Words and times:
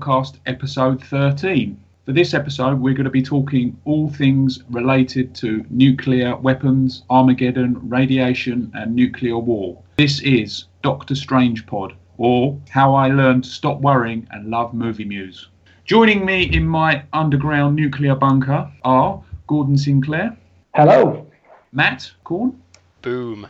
podcast 0.00 0.38
episode 0.46 1.02
13. 1.04 1.78
For 2.06 2.12
this 2.12 2.32
episode, 2.32 2.80
we're 2.80 2.94
going 2.94 3.04
to 3.04 3.10
be 3.10 3.22
talking 3.22 3.76
all 3.84 4.08
things 4.08 4.60
related 4.70 5.34
to 5.36 5.64
nuclear 5.70 6.36
weapons, 6.36 7.02
Armageddon, 7.10 7.78
radiation, 7.88 8.70
and 8.74 8.94
nuclear 8.96 9.38
war. 9.38 9.80
This 9.98 10.20
is 10.22 10.64
Doctor 10.82 11.14
Strange 11.14 11.66
Pod, 11.66 11.94
or 12.16 12.58
How 12.70 12.94
I 12.94 13.08
Learned 13.08 13.44
to 13.44 13.50
Stop 13.50 13.80
Worrying 13.80 14.26
and 14.30 14.50
Love 14.50 14.72
Movie 14.72 15.04
Muse. 15.04 15.48
Joining 15.84 16.24
me 16.24 16.44
in 16.44 16.66
my 16.66 17.02
underground 17.12 17.76
nuclear 17.76 18.14
bunker 18.14 18.70
are 18.82 19.22
Gordon 19.46 19.76
Sinclair, 19.76 20.36
Hello. 20.74 21.26
Matt 21.72 22.10
Corn, 22.24 22.60
Boom. 23.02 23.46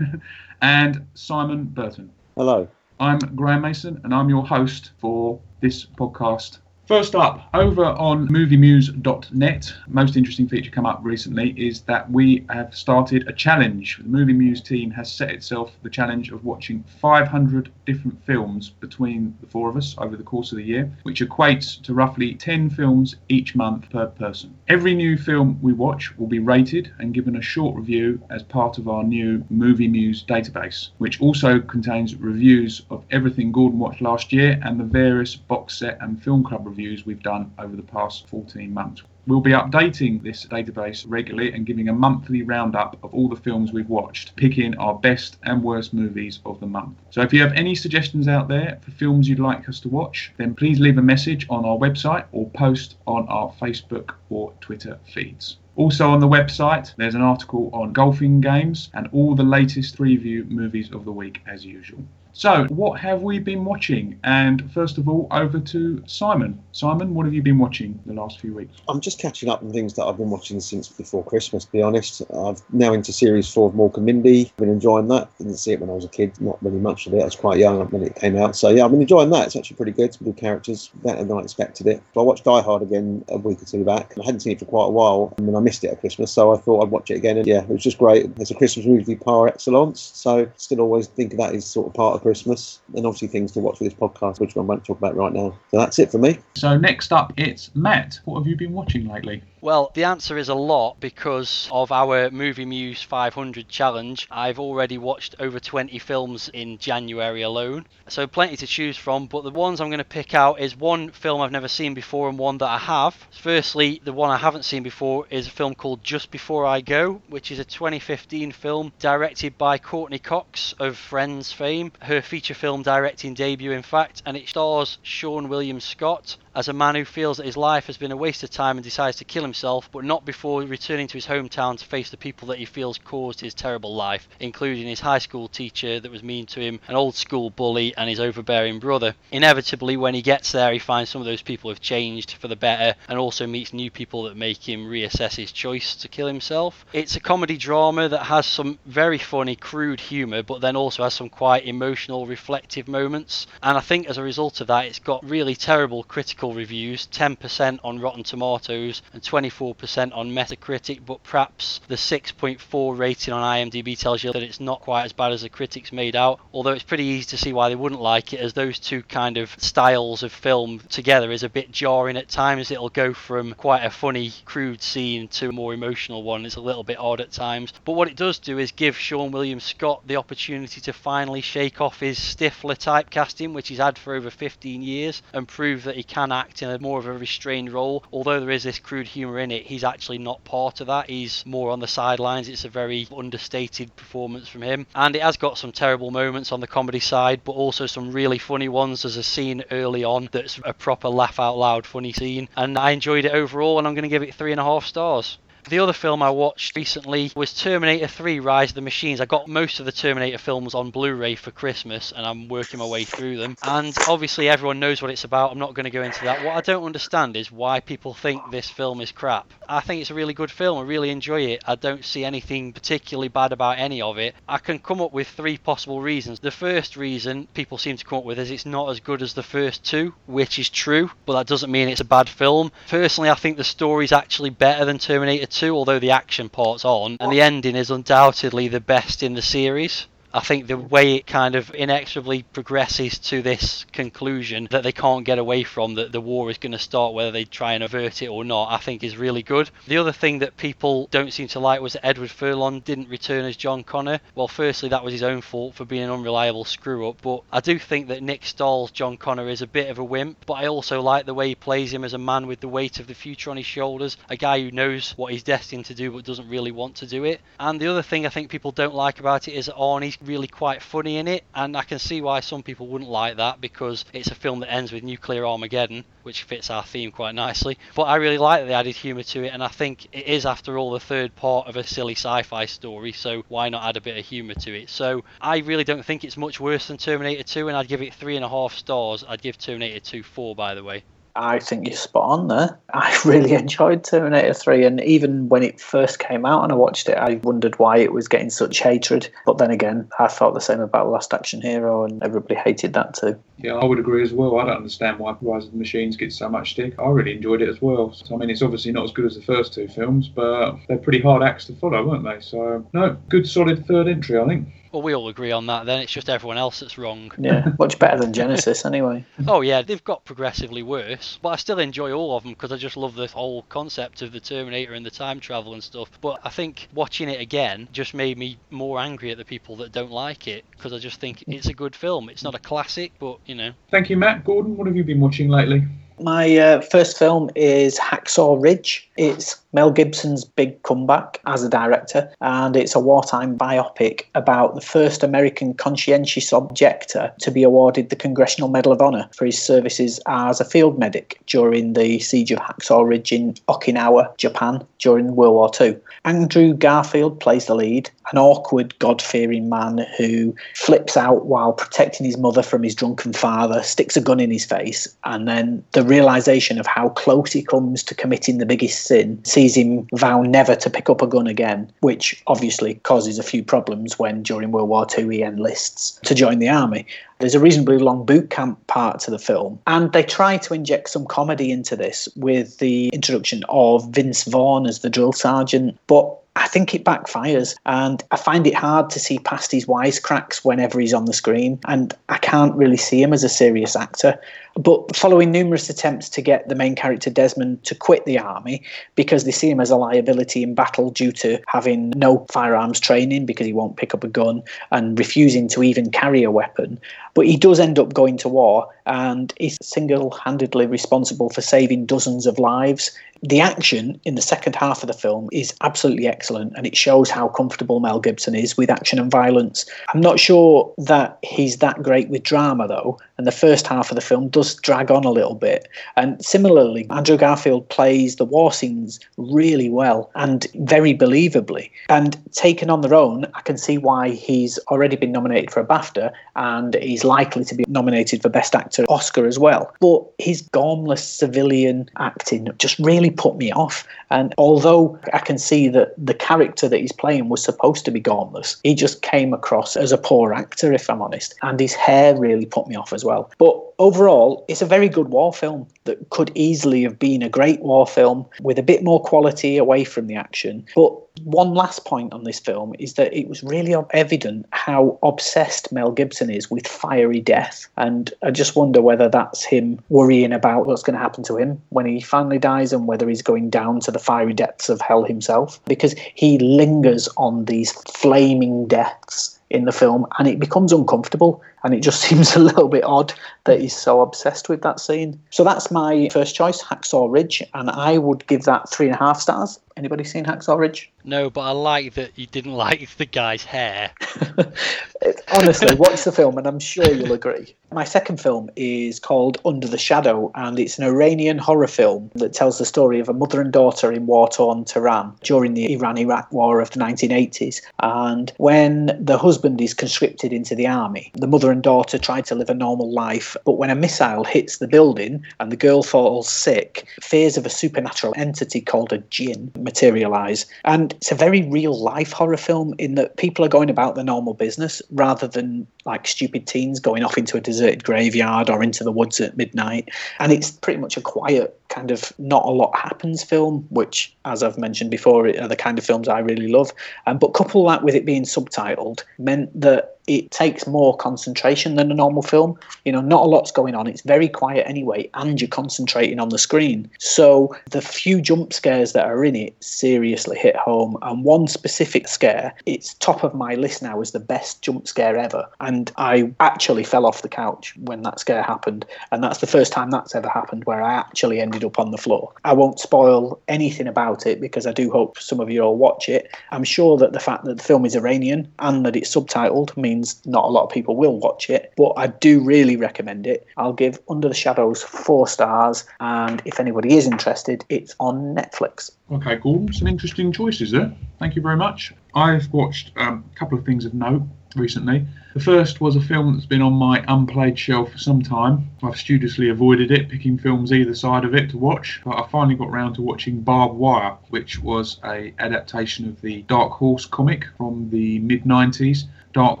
and 0.62 1.06
Simon 1.14 1.64
Burton. 1.64 2.10
Hello. 2.36 2.68
I'm 3.02 3.34
Graham 3.34 3.62
Mason, 3.62 4.00
and 4.04 4.14
I'm 4.14 4.28
your 4.28 4.46
host 4.46 4.92
for 5.00 5.40
this 5.60 5.84
podcast. 5.84 6.60
First 6.92 7.14
up, 7.14 7.48
over 7.54 7.86
on 7.86 8.28
moviemuse.net, 8.28 9.74
most 9.88 10.14
interesting 10.14 10.46
feature 10.46 10.70
come 10.70 10.84
up 10.84 11.00
recently 11.02 11.54
is 11.56 11.80
that 11.84 12.10
we 12.10 12.44
have 12.50 12.76
started 12.76 13.26
a 13.26 13.32
challenge. 13.32 13.96
The 13.96 14.10
Movie 14.10 14.34
Muse 14.34 14.60
team 14.60 14.90
has 14.90 15.10
set 15.10 15.30
itself 15.30 15.74
the 15.82 15.88
challenge 15.88 16.30
of 16.32 16.44
watching 16.44 16.84
500 17.00 17.72
different 17.86 18.22
films 18.26 18.68
between 18.68 19.34
the 19.40 19.46
four 19.46 19.70
of 19.70 19.76
us 19.78 19.94
over 19.96 20.18
the 20.18 20.22
course 20.22 20.52
of 20.52 20.58
the 20.58 20.64
year, 20.64 20.92
which 21.04 21.22
equates 21.22 21.80
to 21.80 21.94
roughly 21.94 22.34
10 22.34 22.68
films 22.68 23.16
each 23.30 23.56
month 23.56 23.88
per 23.88 24.08
person. 24.08 24.54
Every 24.68 24.94
new 24.94 25.16
film 25.16 25.58
we 25.62 25.72
watch 25.72 26.14
will 26.18 26.26
be 26.26 26.40
rated 26.40 26.92
and 26.98 27.14
given 27.14 27.36
a 27.36 27.42
short 27.42 27.74
review 27.74 28.20
as 28.28 28.42
part 28.42 28.76
of 28.76 28.86
our 28.86 29.02
new 29.02 29.42
Movie 29.48 29.88
Muse 29.88 30.22
database, 30.24 30.90
which 30.98 31.22
also 31.22 31.58
contains 31.58 32.16
reviews 32.16 32.82
of 32.90 33.02
everything 33.10 33.50
Gordon 33.50 33.78
watched 33.78 34.02
last 34.02 34.30
year 34.30 34.60
and 34.62 34.78
the 34.78 34.84
various 34.84 35.34
box 35.34 35.78
set 35.78 35.96
and 36.02 36.22
film 36.22 36.44
club 36.44 36.66
reviews 36.66 36.81
we've 37.06 37.22
done 37.22 37.52
over 37.58 37.76
the 37.76 37.82
past 37.82 38.26
14 38.28 38.74
months. 38.74 39.02
We'll 39.24 39.40
be 39.40 39.52
updating 39.52 40.20
this 40.20 40.46
database 40.46 41.04
regularly 41.06 41.52
and 41.52 41.64
giving 41.64 41.88
a 41.88 41.92
monthly 41.92 42.42
roundup 42.42 42.98
of 43.04 43.14
all 43.14 43.28
the 43.28 43.36
films 43.36 43.72
we've 43.72 43.88
watched, 43.88 44.34
picking 44.34 44.76
our 44.78 44.98
best 44.98 45.38
and 45.44 45.62
worst 45.62 45.94
movies 45.94 46.40
of 46.44 46.58
the 46.58 46.66
month. 46.66 46.98
So 47.10 47.22
if 47.22 47.32
you 47.32 47.40
have 47.40 47.52
any 47.52 47.76
suggestions 47.76 48.26
out 48.26 48.48
there 48.48 48.80
for 48.82 48.90
films 48.90 49.28
you'd 49.28 49.38
like 49.38 49.68
us 49.68 49.78
to 49.80 49.88
watch, 49.88 50.32
then 50.38 50.56
please 50.56 50.80
leave 50.80 50.98
a 50.98 51.02
message 51.02 51.46
on 51.48 51.64
our 51.64 51.76
website 51.76 52.24
or 52.32 52.50
post 52.50 52.96
on 53.06 53.28
our 53.28 53.52
Facebook 53.60 54.14
or 54.28 54.52
Twitter 54.60 54.98
feeds. 55.04 55.58
Also 55.76 56.10
on 56.10 56.18
the 56.18 56.28
website, 56.28 56.92
there's 56.96 57.14
an 57.14 57.22
article 57.22 57.70
on 57.72 57.92
golfing 57.92 58.40
games 58.40 58.90
and 58.92 59.08
all 59.12 59.36
the 59.36 59.44
latest 59.44 60.00
review 60.00 60.44
movies 60.48 60.90
of 60.90 61.04
the 61.04 61.12
week 61.12 61.42
as 61.46 61.64
usual. 61.64 62.02
So, 62.34 62.64
what 62.70 62.98
have 62.98 63.22
we 63.22 63.38
been 63.38 63.64
watching? 63.66 64.18
And 64.24 64.72
first 64.72 64.96
of 64.96 65.06
all, 65.06 65.28
over 65.30 65.60
to 65.60 66.02
Simon. 66.06 66.58
Simon, 66.72 67.14
what 67.14 67.26
have 67.26 67.34
you 67.34 67.42
been 67.42 67.58
watching 67.58 68.00
the 68.06 68.14
last 68.14 68.40
few 68.40 68.54
weeks? 68.54 68.78
I'm 68.88 69.02
just 69.02 69.18
catching 69.18 69.50
up 69.50 69.62
on 69.62 69.70
things 69.70 69.92
that 69.94 70.04
I've 70.04 70.16
been 70.16 70.30
watching 70.30 70.58
since 70.60 70.88
before 70.88 71.22
Christmas, 71.24 71.66
to 71.66 71.72
be 71.72 71.82
honest. 71.82 72.22
I've 72.34 72.62
now 72.72 72.94
into 72.94 73.12
series 73.12 73.52
four 73.52 73.68
of 73.68 73.96
and 73.96 74.06
Mindy. 74.06 74.50
Been 74.56 74.70
enjoying 74.70 75.08
that. 75.08 75.28
Didn't 75.36 75.58
see 75.58 75.72
it 75.72 75.80
when 75.80 75.90
I 75.90 75.92
was 75.92 76.06
a 76.06 76.08
kid, 76.08 76.40
not 76.40 76.56
really 76.62 76.78
much 76.78 77.06
of 77.06 77.12
it. 77.12 77.20
I 77.20 77.24
was 77.24 77.36
quite 77.36 77.58
young 77.58 77.86
when 77.90 78.02
it 78.02 78.14
came 78.14 78.36
out. 78.36 78.56
So, 78.56 78.70
yeah, 78.70 78.86
I've 78.86 78.90
been 78.90 79.02
enjoying 79.02 79.28
that. 79.30 79.46
It's 79.46 79.56
actually 79.56 79.76
pretty 79.76 79.92
good. 79.92 80.14
Some 80.14 80.24
good 80.24 80.38
characters, 80.38 80.90
better 81.04 81.22
than 81.22 81.36
I 81.36 81.42
expected 81.42 81.86
it. 81.86 82.02
I 82.16 82.22
watched 82.22 82.44
Die 82.44 82.62
Hard 82.62 82.80
again 82.80 83.26
a 83.28 83.36
week 83.36 83.60
or 83.60 83.66
two 83.66 83.84
back. 83.84 84.14
I 84.18 84.24
hadn't 84.24 84.40
seen 84.40 84.54
it 84.54 84.58
for 84.58 84.64
quite 84.64 84.86
a 84.86 84.90
while, 84.90 85.34
and 85.36 85.46
then 85.46 85.54
I 85.54 85.60
missed 85.60 85.84
it 85.84 85.88
at 85.88 86.00
Christmas, 86.00 86.32
so 86.32 86.54
I 86.54 86.56
thought 86.56 86.82
I'd 86.82 86.90
watch 86.90 87.10
it 87.10 87.16
again. 87.16 87.36
And 87.36 87.46
yeah, 87.46 87.62
it 87.62 87.68
was 87.68 87.82
just 87.82 87.98
great. 87.98 88.30
It's 88.38 88.50
a 88.50 88.54
Christmas 88.54 88.86
movie 88.86 89.16
par 89.16 89.48
excellence, 89.48 90.00
so 90.14 90.50
still 90.56 90.80
always 90.80 91.08
think 91.08 91.32
of 91.32 91.38
that 91.38 91.54
as 91.54 91.66
sort 91.66 91.88
of 91.88 91.94
part 91.94 92.16
of 92.16 92.21
Christmas. 92.22 92.80
And 92.94 93.04
obviously 93.04 93.28
things 93.28 93.52
to 93.52 93.60
watch 93.60 93.78
for 93.78 93.84
this 93.84 93.94
podcast, 93.94 94.40
which 94.40 94.56
I 94.56 94.60
won't 94.60 94.84
talk 94.84 94.98
about 94.98 95.16
right 95.16 95.32
now. 95.32 95.58
So 95.70 95.78
that's 95.78 95.98
it 95.98 96.10
for 96.10 96.18
me. 96.18 96.38
So, 96.56 96.78
next 96.78 97.12
up, 97.12 97.32
it's 97.36 97.74
Matt. 97.74 98.20
What 98.24 98.38
have 98.38 98.46
you 98.46 98.56
been 98.56 98.72
watching 98.72 99.08
lately? 99.08 99.42
Well, 99.62 99.92
the 99.94 100.02
answer 100.02 100.38
is 100.38 100.48
a 100.48 100.56
lot 100.56 100.98
because 100.98 101.68
of 101.70 101.92
our 101.92 102.32
Movie 102.32 102.64
Muse 102.64 103.00
500 103.00 103.68
challenge. 103.68 104.26
I've 104.28 104.58
already 104.58 104.98
watched 104.98 105.36
over 105.38 105.60
20 105.60 106.00
films 106.00 106.48
in 106.48 106.78
January 106.78 107.42
alone, 107.42 107.86
so 108.08 108.26
plenty 108.26 108.56
to 108.56 108.66
choose 108.66 108.96
from. 108.96 109.26
But 109.26 109.44
the 109.44 109.50
ones 109.52 109.80
I'm 109.80 109.88
going 109.88 109.98
to 109.98 110.04
pick 110.04 110.34
out 110.34 110.58
is 110.58 110.76
one 110.76 111.12
film 111.12 111.40
I've 111.40 111.52
never 111.52 111.68
seen 111.68 111.94
before 111.94 112.28
and 112.28 112.40
one 112.40 112.58
that 112.58 112.70
I 112.70 112.78
have. 112.78 113.14
Firstly, 113.30 114.00
the 114.02 114.12
one 114.12 114.30
I 114.30 114.36
haven't 114.36 114.64
seen 114.64 114.82
before 114.82 115.28
is 115.30 115.46
a 115.46 115.50
film 115.50 115.76
called 115.76 116.02
Just 116.02 116.32
Before 116.32 116.66
I 116.66 116.80
Go, 116.80 117.22
which 117.28 117.52
is 117.52 117.60
a 117.60 117.64
2015 117.64 118.50
film 118.50 118.92
directed 118.98 119.56
by 119.58 119.78
Courteney 119.78 120.18
Cox 120.18 120.74
of 120.80 120.96
Friends 120.96 121.52
fame, 121.52 121.92
her 122.00 122.20
feature 122.20 122.54
film 122.54 122.82
directing 122.82 123.34
debut, 123.34 123.70
in 123.70 123.82
fact, 123.82 124.24
and 124.26 124.36
it 124.36 124.48
stars 124.48 124.98
Seann 125.04 125.48
William 125.48 125.78
Scott 125.78 126.36
as 126.54 126.68
a 126.68 126.72
man 126.72 126.94
who 126.94 127.04
feels 127.04 127.38
that 127.38 127.46
his 127.46 127.56
life 127.56 127.86
has 127.86 127.96
been 127.96 128.12
a 128.12 128.16
waste 128.16 128.42
of 128.42 128.50
time 128.50 128.76
and 128.76 128.84
decides 128.84 129.16
to 129.16 129.24
kill 129.24 129.42
himself, 129.42 129.88
but 129.90 130.04
not 130.04 130.24
before 130.24 130.62
returning 130.62 131.06
to 131.06 131.14
his 131.14 131.26
hometown 131.26 131.78
to 131.78 131.84
face 131.84 132.10
the 132.10 132.16
people 132.16 132.48
that 132.48 132.58
he 132.58 132.64
feels 132.64 132.98
caused 132.98 133.40
his 133.40 133.54
terrible 133.54 133.94
life, 133.94 134.28
including 134.38 134.86
his 134.86 135.00
high 135.00 135.18
school 135.18 135.48
teacher 135.48 135.98
that 135.98 136.10
was 136.10 136.22
mean 136.22 136.44
to 136.44 136.60
him, 136.60 136.78
an 136.88 136.94
old 136.94 137.14
school 137.14 137.48
bully, 137.48 137.94
and 137.96 138.10
his 138.10 138.20
overbearing 138.20 138.78
brother. 138.78 139.14
Inevitably, 139.30 139.96
when 139.96 140.14
he 140.14 140.20
gets 140.20 140.52
there, 140.52 140.72
he 140.72 140.78
finds 140.78 141.08
some 141.08 141.22
of 141.22 141.26
those 141.26 141.42
people 141.42 141.70
have 141.70 141.80
changed 141.80 142.32
for 142.32 142.48
the 142.48 142.56
better 142.56 142.94
and 143.08 143.18
also 143.18 143.46
meets 143.46 143.72
new 143.72 143.90
people 143.90 144.24
that 144.24 144.36
make 144.36 144.68
him 144.68 144.86
reassess 144.86 145.36
his 145.36 145.52
choice 145.52 145.94
to 145.96 146.08
kill 146.08 146.26
himself. 146.26 146.84
It's 146.92 147.16
a 147.16 147.20
comedy 147.20 147.56
drama 147.56 148.08
that 148.08 148.24
has 148.24 148.44
some 148.44 148.78
very 148.84 149.18
funny, 149.18 149.56
crude 149.56 150.00
humour, 150.00 150.42
but 150.42 150.60
then 150.60 150.76
also 150.76 151.02
has 151.04 151.14
some 151.14 151.30
quite 151.30 151.64
emotional, 151.64 152.26
reflective 152.26 152.88
moments, 152.88 153.46
and 153.62 153.78
I 153.78 153.80
think 153.80 154.06
as 154.06 154.18
a 154.18 154.22
result 154.22 154.60
of 154.60 154.66
that, 154.66 154.86
it's 154.86 154.98
got 154.98 155.24
really 155.28 155.54
terrible 155.54 156.02
critical 156.04 156.41
reviews 156.50 157.06
10% 157.12 157.78
on 157.84 158.00
Rotten 158.00 158.22
Tomatoes 158.24 159.02
and 159.12 159.22
24% 159.22 160.16
on 160.16 160.30
Metacritic, 160.30 161.04
but 161.04 161.22
perhaps 161.22 161.80
the 161.88 161.94
6.4 161.94 162.98
rating 162.98 163.34
on 163.34 163.42
IMDb 163.42 163.98
tells 163.98 164.24
you 164.24 164.32
that 164.32 164.42
it's 164.42 164.60
not 164.60 164.80
quite 164.80 165.04
as 165.04 165.12
bad 165.12 165.32
as 165.32 165.42
the 165.42 165.48
critics 165.48 165.92
made 165.92 166.16
out. 166.16 166.40
Although 166.52 166.72
it's 166.72 166.82
pretty 166.82 167.04
easy 167.04 167.26
to 167.26 167.36
see 167.36 167.52
why 167.52 167.68
they 167.68 167.76
wouldn't 167.76 168.00
like 168.00 168.32
it, 168.32 168.40
as 168.40 168.54
those 168.54 168.78
two 168.78 169.02
kind 169.02 169.36
of 169.36 169.54
styles 169.58 170.22
of 170.22 170.32
film 170.32 170.80
together 170.88 171.30
is 171.30 171.42
a 171.42 171.48
bit 171.48 171.70
jarring 171.70 172.16
at 172.16 172.28
times. 172.28 172.70
It'll 172.70 172.88
go 172.88 173.14
from 173.14 173.54
quite 173.54 173.84
a 173.84 173.90
funny, 173.90 174.32
crude 174.44 174.82
scene 174.82 175.28
to 175.28 175.50
a 175.50 175.52
more 175.52 175.74
emotional 175.74 176.22
one. 176.22 176.44
It's 176.46 176.56
a 176.56 176.60
little 176.60 176.84
bit 176.84 176.98
odd 176.98 177.20
at 177.20 177.30
times. 177.30 177.72
But 177.84 177.92
what 177.92 178.08
it 178.08 178.16
does 178.16 178.38
do 178.38 178.58
is 178.58 178.72
give 178.72 178.96
Seann 178.96 179.30
William 179.30 179.60
Scott 179.60 180.02
the 180.06 180.16
opportunity 180.16 180.80
to 180.80 180.92
finally 180.92 181.40
shake 181.40 181.80
off 181.80 182.00
his 182.00 182.18
Stifler 182.18 182.76
typecasting, 182.76 183.52
which 183.52 183.68
he's 183.68 183.78
had 183.78 183.98
for 183.98 184.14
over 184.14 184.30
15 184.30 184.82
years, 184.82 185.22
and 185.32 185.46
prove 185.46 185.84
that 185.84 185.96
he 185.96 186.02
can 186.02 186.31
act 186.32 186.62
in 186.62 186.70
a 186.70 186.78
more 186.78 186.98
of 186.98 187.06
a 187.06 187.12
restrained 187.12 187.72
role. 187.72 188.04
Although 188.12 188.40
there 188.40 188.50
is 188.50 188.62
this 188.62 188.78
crude 188.78 189.06
humour 189.06 189.38
in 189.38 189.50
it, 189.50 189.66
he's 189.66 189.84
actually 189.84 190.18
not 190.18 190.44
part 190.44 190.80
of 190.80 190.88
that. 190.88 191.08
He's 191.08 191.44
more 191.46 191.70
on 191.70 191.80
the 191.80 191.86
sidelines. 191.86 192.48
It's 192.48 192.64
a 192.64 192.68
very 192.68 193.06
understated 193.16 193.94
performance 193.96 194.48
from 194.48 194.62
him. 194.62 194.86
And 194.94 195.14
it 195.14 195.22
has 195.22 195.36
got 195.36 195.58
some 195.58 195.72
terrible 195.72 196.10
moments 196.10 196.52
on 196.52 196.60
the 196.60 196.66
comedy 196.66 197.00
side, 197.00 197.42
but 197.44 197.52
also 197.52 197.86
some 197.86 198.12
really 198.12 198.38
funny 198.38 198.68
ones. 198.68 199.02
There's 199.02 199.16
a 199.16 199.22
scene 199.22 199.64
early 199.70 200.04
on 200.04 200.28
that's 200.32 200.58
a 200.64 200.72
proper 200.72 201.08
laugh 201.08 201.38
out 201.38 201.56
loud 201.56 201.86
funny 201.86 202.12
scene. 202.12 202.48
And 202.56 202.78
I 202.78 202.90
enjoyed 202.90 203.24
it 203.24 203.32
overall, 203.32 203.78
and 203.78 203.86
I'm 203.86 203.94
going 203.94 204.02
to 204.02 204.08
give 204.08 204.22
it 204.22 204.34
three 204.34 204.52
and 204.52 204.60
a 204.60 204.64
half 204.64 204.84
stars. 204.84 205.38
The 205.68 205.78
other 205.78 205.92
film 205.92 206.22
I 206.22 206.30
watched 206.30 206.74
recently 206.76 207.30
was 207.36 207.54
Terminator 207.54 208.08
3 208.08 208.40
Rise 208.40 208.70
of 208.70 208.74
the 208.74 208.80
Machines. 208.80 209.20
I 209.20 209.26
got 209.26 209.46
most 209.46 209.78
of 209.78 209.86
the 209.86 209.92
Terminator 209.92 210.36
films 210.36 210.74
on 210.74 210.90
Blu 210.90 211.14
ray 211.14 211.36
for 211.36 211.52
Christmas 211.52 212.12
and 212.14 212.26
I'm 212.26 212.48
working 212.48 212.80
my 212.80 212.84
way 212.86 213.04
through 213.04 213.38
them. 213.38 213.56
And 213.62 213.96
obviously, 214.08 214.48
everyone 214.48 214.80
knows 214.80 215.00
what 215.00 215.12
it's 215.12 215.24
about. 215.24 215.52
I'm 215.52 215.60
not 215.60 215.72
going 215.74 215.84
to 215.84 215.90
go 215.90 216.02
into 216.02 216.24
that. 216.24 216.44
What 216.44 216.56
I 216.56 216.60
don't 216.62 216.84
understand 216.84 217.36
is 217.36 217.52
why 217.52 217.78
people 217.78 218.12
think 218.12 218.50
this 218.50 218.68
film 218.68 219.00
is 219.00 219.12
crap. 219.12 219.50
I 219.68 219.80
think 219.80 220.00
it's 220.00 220.10
a 220.10 220.14
really 220.14 220.34
good 220.34 220.50
film. 220.50 220.78
I 220.78 220.82
really 220.82 221.10
enjoy 221.10 221.42
it. 221.42 221.62
I 221.64 221.76
don't 221.76 222.04
see 222.04 222.24
anything 222.24 222.72
particularly 222.72 223.28
bad 223.28 223.52
about 223.52 223.78
any 223.78 224.02
of 224.02 224.18
it. 224.18 224.34
I 224.48 224.58
can 224.58 224.80
come 224.80 225.00
up 225.00 225.12
with 225.12 225.28
three 225.28 225.58
possible 225.58 226.00
reasons. 226.00 226.40
The 226.40 226.50
first 226.50 226.96
reason 226.96 227.46
people 227.54 227.78
seem 227.78 227.96
to 227.96 228.04
come 228.04 228.18
up 228.18 228.24
with 228.24 228.40
is 228.40 228.50
it's 228.50 228.66
not 228.66 228.90
as 228.90 229.00
good 229.00 229.22
as 229.22 229.34
the 229.34 229.42
first 229.44 229.84
two, 229.84 230.12
which 230.26 230.58
is 230.58 230.68
true, 230.68 231.10
but 231.24 231.34
that 231.34 231.46
doesn't 231.46 231.70
mean 231.70 231.88
it's 231.88 232.00
a 232.00 232.04
bad 232.04 232.28
film. 232.28 232.72
Personally, 232.88 233.30
I 233.30 233.36
think 233.36 233.56
the 233.56 233.64
story's 233.64 234.12
actually 234.12 234.50
better 234.50 234.84
than 234.84 234.98
Terminator 234.98 235.46
2, 235.52 235.74
although 235.74 235.98
the 235.98 236.10
action 236.10 236.48
part's 236.48 236.84
on, 236.84 237.16
and 237.20 237.30
the 237.30 237.42
ending 237.42 237.76
is 237.76 237.90
undoubtedly 237.90 238.68
the 238.68 238.80
best 238.80 239.22
in 239.22 239.34
the 239.34 239.42
series. 239.42 240.06
I 240.34 240.40
think 240.40 240.66
the 240.66 240.78
way 240.78 241.16
it 241.16 241.26
kind 241.26 241.54
of 241.54 241.74
inexorably 241.74 242.42
progresses 242.42 243.18
to 243.18 243.42
this 243.42 243.84
conclusion 243.92 244.66
that 244.70 244.82
they 244.82 244.92
can't 244.92 245.26
get 245.26 245.38
away 245.38 245.62
from, 245.62 245.94
that 245.96 246.12
the 246.12 246.20
war 246.20 246.50
is 246.50 246.58
going 246.58 246.72
to 246.72 246.78
start 246.78 247.12
whether 247.12 247.30
they 247.30 247.44
try 247.44 247.74
and 247.74 247.84
avert 247.84 248.22
it 248.22 248.28
or 248.28 248.44
not, 248.44 248.72
I 248.72 248.78
think 248.78 249.04
is 249.04 249.16
really 249.16 249.42
good. 249.42 249.70
The 249.86 249.98
other 249.98 250.12
thing 250.12 250.38
that 250.38 250.56
people 250.56 251.08
don't 251.10 251.32
seem 251.32 251.48
to 251.48 251.60
like 251.60 251.82
was 251.82 251.92
that 251.92 252.06
Edward 252.06 252.30
Furlong 252.30 252.80
didn't 252.80 253.10
return 253.10 253.44
as 253.44 253.56
John 253.56 253.84
Connor. 253.84 254.20
Well, 254.34 254.48
firstly, 254.48 254.88
that 254.88 255.04
was 255.04 255.12
his 255.12 255.22
own 255.22 255.42
fault 255.42 255.74
for 255.74 255.84
being 255.84 256.04
an 256.04 256.10
unreliable 256.10 256.64
screw 256.64 257.08
up, 257.08 257.20
but 257.20 257.42
I 257.52 257.60
do 257.60 257.78
think 257.78 258.08
that 258.08 258.22
Nick 258.22 258.44
Stahl's 258.44 258.90
John 258.90 259.18
Connor 259.18 259.48
is 259.48 259.60
a 259.60 259.66
bit 259.66 259.90
of 259.90 259.98
a 259.98 260.04
wimp, 260.04 260.46
but 260.46 260.54
I 260.54 260.68
also 260.68 261.02
like 261.02 261.26
the 261.26 261.34
way 261.34 261.48
he 261.48 261.54
plays 261.54 261.92
him 261.92 262.04
as 262.04 262.14
a 262.14 262.18
man 262.18 262.46
with 262.46 262.60
the 262.60 262.68
weight 262.68 263.00
of 263.00 263.06
the 263.06 263.14
future 263.14 263.50
on 263.50 263.58
his 263.58 263.66
shoulders, 263.66 264.16
a 264.30 264.36
guy 264.36 264.60
who 264.60 264.70
knows 264.70 265.12
what 265.16 265.32
he's 265.32 265.42
destined 265.42 265.84
to 265.86 265.94
do 265.94 266.10
but 266.10 266.24
doesn't 266.24 266.48
really 266.48 266.72
want 266.72 266.96
to 266.96 267.06
do 267.06 267.24
it. 267.24 267.40
And 267.60 267.78
the 267.78 267.88
other 267.88 268.02
thing 268.02 268.24
I 268.24 268.30
think 268.30 268.50
people 268.50 268.72
don't 268.72 268.94
like 268.94 269.20
about 269.20 269.46
it 269.46 269.52
is 269.52 269.68
Arnie's 269.68 270.16
really 270.26 270.46
quite 270.46 270.82
funny 270.82 271.16
in 271.16 271.28
it, 271.28 271.44
and 271.54 271.76
I 271.76 271.82
can 271.82 271.98
see 271.98 272.20
why 272.20 272.40
some 272.40 272.62
people 272.62 272.88
wouldn't 272.88 273.10
like 273.10 273.36
that 273.36 273.60
because 273.60 274.04
it's 274.12 274.30
a 274.30 274.34
film 274.34 274.60
that 274.60 274.72
ends 274.72 274.92
with 274.92 275.02
nuclear 275.02 275.46
Armageddon, 275.46 276.04
which 276.22 276.42
fits 276.44 276.70
our 276.70 276.82
theme 276.82 277.10
quite 277.10 277.34
nicely. 277.34 277.78
But 277.94 278.04
I 278.04 278.16
really 278.16 278.38
like 278.38 278.66
the 278.66 278.72
added 278.72 278.96
humour 278.96 279.22
to 279.24 279.44
it, 279.44 279.52
and 279.52 279.62
I 279.62 279.68
think 279.68 280.06
it 280.12 280.26
is, 280.26 280.46
after 280.46 280.78
all, 280.78 280.92
the 280.92 281.00
third 281.00 281.34
part 281.36 281.68
of 281.68 281.76
a 281.76 281.84
silly 281.84 282.14
sci 282.14 282.42
fi 282.42 282.66
story, 282.66 283.12
so 283.12 283.44
why 283.48 283.68
not 283.68 283.84
add 283.84 283.96
a 283.96 284.00
bit 284.00 284.18
of 284.18 284.24
humour 284.24 284.54
to 284.54 284.74
it? 284.74 284.90
So 284.90 285.24
I 285.40 285.58
really 285.58 285.84
don't 285.84 286.04
think 286.04 286.24
it's 286.24 286.36
much 286.36 286.60
worse 286.60 286.88
than 286.88 286.96
Terminator 286.96 287.42
2, 287.42 287.68
and 287.68 287.76
I'd 287.76 287.88
give 287.88 288.02
it 288.02 288.14
three 288.14 288.36
and 288.36 288.44
a 288.44 288.48
half 288.48 288.74
stars. 288.74 289.24
I'd 289.28 289.42
give 289.42 289.58
Terminator 289.58 290.00
2 290.00 290.22
four, 290.22 290.54
by 290.54 290.74
the 290.74 290.84
way. 290.84 291.04
I 291.34 291.58
think 291.58 291.86
you're 291.86 291.96
spot 291.96 292.38
on 292.38 292.48
there. 292.48 292.78
I 292.92 293.18
really 293.24 293.52
enjoyed 293.52 294.04
Terminator 294.04 294.54
3, 294.54 294.84
and 294.84 295.00
even 295.02 295.48
when 295.48 295.62
it 295.62 295.80
first 295.80 296.18
came 296.18 296.44
out 296.44 296.62
and 296.62 296.72
I 296.72 296.76
watched 296.76 297.08
it, 297.08 297.16
I 297.16 297.40
wondered 297.42 297.78
why 297.78 297.98
it 297.98 298.12
was 298.12 298.28
getting 298.28 298.50
such 298.50 298.80
hatred. 298.80 299.28
But 299.46 299.58
then 299.58 299.70
again, 299.70 300.08
I 300.18 300.28
felt 300.28 300.54
the 300.54 300.60
same 300.60 300.80
about 300.80 301.10
Last 301.10 301.32
Action 301.32 301.62
Hero, 301.62 302.04
and 302.04 302.22
everybody 302.22 302.54
hated 302.54 302.92
that 302.94 303.14
too. 303.14 303.38
Yeah, 303.58 303.74
I 303.74 303.84
would 303.84 303.98
agree 303.98 304.22
as 304.22 304.32
well. 304.32 304.58
I 304.58 304.66
don't 304.66 304.76
understand 304.76 305.18
why 305.18 305.36
Rise 305.40 305.64
of 305.64 305.72
the 305.72 305.78
Machines 305.78 306.16
gets 306.16 306.36
so 306.36 306.48
much 306.48 306.72
stick. 306.72 306.94
I 306.98 307.08
really 307.08 307.36
enjoyed 307.36 307.62
it 307.62 307.68
as 307.68 307.80
well. 307.80 308.12
So, 308.12 308.34
I 308.34 308.38
mean, 308.38 308.50
it's 308.50 308.62
obviously 308.62 308.92
not 308.92 309.04
as 309.04 309.12
good 309.12 309.26
as 309.26 309.36
the 309.36 309.42
first 309.42 309.72
two 309.72 309.88
films, 309.88 310.28
but 310.28 310.76
they're 310.88 310.98
pretty 310.98 311.20
hard 311.20 311.42
acts 311.42 311.66
to 311.66 311.74
follow, 311.74 312.04
weren't 312.04 312.24
they? 312.24 312.40
So, 312.40 312.86
no, 312.92 313.16
good 313.28 313.48
solid 313.48 313.86
third 313.86 314.08
entry, 314.08 314.38
I 314.38 314.46
think. 314.46 314.68
Well, 314.92 315.02
we 315.02 315.14
all 315.14 315.28
agree 315.28 315.52
on 315.52 315.66
that. 315.66 315.86
Then 315.86 316.00
it's 316.00 316.12
just 316.12 316.28
everyone 316.28 316.58
else 316.58 316.80
that's 316.80 316.98
wrong. 316.98 317.32
Yeah, 317.38 317.72
much 317.78 317.98
better 317.98 318.18
than 318.18 318.32
Genesis, 318.32 318.84
anyway. 318.84 319.24
oh 319.48 319.62
yeah, 319.62 319.80
they've 319.80 320.04
got 320.04 320.24
progressively 320.24 320.82
worse, 320.82 321.38
but 321.40 321.48
I 321.48 321.56
still 321.56 321.78
enjoy 321.78 322.12
all 322.12 322.36
of 322.36 322.42
them 322.42 322.52
because 322.52 322.72
I 322.72 322.76
just 322.76 322.96
love 322.96 323.14
the 323.14 323.26
whole 323.26 323.62
concept 323.62 324.20
of 324.20 324.32
the 324.32 324.40
Terminator 324.40 324.92
and 324.92 325.04
the 325.04 325.10
time 325.10 325.40
travel 325.40 325.72
and 325.72 325.82
stuff. 325.82 326.10
But 326.20 326.40
I 326.44 326.50
think 326.50 326.88
watching 326.92 327.30
it 327.30 327.40
again 327.40 327.88
just 327.92 328.12
made 328.12 328.36
me 328.36 328.58
more 328.70 328.98
angry 329.00 329.30
at 329.30 329.38
the 329.38 329.44
people 329.44 329.76
that 329.76 329.92
don't 329.92 330.10
like 330.12 330.46
it 330.46 330.64
because 330.72 330.92
I 330.92 330.98
just 330.98 331.20
think 331.20 331.42
it's 331.46 331.68
a 331.68 331.74
good 331.74 331.96
film. 331.96 332.28
It's 332.28 332.44
not 332.44 332.54
a 332.54 332.58
classic, 332.58 333.12
but 333.18 333.38
you 333.46 333.54
know. 333.54 333.72
Thank 333.90 334.10
you, 334.10 334.18
Matt 334.18 334.44
Gordon. 334.44 334.76
What 334.76 334.86
have 334.86 334.96
you 334.96 335.04
been 335.04 335.20
watching 335.20 335.48
lately? 335.48 335.84
My 336.22 336.56
uh, 336.56 336.80
first 336.82 337.18
film 337.18 337.50
is 337.56 337.98
Hacksaw 337.98 338.62
Ridge. 338.62 339.08
It's 339.16 339.60
Mel 339.72 339.90
Gibson's 339.90 340.44
big 340.44 340.82
comeback 340.82 341.40
as 341.46 341.64
a 341.64 341.68
director, 341.68 342.30
and 342.40 342.76
it's 342.76 342.94
a 342.94 343.00
wartime 343.00 343.58
biopic 343.58 344.24
about 344.34 344.74
the 344.74 344.80
first 344.80 345.22
American 345.22 345.74
conscientious 345.74 346.52
objector 346.52 347.32
to 347.40 347.50
be 347.50 347.62
awarded 347.62 348.10
the 348.10 348.16
Congressional 348.16 348.68
Medal 348.68 348.92
of 348.92 349.00
Honor 349.00 349.28
for 349.34 349.46
his 349.46 349.60
services 349.60 350.20
as 350.26 350.60
a 350.60 350.64
field 350.64 350.98
medic 350.98 351.40
during 351.46 351.94
the 351.94 352.18
siege 352.20 352.52
of 352.52 352.58
Hacksaw 352.58 353.06
Ridge 353.06 353.32
in 353.32 353.54
Okinawa, 353.68 354.36
Japan, 354.36 354.84
during 354.98 355.34
World 355.34 355.54
War 355.54 355.70
II. 355.80 355.96
Andrew 356.24 356.74
Garfield 356.74 357.40
plays 357.40 357.66
the 357.66 357.74
lead, 357.74 358.10
an 358.30 358.38
awkward, 358.38 358.96
God 358.98 359.20
fearing 359.20 359.68
man 359.68 360.06
who 360.18 360.54
flips 360.74 361.16
out 361.16 361.46
while 361.46 361.72
protecting 361.72 362.26
his 362.26 362.36
mother 362.36 362.62
from 362.62 362.82
his 362.82 362.94
drunken 362.94 363.32
father, 363.32 363.82
sticks 363.82 364.16
a 364.16 364.20
gun 364.20 364.38
in 364.38 364.50
his 364.50 364.64
face, 364.64 365.08
and 365.24 365.48
then 365.48 365.82
the 365.92 366.04
realization 366.12 366.78
of 366.78 366.86
how 366.86 367.08
close 367.08 367.52
he 367.52 367.62
comes 367.62 368.02
to 368.04 368.14
committing 368.14 368.58
the 368.58 368.66
biggest 368.66 369.06
sin 369.06 369.42
sees 369.44 369.74
him 369.74 370.06
vow 370.14 370.42
never 370.42 370.74
to 370.76 370.90
pick 370.90 371.08
up 371.08 371.22
a 371.22 371.26
gun 371.26 371.46
again, 371.46 371.90
which 372.00 372.42
obviously 372.46 372.94
causes 372.96 373.38
a 373.38 373.42
few 373.42 373.64
problems 373.64 374.18
when 374.18 374.42
during 374.42 374.72
World 374.72 374.90
War 374.90 375.06
II 375.16 375.34
he 375.34 375.42
enlists 375.42 376.20
to 376.24 376.34
join 376.34 376.58
the 376.58 376.68
army. 376.68 377.06
There's 377.38 377.54
a 377.54 377.60
reasonably 377.60 377.98
long 377.98 378.26
boot 378.26 378.50
camp 378.50 378.86
part 378.88 379.20
to 379.20 379.30
the 379.30 379.38
film, 379.38 379.80
and 379.86 380.12
they 380.12 380.22
try 380.22 380.58
to 380.58 380.74
inject 380.74 381.08
some 381.08 381.24
comedy 381.24 381.72
into 381.72 381.96
this 381.96 382.28
with 382.36 382.78
the 382.78 383.08
introduction 383.08 383.64
of 383.70 384.08
Vince 384.10 384.44
Vaughn 384.44 384.86
as 384.86 385.00
the 385.00 385.10
drill 385.10 385.32
sergeant, 385.32 385.98
but 386.06 386.38
I 386.54 386.68
think 386.68 386.94
it 386.94 387.04
backfires, 387.04 387.74
and 387.86 388.22
I 388.30 388.36
find 388.36 388.66
it 388.66 388.74
hard 388.74 389.08
to 389.10 389.18
see 389.18 389.38
past 389.38 389.72
his 389.72 389.86
wisecracks 389.86 390.64
whenever 390.64 391.00
he's 391.00 391.14
on 391.14 391.24
the 391.24 391.32
screen, 391.32 391.78
and 391.86 392.14
I 392.28 392.36
can't 392.38 392.74
really 392.74 392.98
see 392.98 393.22
him 393.22 393.32
as 393.32 393.42
a 393.42 393.48
serious 393.48 393.96
actor. 393.96 394.38
But 394.76 395.14
following 395.14 395.50
numerous 395.50 395.90
attempts 395.90 396.28
to 396.30 396.42
get 396.42 396.68
the 396.68 396.74
main 396.74 396.94
character 396.94 397.28
Desmond 397.28 397.84
to 397.84 397.94
quit 397.94 398.24
the 398.24 398.38
army 398.38 398.82
because 399.16 399.44
they 399.44 399.50
see 399.50 399.70
him 399.70 399.80
as 399.80 399.90
a 399.90 399.96
liability 399.96 400.62
in 400.62 400.74
battle 400.74 401.10
due 401.10 401.32
to 401.32 401.60
having 401.68 402.10
no 402.16 402.46
firearms 402.50 402.98
training 402.98 403.44
because 403.46 403.66
he 403.66 403.72
won't 403.72 403.96
pick 403.96 404.14
up 404.14 404.24
a 404.24 404.28
gun 404.28 404.62
and 404.90 405.18
refusing 405.18 405.68
to 405.68 405.82
even 405.82 406.10
carry 406.10 406.42
a 406.42 406.50
weapon. 406.50 406.98
But 407.34 407.46
he 407.46 407.56
does 407.56 407.80
end 407.80 407.98
up 407.98 408.14
going 408.14 408.36
to 408.38 408.48
war 408.48 408.88
and 409.06 409.52
is 409.58 409.78
single 409.82 410.30
handedly 410.30 410.86
responsible 410.86 411.50
for 411.50 411.60
saving 411.60 412.06
dozens 412.06 412.46
of 412.46 412.58
lives. 412.58 413.10
The 413.42 413.60
action 413.60 414.20
in 414.24 414.36
the 414.36 414.42
second 414.42 414.76
half 414.76 415.02
of 415.02 415.08
the 415.08 415.12
film 415.12 415.48
is 415.50 415.74
absolutely 415.80 416.28
excellent 416.28 416.74
and 416.76 416.86
it 416.86 416.96
shows 416.96 417.28
how 417.28 417.48
comfortable 417.48 417.98
Mel 417.98 418.20
Gibson 418.20 418.54
is 418.54 418.76
with 418.76 418.88
action 418.88 419.18
and 419.18 419.30
violence. 419.30 419.84
I'm 420.14 420.20
not 420.20 420.38
sure 420.38 420.94
that 420.98 421.38
he's 421.42 421.78
that 421.78 422.02
great 422.02 422.28
with 422.28 422.44
drama 422.44 422.86
though, 422.86 423.18
and 423.42 423.46
the 423.48 423.50
first 423.50 423.88
half 423.88 424.08
of 424.08 424.14
the 424.14 424.20
film 424.20 424.48
does 424.50 424.76
drag 424.76 425.10
on 425.10 425.24
a 425.24 425.30
little 425.32 425.56
bit. 425.56 425.88
And 426.14 426.40
similarly, 426.44 427.08
Andrew 427.10 427.36
Garfield 427.36 427.88
plays 427.88 428.36
the 428.36 428.44
war 428.44 428.72
scenes 428.72 429.18
really 429.36 429.90
well 429.90 430.30
and 430.36 430.64
very 430.76 431.12
believably. 431.12 431.90
And 432.08 432.38
taken 432.52 432.88
on 432.88 433.00
their 433.00 433.14
own, 433.14 433.46
I 433.54 433.62
can 433.62 433.76
see 433.76 433.98
why 433.98 434.30
he's 434.30 434.78
already 434.92 435.16
been 435.16 435.32
nominated 435.32 435.72
for 435.72 435.80
a 435.80 435.84
BAFTA 435.84 436.30
and 436.54 436.94
he's 436.94 437.24
likely 437.24 437.64
to 437.64 437.74
be 437.74 437.84
nominated 437.88 438.42
for 438.42 438.48
Best 438.48 438.76
Actor 438.76 439.06
Oscar 439.08 439.44
as 439.44 439.58
well. 439.58 439.92
But 439.98 440.22
his 440.38 440.62
gormless 440.62 441.24
civilian 441.24 442.08
acting 442.18 442.68
just 442.78 442.96
really 443.00 443.30
put 443.30 443.56
me 443.56 443.72
off. 443.72 444.06
And 444.30 444.54
although 444.56 445.18
I 445.32 445.40
can 445.40 445.58
see 445.58 445.88
that 445.88 446.14
the 446.16 446.34
character 446.34 446.88
that 446.88 447.00
he's 447.00 447.10
playing 447.10 447.48
was 447.48 447.64
supposed 447.64 448.04
to 448.04 448.12
be 448.12 448.20
gormless, 448.20 448.76
he 448.84 448.94
just 448.94 449.22
came 449.22 449.52
across 449.52 449.96
as 449.96 450.12
a 450.12 450.18
poor 450.18 450.54
actor, 450.54 450.92
if 450.92 451.10
I'm 451.10 451.20
honest. 451.20 451.54
And 451.62 451.80
his 451.80 451.94
hair 451.94 452.38
really 452.38 452.66
put 452.66 452.86
me 452.86 452.94
off 452.94 453.12
as 453.12 453.24
well. 453.24 453.31
But 453.58 453.80
overall, 453.98 454.64
it's 454.68 454.82
a 454.82 454.86
very 454.86 455.08
good 455.08 455.28
war 455.28 455.52
film 455.52 455.86
that 456.04 456.30
could 456.30 456.50
easily 456.54 457.02
have 457.02 457.18
been 457.18 457.42
a 457.42 457.48
great 457.48 457.80
war 457.80 458.06
film 458.06 458.46
with 458.60 458.78
a 458.78 458.82
bit 458.82 459.02
more 459.02 459.22
quality 459.22 459.76
away 459.76 460.04
from 460.04 460.26
the 460.26 460.34
action. 460.34 460.84
But 460.94 461.12
one 461.44 461.74
last 461.74 462.04
point 462.04 462.32
on 462.32 462.44
this 462.44 462.60
film 462.60 462.94
is 462.98 463.14
that 463.14 463.32
it 463.32 463.48
was 463.48 463.62
really 463.62 463.94
evident 464.10 464.66
how 464.70 465.18
obsessed 465.22 465.92
Mel 465.92 466.10
Gibson 466.10 466.50
is 466.50 466.70
with 466.70 466.86
fiery 466.86 467.40
death. 467.40 467.88
And 467.96 468.32
I 468.42 468.50
just 468.50 468.76
wonder 468.76 469.00
whether 469.00 469.28
that's 469.28 469.64
him 469.64 470.00
worrying 470.08 470.52
about 470.52 470.86
what's 470.86 471.02
going 471.02 471.14
to 471.14 471.22
happen 471.22 471.44
to 471.44 471.56
him 471.56 471.80
when 471.90 472.06
he 472.06 472.20
finally 472.20 472.58
dies 472.58 472.92
and 472.92 473.06
whether 473.06 473.28
he's 473.28 473.42
going 473.42 473.70
down 473.70 474.00
to 474.00 474.10
the 474.10 474.18
fiery 474.18 474.52
depths 474.52 474.88
of 474.88 475.00
hell 475.00 475.24
himself. 475.24 475.82
Because 475.86 476.14
he 476.34 476.58
lingers 476.58 477.28
on 477.36 477.64
these 477.64 477.92
flaming 477.92 478.86
deaths 478.86 479.58
in 479.70 479.86
the 479.86 479.92
film 479.92 480.26
and 480.38 480.46
it 480.46 480.58
becomes 480.58 480.92
uncomfortable 480.92 481.62
and 481.84 481.94
it 481.94 482.00
just 482.00 482.20
seems 482.28 482.54
a 482.54 482.58
little 482.58 482.88
bit 482.88 483.04
odd 483.04 483.32
that 483.64 483.80
he's 483.80 483.96
so 483.96 484.20
obsessed 484.20 484.68
with 484.68 484.82
that 484.82 485.00
scene. 485.00 485.40
So 485.50 485.64
that's 485.64 485.90
my 485.90 486.28
first 486.32 486.54
choice, 486.54 486.82
Hacksaw 486.82 487.32
Ridge, 487.32 487.62
and 487.74 487.90
I 487.90 488.18
would 488.18 488.46
give 488.46 488.64
that 488.64 488.88
three 488.88 489.06
and 489.06 489.14
a 489.14 489.18
half 489.18 489.40
stars. 489.40 489.78
Anybody 489.96 490.24
seen 490.24 490.44
Hacksaw 490.44 490.78
Ridge? 490.78 491.10
No, 491.24 491.50
but 491.50 491.60
I 491.60 491.70
like 491.72 492.14
that 492.14 492.32
you 492.36 492.46
didn't 492.46 492.72
like 492.86 493.08
the 493.16 493.26
guy's 493.26 493.64
hair. 493.64 494.10
Honestly, 495.54 495.94
watch 495.96 496.24
the 496.24 496.32
film 496.32 496.58
and 496.58 496.66
I'm 496.66 496.78
sure 496.78 497.10
you'll 497.12 497.32
agree. 497.32 497.74
My 497.92 498.04
second 498.04 498.40
film 498.40 498.70
is 498.74 499.20
called 499.20 499.58
Under 499.66 499.86
the 499.86 499.98
Shadow, 499.98 500.50
and 500.54 500.78
it's 500.78 500.98
an 500.98 501.04
Iranian 501.04 501.58
horror 501.58 501.86
film 501.86 502.30
that 502.36 502.54
tells 502.54 502.78
the 502.78 502.86
story 502.86 503.20
of 503.20 503.28
a 503.28 503.34
mother 503.34 503.60
and 503.60 503.70
daughter 503.70 504.10
in 504.10 504.26
war 504.26 504.48
torn 504.48 504.84
Tehran 504.84 505.34
during 505.42 505.74
the 505.74 505.92
Iran 505.92 506.16
Iraq 506.16 506.50
War 506.52 506.80
of 506.80 506.90
the 506.90 507.00
1980s. 507.00 507.82
And 508.00 508.50
when 508.56 509.16
the 509.22 509.36
husband 509.36 509.80
is 509.80 509.92
conscripted 509.92 510.52
into 510.54 510.74
the 510.74 510.86
army, 510.86 511.30
the 511.34 511.46
mother 511.46 511.70
and 511.72 511.82
daughter 511.82 512.18
try 512.18 512.40
to 512.42 512.54
live 512.54 512.70
a 512.70 512.74
normal 512.74 513.10
life, 513.12 513.56
but 513.64 513.78
when 513.78 513.90
a 513.90 513.94
missile 513.94 514.44
hits 514.44 514.78
the 514.78 514.86
building 514.86 515.44
and 515.58 515.72
the 515.72 515.76
girl 515.76 516.02
falls 516.02 516.48
sick, 516.48 517.06
fears 517.20 517.56
of 517.56 517.66
a 517.66 517.70
supernatural 517.70 518.34
entity 518.36 518.80
called 518.80 519.12
a 519.12 519.18
jinn 519.18 519.72
materialize. 519.78 520.66
And 520.84 521.12
it's 521.14 521.32
a 521.32 521.36
very 521.36 521.62
real 521.62 521.98
life 522.00 522.32
horror 522.32 522.56
film 522.56 522.94
in 522.98 523.14
that 523.16 523.36
people 523.36 523.64
are 523.64 523.68
going 523.68 523.90
about 523.90 524.14
their 524.14 524.24
normal 524.24 524.54
business 524.54 525.02
rather 525.10 525.48
than 525.48 525.86
like 526.04 526.26
stupid 526.26 526.66
teens 526.66 527.00
going 527.00 527.24
off 527.24 527.38
into 527.38 527.56
a 527.56 527.60
deserted 527.60 528.04
graveyard 528.04 528.68
or 528.68 528.82
into 528.82 529.04
the 529.04 529.12
woods 529.12 529.40
at 529.40 529.56
midnight. 529.56 530.08
And 530.38 530.52
it's 530.52 530.70
pretty 530.70 531.00
much 531.00 531.16
a 531.16 531.20
quiet 531.20 531.78
kind 531.92 532.10
of 532.10 532.32
not 532.38 532.64
a 532.64 532.70
lot 532.70 532.96
happens 532.96 533.44
film, 533.44 533.86
which, 533.90 534.34
as 534.44 534.62
I've 534.62 534.78
mentioned 534.78 535.10
before, 535.10 535.46
are 535.46 535.68
the 535.68 535.76
kind 535.76 535.98
of 535.98 536.04
films 536.04 536.26
I 536.26 536.38
really 536.38 536.68
love. 536.68 536.90
Um, 537.26 537.38
but 537.38 537.54
couple 537.54 537.86
that 537.88 538.02
with 538.02 538.14
it 538.14 538.24
being 538.24 538.44
subtitled 538.44 539.24
meant 539.38 539.78
that 539.78 540.16
it 540.26 540.50
takes 540.50 540.86
more 540.86 541.16
concentration 541.16 541.96
than 541.96 542.10
a 542.10 542.14
normal 542.14 542.42
film. 542.42 542.78
You 543.04 543.12
know, 543.12 543.20
not 543.20 543.44
a 543.44 543.48
lot's 543.48 543.72
going 543.72 543.94
on. 543.94 544.06
It's 544.06 544.22
very 544.22 544.48
quiet 544.48 544.86
anyway, 544.88 545.28
and 545.34 545.60
you're 545.60 545.68
concentrating 545.68 546.38
on 546.38 546.50
the 546.50 546.58
screen. 546.58 547.10
So 547.18 547.74
the 547.90 548.00
few 548.00 548.40
jump 548.40 548.72
scares 548.72 549.12
that 549.12 549.26
are 549.26 549.44
in 549.44 549.56
it 549.56 549.74
seriously 549.82 550.58
hit 550.58 550.76
home. 550.76 551.18
And 551.22 551.44
one 551.44 551.66
specific 551.66 552.28
scare, 552.28 552.74
it's 552.86 553.14
top 553.14 553.42
of 553.42 553.54
my 553.54 553.74
list 553.74 554.02
now 554.02 554.20
as 554.20 554.30
the 554.30 554.40
best 554.40 554.82
jump 554.82 555.08
scare 555.08 555.36
ever. 555.36 555.68
And 555.80 556.12
I 556.16 556.52
actually 556.60 557.04
fell 557.04 557.26
off 557.26 557.42
the 557.42 557.48
couch 557.48 557.94
when 557.98 558.22
that 558.22 558.38
scare 558.38 558.62
happened. 558.62 559.04
And 559.32 559.42
that's 559.42 559.58
the 559.58 559.66
first 559.66 559.92
time 559.92 560.10
that's 560.10 560.34
ever 560.34 560.48
happened 560.48 560.84
where 560.84 561.02
I 561.02 561.14
actually 561.14 561.60
ended 561.60 561.81
ended 561.82 561.98
up 561.98 562.04
on 562.04 562.10
the 562.10 562.18
floor. 562.18 562.52
I 562.64 562.72
won't 562.72 562.98
spoil 562.98 563.60
anything 563.68 564.06
about 564.06 564.46
it 564.46 564.60
because 564.60 564.86
I 564.86 564.92
do 564.92 565.10
hope 565.10 565.38
some 565.38 565.60
of 565.60 565.70
you 565.70 565.82
all 565.82 565.96
watch 565.96 566.28
it. 566.28 566.50
I'm 566.70 566.84
sure 566.84 567.16
that 567.18 567.32
the 567.32 567.40
fact 567.40 567.64
that 567.64 567.76
the 567.76 567.82
film 567.82 568.04
is 568.04 568.16
Iranian 568.16 568.70
and 568.78 569.04
that 569.04 569.16
it's 569.16 569.34
subtitled 569.34 569.96
means 569.96 570.40
not 570.46 570.64
a 570.64 570.68
lot 570.68 570.84
of 570.84 570.90
people 570.90 571.16
will 571.16 571.38
watch 571.38 571.68
it, 571.70 571.92
but 571.96 572.12
I 572.16 572.28
do 572.28 572.60
really 572.60 572.96
recommend 572.96 573.46
it. 573.46 573.66
I'll 573.76 573.92
give 573.92 574.18
Under 574.28 574.48
the 574.48 574.54
Shadows 574.54 575.02
four 575.02 575.46
stars, 575.46 576.04
and 576.20 576.62
if 576.64 576.78
anybody 576.78 577.16
is 577.16 577.26
interested, 577.26 577.84
it's 577.88 578.14
on 578.20 578.54
Netflix. 578.54 579.10
Okay, 579.30 579.56
Gordon, 579.56 579.92
some 579.92 580.08
interesting 580.08 580.52
choices 580.52 580.90
there. 580.90 581.12
Thank 581.38 581.56
you 581.56 581.62
very 581.62 581.76
much. 581.76 582.12
I've 582.34 582.70
watched 582.72 583.12
um, 583.16 583.44
a 583.54 583.58
couple 583.58 583.78
of 583.78 583.84
things 583.84 584.04
of 584.04 584.14
note 584.14 584.42
recently. 584.76 585.26
The 585.54 585.60
first 585.60 586.00
was 586.00 586.16
a 586.16 586.20
film 586.22 586.54
that's 586.54 586.64
been 586.64 586.80
on 586.80 586.94
my 586.94 587.22
unplayed 587.28 587.78
shelf 587.78 588.12
for 588.12 588.18
some 588.18 588.40
time. 588.40 588.88
I've 589.02 589.18
studiously 589.18 589.68
avoided 589.68 590.10
it, 590.10 590.30
picking 590.30 590.56
films 590.56 590.94
either 590.94 591.14
side 591.14 591.44
of 591.44 591.54
it 591.54 591.68
to 591.70 591.78
watch, 591.78 592.22
but 592.24 592.38
I 592.38 592.48
finally 592.48 592.74
got 592.74 592.90
round 592.90 593.16
to 593.16 593.22
watching 593.22 593.60
Barbed 593.60 593.96
Wire, 593.96 594.38
which 594.48 594.80
was 594.80 595.20
a 595.24 595.52
adaptation 595.58 596.26
of 596.26 596.40
the 596.40 596.62
Dark 596.62 596.92
Horse 596.92 597.26
comic 597.26 597.66
from 597.76 598.08
the 598.08 598.38
mid 598.38 598.64
90s. 598.64 599.24
Dark 599.52 599.80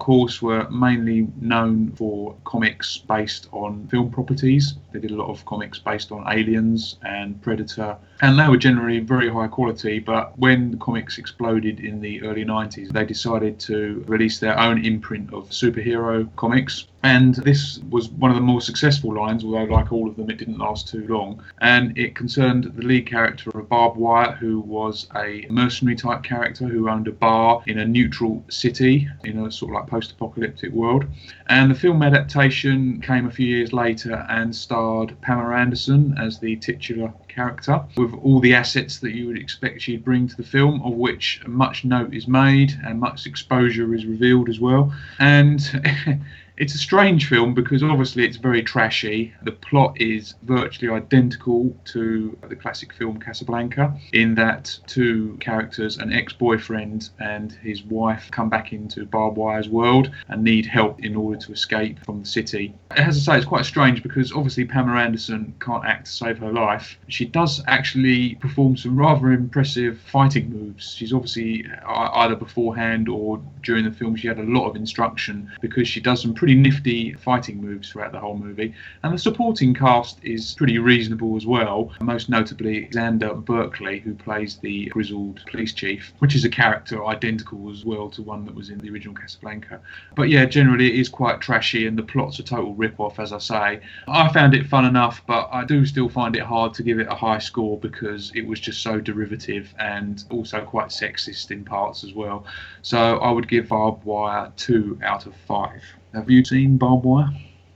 Horse 0.00 0.42
were 0.42 0.68
mainly 0.68 1.28
known 1.40 1.92
for 1.92 2.36
comics 2.44 2.98
based 2.98 3.48
on 3.52 3.86
film 3.88 4.10
properties. 4.10 4.74
They 4.92 5.00
did 5.00 5.12
a 5.12 5.16
lot 5.16 5.30
of 5.30 5.44
comics 5.46 5.78
based 5.78 6.12
on 6.12 6.30
Aliens 6.30 6.96
and 7.02 7.40
Predator, 7.40 7.96
and 8.20 8.38
they 8.38 8.48
were 8.48 8.58
generally 8.58 9.00
very 9.00 9.30
high 9.30 9.48
quality. 9.48 9.98
But 9.98 10.38
when 10.38 10.72
the 10.72 10.76
comics 10.76 11.16
exploded 11.16 11.80
in 11.80 12.00
the 12.02 12.22
early 12.22 12.44
90s, 12.44 12.90
they 12.90 13.06
decided 13.06 13.58
to 13.60 14.04
release 14.06 14.38
their 14.38 14.58
own 14.58 14.84
imprint 14.84 15.32
of 15.32 15.52
superhero 15.62 16.34
comics. 16.36 16.91
And 17.02 17.34
this 17.34 17.80
was 17.90 18.08
one 18.10 18.30
of 18.30 18.36
the 18.36 18.42
more 18.42 18.60
successful 18.60 19.14
lines, 19.14 19.44
although, 19.44 19.64
like 19.64 19.92
all 19.92 20.08
of 20.08 20.16
them, 20.16 20.30
it 20.30 20.38
didn't 20.38 20.58
last 20.58 20.88
too 20.88 21.06
long. 21.08 21.42
And 21.60 21.96
it 21.98 22.14
concerned 22.14 22.72
the 22.76 22.82
lead 22.82 23.06
character 23.06 23.50
of 23.50 23.68
Barbed 23.68 23.96
Wire, 23.96 24.32
who 24.32 24.60
was 24.60 25.08
a 25.16 25.46
mercenary 25.50 25.96
type 25.96 26.22
character 26.22 26.66
who 26.66 26.88
owned 26.88 27.08
a 27.08 27.12
bar 27.12 27.62
in 27.66 27.78
a 27.78 27.84
neutral 27.84 28.44
city 28.48 29.08
in 29.24 29.38
a 29.38 29.50
sort 29.50 29.72
of 29.72 29.80
like 29.80 29.88
post 29.88 30.12
apocalyptic 30.12 30.72
world. 30.72 31.04
And 31.48 31.70
the 31.70 31.74
film 31.74 32.02
adaptation 32.02 33.00
came 33.00 33.26
a 33.26 33.30
few 33.30 33.46
years 33.46 33.72
later 33.72 34.24
and 34.28 34.54
starred 34.54 35.20
Pamela 35.20 35.56
Anderson 35.56 36.14
as 36.18 36.38
the 36.38 36.56
titular 36.56 37.12
character 37.28 37.82
with 37.96 38.12
all 38.22 38.40
the 38.40 38.54
assets 38.54 38.98
that 38.98 39.12
you 39.12 39.26
would 39.26 39.38
expect 39.38 39.82
she'd 39.82 40.04
bring 40.04 40.28
to 40.28 40.36
the 40.36 40.42
film, 40.42 40.82
of 40.82 40.92
which 40.92 41.40
much 41.46 41.84
note 41.84 42.14
is 42.14 42.28
made 42.28 42.78
and 42.84 43.00
much 43.00 43.26
exposure 43.26 43.94
is 43.94 44.06
revealed 44.06 44.48
as 44.48 44.60
well. 44.60 44.94
And 45.18 45.60
It's 46.58 46.74
a 46.74 46.78
strange 46.78 47.28
film 47.28 47.54
because 47.54 47.82
obviously 47.82 48.26
it's 48.26 48.36
very 48.36 48.62
trashy. 48.62 49.32
The 49.42 49.52
plot 49.52 49.98
is 50.00 50.34
virtually 50.42 50.92
identical 50.92 51.74
to 51.86 52.36
the 52.48 52.56
classic 52.56 52.92
film 52.92 53.18
Casablanca, 53.18 53.96
in 54.12 54.34
that 54.34 54.78
two 54.86 55.38
characters, 55.40 55.96
an 55.96 56.12
ex 56.12 56.34
boyfriend 56.34 57.08
and 57.18 57.52
his 57.52 57.82
wife, 57.84 58.30
come 58.30 58.50
back 58.50 58.72
into 58.72 59.06
Barbed 59.06 59.38
Wire's 59.38 59.68
world 59.68 60.10
and 60.28 60.44
need 60.44 60.66
help 60.66 61.02
in 61.02 61.16
order 61.16 61.38
to 61.40 61.52
escape 61.52 62.04
from 62.04 62.20
the 62.20 62.26
city. 62.26 62.74
As 62.90 63.16
I 63.16 63.32
say, 63.32 63.38
it's 63.38 63.46
quite 63.46 63.64
strange 63.64 64.02
because 64.02 64.30
obviously 64.32 64.66
Pamela 64.66 65.00
Anderson 65.00 65.54
can't 65.58 65.86
act 65.86 66.06
to 66.06 66.12
save 66.12 66.38
her 66.38 66.52
life. 66.52 66.98
She 67.08 67.24
does 67.24 67.62
actually 67.66 68.34
perform 68.36 68.76
some 68.76 68.96
rather 68.96 69.32
impressive 69.32 69.98
fighting 70.00 70.50
moves. 70.50 70.94
She's 70.94 71.14
obviously 71.14 71.64
uh, 71.86 72.10
either 72.12 72.36
beforehand 72.36 73.08
or 73.08 73.40
during 73.62 73.84
the 73.84 73.90
film, 73.90 74.16
she 74.16 74.28
had 74.28 74.38
a 74.38 74.44
lot 74.44 74.68
of 74.68 74.76
instruction 74.76 75.50
because 75.60 75.88
she 75.88 76.00
does 76.00 76.20
some 76.20 76.34
pretty 76.42 76.56
nifty 76.56 77.12
fighting 77.12 77.60
moves 77.60 77.88
throughout 77.88 78.10
the 78.10 78.18
whole 78.18 78.36
movie. 78.36 78.74
And 79.04 79.14
the 79.14 79.18
supporting 79.18 79.72
cast 79.72 80.18
is 80.24 80.54
pretty 80.54 80.76
reasonable 80.76 81.36
as 81.36 81.46
well, 81.46 81.92
most 82.00 82.28
notably 82.28 82.88
Xander 82.88 83.44
Berkeley, 83.44 84.00
who 84.00 84.12
plays 84.12 84.56
the 84.56 84.86
grizzled 84.86 85.40
police 85.48 85.72
chief, 85.72 86.12
which 86.18 86.34
is 86.34 86.44
a 86.44 86.48
character 86.48 87.06
identical 87.06 87.70
as 87.70 87.84
well 87.84 88.10
to 88.10 88.22
one 88.22 88.44
that 88.46 88.56
was 88.56 88.70
in 88.70 88.78
the 88.78 88.90
original 88.90 89.14
Casablanca. 89.14 89.80
But 90.16 90.30
yeah, 90.30 90.44
generally 90.44 90.88
it 90.88 90.98
is 90.98 91.08
quite 91.08 91.40
trashy 91.40 91.86
and 91.86 91.96
the 91.96 92.02
plot's 92.02 92.40
a 92.40 92.42
total 92.42 92.74
rip 92.74 92.98
off, 92.98 93.20
as 93.20 93.32
I 93.32 93.38
say. 93.38 93.80
I 94.08 94.32
found 94.32 94.52
it 94.52 94.66
fun 94.66 94.84
enough, 94.84 95.22
but 95.28 95.48
I 95.52 95.64
do 95.64 95.86
still 95.86 96.08
find 96.08 96.34
it 96.34 96.42
hard 96.42 96.74
to 96.74 96.82
give 96.82 96.98
it 96.98 97.06
a 97.06 97.14
high 97.14 97.38
score 97.38 97.78
because 97.78 98.32
it 98.34 98.44
was 98.44 98.58
just 98.58 98.82
so 98.82 98.98
derivative 98.98 99.72
and 99.78 100.24
also 100.28 100.60
quite 100.64 100.88
sexist 100.88 101.52
in 101.52 101.64
parts 101.64 102.02
as 102.02 102.14
well. 102.14 102.46
So 102.82 103.18
I 103.18 103.30
would 103.30 103.46
give 103.46 103.68
Barbed 103.68 104.04
Wire 104.04 104.52
2 104.56 104.98
out 105.04 105.26
of 105.26 105.36
5. 105.36 105.80
Have 106.14 106.30
you 106.30 106.42
seen 106.44 106.78
Barbed 106.78 107.04
Wire? 107.04 107.28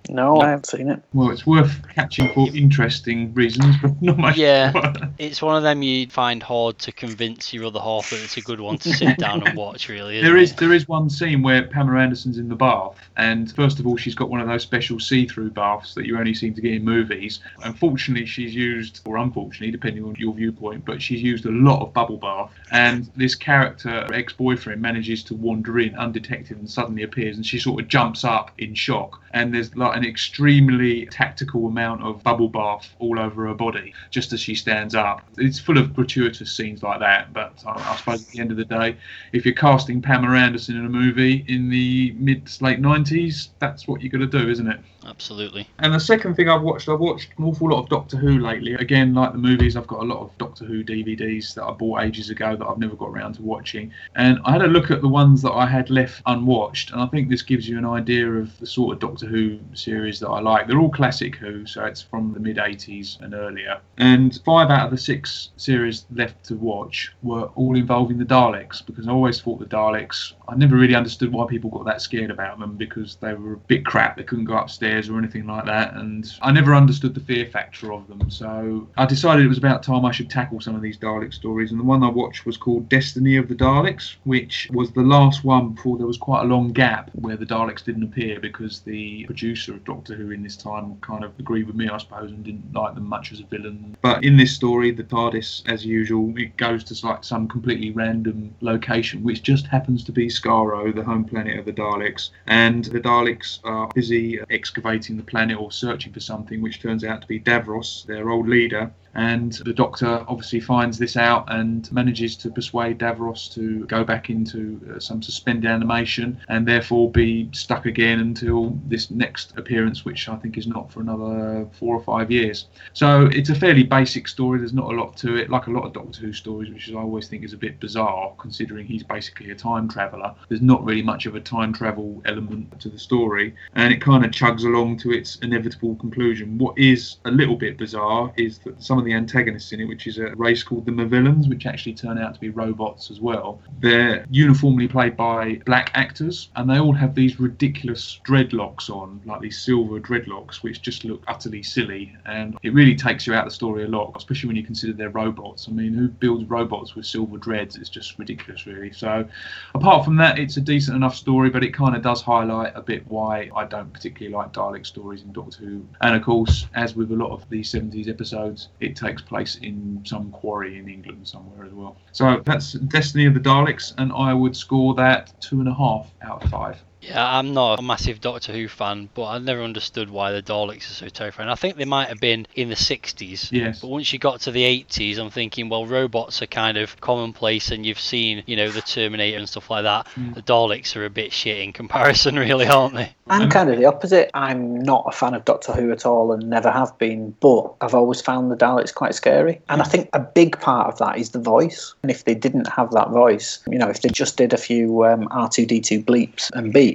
No, 0.09 0.41
I 0.41 0.51
haven't 0.51 0.67
seen 0.67 0.91
it. 0.91 1.03
Well, 1.13 1.31
it's 1.31 1.47
worth 1.47 1.87
catching 1.95 2.33
for 2.33 2.49
interesting 2.55 3.33
reasons, 3.35 3.77
but 3.83 4.01
not 4.03 4.19
much. 4.19 4.37
Yeah, 4.37 4.73
it's 5.19 5.43
one 5.43 5.57
of 5.57 5.63
them 5.63 5.83
you 5.83 6.09
find 6.09 6.43
hard 6.43 6.79
to 6.81 6.93
convince 6.93 7.53
your 7.53 7.67
other 7.67 7.81
half 7.81 8.11
that 8.11 8.23
it's 8.23 8.37
a 8.37 8.41
good 8.41 8.61
one 8.61 8.79
to 8.79 8.93
sit 8.93 9.19
down 9.19 9.47
and 9.47 9.57
watch. 9.57 9.89
Really, 9.89 10.21
there 10.21 10.37
is 10.37 10.53
it? 10.53 10.59
there 10.59 10.73
is 10.73 10.89
one 10.89 11.11
scene 11.11 11.43
where 11.43 11.67
Pamela 11.67 12.01
Anderson's 12.01 12.39
in 12.39 12.49
the 12.49 12.55
bath, 12.55 12.97
and 13.17 13.55
first 13.55 13.81
of 13.81 13.87
all, 13.87 13.97
she's 13.97 14.15
got 14.15 14.31
one 14.31 14.41
of 14.41 14.47
those 14.47 14.63
special 14.63 15.01
see-through 15.01 15.51
baths 15.51 15.95
that 15.95 16.07
you 16.07 16.19
only 16.19 16.35
seem 16.35 16.55
to 16.55 16.61
get 16.61 16.75
in 16.75 16.85
movies. 16.85 17.41
Unfortunately, 17.65 18.27
she's 18.27 18.55
used, 18.55 19.01
or 19.05 19.17
unfortunately, 19.17 19.71
depending 19.71 20.05
on 20.05 20.15
your 20.17 20.35
viewpoint, 20.35 20.85
but 20.85 21.03
she's 21.03 21.23
used 21.23 21.47
a 21.47 21.51
lot 21.51 21.83
of 21.83 21.93
bubble 21.93 22.17
bath, 22.17 22.51
and 22.71 23.11
this 23.17 23.35
character, 23.35 24.07
ex-boyfriend, 24.13 24.81
manages 24.81 25.23
to 25.25 25.35
wander 25.35 25.79
in 25.79 25.95
undetected 25.97 26.59
and 26.59 26.69
suddenly 26.69 27.03
appears, 27.03 27.37
and 27.37 27.47
she 27.47 27.59
sort 27.59 27.81
of 27.81 27.89
jumps 27.89 28.25
up 28.25 28.51
in 28.59 28.75
shock, 28.75 29.21
and 29.37 29.53
there's 29.53 29.77
like 29.77 29.95
an 29.95 30.03
extremely 30.03 31.05
tactical 31.07 31.67
amount 31.67 32.03
of 32.03 32.23
bubble 32.23 32.49
bath 32.49 32.89
all 32.99 33.21
over 33.21 33.47
her 33.47 33.53
body 33.53 33.93
just 34.11 34.33
as 34.33 34.41
she 34.41 34.55
stands 34.55 34.95
up. 34.95 35.21
It's 35.37 35.59
full 35.59 35.77
of 35.77 35.95
gratuitous 35.95 36.51
scenes 36.51 36.83
like 36.83 37.01
that, 37.01 37.35
but 37.35 37.63
I, 37.67 37.93
I 37.93 37.97
suppose 37.97 38.23
at 38.23 38.29
the 38.29 38.41
end 38.41 38.51
of 38.51 38.57
the 38.57 38.65
day, 38.65 38.97
if 39.33 39.45
you're 39.45 39.55
casting 39.55 40.01
Pamela 40.01 40.39
Anderson 40.39 40.79
in 40.79 40.87
a 40.87 40.89
movie 40.89 41.45
in 41.49 41.69
the 41.69 42.15
mid 42.19 42.47
to 42.47 42.65
late 42.65 42.81
90s, 42.81 43.49
that's 43.59 43.87
what 43.87 44.01
you've 44.01 44.13
got 44.13 44.21
to 44.21 44.27
do, 44.27 44.49
isn't 44.49 44.69
it? 44.69 44.81
Absolutely. 45.07 45.69
And 45.79 45.95
the 45.95 46.01
second 46.01 46.35
thing 46.35 46.49
I've 46.49 46.63
watched, 46.63 46.89
I've 46.89 46.99
watched 46.99 47.31
an 47.39 47.45
awful 47.45 47.71
lot 47.71 47.85
of 47.85 47.89
Doctor 47.89 48.17
Who 48.17 48.41
lately. 48.41 48.75
Again, 48.75 49.15
like 49.15 49.33
the 49.33 49.39
movies, 49.39 49.77
I've 49.77 49.87
got 49.87 50.01
a 50.01 50.05
lot 50.05 50.19
of 50.19 50.37
Doctor 50.37 50.65
Who 50.65 50.83
DVDs 50.83 51.55
that 51.55 51.65
I 51.65 51.71
bought 51.71 52.03
ages 52.03 52.31
ago 52.31 52.57
that 52.57 52.67
I've 52.67 52.79
never 52.79 52.97
got 52.97 53.11
around 53.11 53.35
to 53.35 53.43
watching. 53.43 53.93
And 54.17 54.41
I 54.45 54.53
had 54.53 54.63
a 54.63 54.67
look 54.67 54.91
at 54.91 55.01
the 55.01 55.09
ones 55.09 55.43
that 55.43 55.53
I 55.53 55.67
had 55.67 55.91
left 55.91 56.23
unwatched, 56.27 56.91
and 56.91 57.01
I 57.01 57.07
think 57.07 57.29
this 57.29 57.43
gives 57.43 57.69
you 57.69 57.79
an 57.79 57.85
idea 57.85 58.31
of 58.33 58.59
the 58.59 58.67
sort 58.67 58.95
of 58.95 59.01
Doctor 59.01 59.27
Who 59.27 59.61
series 59.75 60.19
that 60.21 60.29
I 60.29 60.41
like. 60.41 60.67
They're 60.67 60.81
all 60.81 60.91
classic 60.91 61.37
Who, 61.37 61.67
so 61.67 61.85
it's 61.85 62.03
from 62.03 62.33
the 62.33 62.41
mid 62.41 62.57
80s 62.57 63.21
and 63.21 63.33
earlier. 63.33 63.81
And 63.99 64.39
five 64.45 64.71
out 64.71 64.87
of 64.87 64.91
the 64.91 64.99
six 64.99 65.51
series 65.57 66.07
left 66.13 66.45
to 66.47 66.57
watch 66.57 67.13
were 67.23 67.45
all 67.55 67.77
involving 67.77 68.19
the 68.19 68.25
Daleks, 68.25 68.85
because 68.85 69.07
I 69.07 69.13
always 69.13 69.41
thought 69.41 69.61
the 69.61 69.67
Daleks, 69.67 70.33
I 70.49 70.57
never 70.57 70.77
really 70.77 70.97
understood 70.97 71.33
why 71.33 71.47
people 71.47 71.71
got 71.71 71.85
that 71.85 72.03
scared 72.03 72.31
about 72.31 72.59
them 72.59 72.77
because 72.77 73.17
they 73.17 73.35
were 73.35 73.55
a 73.55 73.59
bit 73.59 73.87
crap. 73.87 74.17
They 74.17 74.25
couldn't 74.25 74.47
go 74.47 74.57
upstairs 74.57 74.96
or 75.09 75.19
anything 75.19 75.47
like 75.47 75.67
that, 75.67 75.95
and 75.95 76.27
I 76.43 76.53
never 76.53 76.75
understood 76.75 77.15
the 77.15 77.21
fear 77.21 77.47
factor 77.47 77.93
of 77.93 78.09
them. 78.09 78.31
So 78.31 78.89
I 78.97 79.07
decided 79.07 79.45
it 79.45 79.49
was 79.49 79.59
about 79.59 79.83
time 79.83 80.05
I 80.05 80.13
should 80.13 80.31
tackle 80.31 80.61
some 80.61 80.75
of 80.75 80.83
these 80.83 80.97
Dalek 80.97 81.35
stories, 81.35 81.71
and 81.71 81.79
the 81.79 81.85
one 81.85 82.03
I 82.03 82.09
watched 82.09 82.47
was 82.47 82.57
called 82.57 82.89
Destiny 82.89 83.37
of 83.37 83.49
the 83.49 83.55
Daleks, 83.55 84.17
which 84.25 84.69
was 84.73 84.91
the 84.93 85.03
last 85.03 85.45
one 85.45 85.75
before 85.75 85.99
there 85.99 86.07
was 86.07 86.17
quite 86.17 86.43
a 86.43 86.47
long 86.47 86.73
gap 86.73 87.11
where 87.15 87.37
the 87.37 87.47
Daleks 87.47 87.85
didn't 87.85 88.05
appear 88.05 88.41
because 88.41 88.81
the 88.81 89.25
producer 89.27 89.75
of 89.75 89.85
Doctor 89.85 90.15
Who 90.15 90.31
in 90.31 90.43
this 90.43 90.57
time 90.57 90.97
kind 91.03 91.25
of 91.25 91.33
agreed 91.39 91.67
with 91.67 91.77
me, 91.77 91.89
I 91.89 91.99
suppose, 91.99 92.31
and 92.31 92.43
didn't 92.43 92.73
like 92.73 92.95
them 92.95 93.07
much 93.07 93.33
as 93.33 93.41
a 93.41 93.45
villain. 93.45 93.97
But 94.01 94.25
in 94.25 94.37
this 94.37 94.55
story, 94.55 94.91
the 94.93 95.05
TARDIS, 95.05 95.63
as 95.67 95.85
usual, 95.85 96.33
it 96.39 96.57
goes 96.57 96.83
to 96.85 97.07
like 97.07 97.25
some 97.25 97.49
completely 97.49 97.91
random 97.91 98.55
location, 98.61 99.23
which 99.23 99.43
just 99.43 99.67
happens 99.67 100.03
to 100.05 100.13
be 100.13 100.29
Skaro, 100.29 100.95
the 100.95 101.05
home 101.05 101.25
planet 101.25 101.59
of 101.59 101.67
the 101.67 101.73
Daleks, 101.73 102.31
and 102.47 102.85
the 102.87 103.01
Daleks 103.01 103.59
are 103.65 103.89
busy 103.95 104.41
excavating 104.51 104.86
the 105.17 105.23
planet 105.23 105.59
or 105.59 105.73
searching 105.73 106.13
for 106.13 106.21
something, 106.21 106.63
which 106.63 106.81
turns 106.81 107.05
out 107.05 107.21
to 107.23 107.29
be 107.29 107.41
Davros, 107.41 108.07
their 108.07 108.31
old 108.31 108.49
leader. 108.49 108.93
And 109.17 109.55
the 109.65 109.73
doctor 109.73 110.25
obviously 110.29 110.61
finds 110.61 110.99
this 110.99 111.17
out 111.17 111.47
and 111.49 111.91
manages 111.91 112.37
to 112.37 112.51
persuade 112.51 112.99
Davros 112.99 113.53
to 113.55 113.87
go 113.87 114.05
back 114.05 114.29
into 114.29 114.79
uh, 114.95 115.01
some 115.01 115.23
suspended 115.23 115.71
animation 115.71 116.39
and 116.49 116.69
therefore 116.69 117.11
be 117.11 117.49
stuck 117.53 117.87
again 117.87 118.21
until 118.21 118.79
this 118.87 119.11
next 119.11 119.57
appearance, 119.57 120.05
which 120.05 120.29
I 120.29 120.37
think 120.37 120.59
is 120.59 120.67
not 120.67 120.93
for 120.93 121.01
another 121.01 121.67
four 121.73 121.97
or 121.97 122.03
five 122.03 122.31
years. 122.31 122.67
So 122.93 123.31
it's 123.33 123.49
a 123.49 123.55
fairly 123.55 123.85
basic 123.85 124.29
story. 124.29 124.59
There's 124.59 124.75
not 124.75 124.93
a 124.93 124.97
lot 124.97 125.17
to 125.19 125.37
it, 125.37 125.49
like 125.49 125.67
a 125.67 125.71
lot 125.71 125.87
of 125.87 125.95
Doctor 125.95 126.21
Who 126.21 126.33
stories, 126.35 126.71
which 126.71 126.91
I 126.91 126.97
always 126.97 127.27
think 127.27 127.43
is 127.43 127.55
a 127.55 127.57
bit 127.57 127.81
bizarre 127.81 128.35
considering 128.39 128.87
he's 128.87 129.03
basically 129.03 129.51
a 129.51 129.55
time 129.55 129.89
traveller. 129.89 130.35
There's 130.49 130.61
not 130.61 130.85
really 130.85 131.03
much 131.03 131.25
of 131.25 131.35
a 131.35 131.41
time 131.41 131.73
travel 131.73 132.21
element 132.27 132.79
to 132.81 132.91
the 132.91 132.99
story, 132.99 133.55
and 133.77 133.95
it 133.95 134.03
kind 134.03 134.27
of 134.27 134.31
chugs 134.31 134.65
along 134.65 134.99
to 134.99 135.11
its 135.11 135.37
inevitable 135.37 135.95
conclusion. 135.97 136.59
What 136.59 136.77
is 136.79 137.17
a 137.25 137.31
little 137.31 137.57
bit 137.57 137.79
bizarre 137.79 138.31
is 138.37 138.59
that 138.59 138.83
some 138.83 138.99
of 138.99 139.06
the 139.07 139.15
antagonists 139.15 139.73
in 139.73 139.81
it, 139.81 139.89
which 139.89 140.07
is 140.07 140.19
a 140.19 140.35
race 140.37 140.63
called 140.63 140.85
the 140.85 140.93
Movellans, 140.93 141.49
which 141.49 141.65
actually 141.67 141.95
turn 141.95 142.19
out 142.19 142.35
to 142.35 142.41
be 142.41 142.51
robots 142.51 143.11
as 143.11 143.21
well. 143.21 143.61
They're 143.79 144.27
uniformly 144.31 144.89
played 144.89 145.17
by 145.17 145.61
black 145.65 145.91
actors, 145.95 146.51
and 146.57 146.69
they 146.69 146.79
all 146.79 146.93
have 146.93 147.15
these 147.15 147.41
ridiculous 147.41 148.21
dreadlocks 148.27 148.91
on, 148.91 149.21
like 149.25 149.41
these 149.41 149.59
silver 149.59 150.01
dreadlocks, 150.01 150.57
which 150.57 150.83
just 150.83 151.05
look 151.05 151.23
utterly 151.29 151.63
silly. 151.63 152.15
And 152.27 152.59
it 152.63 152.75
really 152.75 152.97
takes 152.97 153.27
you 153.27 153.35
out 153.35 153.47
of 153.47 153.51
the 153.51 153.55
story 153.55 153.85
a 153.85 153.89
lot, 153.89 154.13
especially 154.17 154.49
when 154.49 154.57
you 154.57 154.65
consider 154.65 154.93
they're 154.93 155.11
robots. 155.11 155.69
I 155.69 155.73
mean, 155.73 155.95
who 155.95 156.09
builds 156.09 156.45
robots 156.45 156.95
with 156.95 157.07
silver 157.07 157.39
dreads? 157.39 157.77
It's 157.77 157.89
just 157.89 158.19
ridiculous, 158.19 158.67
really. 158.67 158.93
So, 158.93 159.27
apart 159.75 160.05
from 160.05 160.17
that, 160.17 160.39
it's 160.39 160.57
a 160.57 160.61
decent 160.61 160.97
enough 160.97 161.15
story, 161.15 161.51
but 161.51 161.63
it 161.63 161.73
kind 161.73 161.95
of 161.95 162.03
does 162.03 162.23
highlight 162.23 162.73
a 162.75 162.83
bit 162.83 163.07
why 163.07 163.51
I 163.55 163.65
don't 163.65 163.93
particularly 163.93 164.35
like 164.35 164.53
Dalek 164.53 164.85
stories 164.85 165.23
in 165.23 165.33
Doctor 165.33 165.65
Who. 165.65 165.87
And 166.01 166.17
of 166.17 166.23
course, 166.23 166.67
as 166.75 166.97
with 166.97 167.13
a 167.13 167.17
lot 167.17 167.31
of 167.31 167.49
these 167.49 167.71
70s 167.71 168.09
episodes, 168.09 168.69
it 168.81 168.96
takes 168.97 169.23
place 169.23 169.57
in 169.57 170.03
some 170.05 170.31
quarry 170.31 170.79
in 170.79 170.89
England 170.89 171.27
somewhere 171.27 171.65
as 171.65 171.73
well. 171.73 171.97
So 172.13 172.43
that's 172.45 172.73
Destiny 172.73 173.27
of 173.27 173.35
the 173.35 173.41
Daleks, 173.41 173.95
and 173.99 174.13
I 174.13 174.33
would 174.35 174.57
score 174.57 174.95
that 174.95 175.33
two 175.41 175.61
and 175.61 175.69
a 175.69 175.75
half 175.75 176.13
out 176.23 176.43
of 176.43 176.51
five. 176.51 176.83
Yeah, 177.01 177.25
I'm 177.25 177.55
not 177.55 177.79
a 177.79 177.83
massive 177.83 178.21
Doctor 178.21 178.53
Who 178.53 178.69
fan, 178.69 179.09
but 179.15 179.27
I 179.27 179.39
never 179.39 179.63
understood 179.63 180.11
why 180.11 180.33
the 180.33 180.43
Daleks 180.43 180.91
are 180.91 180.95
so 180.95 181.09
terrifying. 181.09 181.49
I 181.49 181.55
think 181.55 181.77
they 181.77 181.85
might 181.85 182.09
have 182.09 182.21
been 182.21 182.47
in 182.55 182.69
the 182.69 182.75
60s. 182.75 183.53
Yes. 183.53 183.81
But 183.81 183.89
once 183.89 184.13
you 184.13 184.19
got 184.19 184.41
to 184.43 184.51
the 184.51 184.63
80s, 184.63 185.19
I'm 185.19 185.31
thinking, 185.31 185.69
well, 185.69 185.87
robots 185.87 186.43
are 186.43 186.47
kind 186.47 186.77
of 186.77 187.01
commonplace, 187.01 187.71
and 187.71 187.87
you've 187.87 188.01
seen, 188.01 188.43
you 188.47 188.57
know, 188.57 188.71
the 188.71 188.81
Terminator 188.81 189.39
and 189.39 189.49
stuff 189.49 189.71
like 189.71 189.85
that. 189.85 190.07
Mm. 190.17 190.35
The 190.35 190.43
Daleks 190.43 190.97
are 190.97 191.05
a 191.05 191.11
bit 191.11 191.33
shit 191.33 191.59
in 191.59 191.73
comparison, 191.73 192.37
really, 192.39 192.67
aren't 192.67 192.95
they? 192.95 193.15
I'm 193.29 193.51
kind 193.51 193.71
of 193.71 193.77
the 193.77 193.87
opposite. 193.87 194.31
I'm 194.35 194.81
not 194.81 195.05
a 195.09 195.13
fan 195.13 195.35
of 195.35 195.45
Doctor 195.45 195.73
Who 195.73 195.91
at 195.93 196.07
all 196.07 196.33
and 196.33 196.49
never 196.49 196.71
have 196.71 196.97
been, 196.99 197.35
but 197.41 197.75
I've 197.81 197.95
always 197.95 198.21
found 198.21 198.51
the 198.51 198.57
Daleks 198.57 198.95
quite 198.95 199.15
scary. 199.15 199.61
And 199.69 199.83
I 199.83 199.85
think 199.85 200.09
a 200.13 200.21
big 200.21 200.59
part 200.61 200.89
of 200.89 200.99
that 200.99 201.19
is 201.19 201.31
the 201.31 201.41
voice. 201.41 201.95
And 202.03 202.11
if 202.11 202.25
they 202.25 202.35
didn't 202.35 202.69
have 202.69 202.93
that 202.93 203.11
voice, 203.11 203.61
you 203.69 203.79
know, 203.79 203.89
if 203.89 204.03
they 204.03 204.09
just 204.09 204.37
did 204.37 204.53
a 204.53 204.57
few 204.57 205.05
um, 205.05 205.29
R2D2 205.29 206.05
bleeps 206.05 206.51
and 206.53 206.73
beeps, 206.73 206.86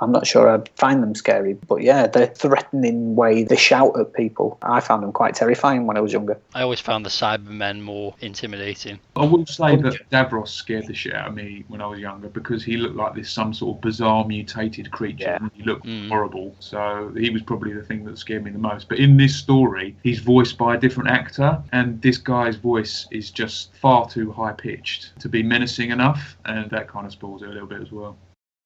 I'm 0.00 0.12
not 0.12 0.26
sure 0.26 0.48
I'd 0.48 0.68
find 0.76 1.02
them 1.02 1.14
scary. 1.14 1.54
But 1.54 1.82
yeah, 1.82 2.06
the 2.06 2.26
threatening 2.26 3.16
way 3.16 3.44
they 3.44 3.56
shout 3.56 3.98
at 3.98 4.12
people, 4.12 4.58
I 4.62 4.80
found 4.80 5.02
them 5.02 5.12
quite 5.12 5.34
terrifying 5.34 5.86
when 5.86 5.96
I 5.96 6.00
was 6.00 6.12
younger. 6.12 6.38
I 6.54 6.62
always 6.62 6.80
found 6.80 7.04
the 7.06 7.10
Cybermen 7.10 7.80
more 7.80 8.14
intimidating. 8.20 8.98
I 9.16 9.24
will 9.24 9.46
say 9.46 9.76
that 9.76 10.10
Davros 10.10 10.48
scared 10.48 10.86
the 10.86 10.94
shit 10.94 11.14
out 11.14 11.28
of 11.28 11.34
me 11.34 11.64
when 11.68 11.80
I 11.80 11.86
was 11.86 12.00
younger 12.00 12.28
because 12.28 12.62
he 12.64 12.76
looked 12.76 12.96
like 12.96 13.14
this 13.14 13.30
some 13.30 13.54
sort 13.54 13.76
of 13.76 13.80
bizarre 13.80 14.24
mutated 14.26 14.90
creature 14.90 15.24
Yeah. 15.24 15.36
and 15.40 15.50
he 15.54 15.62
looked 15.62 15.86
Mm. 15.86 16.08
horrible. 16.08 16.54
So 16.60 17.12
he 17.16 17.30
was 17.30 17.42
probably 17.42 17.72
the 17.72 17.82
thing 17.82 18.04
that 18.04 18.18
scared 18.18 18.44
me 18.44 18.50
the 18.50 18.58
most. 18.58 18.88
But 18.88 18.98
in 18.98 19.16
this 19.16 19.34
story, 19.36 19.96
he's 20.02 20.20
voiced 20.20 20.58
by 20.58 20.74
a 20.74 20.78
different 20.78 21.10
actor, 21.10 21.62
and 21.72 22.00
this 22.02 22.18
guy's 22.18 22.56
voice 22.56 23.06
is 23.10 23.30
just 23.30 23.74
far 23.76 24.08
too 24.08 24.32
high 24.32 24.52
pitched 24.52 25.18
to 25.20 25.28
be 25.28 25.42
menacing 25.42 25.90
enough, 25.90 26.36
and 26.44 26.70
that 26.70 26.88
kind 26.88 27.06
of 27.06 27.12
spoils 27.12 27.42
it 27.42 27.48
a 27.48 27.52
little 27.52 27.68
bit 27.68 27.80
as 27.80 27.90
well. 27.92 28.16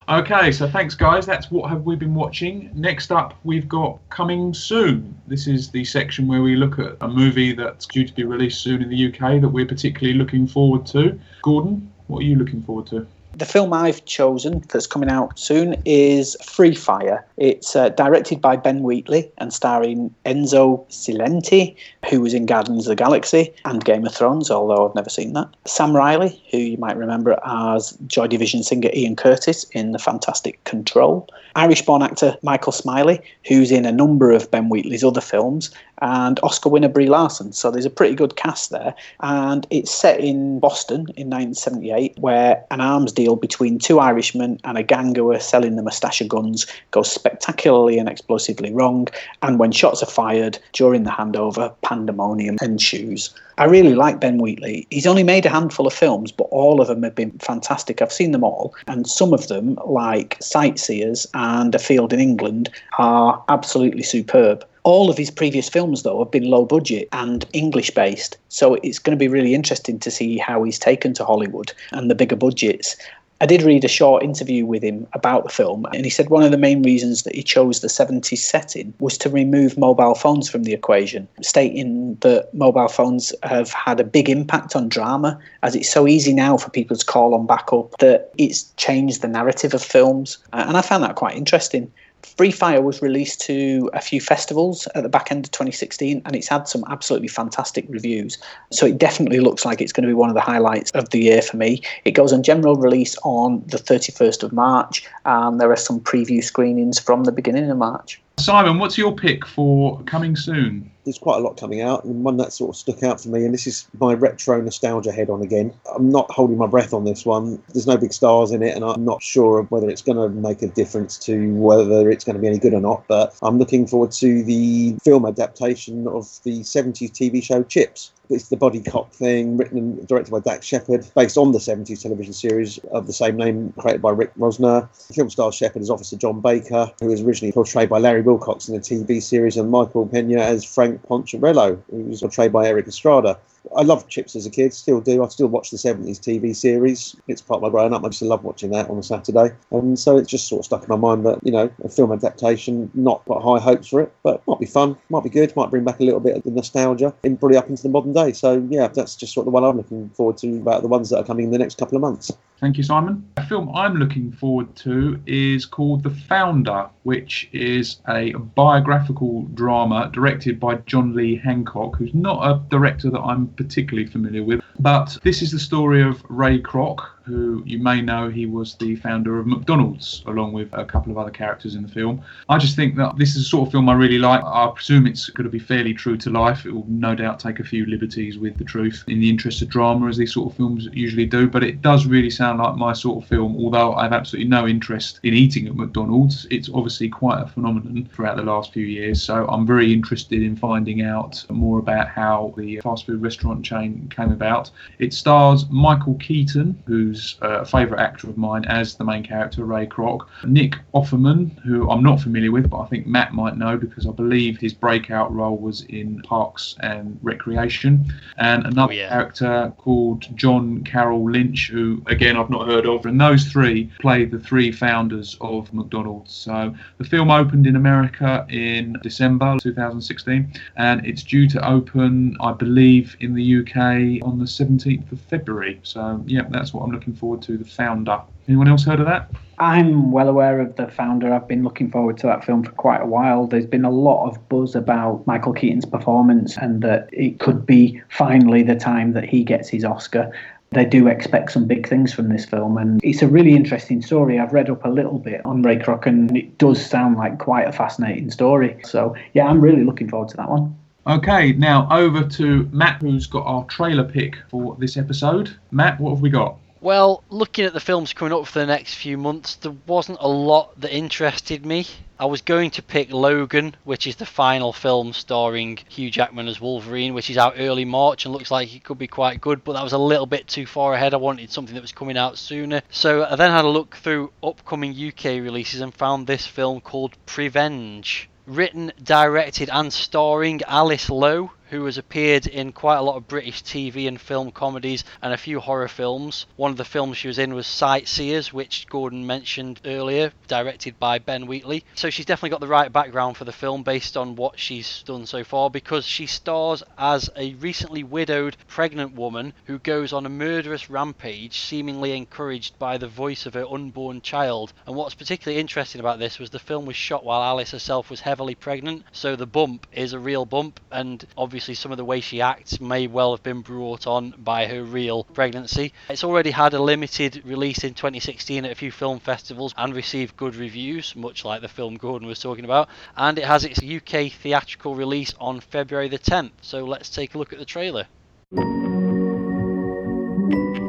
Okay, 0.09 0.53
so 0.53 0.67
thanks, 0.67 0.95
guys. 0.95 1.27
That's 1.27 1.51
what 1.51 1.69
have 1.69 1.83
we 1.83 1.95
been 1.95 2.15
watching. 2.15 2.71
Next 2.73 3.13
up, 3.13 3.35
we've 3.45 3.69
got 3.69 3.99
coming 4.09 4.55
soon. 4.55 5.15
This 5.27 5.47
is 5.47 5.69
the 5.69 5.85
section 5.85 6.27
where 6.27 6.41
we 6.41 6.57
look 6.57 6.79
at 6.79 6.97
a 7.03 7.09
movie 7.09 7.53
that's 7.53 7.85
due 7.85 8.07
to 8.07 8.15
be 8.15 8.25
released 8.25 8.63
soon 8.63 8.81
in 8.83 8.89
the 8.89 9.09
UK 9.09 9.39
that 9.43 9.49
we're 9.51 9.67
particularly 9.67 10.19
looking 10.19 10.47
forward 10.47 10.87
to. 10.87 11.21
Gordon, 11.43 11.93
what 12.07 12.21
are 12.21 12.23
you 12.23 12.37
looking 12.37 12.63
forward 12.63 12.87
to? 12.87 13.07
The 13.39 13.47
film 13.47 13.73
I've 13.73 14.05
chosen 14.05 14.65
that's 14.69 14.89
coming 14.89 15.09
out 15.09 15.39
soon 15.39 15.81
is 15.85 16.37
Free 16.45 16.75
Fire. 16.75 17.25
It's 17.37 17.77
uh, 17.77 17.91
directed 17.91 18.41
by 18.41 18.57
Ben 18.57 18.83
Wheatley 18.83 19.31
and 19.39 19.53
starring 19.55 20.13
Enzo 20.27 20.85
Cilenti, 20.89 21.77
who 22.11 22.21
was 22.21 22.35
in 22.35 22.47
Guardians 22.47 22.89
of 22.89 22.91
the 22.91 22.97
Galaxy 22.97 23.55
and 23.65 23.85
Game 23.85 24.05
of 24.05 24.13
Thrones, 24.13 24.51
although 24.51 24.89
I've 24.89 24.97
never 24.97 25.09
seen 25.09 25.35
that. 25.35 25.55
Sam 25.67 25.95
Riley, 25.95 26.43
who 26.51 26.59
you 26.59 26.79
might 26.79 26.97
remember 26.97 27.39
as 27.45 27.97
Joy 28.09 28.27
Division 28.27 28.65
singer 28.65 28.91
Ian 28.93 29.15
Curtis 29.15 29.63
in 29.71 29.93
The 29.93 30.01
Fantastic 30.01 30.65
Control. 30.65 31.29
Irish 31.55 31.83
born 31.83 32.03
actor 32.03 32.37
Michael 32.43 32.73
Smiley, 32.73 33.21
who's 33.47 33.71
in 33.71 33.87
a 33.87 33.93
number 33.93 34.33
of 34.33 34.51
Ben 34.51 34.69
Wheatley's 34.69 35.05
other 35.05 35.21
films, 35.21 35.71
and 36.01 36.39
Oscar 36.43 36.69
winner 36.69 36.89
Brie 36.89 37.09
Larson. 37.09 37.53
So 37.53 37.71
there's 37.71 37.85
a 37.85 37.91
pretty 37.91 38.15
good 38.15 38.37
cast 38.37 38.71
there. 38.71 38.95
And 39.21 39.67
it's 39.71 39.91
set 39.91 40.21
in 40.21 40.61
Boston 40.61 41.07
in 41.17 41.31
1978, 41.31 42.19
where 42.19 42.65
an 42.71 42.81
arms 42.81 43.13
deal 43.13 43.37
between 43.37 43.79
two 43.79 44.01
Irishmen 44.01 44.61
and 44.65 44.79
a 44.79 44.83
gang 44.83 45.15
who 45.15 45.33
are 45.33 45.41
selling 45.41 45.77
the 45.77 45.83
Mustache 45.83 46.23
guns 46.29 46.67
goes 46.91 47.11
spectacularly 47.11 47.99
and 47.99 48.09
explosively 48.09 48.73
wrong. 48.73 49.09
And 49.43 49.59
when 49.59 49.73
shots 49.73 50.03
are 50.03 50.07
fired 50.07 50.59
during 50.73 51.05
the 51.05 51.11
handover, 51.11 51.75
pandemonium 51.83 52.59
ensues. 52.63 53.35
I 53.59 53.65
really 53.65 53.97
like 53.97 54.21
Ben 54.21 54.39
Wheatley. 54.39 54.87
He's 54.91 55.07
only 55.07 55.25
made 55.25 55.45
a 55.45 55.51
handful 55.51 55.89
of 55.89 55.93
films, 55.93 56.31
but 56.31 56.45
all 56.45 56.81
of 56.81 56.87
them 56.87 57.03
have 57.03 57.17
been 57.17 57.33
fantastic. 57.41 58.01
I've 58.01 58.13
seen 58.13 58.31
them 58.31 58.45
all, 58.45 58.73
and 58.87 59.05
some 59.05 59.35
of 59.35 59.49
them, 59.49 59.77
like 59.85 60.37
Sightseers 60.41 61.27
and 61.35 61.75
A 61.75 61.79
Field 61.81 62.13
in 62.13 62.21
England, 62.21 62.71
are 62.99 63.43
absolutely 63.49 64.05
superb. 64.05 64.65
All 64.85 65.11
of 65.11 65.19
his 65.19 65.31
previous 65.31 65.69
films, 65.69 66.03
though, 66.03 66.19
have 66.19 66.31
been 66.31 66.51
low 66.51 66.65
budget 66.65 67.09
and 67.13 67.45
English 67.53 67.91
based, 67.91 68.39
so 68.49 68.75
it's 68.83 68.99
going 68.99 69.17
to 69.17 69.23
be 69.23 69.29
really 69.29 69.55
interesting 69.55 69.99
to 70.01 70.11
see 70.11 70.39
how 70.39 70.63
he's 70.63 70.79
taken 70.79 71.13
to 71.15 71.25
Hollywood 71.25 71.73
and 71.93 72.11
the 72.11 72.15
bigger 72.15 72.37
budgets. 72.37 72.97
I 73.41 73.47
did 73.47 73.63
read 73.63 73.85
a 73.85 73.89
short 73.89 74.25
interview 74.25 74.67
with 74.67 74.83
him 74.83 75.07
about 75.13 75.45
the 75.45 75.51
film, 75.51 75.87
and 75.93 76.05
he 76.05 76.11
said 76.11 76.29
one 76.29 76.43
of 76.43 76.51
the 76.51 76.59
main 76.59 76.83
reasons 76.83 77.23
that 77.23 77.37
he 77.37 77.43
chose 77.45 77.81
the 77.81 77.87
70s 77.87 78.39
setting 78.39 78.93
was 78.99 79.17
to 79.19 79.31
remove 79.31 79.79
mobile 79.79 80.17
phones 80.17 80.51
from 80.51 80.65
the 80.65 80.73
equation, 80.73 81.29
stating 81.41 82.17
that 82.17 82.53
mobile 82.53 82.89
phones 82.89 83.33
have 83.45 83.71
had 83.71 84.01
a 84.01 84.05
big 84.05 84.29
impact 84.29 84.75
on 84.75 84.89
drama, 84.89 85.39
as 85.63 85.77
it's 85.77 85.89
so 85.89 86.09
easy 86.09 86.33
now 86.33 86.57
for 86.57 86.71
people 86.71 86.97
to 86.97 87.07
call 87.07 87.33
on 87.33 87.47
backup 87.47 87.97
that 87.99 88.33
it's 88.39 88.65
changed 88.77 89.23
the 89.23 89.29
narrative 89.29 89.73
of 89.73 89.85
films. 89.85 90.39
And 90.53 90.77
I 90.77 90.83
found 90.83 91.05
that 91.05 91.15
quite 91.15 91.37
interesting. 91.37 91.93
Free 92.23 92.51
Fire 92.51 92.83
was 92.83 93.03
released 93.03 93.41
to 93.43 93.91
a 93.93 94.01
few 94.01 94.21
festivals 94.21 94.87
at 94.95 95.03
the 95.03 95.09
back 95.09 95.31
end 95.31 95.45
of 95.45 95.51
2016 95.53 96.23
and 96.25 96.37
it's 96.37 96.49
had 96.49 96.69
some 96.69 96.85
absolutely 96.89 97.29
fantastic 97.29 97.85
reviews. 97.89 98.39
So 98.71 98.87
it 98.87 98.99
definitely 98.99 99.41
looks 99.41 99.65
like 99.65 99.81
it's 99.81 99.93
going 99.93 100.03
to 100.03 100.09
be 100.09 100.15
one 100.15 100.29
of 100.29 100.35
the 100.35 100.41
highlights 100.41 100.91
of 100.93 101.11
the 101.11 101.21
year 101.21 101.43
for 101.43 101.57
me. 101.57 101.83
It 102.05 102.13
goes 102.13 102.33
on 102.33 102.43
general 102.43 102.77
release 102.77 103.17
on 103.25 103.63
the 103.67 103.79
31st 103.79 104.43
of 104.43 104.53
March 104.53 105.05
and 105.25 105.61
there 105.61 105.71
are 105.71 105.77
some 105.77 106.01
preview 106.01 106.43
screenings 106.43 106.99
from 106.99 107.25
the 107.25 107.33
beginning 107.33 107.71
of 107.71 107.77
March. 107.77 108.21
Simon, 108.39 108.79
what's 108.79 108.97
your 108.97 109.15
pick 109.15 109.45
for 109.45 110.01
coming 110.05 110.37
soon? 110.37 110.91
there's 111.09 111.19
quite 111.19 111.39
a 111.39 111.41
lot 111.41 111.59
coming 111.59 111.81
out, 111.81 112.05
and 112.05 112.23
one 112.23 112.37
that 112.37 112.53
sort 112.53 112.69
of 112.69 112.77
stuck 112.77 113.03
out 113.03 113.19
for 113.19 113.31
me, 113.31 113.43
and 113.43 113.55
this 113.55 113.67
is 113.67 113.89
my 113.99 114.13
retro 114.13 114.61
nostalgia 114.61 115.11
head 115.11 115.31
on 115.31 115.41
again. 115.41 115.73
I'm 115.95 116.11
not 116.11 116.31
holding 116.31 116.59
my 116.59 116.67
breath 116.67 116.93
on 116.93 117.05
this 117.05 117.25
one. 117.25 117.63
There's 117.73 117.87
no 117.87 117.97
big 117.97 118.13
stars 118.13 118.51
in 118.53 118.63
it, 118.63 118.77
and 118.77 118.85
I'm 118.85 119.07
not 119.07 119.23
sure 119.23 119.59
of 119.59 119.71
whether 119.71 119.89
it's 119.89 120.03
going 120.03 120.19
to 120.19 120.29
make 120.29 120.61
a 120.61 120.67
difference 120.67 121.17
to 121.21 121.55
whether 121.55 122.11
it's 122.11 122.25
going 122.25 122.37
to 122.37 122.43
be 122.43 122.47
any 122.47 122.59
good 122.59 122.75
or 122.75 122.81
not. 122.83 123.05
But 123.09 123.35
I'm 123.41 123.59
looking 123.59 123.87
forward 123.87 124.13
to 124.13 124.43
the 124.43 124.99
film 125.03 125.25
adaptation 125.25 126.07
of 126.07 126.29
the 126.43 126.61
70s 126.61 127.11
TV 127.11 127.43
show 127.43 127.63
Chips. 127.63 128.13
It's 128.31 128.49
the 128.49 128.57
body 128.57 128.83
cop 128.83 129.13
thing, 129.13 129.57
written 129.57 129.79
and 129.79 130.07
directed 130.07 130.31
by 130.31 130.41
Dax 130.41 130.67
Shepard, 130.67 131.07
based 131.15 131.39
on 131.39 131.53
the 131.53 131.59
70s 131.59 132.03
television 132.03 132.35
series 132.35 132.79
of 132.93 133.07
the 133.07 133.13
same 133.13 133.37
name, 133.37 133.73
created 133.79 134.03
by 134.03 134.11
Rick 134.11 134.35
Rosner. 134.35 134.87
Film 135.15 135.31
stars 135.31 135.55
Shepard 135.55 135.81
as 135.81 135.89
Officer 135.89 136.17
John 136.17 136.41
Baker, 136.41 136.93
who 137.01 137.07
was 137.07 137.23
originally 137.23 137.53
portrayed 137.53 137.89
by 137.89 137.99
Larry 137.99 138.21
Wilcox 138.21 138.69
in 138.69 138.75
the 138.75 138.81
TV 138.81 139.23
series, 139.23 139.57
and 139.57 139.71
Michael 139.71 140.07
Pena 140.07 140.41
as 140.41 140.63
Frank 140.63 141.01
Poncherello, 141.07 141.81
who 141.91 142.03
was 142.05 142.21
portrayed 142.21 142.53
by 142.53 142.67
Erik 142.67 142.87
Estrada. 142.87 143.39
I 143.77 143.83
loved 143.83 144.09
Chips 144.09 144.37
as 144.37 144.47
a 144.47 144.51
kid, 144.51 144.73
still 144.75 145.01
do. 145.01 145.25
I 145.25 145.29
still 145.29 145.49
watch 145.49 145.71
the 145.71 145.77
70s 145.77 146.19
TV 146.19 146.55
series. 146.55 147.17
It's 147.29 147.41
part 147.41 147.59
of 147.59 147.63
my 147.63 147.71
growing 147.71 147.93
up. 147.93 148.05
I 148.05 148.09
just 148.09 148.23
love 148.23 148.45
watching 148.45 148.71
that 148.71 148.89
on 148.91 148.99
a 148.99 149.03
Saturday. 149.03 149.55
And 149.71 149.99
so 149.99 150.17
it's 150.17 150.31
just 150.31 150.49
sort 150.49 150.61
of 150.61 150.65
stuck 150.67 150.83
in 150.83 150.89
my 150.89 150.97
mind 150.97 151.27
that, 151.27 151.39
you 151.45 151.53
know, 151.53 151.71
a 151.85 151.89
film 151.89 152.13
adaptation, 152.13 152.91
not 152.95 153.25
got 153.27 153.43
high 153.43 153.63
hopes 153.63 153.89
for 153.89 154.01
it, 154.01 154.13
but 154.23 154.47
might 154.47 154.61
be 154.61 154.67
fun, 154.67 154.97
might 155.11 155.25
be 155.25 155.31
good, 155.31 155.55
might 155.57 155.71
bring 155.71 155.85
back 155.85 156.01
a 156.01 156.05
little 156.05 156.21
bit 156.21 156.37
of 156.37 156.43
the 156.43 156.51
nostalgia 156.51 157.15
and 157.25 157.39
probably 157.39 157.57
up 157.57 157.69
into 157.69 157.83
the 157.83 157.89
modern 157.89 158.13
day. 158.13 158.33
So, 158.33 158.67
yeah, 158.71 158.89
that's 158.89 159.17
just 159.17 159.35
sort 159.35 159.47
of 159.47 159.53
the 159.53 159.55
one 159.55 159.65
I'm 159.65 159.77
looking 159.77 160.09
forward 160.11 160.39
to 160.39 160.57
about 160.57 160.83
the 160.83 160.89
ones 160.89 161.11
that 161.11 161.19
are 161.19 161.25
coming 161.25 161.47
in 161.47 161.51
the 161.51 161.59
next 161.59 161.79
couple 161.79 161.97
of 161.97 162.03
months. 162.03 162.33
Thank 162.61 162.77
you, 162.77 162.83
Simon. 162.83 163.25
A 163.37 163.47
film 163.47 163.71
I'm 163.73 163.97
looking 163.97 164.33
forward 164.33 164.75
to 164.77 165.21
is 165.27 165.65
called 165.65 166.03
The 166.03 166.11
Founder, 166.11 166.89
which 167.05 167.49
is 167.53 168.01
a 168.09 168.33
biographical 168.33 169.43
drama 169.55 170.11
directed 170.13 170.59
by 170.59 170.77
John 170.87 171.15
Lee 171.15 171.37
Hancock, 171.37 171.97
who's 171.97 172.13
not 172.15 172.51
a 172.51 172.61
director 172.69 173.11
that 173.11 173.21
I'm 173.21 173.47
particularly 173.59 174.09
familiar 174.09 174.43
with. 174.43 174.61
But 174.79 175.19
this 175.25 175.43
is 175.43 175.51
the 175.51 175.59
story 175.59 176.01
of 176.01 176.25
Ray 176.31 176.63
Kroc, 176.63 177.05
who 177.29 177.63
you 177.67 177.79
may 177.79 178.01
know 178.01 178.31
he 178.31 178.47
was 178.47 178.75
the 178.77 178.97
founder 178.97 179.39
of 179.39 179.47
McDonald's, 179.47 180.23
along 180.27 180.53
with 180.55 180.71
a 180.73 180.85
couple 180.85 181.13
of 181.13 181.19
other 181.19 181.31
characters 181.31 181.75
in 181.75 181.83
the 181.83 181.89
film. 181.89 182.23
I 182.49 182.57
just 182.57 182.75
think 182.75 182.97
that 182.97 183.19
this 183.19 183.37
is 183.37 183.43
a 183.43 183.49
sort 183.49 183.69
of 183.69 183.73
film 183.73 183.89
I 183.89 183.93
really 183.93 184.19
like. 184.19 184.43
I 184.43 184.71
presume 184.75 185.07
it's 185.07 185.29
going 185.29 185.45
to 185.45 185.51
be 185.51 185.59
fairly 185.59 185.93
true 185.93 186.17
to 186.17 186.31
life. 186.31 186.65
It 186.65 186.73
will 186.73 186.87
no 186.89 187.15
doubt 187.15 187.39
take 187.39 187.61
a 187.61 187.65
few 187.65 187.85
liberties 187.85 188.39
with 188.39 188.57
the 188.57 188.65
truth 188.65 189.05
in 189.09 189.21
the 189.21 189.29
interest 189.29 189.61
of 189.61 189.69
drama, 189.69 190.09
as 190.09 190.17
these 190.17 190.33
sort 190.33 190.51
of 190.51 190.57
films 190.57 190.89
usually 190.93 191.27
do. 191.27 191.49
But 191.49 191.63
it 191.63 191.83
does 191.83 192.07
really 192.07 192.31
sound 192.31 192.59
like 192.61 192.77
my 192.77 192.95
sort 192.95 193.23
of 193.23 193.29
film, 193.29 193.57
although 193.57 193.93
I 193.95 194.05
have 194.05 194.15
absolutely 194.15 194.49
no 194.49 194.67
interest 194.67 195.21
in 195.23 195.35
eating 195.35 195.67
at 195.67 195.77
McDonald's. 195.77 196.47
It's 196.51 196.71
obviously 196.73 197.11
quite 197.11 197.43
a 197.43 197.47
phenomenon 197.47 198.09
throughout 198.13 198.37
the 198.37 198.43
last 198.43 198.73
few 198.73 198.87
years. 198.87 199.23
So 199.23 199.47
I'm 199.49 199.67
very 199.67 199.93
interested 199.93 200.43
in 200.43 200.57
finding 200.57 201.03
out 201.03 201.45
more 201.51 201.79
about 201.79 202.09
how 202.09 202.55
the 202.57 202.81
fast 202.81 203.05
food 203.05 203.21
restaurant 203.21 203.65
chain 203.65 204.11
came 204.15 204.33
about. 204.33 204.71
It 204.99 205.13
stars 205.13 205.69
Michael 205.69 206.15
Keaton, 206.15 206.83
who's 206.87 207.18
who's 207.19 207.37
uh, 207.43 207.61
a 207.61 207.65
favourite 207.65 208.01
actor 208.01 208.29
of 208.29 208.39
mine 208.39 208.65
as 208.67 208.95
the 208.95 209.05
main 209.05 209.25
character, 209.25 209.65
Ray 209.65 209.87
Kroc. 209.87 210.27
Nick 210.45 210.77
Offerman, 210.95 211.59
who 211.61 211.91
I'm 211.91 212.03
not 212.03 212.21
familiar 212.21 212.53
with, 212.53 212.71
but 212.71 212.81
I 212.81 212.87
think 212.87 213.07
Matt 213.07 213.33
might 213.33 213.57
know 213.57 213.77
because 213.77 214.07
I 214.07 214.11
believe 214.11 214.59
his 214.59 214.73
breakout 214.73 215.35
role 215.35 215.57
was 215.57 215.83
in 215.83 216.23
Parks 216.23 216.77
and 216.81 217.19
Recreation. 217.23 218.13
And 218.37 218.67
another 218.67 218.93
oh, 218.93 218.97
yeah. 218.97 219.09
character 219.09 219.73
called 219.79 220.27
John 220.37 220.85
Carroll 220.85 221.31
Lynch, 221.31 221.69
who 221.69 222.03
again 222.07 222.37
I've 222.37 222.51
not 222.51 222.67
heard 222.67 222.87
of. 222.87 223.07
And 223.07 223.21
those 223.21 223.47
three 223.47 223.91
play 224.01 224.25
the 224.25 224.39
three 224.39 224.71
founders 224.71 225.37
of 225.41 225.73
McDonald's. 225.75 226.33
So 226.33 226.75
the 226.99 227.05
film 227.05 227.31
opened 227.31 227.67
in 227.67 227.77
America 227.77 228.47
in 228.49 228.97
December 229.03 229.57
2016, 229.61 230.53
and 230.77 231.05
it's 231.05 231.23
due 231.23 231.49
to 231.49 231.69
open, 231.69 232.37
I 232.41 232.53
believe, 232.53 233.17
in 233.21 233.35
the 233.35 233.61
UK 233.61 234.25
on 234.27 234.39
the 234.39 234.45
17th 234.45 235.11
of 235.11 235.21
February. 235.23 235.81
So 235.83 236.23
yeah, 236.27 236.43
that's 236.51 236.73
what 236.73 236.83
I'm 236.83 236.91
looking 236.91 237.08
looking 237.09 237.19
forward 237.19 237.43
to 237.43 237.57
the 237.57 237.65
founder. 237.65 238.21
Anyone 238.49 238.69
else 238.69 238.85
heard 238.85 239.01
of 239.01 239.07
that? 239.07 239.31
I'm 239.59 240.13
well 240.13 240.29
aware 240.29 240.61
of 240.61 240.77
the 240.77 240.89
founder. 240.89 241.33
I've 241.33 241.49
been 241.49 241.65
looking 241.65 241.91
forward 241.91 242.19
to 242.19 242.27
that 242.27 242.45
film 242.45 242.63
for 242.63 242.73
quite 242.73 243.01
a 243.01 243.07
while. 243.07 243.47
There's 243.47 243.67
been 243.67 243.85
a 243.85 243.91
lot 243.91 244.29
of 244.29 244.49
buzz 244.49 244.75
about 244.75 245.27
Michael 245.27 245.53
Keaton's 245.53 245.87
performance 245.87 246.57
and 246.59 246.83
that 246.83 247.09
it 247.13 247.41
could 247.41 247.65
be 247.67 248.01
finally 248.11 248.63
the 248.63 248.77
time 248.77 249.15
that 249.15 249.25
he 249.25 249.43
gets 249.43 249.69
his 249.69 249.85
Oscar. 249.85 250.31
They 250.71 250.85
do 250.85 251.09
expect 251.09 251.53
some 251.53 251.67
big 251.67 251.89
things 251.89 252.13
from 252.13 252.29
this 252.29 252.45
film, 252.45 252.77
and 252.77 253.01
it's 253.03 253.23
a 253.23 253.27
really 253.27 253.55
interesting 253.55 254.03
story. 254.03 254.39
I've 254.39 254.53
read 254.53 254.69
up 254.69 254.85
a 254.85 254.91
little 254.91 255.19
bit 255.19 255.41
on 255.47 255.63
Ray 255.63 255.79
Kroc, 255.79 256.05
and 256.05 256.37
it 256.37 256.59
does 256.59 256.85
sound 256.85 257.17
like 257.17 257.39
quite 257.39 257.67
a 257.67 257.73
fascinating 257.73 258.31
story. 258.31 258.79
So, 258.85 259.17
yeah, 259.33 259.47
I'm 259.47 259.63
really 259.63 259.83
looking 259.83 260.11
forward 260.11 260.29
to 260.29 260.37
that 260.37 260.51
one. 260.51 260.77
Okay, 261.07 261.53
now 261.53 261.89
over 261.91 262.23
to 262.23 262.69
Matt, 262.71 263.01
who's 263.01 263.27
got 263.27 263.47
our 263.47 263.65
trailer 263.65 264.05
pick 264.05 264.37
for 264.51 264.77
this 264.79 264.99
episode. 264.99 265.57
Matt, 265.71 265.99
what 265.99 266.11
have 266.11 266.21
we 266.21 266.29
got? 266.29 266.59
Well, 266.81 267.25
looking 267.29 267.65
at 267.65 267.73
the 267.73 267.81
films 267.81 268.13
coming 268.13 268.33
up 268.33 268.47
for 268.47 268.61
the 268.61 268.67
next 268.67 268.95
few 268.95 269.19
months, 269.19 269.57
there 269.57 269.75
wasn't 269.87 270.19
a 270.21 270.29
lot 270.29 270.81
that 270.81 270.95
interested 270.95 271.67
me. 271.67 271.87
I 272.21 272.27
was 272.27 272.41
going 272.41 272.71
to 272.73 272.83
pick 272.83 273.13
Logan, 273.13 273.75
which 273.83 274.07
is 274.07 274.17
the 274.17 274.27
final 274.27 274.73
film 274.73 275.13
starring 275.13 275.81
Hugh 275.89 276.11
Jackman 276.11 276.47
as 276.47 276.61
Wolverine, 276.61 277.15
which 277.15 277.31
is 277.31 277.37
out 277.37 277.55
early 277.59 277.85
March 277.85 278.25
and 278.25 278.33
looks 278.33 278.53
like 278.53 278.75
it 278.75 278.85
could 278.85 278.99
be 278.99 279.09
quite 279.09 279.41
good, 279.41 279.65
but 279.65 279.73
that 279.73 279.83
was 279.83 279.93
a 279.93 279.99
little 279.99 280.27
bit 280.27 280.47
too 280.47 280.67
far 280.67 280.95
ahead. 280.95 281.15
I 281.15 281.17
wanted 281.17 281.51
something 281.51 281.75
that 281.75 281.81
was 281.81 281.93
coming 281.93 282.17
out 282.17 282.39
sooner. 282.39 282.83
So 282.91 283.25
I 283.25 283.35
then 283.35 283.51
had 283.51 283.65
a 283.65 283.69
look 283.69 283.97
through 283.97 284.33
upcoming 284.41 284.93
UK 284.93 285.25
releases 285.43 285.81
and 285.81 285.93
found 285.93 286.27
this 286.27 286.47
film 286.47 286.81
called 286.81 287.17
Prevenge. 287.27 288.31
Written, 288.47 288.93
directed, 289.03 289.69
and 289.69 289.93
starring 289.93 290.63
Alice 290.63 291.11
Lowe, 291.11 291.51
who 291.71 291.85
has 291.85 291.99
appeared 291.99 292.47
in 292.47 292.73
quite 292.73 292.97
a 292.97 293.03
lot 293.03 293.17
of 293.17 293.29
British 293.29 293.63
TV 293.63 294.09
and 294.09 294.21
film 294.21 294.51
comedies 294.51 295.05
and 295.21 295.35
a 295.35 295.37
few 295.37 295.61
horror 295.61 295.89
films. 295.89 296.47
One 296.57 296.71
of 296.71 296.77
the 296.79 296.85
films 296.85 297.19
she 297.19 297.29
was 297.29 297.39
in 297.39 297.55
was 297.55 297.67
Sightseers, 297.67 298.53
which 298.53 298.87
Gordon 298.89 299.27
mentioned 299.27 299.81
earlier, 299.85 300.33
directed 300.47 300.99
by 300.99 301.19
Ben 301.19 301.47
Wheatley. 301.47 301.85
So 301.95 302.09
she's 302.09 302.25
definitely 302.25 302.51
got 302.51 302.61
the 302.61 302.67
right 302.67 302.93
background 302.93 303.37
for 303.37 303.45
the 303.45 303.53
film 303.53 303.83
based 303.83 304.17
on 304.17 304.37
what 304.37 304.59
she's 304.59 305.03
done 305.03 305.27
so 305.27 305.45
far 305.45 305.69
because 305.69 306.07
she 306.07 306.27
stars 306.27 306.83
as 306.97 307.29
a 307.37 307.53
recently 307.55 308.03
widowed 308.03 308.57
pregnant 308.67 309.15
woman 309.15 309.53
who 309.67 309.79
goes 309.79 310.13
on 310.13 310.25
a 310.25 310.31
murderous 310.31 310.89
rampage, 310.89 311.59
seemingly 311.61 312.17
encouraged 312.17 312.79
by 312.79 312.97
the 312.97 313.09
voice 313.09 313.45
of 313.45 313.55
her 313.55 313.67
unborn 313.67 314.23
child. 314.23 314.73
And 314.87 314.97
what's 314.97 315.15
particularly 315.15 315.61
interesting 315.61 316.01
about 316.01 316.19
this 316.19 316.39
was 316.39 316.49
the 316.51 316.59
film 316.59 316.87
was 316.87 316.97
shot 316.97 317.25
while 317.25 317.43
Alice 317.43 317.73
herself 317.73 318.09
was 318.09 318.21
heavily 318.21 318.55
pregnant, 318.55 319.05
so 319.13 319.37
the 319.37 319.47
bump 319.47 319.87
is 319.93 320.15
a 320.15 320.19
real 320.19 320.47
bump, 320.47 320.81
and 320.91 321.27
obviously 321.37 321.58
obviously 321.59 321.75
some 321.75 321.91
of 321.91 321.99
the 321.99 322.05
way 322.05 322.21
she 322.21 322.41
acts 322.41 322.81
may 322.81 323.09
well 323.09 323.33
have 323.33 323.43
been 323.43 323.63
brought 323.63 324.07
on 324.07 324.33
by 324.39 324.65
her 324.67 324.85
real 324.85 325.25
pregnancy. 325.25 325.93
It's 326.09 326.23
already 326.23 326.53
had 326.53 326.73
a 326.73 326.81
limited 326.81 327.43
release 327.45 327.83
in 327.83 327.95
2016 327.95 328.65
at 328.65 328.71
a 328.71 328.77
few 328.77 328.93
film 328.93 329.19
festivals 329.19 329.75
and 329.77 329.93
received 329.93 330.37
good 330.37 330.55
reviews, 330.55 331.17
much 331.17 331.45
like 331.45 331.61
the 331.61 331.67
film 331.67 331.97
Gordon 331.97 332.29
was 332.29 332.39
talking 332.39 332.65
about. 332.65 332.89
And 333.17 333.41
it 333.41 333.45
has 333.45 333.65
its 333.65 333.83
UK 333.83 334.31
theatrical 334.31 334.95
release 334.95 335.35
on 335.41 335.59
February 335.59 336.07
the 336.07 336.21
10th. 336.21 336.53
So 336.61 336.85
let's 336.85 337.11
take 337.11 337.35
a 337.35 337.39
look 337.39 337.53
at 337.53 337.59
the 337.59 337.65
trailer. 337.65 338.07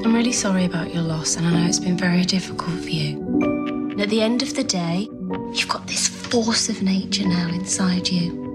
I'm 0.03 0.13
really 0.13 0.33
sorry 0.33 0.65
about 0.65 0.93
your 0.93 1.01
loss, 1.01 1.35
and 1.35 1.47
I 1.47 1.51
know 1.51 1.65
it's 1.67 1.79
been 1.79 1.97
very 1.97 2.25
difficult 2.25 2.79
for 2.79 2.89
you. 2.89 3.95
At 3.99 4.09
the 4.09 4.21
end 4.21 4.43
of 4.43 4.53
the 4.53 4.63
day, 4.63 5.09
you've 5.51 5.67
got 5.67 5.87
this 5.87 6.07
force 6.07 6.69
of 6.69 6.83
nature 6.83 7.27
now 7.27 7.47
inside 7.47 8.07
you. 8.07 8.48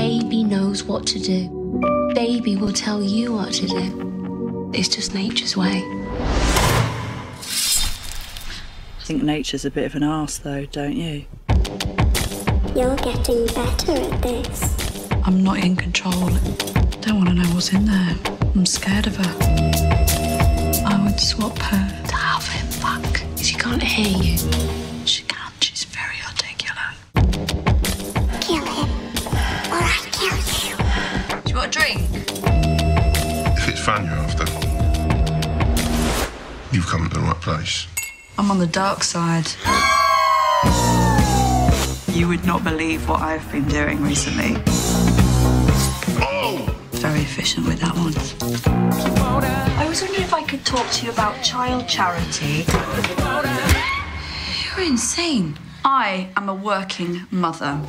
Baby 0.00 0.44
knows 0.44 0.82
what 0.82 1.06
to 1.08 1.18
do. 1.18 1.50
Baby 2.14 2.56
will 2.56 2.72
tell 2.72 3.02
you 3.02 3.34
what 3.34 3.52
to 3.52 3.66
do. 3.66 4.70
It's 4.72 4.88
just 4.88 5.12
nature's 5.12 5.58
way. 5.58 5.82
I 8.98 9.02
think 9.04 9.22
nature's 9.22 9.66
a 9.66 9.70
bit 9.70 9.84
of 9.84 9.94
an 9.94 10.02
arse, 10.02 10.38
though, 10.38 10.64
don't 10.64 10.96
you? 10.96 11.26
You're 12.74 12.96
getting 12.96 13.44
better 13.48 13.92
at 13.92 14.22
this. 14.22 15.06
I'm 15.24 15.44
not 15.44 15.58
in 15.58 15.76
control. 15.76 16.30
Don't 17.02 17.16
want 17.18 17.28
to 17.28 17.34
know 17.34 17.50
what's 17.50 17.74
in 17.74 17.84
there. 17.84 18.16
I'm 18.54 18.64
scared 18.64 19.06
of 19.06 19.16
her. 19.16 19.36
I 20.86 20.98
would 21.04 21.20
swap 21.20 21.58
her 21.58 22.06
to 22.08 22.14
have 22.14 22.48
him 22.48 22.66
fuck. 22.68 23.20
She 23.36 23.54
can't 23.54 23.82
hear 23.82 24.16
you. 24.16 24.38
She 25.04 25.24
can't. 25.24 25.39
Drink? 31.70 32.00
If 33.56 33.68
it's 33.68 33.80
fun 33.80 34.04
you're 34.04 34.14
after, 34.14 34.44
you've 36.74 36.86
come 36.86 37.08
to 37.08 37.14
the 37.14 37.20
right 37.20 37.40
place. 37.40 37.86
I'm 38.38 38.50
on 38.50 38.58
the 38.58 38.66
dark 38.66 39.04
side. 39.04 39.46
You 42.12 42.28
would 42.28 42.44
not 42.44 42.64
believe 42.64 43.08
what 43.08 43.22
I've 43.22 43.50
been 43.52 43.68
doing 43.68 44.02
recently. 44.02 44.56
Oh! 46.20 46.66
Very 46.92 47.20
efficient 47.20 47.66
with 47.66 47.80
that 47.80 47.94
one. 47.94 48.14
I 49.78 49.88
was 49.88 50.02
wondering 50.02 50.22
if 50.22 50.34
I 50.34 50.42
could 50.42 50.64
talk 50.66 50.90
to 50.90 51.06
you 51.06 51.12
about 51.12 51.42
child 51.42 51.88
charity. 51.88 52.64
You're 54.76 54.86
insane. 54.86 55.56
I 55.84 56.28
am 56.36 56.48
a 56.48 56.54
working 56.54 57.26
mother. 57.30 57.80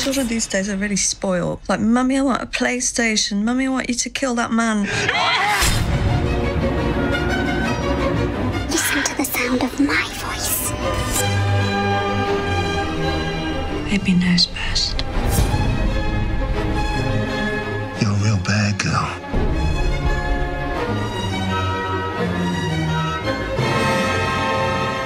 Children 0.00 0.28
these 0.28 0.46
days 0.46 0.70
are 0.70 0.78
really 0.78 0.96
spoiled. 0.96 1.60
Like, 1.68 1.78
Mummy, 1.78 2.16
I 2.16 2.22
want 2.22 2.42
a 2.42 2.46
PlayStation. 2.46 3.44
Mummy, 3.44 3.66
I 3.66 3.68
want 3.68 3.90
you 3.90 3.94
to 3.94 4.08
kill 4.08 4.34
that 4.36 4.50
man. 4.50 4.84
Listen 8.70 9.02
to 9.04 9.16
the 9.18 9.24
sound 9.24 9.62
of 9.62 9.78
my 9.78 10.02
voice. 10.16 10.70
Baby 13.90 14.14
knows 14.14 14.46
best. 14.46 15.04
You're 18.00 18.10
a 18.10 18.14
real 18.24 18.38
bad 18.42 18.78
girl. 18.78 19.06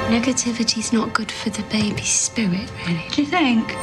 Negativity's 0.08 0.92
not 0.92 1.12
good 1.12 1.32
for 1.32 1.50
the 1.50 1.64
baby's 1.64 2.08
spirit, 2.08 2.70
really. 2.86 3.04
Do 3.10 3.22
you 3.22 3.26
think? 3.26 3.74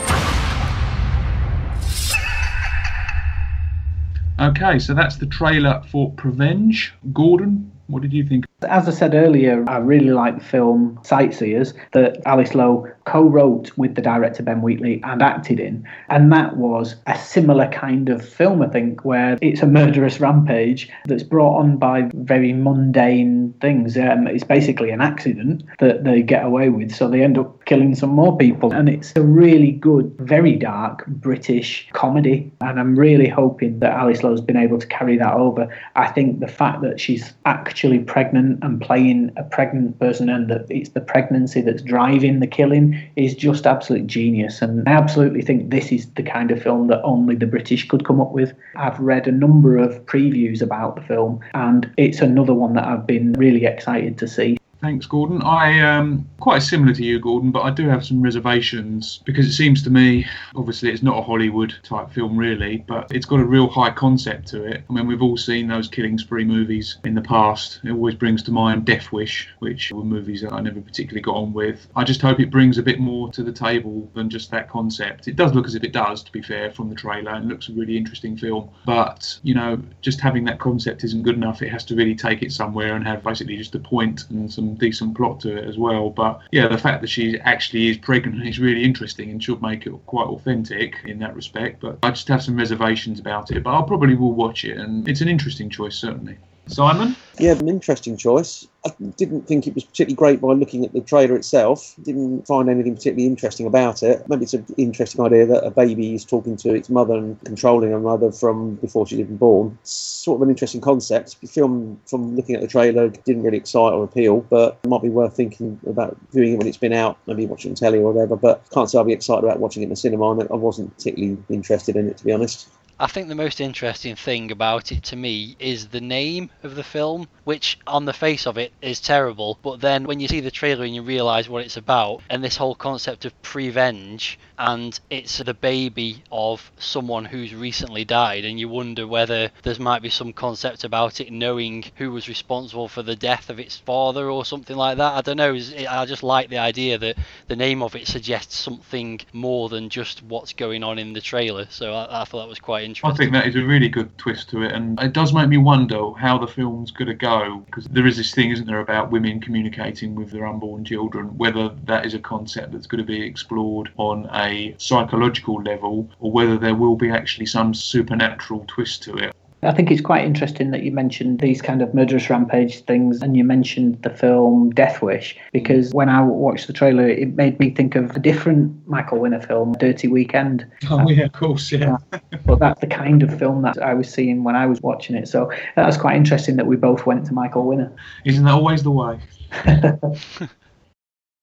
Okay, 4.42 4.80
so 4.80 4.96
that's 4.96 5.18
the 5.18 5.28
trailer 5.28 5.84
for 5.92 6.12
Prevenge. 6.14 6.96
Gordon, 7.14 7.72
what 7.86 8.02
did 8.02 8.12
you 8.12 8.26
think? 8.26 8.46
As 8.68 8.88
I 8.88 8.92
said 8.92 9.14
earlier, 9.14 9.64
I 9.68 9.78
really 9.78 10.10
like 10.10 10.40
the 10.40 10.44
film 10.44 11.00
Sightseers 11.04 11.76
that 11.94 12.18
Alice 12.26 12.56
Lowe 12.56 12.90
co 13.06 13.24
wrote 13.24 13.72
with 13.78 13.96
the 13.96 14.02
director 14.02 14.44
Ben 14.44 14.62
Wheatley 14.62 15.02
and 15.04 15.22
acted 15.22 15.60
in. 15.60 15.88
And 16.10 16.32
that 16.32 16.58
was 16.58 16.96
a 17.08 17.18
similar 17.18 17.68
kind 17.70 18.10
of 18.10 18.28
film, 18.28 18.62
I 18.62 18.68
think, 18.68 19.06
where 19.06 19.38
it's 19.42 19.62
a 19.62 19.68
murderous 19.68 20.20
rampage 20.20 20.90
that's 21.06 21.24
brought 21.24 21.58
on 21.58 21.78
by 21.78 22.10
very 22.14 22.54
mundane 22.54 23.54
things. 23.62 23.98
Um, 23.98 24.28
it's 24.28 24.44
basically 24.44 24.92
an 24.92 25.02
accident 25.02 25.64
that 25.80 26.04
they 26.04 26.22
get 26.22 26.46
away 26.46 26.70
with, 26.70 26.94
so 26.94 27.10
they 27.10 27.24
end 27.24 27.38
up 27.38 27.66
killing 27.66 27.96
some 27.96 28.12
more 28.12 28.38
people. 28.38 28.72
And 28.74 28.90
it's 28.90 29.14
a 29.16 29.22
really 29.22 29.72
good, 29.72 30.14
very 30.20 30.56
dark 30.56 31.06
British 31.08 31.88
comedy. 31.94 32.52
And 32.62 32.80
I'm 32.80 32.96
really 32.96 33.28
hoping 33.28 33.80
that 33.80 33.92
Alice 33.92 34.24
Lowe's 34.24 34.42
been 34.42 34.58
able 34.58 34.80
to 34.80 34.88
carry 34.88 35.18
that 35.18 35.34
over. 35.34 35.68
I 35.96 36.08
think 36.08 36.40
the 36.40 36.48
fact 36.48 36.82
that 36.82 37.00
she's 37.00 37.34
actually 37.46 38.00
pregnant 38.00 38.64
and 38.64 38.82
playing 38.82 39.32
a 39.38 39.44
pregnant 39.44 40.00
person 40.00 40.30
and 40.30 40.50
that 40.50 40.66
it's 40.70 40.90
the 40.90 41.02
pregnancy 41.02 41.62
that's 41.62 41.82
driving 41.82 42.40
the 42.40 42.48
killing 42.48 42.91
is 43.16 43.36
just 43.36 43.66
absolute 43.66 44.08
genius. 44.08 44.62
And 44.62 44.88
I 44.88 44.94
absolutely 44.94 45.42
think 45.42 45.70
this 45.70 45.92
is 45.92 46.10
the 46.12 46.24
kind 46.24 46.52
of 46.52 46.62
film 46.62 46.88
that 46.88 47.02
only 47.04 47.36
the 47.36 47.46
British 47.46 47.88
could 47.88 48.06
come 48.06 48.22
up 48.22 48.32
with. 48.32 48.54
I've 48.76 49.00
read 49.00 49.28
a 49.28 49.32
number 49.32 49.78
of 49.78 50.06
previews 50.06 50.62
about 50.62 50.96
the 50.96 51.02
film, 51.02 51.40
and 51.54 51.92
it's 51.98 52.20
another 52.20 52.54
one 52.54 52.74
that 52.74 52.86
I've 52.86 53.08
been 53.08 53.34
really 53.34 53.66
excited 53.66 54.18
to 54.20 54.28
see. 54.28 54.58
Thanks, 54.82 55.06
Gordon. 55.06 55.44
I 55.44 55.80
um 55.82 56.28
quite 56.40 56.64
similar 56.64 56.92
to 56.96 57.04
you, 57.04 57.20
Gordon, 57.20 57.52
but 57.52 57.62
I 57.62 57.70
do 57.70 57.88
have 57.88 58.04
some 58.04 58.20
reservations 58.20 59.22
because 59.26 59.46
it 59.46 59.54
seems 59.54 59.84
to 59.84 59.92
me, 59.92 60.26
obviously, 60.56 60.90
it's 60.90 61.04
not 61.04 61.20
a 61.20 61.22
Hollywood 61.22 61.76
type 61.84 62.12
film 62.12 62.36
really, 62.36 62.84
but 62.88 63.12
it's 63.12 63.28
got 63.28 63.40
a 63.40 63.46
real 63.46 63.68
high 63.68 63.92
concept 63.92 64.48
to 64.48 64.64
it. 64.64 64.84
I 64.90 64.94
mean, 64.94 65.06
we've 65.06 65.22
all 65.22 65.38
seen 65.38 65.68
those 65.68 65.88
killing 65.88 66.18
spree 66.18 66.44
movies 66.44 66.98
in 67.06 67.14
the 67.14 67.22
past. 67.22 67.80
It 67.84 67.92
always 67.92 68.16
brings 68.16 68.42
to 68.44 68.52
mind 68.52 68.86
Death 68.86 69.12
Wish, 69.12 69.50
which 69.60 69.92
were 69.92 70.04
movies 70.04 70.42
that 70.42 70.52
I 70.52 70.62
never 70.62 70.82
particularly 70.82 71.22
got 71.22 71.36
on 71.36 71.54
with. 71.54 71.88
I 71.96 72.04
just 72.04 72.22
hope 72.22 72.40
it 72.40 72.50
brings 72.50 72.80
a 72.80 72.84
bit 72.84 73.00
more 73.00 73.32
to 73.34 73.44
the 73.44 73.54
table 73.54 74.10
than 74.16 74.32
just 74.32 74.50
that 74.50 74.68
concept. 74.68 75.28
It 75.28 75.36
does 75.36 75.54
look 75.54 75.68
as 75.68 75.76
if 75.76 75.84
it 75.84 75.94
does, 75.94 76.24
to 76.24 76.32
be 76.32 76.42
fair, 76.42 76.72
from 76.72 76.90
the 76.90 76.96
trailer, 76.96 77.34
and 77.34 77.48
looks 77.48 77.70
a 77.70 77.74
really 77.74 77.98
interesting 77.98 78.36
film. 78.36 78.72
But 78.86 79.38
you 79.44 79.54
know, 79.54 79.80
just 80.02 80.20
having 80.20 80.44
that 80.46 80.60
concept 80.60 81.04
isn't 81.04 81.22
good 81.22 81.36
enough. 81.36 81.62
It 81.62 81.70
has 81.70 81.86
to 81.86 81.96
really 81.96 82.16
take 82.16 82.42
it 82.42 82.52
somewhere 82.52 82.96
and 82.96 83.06
have 83.06 83.24
basically 83.24 83.58
just 83.58 83.76
a 83.76 83.80
point 83.80 84.28
and 84.32 84.52
some 84.52 84.71
decent 84.76 85.16
plot 85.16 85.40
to 85.42 85.58
it 85.58 85.68
as 85.68 85.78
well. 85.78 86.10
But 86.10 86.42
yeah, 86.52 86.68
the 86.68 86.78
fact 86.78 87.02
that 87.02 87.10
she 87.10 87.40
actually 87.40 87.90
is 87.90 87.98
pregnant 87.98 88.48
is 88.48 88.60
really 88.60 88.84
interesting 88.84 89.30
and 89.30 89.44
should 89.44 89.62
make 89.62 89.86
it 89.86 89.94
quite 90.06 90.28
authentic 90.28 90.96
in 91.06 91.20
that 91.20 91.36
respect. 91.36 91.82
But 91.82 92.00
I 92.04 92.12
just 92.12 92.28
have 92.28 92.44
some 92.44 92.56
reservations 92.56 93.20
about 93.20 93.52
it. 93.52 93.64
But 93.64 93.78
I 93.78 93.82
probably 93.86 94.16
will 94.16 94.34
watch 94.34 94.66
it, 94.66 94.78
and 94.78 95.08
it's 95.08 95.22
an 95.22 95.28
interesting 95.28 95.70
choice 95.70 95.96
certainly. 95.96 96.38
Simon? 96.72 97.16
Yeah, 97.38 97.52
an 97.52 97.68
interesting 97.68 98.16
choice. 98.18 98.68
I 98.86 98.92
didn't 99.18 99.48
think 99.48 99.68
it 99.68 99.76
was 99.76 99.84
particularly 99.84 100.16
great 100.16 100.42
by 100.42 100.54
looking 100.54 100.86
at 100.86 100.94
the 100.94 101.02
trailer 101.02 101.36
itself. 101.36 101.96
Didn't 102.02 102.48
find 102.48 102.70
anything 102.70 102.96
particularly 102.96 103.28
interesting 103.28 103.68
about 103.68 104.04
it. 104.04 104.28
Maybe 104.30 104.44
it's 104.44 104.54
an 104.54 104.66
interesting 104.78 105.24
idea 105.24 105.46
that 105.48 105.66
a 105.66 105.72
baby 105.72 106.16
is 106.16 106.24
talking 106.24 106.56
to 106.58 106.74
its 106.74 106.90
mother 106.90 107.16
and 107.16 107.40
controlling 107.44 107.92
her 107.92 108.00
mother 108.00 108.32
from 108.32 108.76
before 108.76 109.06
she's 109.06 109.20
even 109.20 109.38
born. 109.38 109.78
Sort 109.84 110.38
of 110.38 110.44
an 110.44 110.50
interesting 110.50 110.82
concept. 110.82 111.40
The 111.42 111.48
film, 111.48 112.00
from 112.06 112.36
looking 112.36 112.56
at 112.56 112.62
the 112.62 112.68
trailer, 112.68 113.10
didn't 113.10 113.44
really 113.44 113.58
excite 113.58 113.94
or 113.94 114.04
appeal, 114.04 114.42
but 114.50 114.80
it 114.84 114.88
might 114.88 115.02
be 115.02 115.10
worth 115.10 115.36
thinking 115.36 115.80
about 115.88 116.18
viewing 116.32 116.54
it 116.54 116.58
when 116.58 116.68
it's 116.68 116.78
been 116.78 116.94
out, 116.94 117.18
maybe 117.28 117.46
watching 117.46 117.72
on 117.72 117.76
telly 117.76 118.00
or 118.00 118.14
whatever. 118.14 118.36
But 118.36 118.64
can't 118.72 118.90
say 118.90 118.98
I'll 118.98 119.04
be 119.04 119.14
excited 119.14 119.44
about 119.44 119.60
watching 119.60 119.84
it 119.84 119.86
in 119.86 119.90
the 119.90 119.96
cinema. 119.96 120.40
I 120.40 120.56
wasn't 120.56 120.96
particularly 120.96 121.38
interested 121.50 121.96
in 121.96 122.08
it, 122.08 122.18
to 122.18 122.26
be 122.26 122.32
honest. 122.32 122.70
I 123.02 123.08
think 123.08 123.30
the 123.30 123.34
most 123.36 123.60
interesting 123.60 124.16
thing 124.16 124.52
about 124.52 124.92
it 124.92 125.02
to 125.06 125.16
me 125.16 125.56
is 125.58 125.88
the 125.88 126.00
name 126.00 126.52
of 126.62 126.76
the 126.76 126.84
film, 126.84 127.28
which 127.46 127.80
on 127.88 128.06
the 128.06 128.14
face 128.14 128.46
of 128.46 128.60
it 128.60 128.74
is 128.80 129.02
terrible, 129.02 129.58
but 129.64 129.82
then 129.82 130.04
when 130.04 130.20
you 130.20 130.28
see 130.28 130.40
the 130.40 130.52
trailer 130.52 130.86
and 130.86 130.94
you 130.94 131.02
realise 131.02 131.50
what 131.50 131.66
it's 131.66 131.78
about, 131.78 132.22
and 132.30 132.44
this 132.44 132.58
whole 132.58 132.76
concept 132.76 133.26
of 133.26 133.42
prevenge, 133.42 134.38
and 134.60 135.00
it's 135.10 135.40
the 135.40 135.56
baby 135.56 136.22
of 136.32 136.72
someone 136.78 137.26
who's 137.26 137.56
recently 137.56 138.06
died, 138.06 138.46
and 138.46 138.60
you 138.60 138.70
wonder 138.70 139.08
whether 139.08 139.50
there 139.64 139.76
might 139.80 140.04
be 140.04 140.12
some 140.12 140.32
concept 140.32 140.84
about 140.84 141.20
it 141.20 141.32
knowing 141.32 141.86
who 141.96 142.12
was 142.12 142.30
responsible 142.30 142.88
for 142.88 143.02
the 143.02 143.16
death 143.16 143.50
of 143.50 143.60
its 143.60 143.78
father 143.78 144.30
or 144.30 144.46
something 144.46 144.78
like 144.78 144.98
that. 144.98 145.14
I 145.14 145.22
don't 145.22 145.38
know. 145.38 145.56
I 145.90 146.06
just 146.06 146.22
like 146.22 146.50
the 146.50 146.60
idea 146.60 147.00
that 147.00 147.18
the 147.48 147.56
name 147.56 147.82
of 147.82 147.96
it 147.96 148.08
suggests 148.08 148.56
something 148.56 149.22
more 149.34 149.70
than 149.70 149.90
just 149.90 150.22
what's 150.22 150.54
going 150.54 150.84
on 150.84 151.00
in 151.00 151.14
the 151.14 151.22
trailer. 151.22 151.66
So 151.72 151.96
I, 151.96 152.22
I 152.22 152.26
thought 152.26 152.44
that 152.44 152.48
was 152.48 152.60
quite 152.60 152.84
interesting. 152.84 152.91
I 153.04 153.14
think 153.14 153.32
that 153.32 153.48
is 153.48 153.56
a 153.56 153.64
really 153.64 153.90
good 153.90 154.18
twist 154.18 154.50
to 154.50 154.64
it, 154.64 154.72
and 154.72 155.00
it 155.00 155.14
does 155.14 155.34
make 155.34 155.50
me 155.50 155.58
wonder 155.58 156.12
how 156.12 156.38
the 156.38 156.48
film's 156.48 156.92
going 156.92 157.08
to 157.08 157.14
go 157.14 157.64
because 157.66 157.86
there 157.86 158.08
is 158.08 158.18
this 158.18 158.34
thing, 158.34 158.52
isn't 158.52 158.68
there, 158.68 158.80
about 158.80 159.12
women 159.12 159.40
communicating 159.40 160.16
with 160.16 160.32
their 160.32 160.46
unborn 160.48 160.84
children, 160.86 161.38
whether 161.38 161.70
that 161.86 162.06
is 162.06 162.14
a 162.14 162.20
concept 162.20 162.72
that's 162.72 162.88
going 162.88 163.04
to 163.04 163.08
be 163.08 163.22
explored 163.22 163.92
on 163.98 164.30
a 164.34 164.76
psychological 164.78 165.62
level 165.64 166.10
or 166.20 166.32
whether 166.32 166.58
there 166.58 166.76
will 166.76 166.96
be 166.96 167.10
actually 167.10 167.46
some 167.46 167.74
supernatural 167.74 168.66
twist 168.68 169.04
to 169.04 169.16
it. 169.18 169.36
I 169.64 169.72
think 169.72 169.92
it's 169.92 170.02
quite 170.02 170.26
interesting 170.26 170.72
that 170.72 170.82
you 170.82 170.92
mentioned 170.92 171.40
these 171.40 171.62
kind 171.62 171.84
of 171.84 171.94
murderous 171.94 172.30
rampage 172.30 172.84
things 172.86 173.22
and 173.22 173.38
you 173.38 173.44
mentioned 173.44 174.02
the 174.02 174.10
film 174.10 174.72
Death 174.72 175.04
Wish 175.04 175.38
because 175.54 175.94
when 175.94 176.10
I 176.10 176.24
watched 176.24 176.66
the 176.66 176.74
trailer, 176.74 177.08
it 177.08 177.36
made 177.36 177.60
me 177.60 177.70
think 177.70 177.96
of 177.96 178.16
a 178.16 178.20
different 178.20 178.76
Michael 178.88 179.20
Winner 179.20 179.40
film, 179.40 179.74
Dirty 179.74 180.08
Weekend. 180.08 180.66
Oh, 180.90 181.08
yeah, 181.10 181.26
of 181.26 181.34
course, 181.34 181.72
yeah. 181.72 181.98
but 182.46 182.60
that's 182.60 182.82
the 182.82 182.88
kind 182.88 183.22
of 183.22 183.38
film 183.38 183.62
that 183.62 183.78
I 183.82 183.94
was 183.94 184.12
seeing 184.12 184.44
when 184.44 184.56
I 184.56 184.66
was 184.66 184.82
watching 184.82 185.16
it. 185.16 185.28
So 185.28 185.52
that 185.76 185.86
was 185.86 185.98
quite 185.98 186.16
interesting 186.16 186.56
that 186.56 186.66
we 186.66 186.76
both 186.76 187.06
went 187.06 187.28
to 187.28 187.34
Michael 187.34 187.68
Winner. 187.68 187.92
Isn't 188.26 188.44
that 188.46 188.54
always 188.54 188.82
the 188.82 188.92
way? 188.92 189.20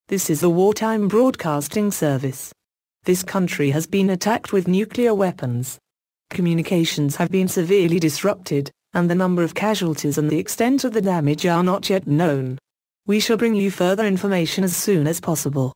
this 0.08 0.28
is 0.28 0.40
the 0.40 0.50
Wartime 0.50 1.06
Broadcasting 1.06 1.92
Service. 1.92 2.52
This 3.04 3.22
country 3.22 3.70
has 3.70 3.86
been 3.86 4.10
attacked 4.10 4.52
with 4.52 4.66
nuclear 4.66 5.14
weapons. 5.14 5.78
Communications 6.30 7.16
have 7.16 7.30
been 7.30 7.48
severely 7.48 7.98
disrupted, 7.98 8.70
and 8.92 9.10
the 9.10 9.14
number 9.14 9.42
of 9.42 9.54
casualties 9.54 10.18
and 10.18 10.30
the 10.30 10.38
extent 10.38 10.84
of 10.84 10.92
the 10.92 11.00
damage 11.00 11.44
are 11.46 11.62
not 11.62 11.88
yet 11.88 12.06
known. 12.06 12.58
We 13.06 13.18
shall 13.18 13.36
bring 13.36 13.54
you 13.54 13.70
further 13.70 14.04
information 14.04 14.62
as 14.62 14.76
soon 14.76 15.06
as 15.06 15.20
possible. 15.20 15.72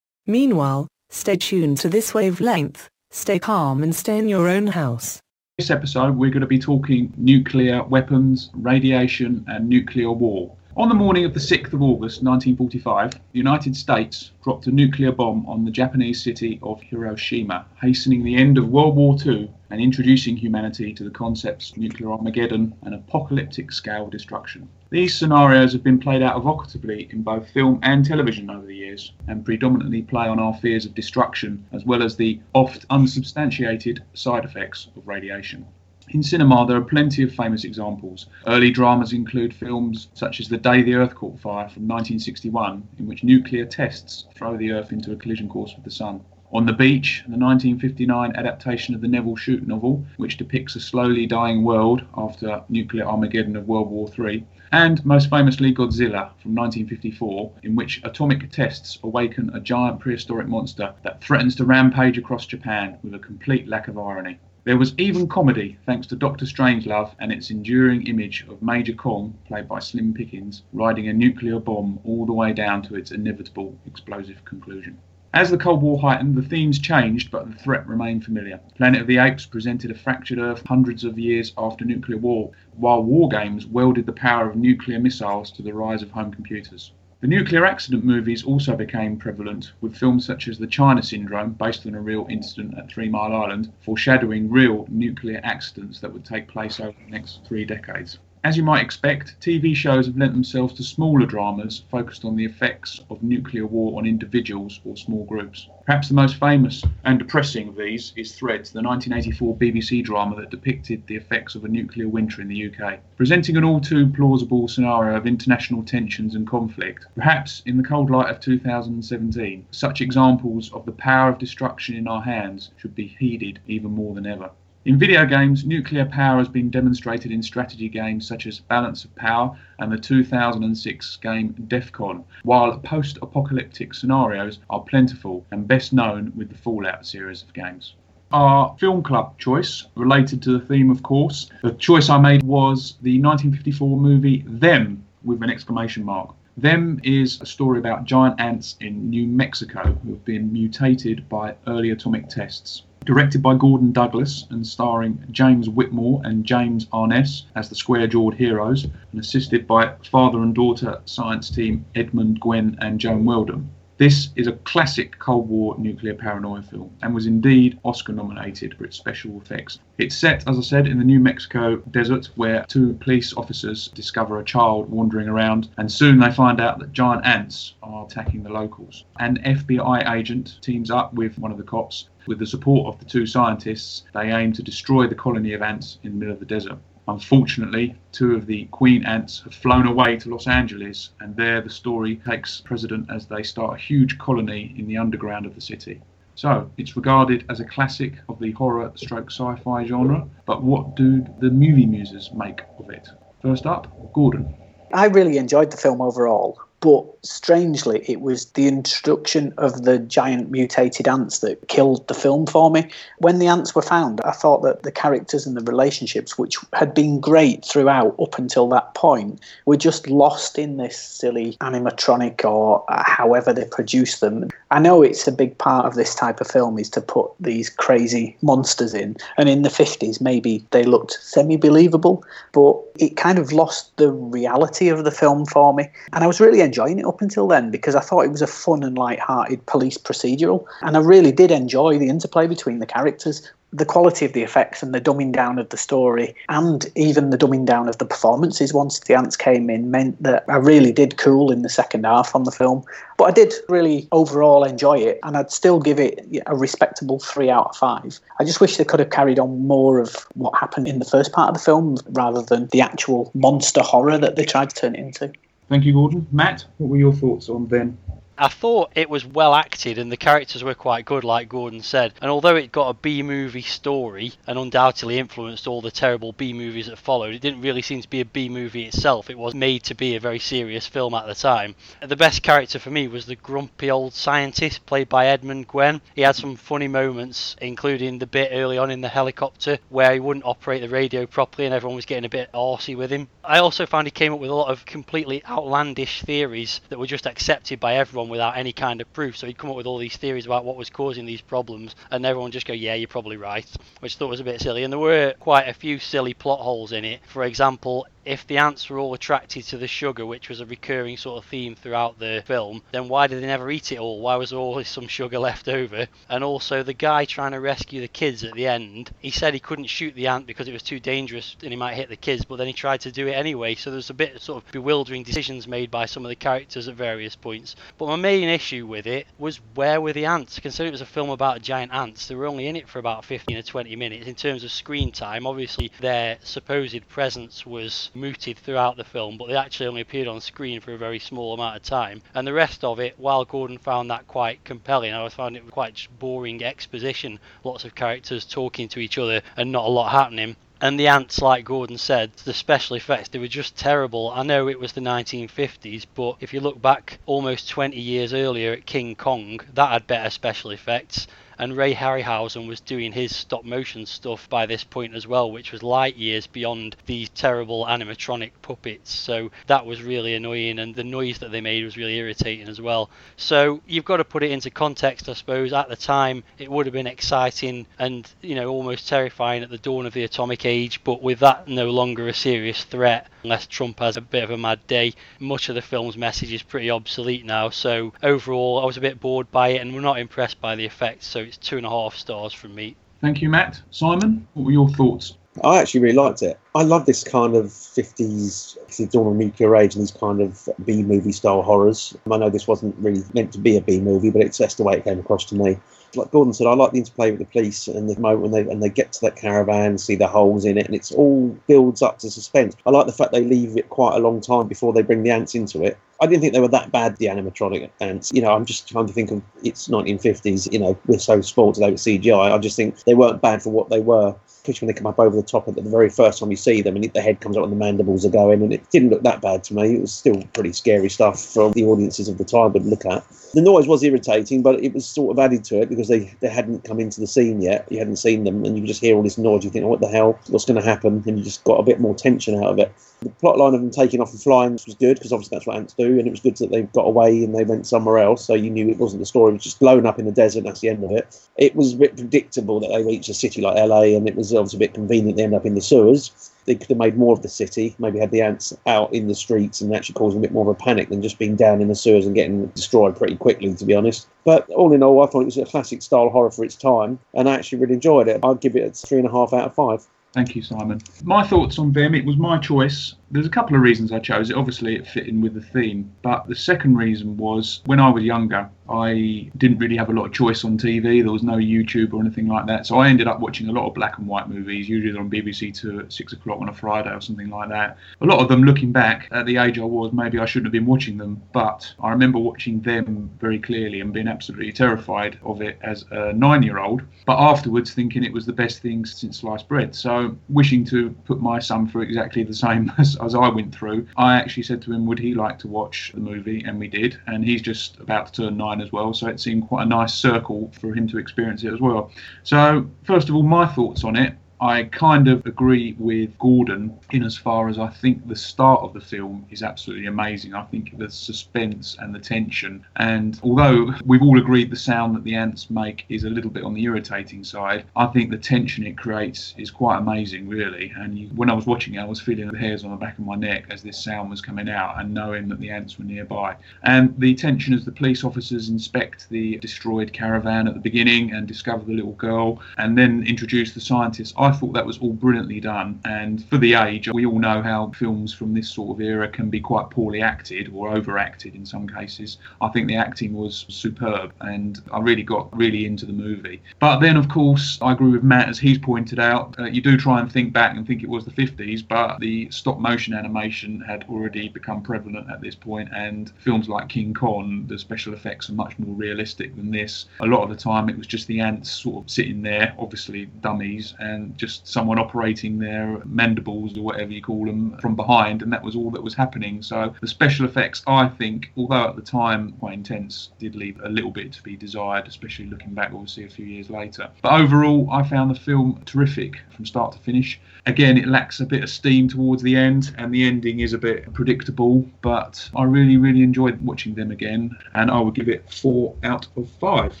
Meanwhile, 0.26 0.88
stay 1.10 1.36
tuned 1.36 1.78
to 1.78 1.88
this 1.88 2.14
wavelength, 2.14 2.88
stay 3.10 3.38
calm 3.38 3.82
and 3.82 3.94
stay 3.94 4.18
in 4.18 4.28
your 4.28 4.48
own 4.48 4.68
house. 4.68 5.20
This 5.58 5.70
episode, 5.70 6.16
we're 6.16 6.30
going 6.30 6.40
to 6.40 6.46
be 6.46 6.58
talking 6.58 7.12
nuclear 7.18 7.82
weapons, 7.84 8.50
radiation, 8.54 9.44
and 9.48 9.68
nuclear 9.68 10.10
war. 10.10 10.56
On 10.74 10.88
the 10.88 10.94
morning 10.94 11.26
of 11.26 11.34
the 11.34 11.38
6th 11.38 11.74
of 11.74 11.82
August 11.82 12.22
1945, 12.22 13.12
the 13.12 13.18
United 13.32 13.76
States 13.76 14.30
dropped 14.42 14.66
a 14.66 14.72
nuclear 14.72 15.12
bomb 15.12 15.44
on 15.44 15.66
the 15.66 15.70
Japanese 15.70 16.24
city 16.24 16.58
of 16.62 16.80
Hiroshima, 16.80 17.66
hastening 17.78 18.24
the 18.24 18.36
end 18.36 18.56
of 18.56 18.70
World 18.70 18.96
War 18.96 19.14
II 19.22 19.50
and 19.68 19.82
introducing 19.82 20.34
humanity 20.34 20.94
to 20.94 21.04
the 21.04 21.10
concepts 21.10 21.72
of 21.72 21.76
nuclear 21.76 22.10
Armageddon 22.10 22.72
and 22.84 22.94
apocalyptic 22.94 23.70
scale 23.70 24.06
destruction. 24.08 24.66
These 24.88 25.14
scenarios 25.14 25.74
have 25.74 25.84
been 25.84 25.98
played 25.98 26.22
out 26.22 26.36
evocatively 26.36 27.12
in 27.12 27.22
both 27.22 27.50
film 27.50 27.78
and 27.82 28.02
television 28.02 28.48
over 28.48 28.64
the 28.64 28.74
years, 28.74 29.12
and 29.28 29.44
predominantly 29.44 30.00
play 30.00 30.26
on 30.26 30.38
our 30.38 30.54
fears 30.54 30.86
of 30.86 30.94
destruction 30.94 31.66
as 31.72 31.84
well 31.84 32.02
as 32.02 32.16
the 32.16 32.40
oft 32.54 32.86
unsubstantiated 32.88 34.02
side 34.14 34.46
effects 34.46 34.88
of 34.96 35.06
radiation. 35.06 35.66
In 36.08 36.22
cinema, 36.22 36.66
there 36.66 36.76
are 36.76 36.84
plenty 36.84 37.22
of 37.22 37.32
famous 37.32 37.64
examples. 37.64 38.26
Early 38.46 38.70
dramas 38.70 39.12
include 39.12 39.54
films 39.54 40.08
such 40.14 40.40
as 40.40 40.48
The 40.48 40.58
Day 40.58 40.82
the 40.82 40.94
Earth 40.94 41.14
Caught 41.14 41.38
Fire 41.38 41.68
from 41.68 41.86
1961, 41.86 42.88
in 42.98 43.06
which 43.06 43.22
nuclear 43.22 43.64
tests 43.64 44.26
throw 44.34 44.56
the 44.56 44.72
Earth 44.72 44.92
into 44.92 45.12
a 45.12 45.16
collision 45.16 45.48
course 45.48 45.74
with 45.76 45.84
the 45.84 45.90
Sun. 45.90 46.20
On 46.52 46.66
the 46.66 46.72
Beach, 46.72 47.22
the 47.26 47.38
1959 47.38 48.32
adaptation 48.36 48.94
of 48.94 49.00
the 49.00 49.08
Nevil 49.08 49.36
Shute 49.36 49.66
novel, 49.66 50.04
which 50.18 50.36
depicts 50.36 50.76
a 50.76 50.80
slowly 50.80 51.24
dying 51.24 51.62
world 51.62 52.02
after 52.14 52.62
nuclear 52.68 53.06
Armageddon 53.06 53.56
of 53.56 53.68
World 53.68 53.88
War 53.88 54.06
III. 54.18 54.44
And 54.70 55.06
most 55.06 55.30
famously, 55.30 55.72
Godzilla 55.72 56.32
from 56.42 56.54
1954, 56.54 57.52
in 57.62 57.74
which 57.74 58.02
atomic 58.04 58.50
tests 58.50 58.98
awaken 59.02 59.50
a 59.54 59.60
giant 59.60 60.00
prehistoric 60.00 60.48
monster 60.48 60.92
that 61.04 61.22
threatens 61.22 61.54
to 61.56 61.64
rampage 61.64 62.18
across 62.18 62.44
Japan 62.44 62.98
with 63.02 63.14
a 63.14 63.18
complete 63.18 63.66
lack 63.66 63.88
of 63.88 63.96
irony. 63.96 64.38
There 64.64 64.78
was 64.78 64.94
even 64.96 65.26
comedy 65.26 65.76
thanks 65.86 66.06
to 66.06 66.14
Doctor 66.14 66.44
Strangelove 66.44 67.16
and 67.18 67.32
its 67.32 67.50
enduring 67.50 68.06
image 68.06 68.46
of 68.48 68.62
Major 68.62 68.92
Kong, 68.92 69.34
played 69.44 69.66
by 69.66 69.80
Slim 69.80 70.14
Pickens, 70.14 70.62
riding 70.72 71.08
a 71.08 71.12
nuclear 71.12 71.58
bomb 71.58 71.98
all 72.04 72.26
the 72.26 72.32
way 72.32 72.52
down 72.52 72.80
to 72.82 72.94
its 72.94 73.10
inevitable 73.10 73.76
explosive 73.86 74.44
conclusion. 74.44 74.98
As 75.34 75.50
the 75.50 75.58
Cold 75.58 75.82
War 75.82 75.98
heightened, 75.98 76.36
the 76.36 76.42
themes 76.42 76.78
changed, 76.78 77.32
but 77.32 77.50
the 77.50 77.58
threat 77.58 77.88
remained 77.88 78.24
familiar. 78.24 78.60
Planet 78.76 79.00
of 79.00 79.08
the 79.08 79.18
Apes 79.18 79.46
presented 79.46 79.90
a 79.90 79.94
fractured 79.94 80.38
Earth 80.38 80.64
hundreds 80.64 81.02
of 81.02 81.18
years 81.18 81.52
after 81.58 81.84
nuclear 81.84 82.18
war, 82.18 82.52
while 82.76 83.02
war 83.02 83.28
games 83.28 83.66
welded 83.66 84.06
the 84.06 84.12
power 84.12 84.48
of 84.48 84.54
nuclear 84.54 85.00
missiles 85.00 85.50
to 85.52 85.62
the 85.62 85.74
rise 85.74 86.02
of 86.02 86.12
home 86.12 86.30
computers. 86.30 86.92
The 87.22 87.28
nuclear 87.28 87.64
accident 87.64 88.04
movies 88.04 88.42
also 88.42 88.74
became 88.74 89.16
prevalent, 89.16 89.70
with 89.80 89.96
films 89.96 90.26
such 90.26 90.48
as 90.48 90.58
The 90.58 90.66
China 90.66 91.00
Syndrome, 91.04 91.52
based 91.52 91.86
on 91.86 91.94
a 91.94 92.00
real 92.00 92.26
incident 92.28 92.76
at 92.76 92.90
Three 92.90 93.08
Mile 93.08 93.32
Island, 93.32 93.72
foreshadowing 93.78 94.50
real 94.50 94.88
nuclear 94.90 95.40
accidents 95.44 96.00
that 96.00 96.12
would 96.12 96.24
take 96.24 96.48
place 96.48 96.80
over 96.80 96.96
the 97.04 97.12
next 97.12 97.44
three 97.46 97.64
decades. 97.64 98.18
As 98.44 98.56
you 98.56 98.64
might 98.64 98.82
expect, 98.82 99.40
TV 99.40 99.72
shows 99.72 100.06
have 100.06 100.16
lent 100.16 100.32
themselves 100.32 100.74
to 100.74 100.82
smaller 100.82 101.26
dramas 101.26 101.84
focused 101.88 102.24
on 102.24 102.34
the 102.34 102.44
effects 102.44 103.00
of 103.08 103.22
nuclear 103.22 103.68
war 103.68 103.96
on 103.96 104.04
individuals 104.04 104.80
or 104.84 104.96
small 104.96 105.24
groups. 105.26 105.68
Perhaps 105.86 106.08
the 106.08 106.14
most 106.14 106.40
famous 106.40 106.82
and 107.04 107.20
depressing 107.20 107.68
of 107.68 107.76
these 107.76 108.12
is 108.16 108.34
Threads, 108.34 108.72
the 108.72 108.82
1984 108.82 109.56
BBC 109.58 110.02
drama 110.02 110.34
that 110.34 110.50
depicted 110.50 111.06
the 111.06 111.14
effects 111.14 111.54
of 111.54 111.64
a 111.64 111.68
nuclear 111.68 112.08
winter 112.08 112.42
in 112.42 112.48
the 112.48 112.66
UK, 112.66 112.98
presenting 113.16 113.56
an 113.56 113.62
all 113.62 113.80
too 113.80 114.08
plausible 114.08 114.66
scenario 114.66 115.16
of 115.16 115.24
international 115.24 115.84
tensions 115.84 116.34
and 116.34 116.44
conflict. 116.44 117.06
Perhaps 117.14 117.62
in 117.64 117.76
the 117.76 117.84
cold 117.84 118.10
light 118.10 118.28
of 118.28 118.40
2017, 118.40 119.66
such 119.70 120.00
examples 120.00 120.72
of 120.72 120.84
the 120.84 120.90
power 120.90 121.30
of 121.30 121.38
destruction 121.38 121.94
in 121.94 122.08
our 122.08 122.22
hands 122.22 122.72
should 122.76 122.96
be 122.96 123.06
heeded 123.06 123.60
even 123.68 123.92
more 123.92 124.16
than 124.16 124.26
ever. 124.26 124.50
In 124.84 124.98
video 124.98 125.24
games, 125.24 125.64
nuclear 125.64 126.04
power 126.04 126.38
has 126.38 126.48
been 126.48 126.68
demonstrated 126.68 127.30
in 127.30 127.40
strategy 127.40 127.88
games 127.88 128.26
such 128.26 128.48
as 128.48 128.58
Balance 128.58 129.04
of 129.04 129.14
Power 129.14 129.56
and 129.78 129.92
the 129.92 129.96
2006 129.96 131.16
game 131.18 131.54
Defcon, 131.68 132.24
while 132.42 132.76
post 132.80 133.16
apocalyptic 133.22 133.94
scenarios 133.94 134.58
are 134.68 134.80
plentiful 134.80 135.46
and 135.52 135.68
best 135.68 135.92
known 135.92 136.32
with 136.34 136.48
the 136.48 136.58
Fallout 136.58 137.06
series 137.06 137.44
of 137.44 137.52
games. 137.52 137.94
Our 138.32 138.74
film 138.80 139.04
club 139.04 139.38
choice, 139.38 139.86
related 139.94 140.42
to 140.42 140.58
the 140.58 140.66
theme, 140.66 140.90
of 140.90 141.04
course, 141.04 141.48
the 141.62 141.74
choice 141.74 142.10
I 142.10 142.18
made 142.18 142.42
was 142.42 142.96
the 143.02 143.20
1954 143.22 143.96
movie 143.96 144.44
Them 144.48 145.04
with 145.22 145.44
an 145.44 145.50
exclamation 145.50 146.04
mark. 146.04 146.34
Them 146.56 147.00
is 147.02 147.40
a 147.40 147.46
story 147.46 147.78
about 147.78 148.04
giant 148.04 148.38
ants 148.38 148.76
in 148.78 149.08
New 149.08 149.26
Mexico 149.26 149.98
who 150.02 150.10
have 150.10 150.24
been 150.26 150.52
mutated 150.52 151.26
by 151.26 151.54
early 151.66 151.88
atomic 151.88 152.28
tests. 152.28 152.82
Directed 153.06 153.42
by 153.42 153.56
Gordon 153.56 153.90
Douglas 153.90 154.46
and 154.50 154.66
starring 154.66 155.24
James 155.30 155.70
Whitmore 155.70 156.20
and 156.24 156.44
James 156.44 156.88
Arness 156.92 157.46
as 157.54 157.70
the 157.70 157.74
square 157.74 158.06
jawed 158.06 158.34
heroes, 158.34 158.84
and 158.84 159.18
assisted 159.18 159.66
by 159.66 159.94
father 160.10 160.42
and 160.42 160.54
daughter 160.54 161.00
science 161.06 161.48
team 161.48 161.86
Edmund 161.94 162.38
Gwenn 162.40 162.76
and 162.82 163.00
Joan 163.00 163.24
Weldon. 163.24 163.70
This 163.98 164.30
is 164.36 164.46
a 164.46 164.52
classic 164.52 165.18
Cold 165.18 165.48
War 165.50 165.76
nuclear 165.78 166.14
paranoia 166.14 166.62
film 166.62 166.90
and 167.02 167.14
was 167.14 167.26
indeed 167.26 167.78
Oscar 167.84 168.14
nominated 168.14 168.74
for 168.74 168.84
its 168.84 168.96
special 168.96 169.38
effects. 169.38 169.80
It's 169.98 170.16
set, 170.16 170.48
as 170.48 170.56
I 170.56 170.62
said, 170.62 170.88
in 170.88 170.98
the 170.98 171.04
New 171.04 171.20
Mexico 171.20 171.76
desert 171.90 172.30
where 172.34 172.64
two 172.68 172.94
police 172.94 173.34
officers 173.36 173.88
discover 173.88 174.40
a 174.40 174.44
child 174.44 174.88
wandering 174.88 175.28
around 175.28 175.68
and 175.76 175.92
soon 175.92 176.18
they 176.18 176.32
find 176.32 176.58
out 176.58 176.78
that 176.78 176.94
giant 176.94 177.26
ants 177.26 177.74
are 177.82 178.06
attacking 178.06 178.42
the 178.42 178.48
locals. 178.48 179.04
An 179.20 179.36
FBI 179.44 180.10
agent 180.10 180.58
teams 180.62 180.90
up 180.90 181.12
with 181.12 181.38
one 181.38 181.52
of 181.52 181.58
the 181.58 181.62
cops. 181.62 182.08
With 182.26 182.38
the 182.38 182.46
support 182.46 182.86
of 182.86 182.98
the 182.98 183.04
two 183.04 183.26
scientists, 183.26 184.04
they 184.14 184.32
aim 184.32 184.52
to 184.54 184.62
destroy 184.62 185.06
the 185.06 185.14
colony 185.14 185.52
of 185.52 185.60
ants 185.60 185.98
in 186.02 186.12
the 186.12 186.18
middle 186.18 186.34
of 186.34 186.40
the 186.40 186.46
desert. 186.46 186.78
Unfortunately, 187.08 187.96
two 188.12 188.34
of 188.34 188.46
the 188.46 188.66
queen 188.66 189.04
ants 189.04 189.42
have 189.42 189.54
flown 189.54 189.86
away 189.86 190.16
to 190.16 190.30
Los 190.30 190.46
Angeles, 190.46 191.10
and 191.20 191.34
there 191.34 191.60
the 191.60 191.70
story 191.70 192.16
takes 192.16 192.60
precedent 192.60 193.10
as 193.10 193.26
they 193.26 193.42
start 193.42 193.74
a 193.74 193.82
huge 193.82 194.18
colony 194.18 194.74
in 194.78 194.86
the 194.86 194.96
underground 194.96 195.44
of 195.44 195.54
the 195.54 195.60
city. 195.60 196.00
So, 196.34 196.70
it's 196.78 196.96
regarded 196.96 197.44
as 197.50 197.60
a 197.60 197.64
classic 197.64 198.14
of 198.28 198.38
the 198.38 198.52
horror 198.52 198.92
stroke 198.94 199.30
sci 199.30 199.56
fi 199.56 199.84
genre, 199.84 200.28
but 200.46 200.62
what 200.62 200.94
do 200.94 201.26
the 201.40 201.50
movie 201.50 201.86
muses 201.86 202.30
make 202.32 202.62
of 202.78 202.88
it? 202.88 203.08
First 203.42 203.66
up, 203.66 203.88
Gordon. 204.14 204.54
I 204.94 205.06
really 205.06 205.38
enjoyed 205.38 205.70
the 205.70 205.76
film 205.76 206.00
overall, 206.00 206.60
but 206.80 207.06
strangely, 207.22 208.04
it 208.08 208.20
was 208.20 208.46
the 208.46 208.66
introduction 208.66 209.54
of 209.58 209.84
the 209.84 209.98
giant 209.98 210.50
mutated 210.50 211.06
ants 211.06 211.38
that 211.38 211.68
killed 211.68 212.06
the 212.08 212.14
film 212.14 212.46
for 212.46 212.70
me. 212.70 212.90
When 213.18 213.38
the 213.38 213.46
ants 213.46 213.74
were 213.74 213.82
found, 213.82 214.20
I 214.24 214.32
thought 214.32 214.62
that 214.62 214.82
the 214.82 214.90
characters 214.90 215.46
and 215.46 215.56
the 215.56 215.70
relationships, 215.70 216.36
which 216.36 216.56
had 216.72 216.94
been 216.94 217.20
great 217.20 217.64
throughout 217.64 218.16
up 218.20 218.38
until 218.38 218.68
that 218.70 218.94
point, 218.94 219.40
were 219.66 219.76
just 219.76 220.08
lost 220.08 220.58
in 220.58 220.76
this 220.76 220.98
silly 220.98 221.56
animatronic 221.60 222.44
or 222.44 222.84
uh, 222.88 223.04
however 223.06 223.52
they 223.52 223.64
produced 223.66 224.20
them. 224.20 224.48
I 224.70 224.80
know 224.80 225.02
it's 225.02 225.28
a 225.28 225.32
big 225.32 225.56
part 225.58 225.86
of 225.86 225.94
this 225.94 226.14
type 226.14 226.40
of 226.40 226.48
film 226.48 226.78
is 226.78 226.90
to 226.90 227.00
put 227.00 227.30
these 227.38 227.70
crazy 227.70 228.36
monsters 228.42 228.94
in, 228.94 229.16
and 229.36 229.48
in 229.48 229.62
the 229.62 229.68
50s, 229.68 230.20
maybe 230.20 230.64
they 230.70 230.84
looked 230.84 231.12
semi 231.20 231.56
believable, 231.56 232.24
but 232.52 232.76
it 232.98 233.16
kind 233.16 233.38
of 233.38 233.52
lost 233.52 233.96
the 233.96 234.10
reality 234.10 234.88
of 234.88 235.04
the 235.04 235.10
film 235.10 235.46
for 235.46 235.72
me. 235.72 235.88
And 236.12 236.24
I 236.24 236.26
was 236.26 236.40
really 236.40 236.60
enjoying 236.60 236.98
it 236.98 237.04
up 237.12 237.20
until 237.20 237.46
then 237.46 237.70
because 237.70 237.94
I 237.94 238.00
thought 238.00 238.24
it 238.24 238.30
was 238.30 238.42
a 238.42 238.46
fun 238.46 238.82
and 238.82 238.96
light-hearted 238.96 239.66
police 239.66 239.98
procedural, 239.98 240.64
and 240.80 240.96
I 240.96 241.00
really 241.00 241.32
did 241.32 241.50
enjoy 241.50 241.98
the 241.98 242.08
interplay 242.08 242.46
between 242.46 242.78
the 242.78 242.86
characters. 242.86 243.50
The 243.74 243.86
quality 243.86 244.26
of 244.26 244.34
the 244.34 244.42
effects 244.42 244.82
and 244.82 244.94
the 244.94 245.00
dumbing 245.00 245.32
down 245.32 245.58
of 245.58 245.70
the 245.70 245.78
story, 245.78 246.34
and 246.50 246.84
even 246.94 247.30
the 247.30 247.38
dumbing 247.38 247.64
down 247.64 247.88
of 247.88 247.96
the 247.96 248.04
performances 248.04 248.74
once 248.74 249.00
the 249.00 249.14
ants 249.14 249.34
came 249.34 249.70
in, 249.70 249.90
meant 249.90 250.22
that 250.22 250.44
I 250.46 250.56
really 250.56 250.92
did 250.92 251.16
cool 251.16 251.50
in 251.50 251.62
the 251.62 251.70
second 251.70 252.04
half 252.04 252.34
on 252.34 252.44
the 252.44 252.50
film. 252.50 252.84
But 253.16 253.24
I 253.24 253.30
did 253.30 253.54
really 253.70 254.08
overall 254.12 254.62
enjoy 254.64 254.98
it, 254.98 255.20
and 255.22 255.38
I'd 255.38 255.50
still 255.50 255.80
give 255.80 255.98
it 255.98 256.26
a 256.46 256.54
respectable 256.54 257.18
three 257.18 257.48
out 257.48 257.68
of 257.70 257.76
five. 257.76 258.20
I 258.38 258.44
just 258.44 258.60
wish 258.60 258.76
they 258.76 258.84
could 258.84 259.00
have 259.00 259.10
carried 259.10 259.38
on 259.38 259.66
more 259.66 259.98
of 259.98 260.26
what 260.34 260.58
happened 260.58 260.86
in 260.86 260.98
the 260.98 261.06
first 261.06 261.32
part 261.32 261.48
of 261.48 261.54
the 261.54 261.64
film 261.64 261.96
rather 262.10 262.42
than 262.42 262.66
the 262.72 262.82
actual 262.82 263.30
monster 263.32 263.80
horror 263.80 264.18
that 264.18 264.36
they 264.36 264.44
tried 264.44 264.68
to 264.68 264.76
turn 264.76 264.94
it 264.94 265.00
into. 265.00 265.32
Thank 265.72 265.86
you, 265.86 265.94
Gordon. 265.94 266.26
Matt, 266.30 266.66
what 266.76 266.90
were 266.90 266.98
your 266.98 267.14
thoughts 267.14 267.48
on 267.48 267.66
Them? 267.66 267.96
I 268.42 268.48
thought 268.48 268.90
it 268.96 269.08
was 269.08 269.24
well 269.24 269.54
acted 269.54 269.98
and 269.98 270.10
the 270.10 270.16
characters 270.16 270.64
were 270.64 270.74
quite 270.74 271.04
good, 271.04 271.22
like 271.22 271.48
Gordon 271.48 271.80
said. 271.80 272.14
And 272.20 272.28
although 272.28 272.56
it 272.56 272.72
got 272.72 272.88
a 272.88 272.94
B 272.94 273.22
movie 273.22 273.62
story 273.62 274.32
and 274.48 274.58
undoubtedly 274.58 275.20
influenced 275.20 275.68
all 275.68 275.80
the 275.80 275.92
terrible 275.92 276.32
B 276.32 276.52
movies 276.52 276.88
that 276.88 276.98
followed, 276.98 277.36
it 277.36 277.40
didn't 277.40 277.60
really 277.60 277.82
seem 277.82 278.02
to 278.02 278.10
be 278.10 278.20
a 278.20 278.24
B 278.24 278.48
movie 278.48 278.86
itself. 278.86 279.30
It 279.30 279.38
was 279.38 279.54
made 279.54 279.84
to 279.84 279.94
be 279.94 280.16
a 280.16 280.20
very 280.20 280.40
serious 280.40 280.88
film 280.88 281.14
at 281.14 281.28
the 281.28 281.36
time. 281.36 281.76
The 282.04 282.16
best 282.16 282.42
character 282.42 282.80
for 282.80 282.90
me 282.90 283.06
was 283.06 283.26
the 283.26 283.36
grumpy 283.36 283.92
old 283.92 284.12
scientist 284.12 284.86
played 284.86 285.08
by 285.08 285.28
Edmund 285.28 285.68
Gwenn. 285.68 286.00
He 286.16 286.22
had 286.22 286.34
some 286.34 286.56
funny 286.56 286.88
moments, 286.88 287.54
including 287.60 288.18
the 288.18 288.26
bit 288.26 288.50
early 288.52 288.76
on 288.76 288.90
in 288.90 289.02
the 289.02 289.08
helicopter 289.08 289.78
where 289.88 290.14
he 290.14 290.18
wouldn't 290.18 290.46
operate 290.46 290.82
the 290.82 290.88
radio 290.88 291.26
properly 291.26 291.66
and 291.66 291.74
everyone 291.76 291.94
was 291.94 292.06
getting 292.06 292.24
a 292.24 292.28
bit 292.28 292.50
arsy 292.52 292.96
with 292.96 293.12
him. 293.12 293.28
I 293.44 293.60
also 293.60 293.86
found 293.86 294.08
he 294.08 294.10
came 294.10 294.32
up 294.32 294.40
with 294.40 294.50
a 294.50 294.54
lot 294.54 294.68
of 294.68 294.84
completely 294.84 295.44
outlandish 295.46 296.22
theories 296.22 296.80
that 296.88 296.98
were 296.98 297.06
just 297.06 297.26
accepted 297.28 297.78
by 297.78 297.94
everyone 297.94 298.31
without 298.32 298.56
any 298.56 298.72
kind 298.72 299.00
of 299.00 299.12
proof. 299.12 299.36
So 299.36 299.46
he'd 299.46 299.58
come 299.58 299.70
up 299.70 299.76
with 299.76 299.86
all 299.86 299.98
these 299.98 300.16
theories 300.16 300.46
about 300.46 300.64
what 300.64 300.76
was 300.76 300.90
causing 300.90 301.26
these 301.26 301.40
problems, 301.40 301.94
and 302.10 302.26
everyone 302.26 302.50
just 302.50 302.66
go, 302.66 302.72
"Yeah, 302.72 302.94
you're 302.94 303.06
probably 303.06 303.36
right," 303.36 303.68
which 304.00 304.16
I 304.16 304.18
thought 304.18 304.30
was 304.30 304.40
a 304.40 304.44
bit 304.44 304.60
silly. 304.60 304.82
And 304.82 304.92
there 304.92 304.98
were 304.98 305.34
quite 305.38 305.68
a 305.68 305.74
few 305.74 306.00
silly 306.00 306.34
plot 306.34 306.58
holes 306.58 306.90
in 306.90 307.04
it. 307.04 307.20
For 307.26 307.44
example, 307.44 308.06
if 308.24 308.46
the 308.46 308.58
ants 308.58 308.88
were 308.88 308.98
all 308.98 309.14
attracted 309.14 309.64
to 309.64 309.76
the 309.76 309.88
sugar, 309.88 310.24
which 310.24 310.48
was 310.48 310.60
a 310.60 310.66
recurring 310.66 311.16
sort 311.16 311.42
of 311.42 311.48
theme 311.50 311.74
throughout 311.74 312.18
the 312.18 312.42
film, 312.46 312.82
then 312.92 313.08
why 313.08 313.26
did 313.26 313.42
they 313.42 313.46
never 313.46 313.70
eat 313.70 313.90
it 313.90 313.98
all? 313.98 314.20
Why 314.20 314.36
was 314.36 314.50
there 314.50 314.58
always 314.58 314.88
some 314.88 315.08
sugar 315.08 315.38
left 315.40 315.68
over? 315.68 316.06
And 316.28 316.44
also, 316.44 316.82
the 316.82 316.92
guy 316.92 317.24
trying 317.24 317.52
to 317.52 317.60
rescue 317.60 318.00
the 318.00 318.08
kids 318.08 318.44
at 318.44 318.54
the 318.54 318.68
end, 318.68 319.10
he 319.18 319.30
said 319.30 319.54
he 319.54 319.60
couldn't 319.60 319.86
shoot 319.86 320.14
the 320.14 320.28
ant 320.28 320.46
because 320.46 320.68
it 320.68 320.72
was 320.72 320.82
too 320.82 321.00
dangerous 321.00 321.56
and 321.62 321.70
he 321.70 321.76
might 321.76 321.94
hit 321.94 322.08
the 322.08 322.16
kids, 322.16 322.44
but 322.44 322.56
then 322.56 322.68
he 322.68 322.72
tried 322.72 323.00
to 323.00 323.12
do 323.12 323.26
it 323.26 323.32
anyway. 323.32 323.74
So 323.74 323.90
there's 323.90 324.10
a 324.10 324.14
bit 324.14 324.36
of 324.36 324.42
sort 324.42 324.62
of 324.62 324.70
bewildering 324.70 325.24
decisions 325.24 325.66
made 325.66 325.90
by 325.90 326.06
some 326.06 326.24
of 326.24 326.28
the 326.28 326.36
characters 326.36 326.86
at 326.86 326.94
various 326.94 327.34
points. 327.34 327.74
But 327.98 328.06
my 328.06 328.16
main 328.16 328.48
issue 328.48 328.86
with 328.86 329.06
it 329.06 329.26
was 329.38 329.60
where 329.74 330.00
were 330.00 330.12
the 330.12 330.26
ants? 330.26 330.60
Considering 330.60 330.90
it 330.90 330.92
was 330.92 331.00
a 331.00 331.06
film 331.06 331.30
about 331.30 331.62
giant 331.62 331.92
ants, 331.92 332.26
they 332.26 332.36
were 332.36 332.46
only 332.46 332.68
in 332.68 332.76
it 332.76 332.88
for 332.88 333.00
about 333.00 333.24
15 333.24 333.56
or 333.56 333.62
20 333.62 333.96
minutes 333.96 334.26
in 334.28 334.34
terms 334.36 334.62
of 334.62 334.70
screen 334.70 335.10
time. 335.10 335.46
Obviously, 335.46 335.90
their 336.00 336.38
supposed 336.42 337.08
presence 337.08 337.66
was 337.66 338.11
mooted 338.14 338.58
throughout 338.58 338.96
the 338.96 339.04
film, 339.04 339.36
but 339.36 339.48
they 339.48 339.56
actually 339.56 339.86
only 339.86 340.00
appeared 340.00 340.28
on 340.28 340.40
screen 340.40 340.80
for 340.80 340.92
a 340.92 340.98
very 340.98 341.18
small 341.18 341.54
amount 341.54 341.76
of 341.76 341.82
time. 341.82 342.22
And 342.34 342.46
the 342.46 342.52
rest 342.52 342.84
of 342.84 343.00
it, 343.00 343.18
while 343.18 343.44
Gordon 343.44 343.78
found 343.78 344.10
that 344.10 344.26
quite 344.26 344.64
compelling, 344.64 345.14
I 345.14 345.28
found 345.28 345.56
it 345.56 345.70
quite 345.70 346.06
boring 346.18 346.62
exposition. 346.62 347.38
Lots 347.64 347.84
of 347.84 347.94
characters 347.94 348.44
talking 348.44 348.88
to 348.88 349.00
each 349.00 349.18
other 349.18 349.42
and 349.56 349.72
not 349.72 349.86
a 349.86 349.88
lot 349.88 350.12
happening. 350.12 350.56
And 350.80 350.98
the 350.98 351.06
ants, 351.06 351.40
like 351.40 351.64
Gordon 351.64 351.96
said, 351.96 352.32
the 352.44 352.52
special 352.52 352.96
effects, 352.96 353.28
they 353.28 353.38
were 353.38 353.46
just 353.46 353.76
terrible. 353.76 354.32
I 354.34 354.42
know 354.42 354.66
it 354.66 354.80
was 354.80 354.92
the 354.92 355.00
1950s, 355.00 356.06
but 356.14 356.38
if 356.40 356.52
you 356.52 356.58
look 356.58 356.82
back 356.82 357.20
almost 357.24 357.68
20 357.68 357.96
years 358.00 358.34
earlier 358.34 358.72
at 358.72 358.84
King 358.84 359.14
Kong, 359.14 359.60
that 359.74 359.92
had 359.92 360.08
better 360.08 360.28
special 360.28 360.72
effects 360.72 361.28
and 361.58 361.76
Ray 361.76 361.94
Harryhausen 361.94 362.66
was 362.66 362.80
doing 362.80 363.12
his 363.12 363.34
stop 363.34 363.64
motion 363.64 364.06
stuff 364.06 364.48
by 364.48 364.66
this 364.66 364.84
point 364.84 365.14
as 365.14 365.26
well, 365.26 365.50
which 365.50 365.72
was 365.72 365.82
light 365.82 366.16
years 366.16 366.46
beyond 366.46 366.96
these 367.06 367.28
terrible 367.30 367.86
animatronic 367.86 368.50
puppets. 368.62 369.12
So 369.12 369.50
that 369.66 369.86
was 369.86 370.02
really 370.02 370.34
annoying, 370.34 370.78
and 370.78 370.94
the 370.94 371.04
noise 371.04 371.38
that 371.38 371.52
they 371.52 371.60
made 371.60 371.84
was 371.84 371.96
really 371.96 372.16
irritating 372.16 372.68
as 372.68 372.80
well. 372.80 373.10
So 373.36 373.80
you've 373.86 374.04
got 374.04 374.18
to 374.18 374.24
put 374.24 374.42
it 374.42 374.50
into 374.50 374.70
context, 374.70 375.28
I 375.28 375.34
suppose. 375.34 375.72
At 375.72 375.88
the 375.88 375.96
time, 375.96 376.44
it 376.58 376.70
would 376.70 376.86
have 376.86 376.92
been 376.92 377.06
exciting 377.06 377.86
and 377.98 378.30
you 378.40 378.54
know 378.54 378.68
almost 378.68 379.08
terrifying 379.08 379.62
at 379.62 379.70
the 379.70 379.78
dawn 379.78 380.06
of 380.06 380.12
the 380.12 380.24
atomic 380.24 380.64
age, 380.64 381.02
but 381.04 381.22
with 381.22 381.40
that 381.40 381.68
no 381.68 381.90
longer 381.90 382.28
a 382.28 382.34
serious 382.34 382.84
threat, 382.84 383.28
unless 383.42 383.66
Trump 383.66 384.00
has 384.00 384.16
a 384.16 384.20
bit 384.20 384.44
of 384.44 384.50
a 384.50 384.56
mad 384.56 384.86
day. 384.86 385.14
Much 385.38 385.68
of 385.68 385.74
the 385.74 385.82
film's 385.82 386.16
message 386.16 386.52
is 386.52 386.62
pretty 386.62 386.90
obsolete 386.90 387.44
now. 387.44 387.70
So 387.70 388.12
overall, 388.22 388.80
I 388.80 388.84
was 388.84 388.96
a 388.96 389.00
bit 389.00 389.20
bored 389.20 389.50
by 389.50 389.68
it, 389.68 389.80
and 389.80 389.94
we're 389.94 390.00
not 390.00 390.18
impressed 390.18 390.60
by 390.60 390.74
the 390.74 390.84
effects. 390.84 391.26
So 391.26 391.40
it's 391.40 391.56
two 391.56 391.76
and 391.76 391.86
a 391.86 391.90
half 391.90 392.14
stars 392.14 392.52
from 392.52 392.74
me. 392.74 392.96
Thank 393.20 393.40
you, 393.40 393.48
Matt. 393.48 393.80
Simon, 393.90 394.46
what 394.54 394.64
were 394.64 394.72
your 394.72 394.88
thoughts? 394.90 395.36
I 395.62 395.78
actually 395.78 396.00
really 396.00 396.16
liked 396.16 396.42
it. 396.42 396.58
I 396.74 396.82
love 396.82 397.04
this 397.04 397.22
kind 397.22 397.54
of 397.54 397.66
50s, 397.66 398.96
the 398.96 399.06
dawn 399.06 399.26
of 399.26 399.34
nuclear 399.34 399.76
age, 399.76 399.94
and 399.94 400.02
these 400.02 400.10
kind 400.10 400.40
of 400.40 400.68
B 400.84 401.02
movie 401.02 401.32
style 401.32 401.60
horrors. 401.60 402.16
I 402.30 402.38
know 402.38 402.48
this 402.48 402.66
wasn't 402.66 402.96
really 402.98 403.22
meant 403.34 403.52
to 403.52 403.58
be 403.58 403.76
a 403.76 403.82
B 403.82 404.00
movie, 404.00 404.30
but 404.30 404.40
it's 404.40 404.56
just 404.56 404.78
the 404.78 404.82
way 404.82 404.96
it 404.96 405.04
came 405.04 405.18
across 405.18 405.44
to 405.46 405.54
me. 405.54 405.78
Like 406.14 406.30
Gordon 406.30 406.52
said, 406.52 406.66
I 406.66 406.74
like 406.74 406.92
the 406.92 406.98
interplay 406.98 407.30
with 407.30 407.40
the 407.40 407.46
police 407.46 407.88
and 407.88 408.08
the 408.08 408.20
moment 408.20 408.42
when 408.42 408.50
they 408.52 408.70
and 408.70 408.82
they 408.82 408.90
get 408.90 409.12
to 409.14 409.20
that 409.22 409.36
caravan, 409.36 409.98
see 409.98 410.14
the 410.14 410.26
holes 410.26 410.64
in 410.64 410.78
it, 410.78 410.86
and 410.86 410.94
it's 410.94 411.12
all 411.12 411.48
builds 411.66 412.02
up 412.02 412.18
to 412.18 412.30
suspense. 412.30 412.76
I 412.84 412.90
like 412.90 413.06
the 413.06 413.12
fact 413.12 413.32
they 413.32 413.44
leave 413.44 413.76
it 413.76 413.88
quite 413.88 414.16
a 414.16 414.18
long 414.20 414.40
time 414.40 414.68
before 414.68 414.92
they 414.92 415.02
bring 415.02 415.22
the 415.22 415.30
ants 415.30 415.54
into 415.54 415.82
it. 415.82 415.96
I 416.22 416.26
didn't 416.26 416.40
think 416.40 416.52
they 416.54 416.60
were 416.60 416.68
that 416.68 416.92
bad, 416.92 417.16
the 417.16 417.26
animatronic 417.26 417.90
ants. 418.00 418.30
You 418.32 418.42
know, 418.42 418.52
I'm 418.52 418.64
just 418.64 418.88
trying 418.88 419.08
to 419.08 419.12
think 419.12 419.32
of 419.32 419.42
it's 419.64 419.88
1950s. 419.88 420.72
You 420.72 420.78
know, 420.78 420.98
we're 421.06 421.18
so 421.18 421.40
spoiled 421.40 421.74
today 421.74 421.90
with 421.90 422.00
CGI. 422.00 422.52
I. 422.52 422.62
Just 422.62 422.76
think 422.76 423.02
they 423.02 423.14
weren't 423.14 423.42
bad 423.42 423.60
for 423.60 423.70
what 423.70 423.88
they 423.88 423.98
were. 423.98 424.36
Especially 424.46 424.86
when 424.86 424.94
they 424.94 424.98
come 425.00 425.08
up 425.08 425.18
over 425.18 425.34
the 425.34 425.42
top 425.42 425.66
at 425.66 425.74
the 425.74 425.82
very 425.82 426.08
first 426.08 426.38
time 426.38 426.52
you 426.52 426.56
see 426.56 426.80
them 426.80 426.94
and 426.94 427.12
the 427.12 427.20
head 427.20 427.40
comes 427.40 427.56
up 427.56 427.64
and 427.64 427.72
the 427.72 427.76
mandibles 427.76 428.24
are 428.24 428.30
going 428.30 428.62
and 428.62 428.72
it 428.72 428.88
didn't 428.90 429.10
look 429.10 429.24
that 429.24 429.40
bad 429.40 429.64
to 429.64 429.74
me. 429.74 429.96
It 429.96 430.00
was 430.02 430.14
still 430.14 430.40
pretty 430.54 430.72
scary 430.72 431.10
stuff 431.10 431.44
from 431.44 431.72
the 431.72 431.84
audiences 431.84 432.28
of 432.28 432.38
the 432.38 432.44
time 432.44 432.72
would 432.72 432.86
look 432.86 433.04
at. 433.04 433.24
The 433.54 433.60
noise 433.60 433.88
was 433.88 434.04
irritating 434.04 434.62
but 434.62 434.80
it 434.80 434.94
was 434.94 435.04
sort 435.04 435.36
of 435.36 435.42
added 435.42 435.64
to 435.64 435.82
it 435.82 435.88
because 435.88 436.06
they, 436.06 436.32
they 436.38 436.48
hadn't 436.48 436.84
come 436.84 437.00
into 437.00 437.20
the 437.20 437.26
scene 437.26 437.60
yet. 437.60 437.90
You 437.90 437.98
hadn't 437.98 438.16
seen 438.16 438.44
them 438.44 438.64
and 438.64 438.78
you 438.78 438.86
just 438.86 439.00
hear 439.00 439.16
all 439.16 439.24
this 439.24 439.36
noise. 439.38 439.64
You 439.64 439.70
think 439.70 439.84
oh, 439.84 439.88
what 439.88 440.00
the 440.00 440.06
hell? 440.06 440.38
What's 440.46 440.66
going 440.66 440.80
to 440.80 440.88
happen? 440.88 441.24
And 441.26 441.36
you 441.36 441.44
just 441.44 441.64
got 441.64 441.80
a 441.80 441.82
bit 441.82 441.98
more 441.98 442.14
tension 442.14 442.62
out 442.62 442.70
of 442.70 442.78
it 442.78 442.94
the 443.24 443.30
plot 443.30 443.58
line 443.58 443.74
of 443.74 443.80
them 443.80 443.90
taking 443.90 444.20
off 444.20 444.32
and 444.32 444.42
flying 444.42 444.72
was 444.72 444.96
good 444.98 445.14
because 445.14 445.32
obviously 445.32 445.56
that's 445.56 445.66
what 445.66 445.76
ants 445.76 445.94
do 445.94 446.18
and 446.18 446.26
it 446.26 446.30
was 446.30 446.40
good 446.40 446.56
that 446.56 446.70
they 446.70 446.82
got 446.82 447.06
away 447.06 447.44
and 447.44 447.54
they 447.54 447.64
went 447.64 447.86
somewhere 447.86 448.18
else 448.18 448.44
so 448.44 448.54
you 448.54 448.70
knew 448.70 448.88
it 448.88 448.98
wasn't 448.98 449.20
the 449.20 449.26
story 449.26 449.50
it 449.50 449.54
was 449.54 449.62
just 449.62 449.80
blown 449.80 450.06
up 450.06 450.18
in 450.18 450.24
the 450.24 450.32
desert 450.32 450.64
that's 450.64 450.80
the 450.80 450.88
end 450.88 451.02
of 451.04 451.10
it 451.10 451.38
it 451.56 451.74
was 451.74 451.94
a 451.94 451.96
bit 451.96 452.16
predictable 452.16 452.80
that 452.80 452.88
they 452.88 453.04
reached 453.04 453.28
a 453.28 453.34
city 453.34 453.60
like 453.60 453.76
LA 453.76 454.02
and 454.16 454.28
it 454.28 454.36
was 454.36 454.52
obviously 454.54 454.78
a 454.78 454.80
bit 454.80 454.94
convenient 454.94 455.36
they 455.36 455.44
end 455.44 455.54
up 455.54 455.66
in 455.66 455.74
the 455.74 455.80
sewers 455.80 456.52
they 456.64 456.74
could 456.74 456.88
have 456.88 456.98
made 456.98 457.16
more 457.16 457.32
of 457.32 457.42
the 457.42 457.48
city, 457.48 457.94
maybe 457.98 458.18
had 458.18 458.30
the 458.30 458.40
ants 458.40 458.76
out 458.86 459.12
in 459.12 459.26
the 459.26 459.34
streets 459.34 459.80
and 459.80 459.94
actually 459.94 460.14
causing 460.14 460.38
a 460.38 460.42
bit 460.42 460.52
more 460.52 460.62
of 460.62 460.68
a 460.68 460.82
panic 460.82 461.08
than 461.08 461.22
just 461.22 461.38
being 461.38 461.56
down 461.56 461.80
in 461.80 461.88
the 461.88 461.94
sewers 461.94 462.24
and 462.24 462.34
getting 462.34 462.66
destroyed 462.68 463.16
pretty 463.16 463.36
quickly, 463.36 463.74
to 463.74 463.84
be 463.84 463.94
honest. 463.94 464.28
But 464.44 464.68
all 464.70 464.92
in 464.92 465.02
all, 465.02 465.22
I 465.22 465.26
thought 465.26 465.42
it 465.42 465.46
was 465.46 465.58
a 465.58 465.64
classic 465.64 466.02
style 466.02 466.28
horror 466.28 466.50
for 466.50 466.64
its 466.64 466.76
time, 466.76 467.18
and 467.34 467.48
I 467.48 467.54
actually 467.54 467.78
really 467.78 467.94
enjoyed 467.94 468.28
it. 468.28 468.40
I'd 468.44 468.60
give 468.60 468.76
it 468.76 468.88
a 468.88 468.90
three 468.92 469.18
and 469.18 469.26
a 469.26 469.32
half 469.32 469.52
out 469.52 469.66
of 469.66 469.74
five. 469.74 470.06
Thank 470.32 470.56
you, 470.56 470.62
Simon. 470.62 471.00
My 471.24 471.46
thoughts 471.46 471.78
on 471.78 471.92
Them, 471.92 472.14
it 472.14 472.24
was 472.24 472.36
my 472.38 472.56
choice. 472.56 473.16
There's 473.30 473.46
a 473.46 473.50
couple 473.50 473.76
of 473.76 473.82
reasons 473.82 474.12
I 474.12 474.18
chose 474.18 474.48
it. 474.48 474.56
Obviously, 474.56 474.96
it 474.96 475.06
fit 475.06 475.28
in 475.28 475.42
with 475.42 475.52
the 475.52 475.60
theme. 475.60 476.10
But 476.22 476.48
the 476.48 476.54
second 476.54 476.96
reason 476.96 477.36
was 477.36 477.82
when 477.84 478.00
I 478.00 478.08
was 478.08 478.24
younger, 478.24 478.70
I 478.92 479.50
didn't 479.56 479.78
really 479.78 479.96
have 479.96 480.10
a 480.10 480.12
lot 480.12 480.26
of 480.26 480.32
choice 480.32 480.64
on 480.64 480.76
TV. 480.76 481.22
There 481.22 481.32
was 481.32 481.42
no 481.42 481.54
YouTube 481.54 482.12
or 482.12 482.20
anything 482.20 482.46
like 482.46 482.66
that. 482.66 482.86
So 482.86 482.98
I 482.98 483.08
ended 483.08 483.26
up 483.26 483.40
watching 483.40 483.68
a 483.68 483.72
lot 483.72 483.86
of 483.86 483.94
black 483.94 484.18
and 484.18 484.26
white 484.26 484.48
movies, 484.48 484.88
usually 484.88 485.18
on 485.18 485.30
BBC 485.30 485.74
Two 485.74 486.00
at 486.00 486.12
six 486.12 486.32
o'clock 486.32 486.60
on 486.60 486.68
a 486.68 486.74
Friday 486.74 487.10
or 487.10 487.20
something 487.20 487.48
like 487.48 487.70
that. 487.70 487.96
A 488.20 488.26
lot 488.26 488.40
of 488.40 488.48
them, 488.48 488.64
looking 488.64 488.92
back 488.92 489.28
at 489.32 489.46
the 489.46 489.56
age 489.56 489.78
I 489.78 489.84
was, 489.84 490.12
maybe 490.12 490.38
I 490.38 490.44
shouldn't 490.44 490.66
have 490.66 490.72
been 490.72 490.86
watching 490.86 491.16
them. 491.16 491.42
But 491.52 491.92
I 492.00 492.10
remember 492.10 492.38
watching 492.38 492.80
them 492.80 493.30
very 493.40 493.58
clearly 493.58 494.00
and 494.00 494.12
being 494.12 494.28
absolutely 494.28 494.72
terrified 494.72 495.38
of 495.42 495.62
it 495.62 495.78
as 495.82 496.04
a 496.10 496.32
nine 496.32 496.62
year 496.62 496.78
old. 496.78 497.02
But 497.24 497.38
afterwards, 497.38 497.94
thinking 497.94 498.24
it 498.24 498.32
was 498.32 498.46
the 498.46 498.52
best 498.52 498.82
thing 498.82 499.06
since 499.06 499.38
sliced 499.38 499.68
bread. 499.68 499.94
So 499.94 500.36
wishing 500.48 500.84
to 500.86 501.10
put 501.24 501.40
my 501.40 501.58
son 501.58 501.88
through 501.88 502.02
exactly 502.02 502.44
the 502.44 502.54
same 502.54 502.92
as, 502.98 503.16
as 503.16 503.34
I 503.34 503.48
went 503.48 503.74
through, 503.74 504.06
I 504.16 504.36
actually 504.36 504.64
said 504.64 504.82
to 504.82 504.92
him, 504.92 505.06
would 505.06 505.18
he 505.18 505.34
like 505.34 505.58
to 505.60 505.68
watch 505.68 506.12
the 506.14 506.20
movie? 506.20 506.62
And 506.66 506.78
we 506.78 506.88
did. 506.88 507.18
And 507.26 507.44
he's 507.44 507.62
just 507.62 507.98
about 507.98 508.26
to 508.26 508.42
turn 508.42 508.56
nine 508.56 508.81
as 508.82 508.92
well, 508.92 509.14
so 509.14 509.28
it 509.28 509.40
seemed 509.40 509.68
quite 509.68 509.84
a 509.84 509.88
nice 509.88 510.14
circle 510.14 510.70
for 510.78 510.94
him 510.94 511.08
to 511.08 511.18
experience 511.18 511.64
it 511.64 511.72
as 511.72 511.80
well. 511.80 512.10
So, 512.42 512.90
first 513.04 513.28
of 513.28 513.34
all, 513.34 513.42
my 513.42 513.66
thoughts 513.66 514.04
on 514.04 514.16
it. 514.16 514.34
I 514.62 514.84
kind 514.84 515.26
of 515.26 515.44
agree 515.44 515.96
with 515.98 516.38
Gordon 516.38 516.96
in 517.10 517.24
as 517.24 517.36
far 517.36 517.68
as 517.68 517.80
I 517.80 517.88
think 517.88 518.28
the 518.28 518.36
start 518.36 518.82
of 518.82 518.92
the 518.92 519.00
film 519.00 519.44
is 519.50 519.60
absolutely 519.60 520.06
amazing. 520.06 520.54
I 520.54 520.62
think 520.62 520.96
the 520.96 521.10
suspense 521.10 521.96
and 521.98 522.14
the 522.14 522.20
tension, 522.20 522.84
and 522.94 523.40
although 523.42 523.92
we've 524.06 524.22
all 524.22 524.38
agreed 524.38 524.70
the 524.70 524.76
sound 524.76 525.16
that 525.16 525.24
the 525.24 525.34
ants 525.34 525.68
make 525.68 526.04
is 526.08 526.22
a 526.22 526.30
little 526.30 526.48
bit 526.48 526.62
on 526.62 526.74
the 526.74 526.84
irritating 526.84 527.42
side, 527.42 527.86
I 527.96 528.06
think 528.06 528.30
the 528.30 528.38
tension 528.38 528.86
it 528.86 528.96
creates 528.96 529.52
is 529.58 529.68
quite 529.72 529.98
amazing, 529.98 530.48
really. 530.48 530.92
And 530.96 531.18
you, 531.18 531.26
when 531.34 531.50
I 531.50 531.54
was 531.54 531.66
watching 531.66 531.94
it, 531.94 531.98
I 531.98 532.04
was 532.04 532.20
feeling 532.20 532.46
the 532.46 532.56
hairs 532.56 532.84
on 532.84 532.92
the 532.92 532.96
back 532.96 533.18
of 533.18 533.26
my 533.26 533.34
neck 533.34 533.64
as 533.68 533.82
this 533.82 533.98
sound 533.98 534.30
was 534.30 534.40
coming 534.40 534.68
out 534.68 535.00
and 535.00 535.12
knowing 535.12 535.48
that 535.48 535.58
the 535.58 535.70
ants 535.70 535.98
were 535.98 536.04
nearby. 536.04 536.54
And 536.84 537.18
the 537.18 537.34
tension 537.34 537.74
as 537.74 537.84
the 537.84 537.90
police 537.90 538.22
officers 538.22 538.68
inspect 538.68 539.28
the 539.28 539.56
destroyed 539.56 540.12
caravan 540.12 540.68
at 540.68 540.74
the 540.74 540.80
beginning 540.80 541.32
and 541.32 541.48
discover 541.48 541.84
the 541.84 541.94
little 541.94 542.12
girl, 542.12 542.62
and 542.78 542.96
then 542.96 543.24
introduce 543.26 543.72
the 543.72 543.80
scientists. 543.80 544.32
I 544.36 544.51
thought 544.52 544.72
that 544.74 544.86
was 544.86 544.98
all 544.98 545.12
brilliantly 545.12 545.60
done. 545.60 546.00
And 546.04 546.44
for 546.46 546.58
the 546.58 546.74
age, 546.74 547.08
we 547.12 547.26
all 547.26 547.38
know 547.38 547.62
how 547.62 547.92
films 547.96 548.32
from 548.32 548.54
this 548.54 548.68
sort 548.68 548.96
of 548.96 549.00
era 549.00 549.28
can 549.28 549.50
be 549.50 549.60
quite 549.60 549.90
poorly 549.90 550.22
acted 550.22 550.70
or 550.74 550.90
overacted 550.90 551.54
in 551.54 551.66
some 551.66 551.88
cases. 551.88 552.38
I 552.60 552.68
think 552.68 552.88
the 552.88 552.96
acting 552.96 553.32
was 553.32 553.66
superb 553.68 554.32
and 554.40 554.80
I 554.92 555.00
really 555.00 555.22
got 555.22 555.54
really 555.56 555.86
into 555.86 556.06
the 556.06 556.12
movie. 556.12 556.62
But 556.78 557.00
then, 557.00 557.16
of 557.16 557.28
course, 557.28 557.78
I 557.80 557.92
agree 557.92 558.10
with 558.10 558.22
Matt, 558.22 558.48
as 558.48 558.58
he's 558.58 558.78
pointed 558.78 559.18
out, 559.18 559.54
uh, 559.58 559.64
you 559.64 559.80
do 559.80 559.96
try 559.96 560.20
and 560.20 560.30
think 560.30 560.52
back 560.52 560.76
and 560.76 560.86
think 560.86 561.02
it 561.02 561.08
was 561.08 561.24
the 561.24 561.30
50s, 561.30 561.86
but 561.86 562.18
the 562.20 562.50
stop 562.50 562.78
motion 562.78 563.14
animation 563.14 563.80
had 563.80 564.04
already 564.08 564.48
become 564.48 564.82
prevalent 564.82 565.30
at 565.30 565.40
this 565.40 565.54
point, 565.54 565.88
and 565.94 566.32
films 566.38 566.68
like 566.68 566.88
King 566.88 567.14
Kong, 567.14 567.64
the 567.66 567.78
special 567.78 568.14
effects 568.14 568.48
are 568.50 568.54
much 568.54 568.78
more 568.78 568.94
realistic 568.94 569.54
than 569.56 569.70
this. 569.70 570.06
A 570.20 570.26
lot 570.26 570.42
of 570.42 570.48
the 570.50 570.56
time, 570.56 570.88
it 570.88 570.96
was 570.96 571.06
just 571.06 571.26
the 571.26 571.40
ants 571.40 571.70
sort 571.70 572.04
of 572.04 572.10
sitting 572.10 572.42
there, 572.42 572.74
obviously 572.78 573.26
dummies, 573.40 573.94
and 573.98 574.36
just 574.42 574.66
someone 574.66 574.98
operating 574.98 575.56
their 575.56 576.02
mandibles 576.04 576.76
or 576.76 576.82
whatever 576.82 577.12
you 577.12 577.22
call 577.22 577.46
them 577.46 577.76
from 577.78 577.94
behind, 577.94 578.42
and 578.42 578.52
that 578.52 578.60
was 578.60 578.74
all 578.74 578.90
that 578.90 579.00
was 579.00 579.14
happening. 579.14 579.62
So 579.62 579.94
the 580.00 580.08
special 580.08 580.44
effects, 580.44 580.82
I 580.84 581.06
think, 581.06 581.52
although 581.56 581.90
at 581.90 581.94
the 581.94 582.02
time 582.02 582.50
quite 582.58 582.74
intense, 582.74 583.30
did 583.38 583.54
leave 583.54 583.80
a 583.84 583.88
little 583.88 584.10
bit 584.10 584.32
to 584.32 584.42
be 584.42 584.56
desired, 584.56 585.06
especially 585.06 585.46
looking 585.46 585.74
back, 585.74 585.92
obviously, 585.92 586.24
a 586.24 586.28
few 586.28 586.44
years 586.44 586.70
later. 586.70 587.08
But 587.22 587.40
overall, 587.40 587.88
I 587.92 588.02
found 588.02 588.32
the 588.32 588.40
film 588.40 588.82
terrific 588.84 589.36
from 589.54 589.64
start 589.64 589.92
to 589.92 589.98
finish. 589.98 590.40
Again, 590.64 590.96
it 590.96 591.08
lacks 591.08 591.40
a 591.40 591.46
bit 591.46 591.64
of 591.64 591.70
steam 591.70 592.06
towards 592.06 592.40
the 592.40 592.54
end, 592.54 592.94
and 592.96 593.12
the 593.12 593.24
ending 593.24 593.60
is 593.60 593.72
a 593.72 593.78
bit 593.78 594.12
predictable, 594.12 594.88
but 595.00 595.50
I 595.56 595.64
really, 595.64 595.96
really 595.96 596.22
enjoyed 596.22 596.60
watching 596.62 596.94
them 596.94 597.10
again, 597.10 597.50
and 597.74 597.90
I 597.90 597.98
would 597.98 598.14
give 598.14 598.28
it 598.28 598.48
four 598.48 598.94
out 599.02 599.26
of 599.36 599.48
five. 599.58 600.00